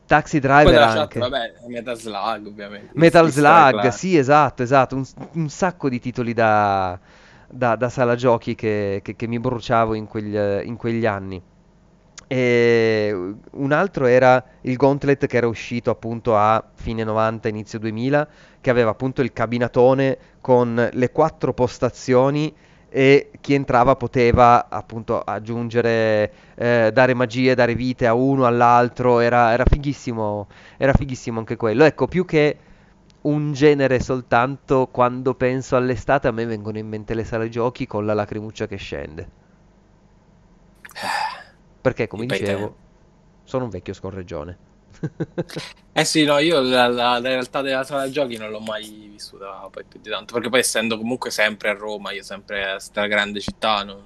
Taxi 0.06 0.38
Driver 0.38 0.74
chat, 0.88 0.96
anche. 0.98 1.18
vabbè, 1.18 1.52
Metal 1.66 1.96
Slug 1.98 2.46
ovviamente. 2.46 2.90
Metal 2.94 3.30
Slug, 3.30 3.88
sì, 3.88 4.16
esatto, 4.16 4.62
esatto. 4.62 4.94
Un, 4.96 5.04
un 5.32 5.48
sacco 5.48 5.88
di 5.88 5.98
titoli 6.00 6.32
da, 6.32 6.98
da, 7.48 7.76
da 7.76 7.88
sala 7.88 8.14
giochi 8.14 8.54
che, 8.54 9.00
che- 9.02 9.16
che 9.16 9.26
mi 9.26 9.38
bruciavo 9.40 9.94
in 9.94 10.06
quegli, 10.06 10.36
in 10.36 10.76
quegli 10.76 11.06
anni. 11.06 11.42
E 12.28 13.34
un 13.52 13.72
altro 13.72 14.06
era 14.06 14.42
il 14.62 14.76
Gauntlet 14.76 15.26
che 15.26 15.36
era 15.36 15.46
uscito 15.46 15.90
appunto 15.90 16.36
a 16.36 16.62
fine 16.74 17.04
90, 17.04 17.48
inizio 17.48 17.78
2000, 17.78 18.28
che 18.60 18.70
aveva 18.70 18.90
appunto 18.90 19.22
il 19.22 19.32
cabinatone 19.32 20.18
con 20.40 20.88
le 20.92 21.10
quattro 21.12 21.52
postazioni 21.52 22.52
e 22.88 23.30
chi 23.40 23.54
entrava 23.54 23.96
poteva 23.96 24.68
appunto 24.68 25.20
aggiungere, 25.20 26.32
eh, 26.54 26.90
dare 26.92 27.14
magie, 27.14 27.54
dare 27.54 27.74
vite 27.74 28.06
a 28.06 28.14
uno, 28.14 28.46
all'altro, 28.46 29.20
era, 29.20 29.52
era 29.52 29.64
fighissimo, 29.66 30.46
era 30.76 30.92
fighissimo 30.92 31.38
anche 31.38 31.56
quello. 31.56 31.84
Ecco, 31.84 32.06
più 32.06 32.24
che 32.24 32.58
un 33.22 33.52
genere 33.52 34.00
soltanto, 34.00 34.88
quando 34.90 35.34
penso 35.34 35.76
all'estate 35.76 36.28
a 36.28 36.30
me 36.30 36.46
vengono 36.46 36.78
in 36.78 36.88
mente 36.88 37.14
le 37.14 37.24
sale 37.24 37.48
giochi 37.48 37.86
con 37.86 38.06
la 38.06 38.14
lacrimuccia 38.14 38.66
che 38.66 38.76
scende. 38.76 39.28
Perché, 41.80 42.06
come 42.06 42.26
dicevo, 42.26 42.76
sono 43.44 43.64
un 43.64 43.70
vecchio 43.70 43.92
scorreggione. 43.92 44.65
Eh 45.92 46.04
sì, 46.04 46.24
no, 46.24 46.38
io 46.38 46.60
la, 46.60 46.88
la, 46.88 47.18
la, 47.18 47.28
realtà 47.28 47.62
della 47.62 47.84
sala 47.84 48.10
giochi 48.10 48.36
non 48.36 48.50
l'ho 48.50 48.60
mai 48.60 49.08
vissuta 49.10 49.68
poi 49.70 49.84
più 49.84 50.00
di 50.00 50.10
tanto, 50.10 50.34
perché 50.34 50.48
poi 50.48 50.60
essendo 50.60 50.96
comunque 50.96 51.30
sempre 51.30 51.70
a 51.70 51.74
Roma, 51.74 52.12
io 52.12 52.22
sempre 52.22 52.64
a 52.64 52.72
questa 52.72 53.06
grande 53.06 53.40
città, 53.40 53.84
non, 53.84 54.02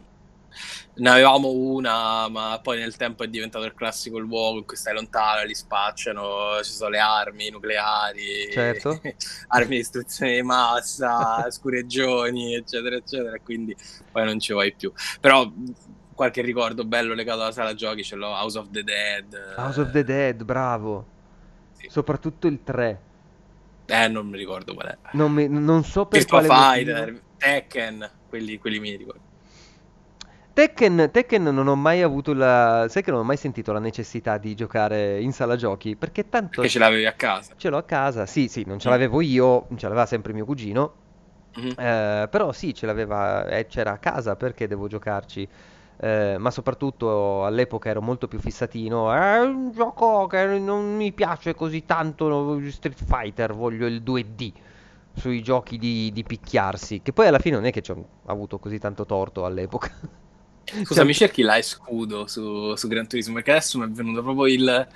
ne 0.94 1.08
avevamo 1.08 1.50
una, 1.50 2.28
ma 2.28 2.60
poi 2.62 2.78
nel 2.78 2.96
tempo 2.96 3.22
è 3.22 3.28
diventato 3.28 3.64
il 3.64 3.74
classico 3.74 4.18
luogo 4.18 4.58
in 4.58 4.66
cui 4.66 4.76
stai 4.76 4.94
lontano, 4.94 5.44
li 5.44 5.54
spacciano, 5.54 6.62
ci 6.62 6.72
sono 6.72 6.90
le 6.90 6.98
armi 6.98 7.50
nucleari, 7.50 8.50
certo. 8.52 9.00
armi 9.48 9.76
di 9.76 9.80
istruzione 9.80 10.34
di 10.34 10.42
massa, 10.42 11.48
scureggioni, 11.50 12.54
eccetera, 12.54 12.96
eccetera, 12.96 13.38
quindi 13.42 13.74
poi 14.10 14.24
non 14.24 14.38
ci 14.38 14.52
vai 14.52 14.74
più. 14.74 14.92
Però 15.20 15.50
qualche 16.20 16.42
ricordo 16.42 16.84
bello 16.84 17.14
legato 17.14 17.40
alla 17.40 17.50
sala 17.50 17.72
giochi 17.72 18.04
ce 18.04 18.14
l'ho, 18.14 18.28
House 18.28 18.58
of 18.58 18.68
the 18.70 18.84
Dead. 18.84 19.54
House 19.56 19.80
of 19.80 19.90
the 19.90 20.04
Dead, 20.04 20.44
bravo. 20.44 21.06
Sì. 21.72 21.88
Soprattutto 21.88 22.46
il 22.46 22.62
3. 22.62 23.00
Eh, 23.86 24.08
non 24.08 24.28
mi 24.28 24.36
ricordo 24.36 24.74
qual 24.74 24.88
è. 24.88 24.98
Non, 25.12 25.32
mi, 25.32 25.48
non 25.48 25.82
so 25.82 26.04
per 26.04 26.18
Virtua 26.18 26.44
quale 26.44 26.76
Fighter, 26.76 27.00
motivo. 27.06 27.20
Tekken, 27.38 28.10
quelli, 28.28 28.58
quelli 28.58 28.80
mi 28.80 28.96
ricordo. 28.96 29.20
Tekken, 30.52 31.08
Tekken 31.10 31.42
non 31.42 31.66
ho 31.66 31.74
mai 31.74 32.02
avuto 32.02 32.34
la... 32.34 32.84
Sai 32.90 33.02
che 33.02 33.10
non 33.10 33.20
ho 33.20 33.24
mai 33.24 33.38
sentito 33.38 33.72
la 33.72 33.78
necessità 33.78 34.36
di 34.36 34.54
giocare 34.54 35.22
in 35.22 35.32
sala 35.32 35.56
giochi, 35.56 35.96
perché 35.96 36.28
tanto... 36.28 36.56
Perché 36.56 36.68
ce 36.68 36.78
l'avevi 36.80 37.06
a 37.06 37.14
casa. 37.14 37.54
Ce 37.56 37.70
l'ho 37.70 37.78
a 37.78 37.84
casa, 37.84 38.26
sì, 38.26 38.48
sì, 38.48 38.64
non 38.66 38.78
ce 38.78 38.88
mm. 38.88 38.92
l'avevo 38.92 39.22
io, 39.22 39.68
ce 39.74 39.86
l'aveva 39.86 40.04
sempre 40.04 40.34
mio 40.34 40.44
cugino, 40.44 40.94
mm-hmm. 41.58 41.78
eh, 41.78 42.28
però 42.30 42.52
sì, 42.52 42.74
ce 42.74 42.84
l'aveva, 42.84 43.46
eh, 43.46 43.66
c'era 43.68 43.92
a 43.92 43.98
casa, 43.98 44.36
perché 44.36 44.68
devo 44.68 44.86
giocarci? 44.86 45.48
Eh, 46.02 46.36
ma 46.38 46.50
soprattutto 46.50 47.44
all'epoca 47.44 47.90
ero 47.90 48.00
molto 48.00 48.26
più 48.26 48.38
fissatino. 48.38 49.12
È 49.12 49.40
un 49.40 49.70
gioco 49.70 50.26
che 50.26 50.58
non 50.58 50.96
mi 50.96 51.12
piace 51.12 51.54
così 51.54 51.84
tanto. 51.84 52.58
Street 52.70 53.04
Fighter, 53.04 53.52
voglio 53.52 53.86
il 53.86 54.02
2D 54.02 54.52
sui 55.14 55.42
giochi 55.42 55.76
di, 55.76 56.10
di 56.12 56.22
picchiarsi. 56.22 57.02
Che 57.02 57.12
poi 57.12 57.26
alla 57.26 57.38
fine 57.38 57.56
non 57.56 57.66
è 57.66 57.70
che 57.70 57.82
ci 57.82 57.90
ho 57.90 58.06
avuto 58.26 58.58
così 58.58 58.78
tanto 58.78 59.04
torto 59.04 59.44
all'epoca. 59.44 59.90
Scusa, 60.84 61.04
mi 61.04 61.14
cerchi 61.14 61.42
là 61.42 61.60
scudo 61.60 62.26
su, 62.28 62.74
su 62.76 62.86
Gran 62.86 63.08
Turismo? 63.08 63.34
Perché 63.34 63.50
adesso 63.50 63.78
mi 63.78 63.86
è 63.86 63.88
venuto 63.88 64.22
proprio 64.22 64.46
il, 64.46 64.88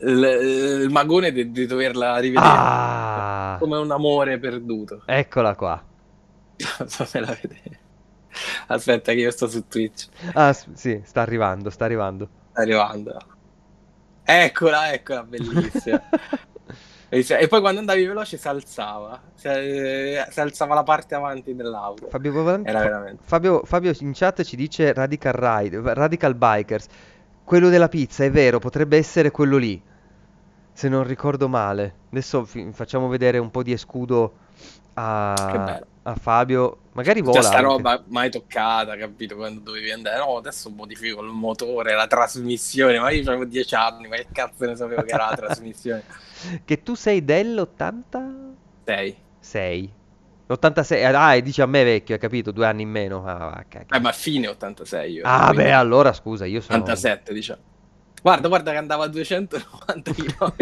il, 0.00 0.82
il 0.82 0.90
magone 0.90 1.32
di, 1.32 1.50
di, 1.50 1.66
doverla 1.66 2.18
rivedere. 2.18 2.52
Ah, 2.54 3.56
come 3.58 3.78
un 3.78 3.90
amore 3.90 4.38
perduto. 4.38 5.02
Eccola 5.06 5.54
qua. 5.54 5.82
Fammela 6.56 7.36
vedere. 7.40 7.86
Aspetta, 8.68 9.12
che 9.12 9.18
io 9.18 9.30
sto 9.30 9.48
su 9.48 9.66
Twitch. 9.66 10.08
Ah, 10.34 10.52
sì, 10.52 11.00
sta 11.04 11.22
arrivando, 11.22 11.70
sta 11.70 11.84
arrivando. 11.84 12.28
Sta 12.50 12.60
arrivando. 12.60 13.18
Eccola, 14.24 14.92
eccola, 14.92 15.22
bellissima. 15.22 16.02
E 17.10 17.48
poi 17.48 17.60
quando 17.60 17.80
andavi 17.80 18.04
veloce 18.04 18.36
si 18.36 18.48
alzava, 18.48 19.18
si, 19.34 19.48
si 20.28 20.40
alzava 20.40 20.74
la 20.74 20.82
parte 20.82 21.14
avanti 21.14 21.54
dell'auto. 21.54 22.08
Fabio, 22.10 22.32
Fabio, 23.22 23.62
Fabio, 23.64 23.94
in 24.00 24.12
chat 24.12 24.42
ci 24.42 24.56
dice 24.56 24.92
Radical 24.92 25.32
Ride, 25.32 25.94
Radical 25.94 26.34
Bikers. 26.34 26.86
Quello 27.44 27.70
della 27.70 27.88
pizza, 27.88 28.24
è 28.24 28.30
vero, 28.30 28.58
potrebbe 28.58 28.98
essere 28.98 29.30
quello 29.30 29.56
lì. 29.56 29.82
Se 30.70 30.88
non 30.90 31.04
ricordo 31.04 31.48
male. 31.48 31.94
Adesso 32.10 32.46
facciamo 32.72 33.08
vedere 33.08 33.38
un 33.38 33.50
po' 33.50 33.62
di 33.62 33.72
escudo 33.72 34.34
a, 34.92 35.80
a 36.02 36.14
Fabio. 36.14 36.78
Magari 36.92 37.20
vola. 37.20 37.38
Questa 37.38 37.60
roba 37.60 38.02
mai 38.08 38.30
toccata, 38.30 38.96
capito? 38.96 39.36
Quando 39.36 39.60
dovevi 39.60 39.90
andare. 39.90 40.18
No, 40.18 40.36
adesso 40.36 40.70
modifico 40.70 41.22
il 41.22 41.30
motore, 41.30 41.94
la 41.94 42.06
trasmissione. 42.06 42.98
Ma 42.98 43.10
io 43.10 43.22
avevo 43.22 43.44
dieci 43.44 43.74
anni, 43.74 44.08
ma 44.08 44.16
che 44.16 44.26
cazzo 44.32 44.64
ne 44.64 44.76
sapevo 44.76 45.02
che 45.02 45.12
era 45.12 45.30
la 45.30 45.36
trasmissione? 45.36 46.04
che 46.64 46.82
tu 46.82 46.94
sei 46.94 47.24
dell'80? 47.24 48.22
6. 48.84 49.16
6. 49.40 49.92
L'86, 50.50 51.14
ah, 51.14 51.34
e 51.34 51.42
dici 51.42 51.60
a 51.60 51.66
me 51.66 51.84
vecchio, 51.84 52.14
hai 52.14 52.20
capito? 52.20 52.52
Due 52.52 52.64
anni 52.64 52.82
in 52.82 52.88
meno. 52.88 53.22
Ah, 53.26 53.64
eh, 53.68 54.00
ma 54.00 54.12
fine 54.12 54.48
86 54.48 55.12
io. 55.12 55.22
Ah, 55.26 55.52
beh, 55.52 55.72
allora 55.72 56.14
scusa, 56.14 56.46
io 56.46 56.62
sono... 56.62 56.78
87, 56.78 57.34
diciamo. 57.34 57.60
Guarda, 58.22 58.48
guarda 58.48 58.70
che 58.72 58.76
andava 58.76 59.04
a 59.04 59.08
290 59.08 60.12
km 60.12 60.54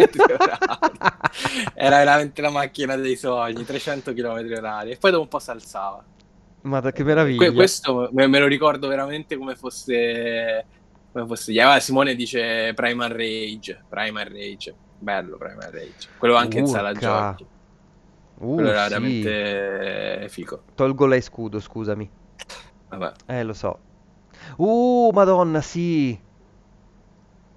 Era 1.75 1.99
veramente 1.99 2.43
la 2.43 2.51
macchina 2.51 2.97
dei 2.97 3.17
sogni, 3.17 3.65
300 3.65 4.13
km 4.13 4.53
orari. 4.57 4.91
E 4.91 4.97
poi 4.97 5.11
dopo 5.11 5.23
un 5.23 5.29
po' 5.29 5.39
si 5.39 5.51
alzava. 5.51 6.05
Ma 6.63 6.81
che 6.91 7.05
meraviglia. 7.05 7.39
Que- 7.39 7.53
questo 7.53 8.11
me-, 8.13 8.27
me, 8.27 8.39
lo 8.39 8.47
ricordo 8.47 8.89
veramente 8.89 9.37
come 9.37 9.55
fosse... 9.55 10.65
Come 11.13 11.27
fosse... 11.27 11.53
Yeah, 11.53 11.79
Simone 11.81 12.15
dice 12.15 12.73
Primal 12.75 13.11
Rage. 13.11 13.85
Primal 13.89 14.27
Rage. 14.27 14.75
Bello 14.99 15.37
Primal 15.37 15.71
Rage. 15.71 16.09
Quello 16.19 16.35
anche 16.35 16.61
Urca. 16.61 16.69
in 16.69 16.75
sala 16.75 16.93
giochi. 16.93 17.47
Uh, 18.39 18.55
Quello 18.55 18.69
era 18.69 18.83
sì. 18.83 18.89
veramente 18.89 20.29
figo. 20.29 20.63
Tolgo 20.75 21.07
l'escudo, 21.07 21.59
scusami. 21.59 22.11
Vabbè. 22.89 23.13
Eh, 23.27 23.43
lo 23.43 23.55
so. 23.55 23.79
Uh, 24.57 25.11
madonna, 25.13 25.61
sì. 25.61 26.19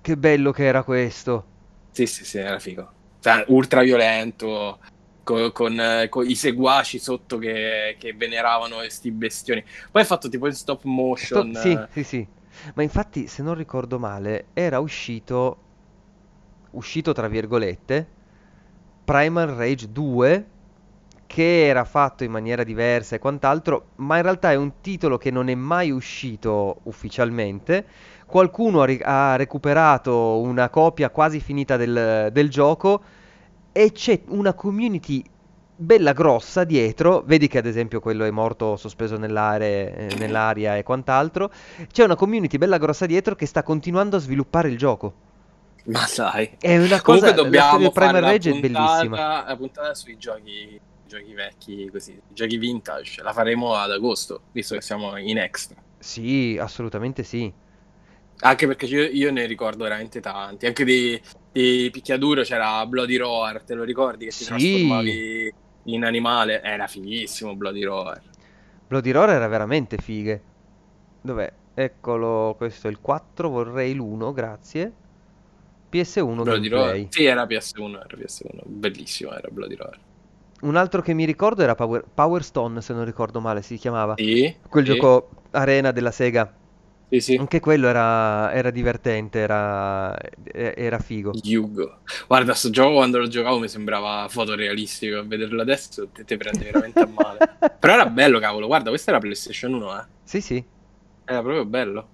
Che 0.02 0.18
bello 0.18 0.52
che 0.52 0.64
era 0.64 0.84
questo. 0.84 1.46
Sì, 1.92 2.06
sì, 2.06 2.26
sì, 2.26 2.38
era 2.38 2.60
figo. 2.60 2.92
Cioè, 3.20 3.46
ultra 3.48 3.82
violento, 3.82 4.80
con, 5.24 5.52
con, 5.52 6.08
con, 6.10 6.28
i 6.28 6.36
seguaci 6.36 7.00
sotto 7.00 7.38
che, 7.38 7.98
che 8.00 8.14
veneravano 8.14 8.78
questi 8.78 9.12
bestioni. 9.12 9.64
Poi 9.92 10.02
è 10.02 10.06
fatto 10.06 10.30
tipo 10.30 10.48
in 10.48 10.54
stop 10.54 10.84
motion. 10.84 11.54
Stop, 11.54 11.90
sì, 11.92 12.04
sì, 12.04 12.04
sì. 12.04 12.28
Ma 12.74 12.84
infatti, 12.84 13.28
se 13.28 13.44
non 13.44 13.56
ricordo 13.56 14.00
male, 14.00 14.48
era 14.54 14.80
uscito, 14.80 15.58
uscito 16.72 17.14
tra 17.14 17.28
virgolette, 17.28 18.08
Primal 19.04 19.48
Rage 19.48 19.92
2 19.92 20.46
che 21.30 21.68
era 21.68 21.84
fatto 21.84 22.24
in 22.24 22.32
maniera 22.32 22.64
diversa 22.64 23.16
e 23.16 23.20
quant'altro, 23.20 23.90
ma 23.98 24.18
in 24.18 24.24
realtà 24.24 24.52
è 24.52 24.56
un 24.56 24.82
titolo 24.82 25.20
che 25.20 25.30
non 25.30 25.48
è 25.48 25.54
mai 25.54 25.92
uscito 25.92 26.80
ufficialmente. 26.84 27.86
Qualcuno 28.30 28.82
ha, 28.82 28.86
ri- 28.86 29.02
ha 29.04 29.36
recuperato 29.36 30.40
una 30.40 30.70
copia 30.70 31.10
quasi 31.10 31.40
finita 31.40 31.78
del, 31.78 32.30
del 32.32 32.50
gioco 32.50 33.02
e 33.72 33.92
c'è 33.92 34.22
una 34.28 34.54
community 34.54 35.24
bella 35.76 36.14
grossa 36.14 36.64
dietro, 36.64 37.24
vedi 37.26 37.48
che 37.48 37.58
ad 37.58 37.66
esempio 37.66 38.00
quello 38.00 38.26
è 38.26 38.30
morto 38.30 38.76
sospeso 38.76 39.18
nell'aria, 39.18 39.68
eh, 39.68 40.16
nell'aria 40.16 40.78
e 40.78 40.84
quant'altro, 40.84 41.52
c'è 41.92 42.04
una 42.04 42.16
community 42.16 42.58
bella 42.60 42.78
grossa 42.78 43.08
dietro 43.08 43.34
che 43.34 43.48
sta 43.48 43.64
continuando 43.64 44.18
a 44.18 44.20
sviluppare 44.20 44.70
il 44.70 44.78
gioco. 44.78 45.14
Ma 45.86 46.06
sai, 46.06 46.52
è 46.60 46.78
una 46.78 47.02
cosa, 47.02 47.32
Comunque 47.32 47.34
dobbiamo 47.34 47.90
fare 47.92 48.20
la 48.20 48.38
puntata, 48.38 49.44
la 49.48 49.56
puntata 49.56 49.96
sui 49.96 50.18
giochi 50.18 50.80
giochi 51.10 51.34
vecchi 51.34 51.90
così, 51.90 52.20
giochi 52.28 52.58
vintage, 52.58 53.24
la 53.24 53.34
faremo 53.34 53.74
ad 53.74 53.92
agosto, 53.92 54.44
visto 54.52 54.76
che 54.76 54.82
siamo 54.82 55.18
in 55.18 55.40
extra. 55.40 55.76
Sì, 56.00 56.58
assolutamente 56.60 57.24
sì. 57.24 57.52
Anche 58.42 58.68
perché 58.68 58.86
io, 58.86 59.04
io 59.04 59.32
ne 59.32 59.46
ricordo 59.46 59.84
veramente 59.84 60.22
tanti, 60.22 60.66
anche 60.66 60.86
di, 60.86 61.20
di 61.52 61.90
picchiaduro 61.92 62.44
c'era 62.44 62.86
Bloody 62.86 63.18
Roar, 63.18 63.64
te 63.64 63.74
lo 63.74 63.84
ricordi 63.84 64.26
che 64.26 64.32
ti 64.32 64.38
sì. 64.38 64.46
trasformavi 64.46 65.54
in 65.84 66.06
animale? 66.06 66.62
Era 66.62 66.88
fighissimo 66.88 67.56
Bloody 67.56 67.84
Roar. 67.84 68.22
Bloody 68.88 69.12
Roar 69.12 69.30
era 69.32 69.48
veramente 69.48 69.98
fighe. 69.98 70.42
Dov'è? 71.22 71.52
Eccolo, 71.74 72.56
questo 72.58 72.88
è 72.88 72.92
il 72.92 73.00
4, 73.02 73.50
vorrei 73.50 73.94
l'1, 73.94 74.34
grazie. 74.34 74.94
PS1 75.92 76.44
Bloody 76.44 76.68
Roar. 76.68 77.06
Sì, 77.10 77.26
era 77.26 77.44
PS1, 77.44 77.94
era 77.96 78.18
PS1, 78.18 78.62
bellissimo 78.66 79.32
era 79.32 79.50
Bloody 79.52 79.76
Roar. 79.76 80.00
Un 80.62 80.76
altro 80.76 81.02
che 81.02 81.14
mi 81.14 81.26
ricordo 81.26 81.64
era 81.64 81.76
Power, 81.76 82.04
Power 82.14 82.44
Stone, 82.44 82.82
se 82.82 82.94
non 82.94 83.06
ricordo 83.06 83.40
male, 83.40 83.62
si 83.62 83.78
chiamava. 83.78 84.16
Sì, 84.18 84.56
Quel 84.68 84.86
sì. 84.86 84.94
gioco 84.94 85.30
arena 85.52 85.92
della 85.92 86.12
Sega. 86.12 86.54
Sì, 87.10 87.22
sì. 87.22 87.36
Anche 87.36 87.60
quello 87.60 87.88
era, 87.88 88.54
era 88.54 88.70
divertente, 88.70 89.40
era, 89.40 90.16
era 90.54 91.00
figo. 91.00 91.32
Yugo. 91.42 92.02
Guarda, 92.28 92.54
sto 92.54 92.70
gioco 92.70 92.94
quando 92.94 93.18
lo 93.18 93.28
giocavo 93.28 93.58
mi 93.58 93.68
sembrava 93.68 94.28
fotorealistico. 94.30 95.18
A 95.18 95.24
vederlo 95.24 95.62
adesso 95.62 96.08
ti, 96.10 96.24
ti 96.24 96.38
prendi 96.38 96.66
veramente 96.66 97.00
a 97.00 97.08
male. 97.08 97.40
Però 97.80 97.94
era 97.94 98.06
bello, 98.06 98.38
cavolo. 98.38 98.68
Guarda, 98.68 98.90
questa 98.90 99.10
era 99.10 99.20
PlayStation 99.20 99.74
1, 99.74 100.00
eh. 100.00 100.06
Sì, 100.24 100.40
sì. 100.40 100.64
Era 101.26 101.42
proprio 101.42 101.66
bello. 101.66 102.08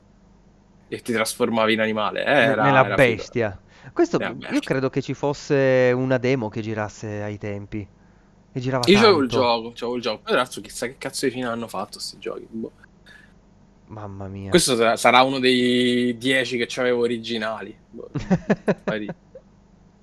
E 0.88 1.02
ti 1.02 1.12
trasformavi 1.12 1.74
in 1.74 1.82
animale. 1.82 2.24
Eh, 2.24 2.32
era, 2.32 2.64
Nella 2.64 2.86
era 2.86 2.96
bestia. 2.96 3.50
Figo. 3.50 3.64
Questo, 3.92 4.18
io 4.18 4.60
credo 4.62 4.90
che 4.90 5.02
ci 5.02 5.14
fosse 5.14 5.92
una 5.94 6.18
demo 6.18 6.48
che 6.48 6.62
girasse 6.62 7.22
ai 7.22 7.38
tempi. 7.38 7.86
E 8.54 8.60
girava 8.62 8.86
Io 8.88 8.98
c'avevo 8.98 9.20
il 9.20 9.28
gioco, 9.28 9.72
c'avevo 9.76 9.96
il 9.98 10.02
gioco. 10.02 10.22
Però 10.24 10.40
adesso 10.40 10.62
chissà 10.62 10.88
che 10.88 10.96
cazzo 10.98 11.26
di 11.26 11.34
fine 11.34 11.48
hanno 11.48 11.68
fatto 11.68 11.98
questi 11.98 12.18
giochi. 12.18 12.48
Boh. 12.50 12.72
Mamma 13.88 14.28
mia. 14.28 14.50
Questo 14.50 14.96
sarà 14.96 15.22
uno 15.22 15.40
dei 15.40 16.18
10 16.18 16.58
che 16.58 16.66
c'avevo 16.68 17.02
originali. 17.02 17.76
Boh. 17.90 18.10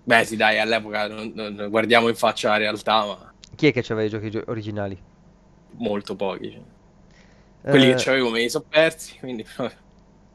Beh, 0.05 0.25
sì, 0.25 0.37
dai, 0.37 0.59
all'epoca 0.59 1.07
non, 1.07 1.33
non, 1.35 1.69
guardiamo 1.71 2.09
in 2.09 2.17
faccia 2.17 2.49
la 2.51 2.57
realtà, 2.57 3.07
ma... 3.07 3.33
Chi 3.55 3.69
è 3.69 3.73
che 3.73 3.83
c'aveva 3.83 4.07
i 4.07 4.11
giochi 4.11 4.31
gio- 4.31 4.43
originali? 4.47 5.01
Molto 5.77 6.17
pochi. 6.17 6.51
Cioè. 6.51 7.71
Quelli 7.71 7.91
eh... 7.91 7.95
che 7.95 8.03
c'avevo 8.03 8.31
me 8.31 8.41
li 8.41 8.49
sono 8.49 8.65
persi, 8.69 9.17
quindi... 9.19 9.47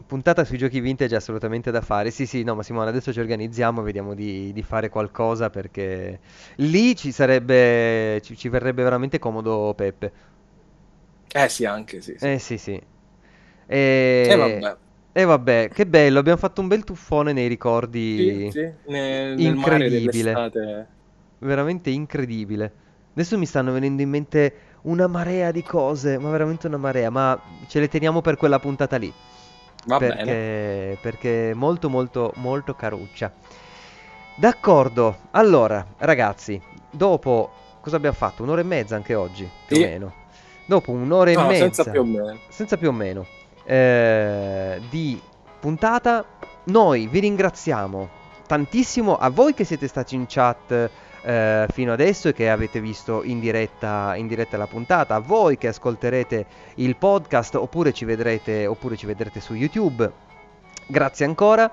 puntata 0.08 0.46
sui 0.46 0.58
giochi 0.58 0.80
vintage 0.80 1.16
è 1.16 1.18
assolutamente 1.18 1.70
da 1.70 1.82
fare. 1.82 2.12
Sì, 2.12 2.26
sì, 2.26 2.44
no, 2.44 2.56
ma 2.56 2.64
Simone, 2.64 2.90
adesso 2.90 3.12
ci 3.12 3.20
organizziamo 3.20 3.82
e 3.82 3.84
vediamo 3.84 4.14
di, 4.14 4.54
di 4.54 4.64
fare 4.64 4.88
qualcosa 4.88 5.50
perché 5.50 6.20
lì 6.56 6.96
ci 6.96 7.12
sarebbe, 7.12 8.22
ci, 8.24 8.38
ci 8.38 8.48
verrebbe 8.48 8.84
veramente 8.84 9.20
comodo 9.20 9.74
Peppe. 9.76 10.12
Eh 11.30 11.50
sì, 11.50 11.66
anche 11.66 12.02
sì, 12.02 12.16
sì. 12.18 12.26
Eh 12.26 12.40
sì, 12.40 12.58
sì. 12.58 12.82
E 14.28 14.34
E, 14.34 14.36
vabbè. 14.38 14.78
e 15.12 15.24
vabbè, 15.26 15.70
che 15.74 15.88
bello, 15.88 16.20
abbiamo 16.20 16.38
fatto 16.38 16.62
un 16.62 16.68
bel 16.68 16.84
tuffone 16.84 17.34
nei 17.34 17.48
Sì, 17.48 17.50
ricordi. 17.50 18.46
sì, 18.48 18.74
nel 18.86 19.56
mare 19.56 19.90
Incredibile, 19.90 20.36
veramente 21.40 21.90
incredibile. 21.90 22.74
Adesso 23.14 23.38
mi 23.38 23.46
stanno 23.46 23.72
venendo 23.72 24.02
in 24.02 24.10
mente 24.10 24.56
una 24.84 25.08
marea 25.08 25.52
di 25.52 25.64
cose, 25.64 26.18
ma 26.20 26.30
veramente 26.30 26.68
una 26.68 26.78
marea, 26.78 27.10
ma 27.10 27.40
ce 27.68 27.80
le 27.80 27.88
teniamo 27.88 28.22
per 28.22 28.38
quella 28.38 28.60
puntata 28.60 28.98
lì. 28.98 29.14
Va 29.86 30.00
bene. 30.02 30.36
perché, 30.36 30.98
perché 31.02 31.52
è 31.52 31.54
molto 31.54 31.90
molto 31.90 32.34
molto 32.38 32.76
caruccia. 32.76 33.34
D'accordo, 34.36 35.22
allora 35.32 35.86
ragazzi, 35.98 36.62
dopo 36.92 37.52
cosa 37.82 37.96
abbiamo 37.98 38.16
fatto? 38.16 38.44
Un'ora 38.44 38.62
e 38.62 38.64
mezza 38.64 38.96
anche 38.96 39.16
oggi, 39.16 39.52
più 39.66 39.78
o 39.78 39.80
Sì. 39.80 39.80
meno. 39.80 40.14
Dopo 40.66 40.92
un'ora 40.92 41.32
e 41.32 41.38
No, 41.38 41.54
senza 41.54 41.86
più 41.86 42.02
mezza, 42.02 42.02
o 42.02 42.06
meno. 42.06 42.42
senza 42.48 42.78
più 42.78 42.90
o 42.90 42.92
meno, 42.92 43.30
eh, 43.68 44.82
di 44.90 45.22
puntata, 45.60 46.24
noi 46.66 47.08
vi 47.08 47.20
ringraziamo 47.20 48.10
tantissimo 48.48 49.18
a 49.18 49.30
voi 49.30 49.54
che 49.54 49.66
siete 49.66 49.88
stati 49.88 50.16
in 50.16 50.26
chat 50.26 50.90
eh, 51.22 51.68
fino 51.70 51.92
adesso 51.92 52.30
e 52.30 52.34
che 52.34 52.50
avete 52.50 52.80
visto 52.80 53.24
in 53.24 53.42
diretta, 53.42 54.16
in 54.16 54.28
diretta 54.28 54.56
la 54.56 54.68
puntata, 54.68 55.16
a 55.16 55.20
voi 55.20 55.58
che 55.58 55.68
ascolterete 55.68 56.46
il 56.76 56.96
podcast 56.96 57.56
oppure 57.56 57.92
ci 57.92 58.06
vedrete, 58.06 58.66
oppure 58.66 58.96
ci 58.96 59.06
vedrete 59.06 59.42
su 59.42 59.54
YouTube. 59.54 60.10
Grazie 60.88 61.26
ancora. 61.26 61.70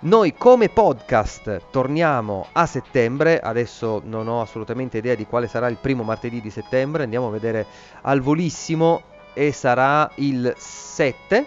Noi 0.00 0.34
come 0.36 0.68
podcast 0.68 1.62
torniamo 1.70 2.46
a 2.52 2.66
settembre, 2.66 3.40
adesso 3.40 4.00
non 4.04 4.28
ho 4.28 4.42
assolutamente 4.42 4.98
idea 4.98 5.16
di 5.16 5.26
quale 5.26 5.48
sarà 5.48 5.66
il 5.66 5.78
primo 5.80 6.04
martedì 6.04 6.40
di 6.40 6.50
settembre, 6.50 7.02
andiamo 7.02 7.26
a 7.26 7.32
vedere 7.32 7.66
al 8.02 8.20
volissimo 8.20 9.02
e 9.38 9.52
sarà 9.52 10.10
il 10.16 10.52
7, 10.56 11.46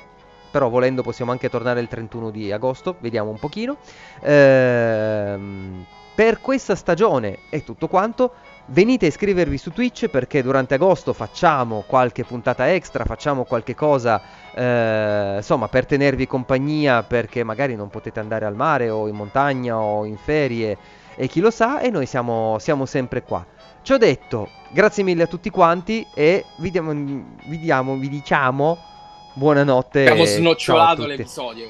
però 0.50 0.70
volendo 0.70 1.02
possiamo 1.02 1.32
anche 1.32 1.50
tornare 1.50 1.82
il 1.82 1.90
31 1.90 2.30
di 2.30 2.50
agosto, 2.50 2.96
vediamo 3.00 3.32
un 3.32 3.38
pochino. 3.38 3.76
Ehm, 4.22 5.86
per 6.16 6.40
questa 6.40 6.76
stagione 6.76 7.40
è 7.50 7.64
tutto 7.66 7.90
quanto. 7.90 8.32
Venite 8.68 9.06
a 9.06 9.10
iscrivervi 9.10 9.58
su 9.58 9.72
Twitch 9.72 10.08
perché 10.08 10.42
durante 10.42 10.76
agosto 10.76 11.12
facciamo 11.12 11.84
qualche 11.86 12.24
puntata 12.24 12.72
extra, 12.72 13.04
facciamo 13.04 13.44
qualche 13.44 13.76
cosa, 13.76 14.22
eh, 14.54 15.34
insomma, 15.38 15.68
per 15.68 15.86
tenervi 15.86 16.28
compagnia 16.28 17.04
perché 17.04 17.44
magari 17.44 17.76
non 17.76 17.90
potete 17.90 18.22
andare 18.22 18.46
al 18.46 18.56
mare 18.56 18.90
o 18.90 19.10
in 19.10 19.16
montagna 19.16 19.78
o 19.78 20.06
in 20.06 20.16
ferie 20.16 20.78
e 21.16 21.28
chi 21.28 21.42
lo 21.42 21.52
sa, 21.52 21.82
e 21.82 21.90
noi 21.90 22.06
siamo, 22.06 22.58
siamo 22.60 22.86
sempre 22.86 23.22
qua. 23.22 23.46
Ciò 23.84 23.98
detto, 23.98 24.48
grazie 24.72 25.04
mille 25.04 25.24
a 25.24 25.28
tutti 25.28 25.50
quanti 25.50 26.06
e 26.14 26.46
vi 26.58 26.70
diamo, 26.70 26.92
vi 26.94 27.60
diamo- 27.60 27.96
vi 27.96 28.10
diciamo 28.10 28.78
Abbiamo 28.78 28.90
buonanotte. 29.34 30.06
Ciao 30.06 30.22
a 30.22 30.26
snocciolato 30.26 31.06
l'episodio. 31.06 31.70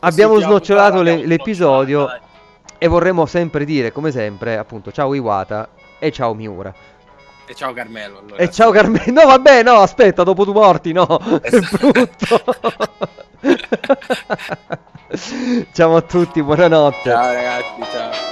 Abbiamo 0.00 0.38
snocciolato 0.38 0.96
puntata 0.96 1.26
l'episodio 1.26 2.20
e 2.78 2.86
vorremmo 2.86 3.26
sempre 3.26 3.64
dire, 3.64 3.90
come 3.92 4.12
sempre, 4.12 4.56
appunto, 4.58 4.92
ciao 4.92 5.12
Iwata 5.12 5.68
e 5.98 6.12
ciao 6.12 6.34
Miura. 6.34 6.72
E 7.46 7.54
ciao 7.54 7.72
Carmelo. 7.72 8.18
Allora, 8.18 8.36
E 8.36 8.50
ciao 8.50 8.70
Carmelo. 8.70 9.10
No, 9.10 9.26
vabbè, 9.26 9.62
no, 9.64 9.80
aspetta, 9.80 10.22
dopo 10.22 10.44
tu 10.44 10.52
morti, 10.52 10.92
no. 10.92 11.18
È 11.42 11.50
brutto. 11.58 12.44
ciao 15.72 15.96
a 15.96 16.02
tutti, 16.02 16.42
buonanotte. 16.42 17.10
Ciao 17.10 17.32
ragazzi, 17.32 17.82
ciao. 17.90 18.29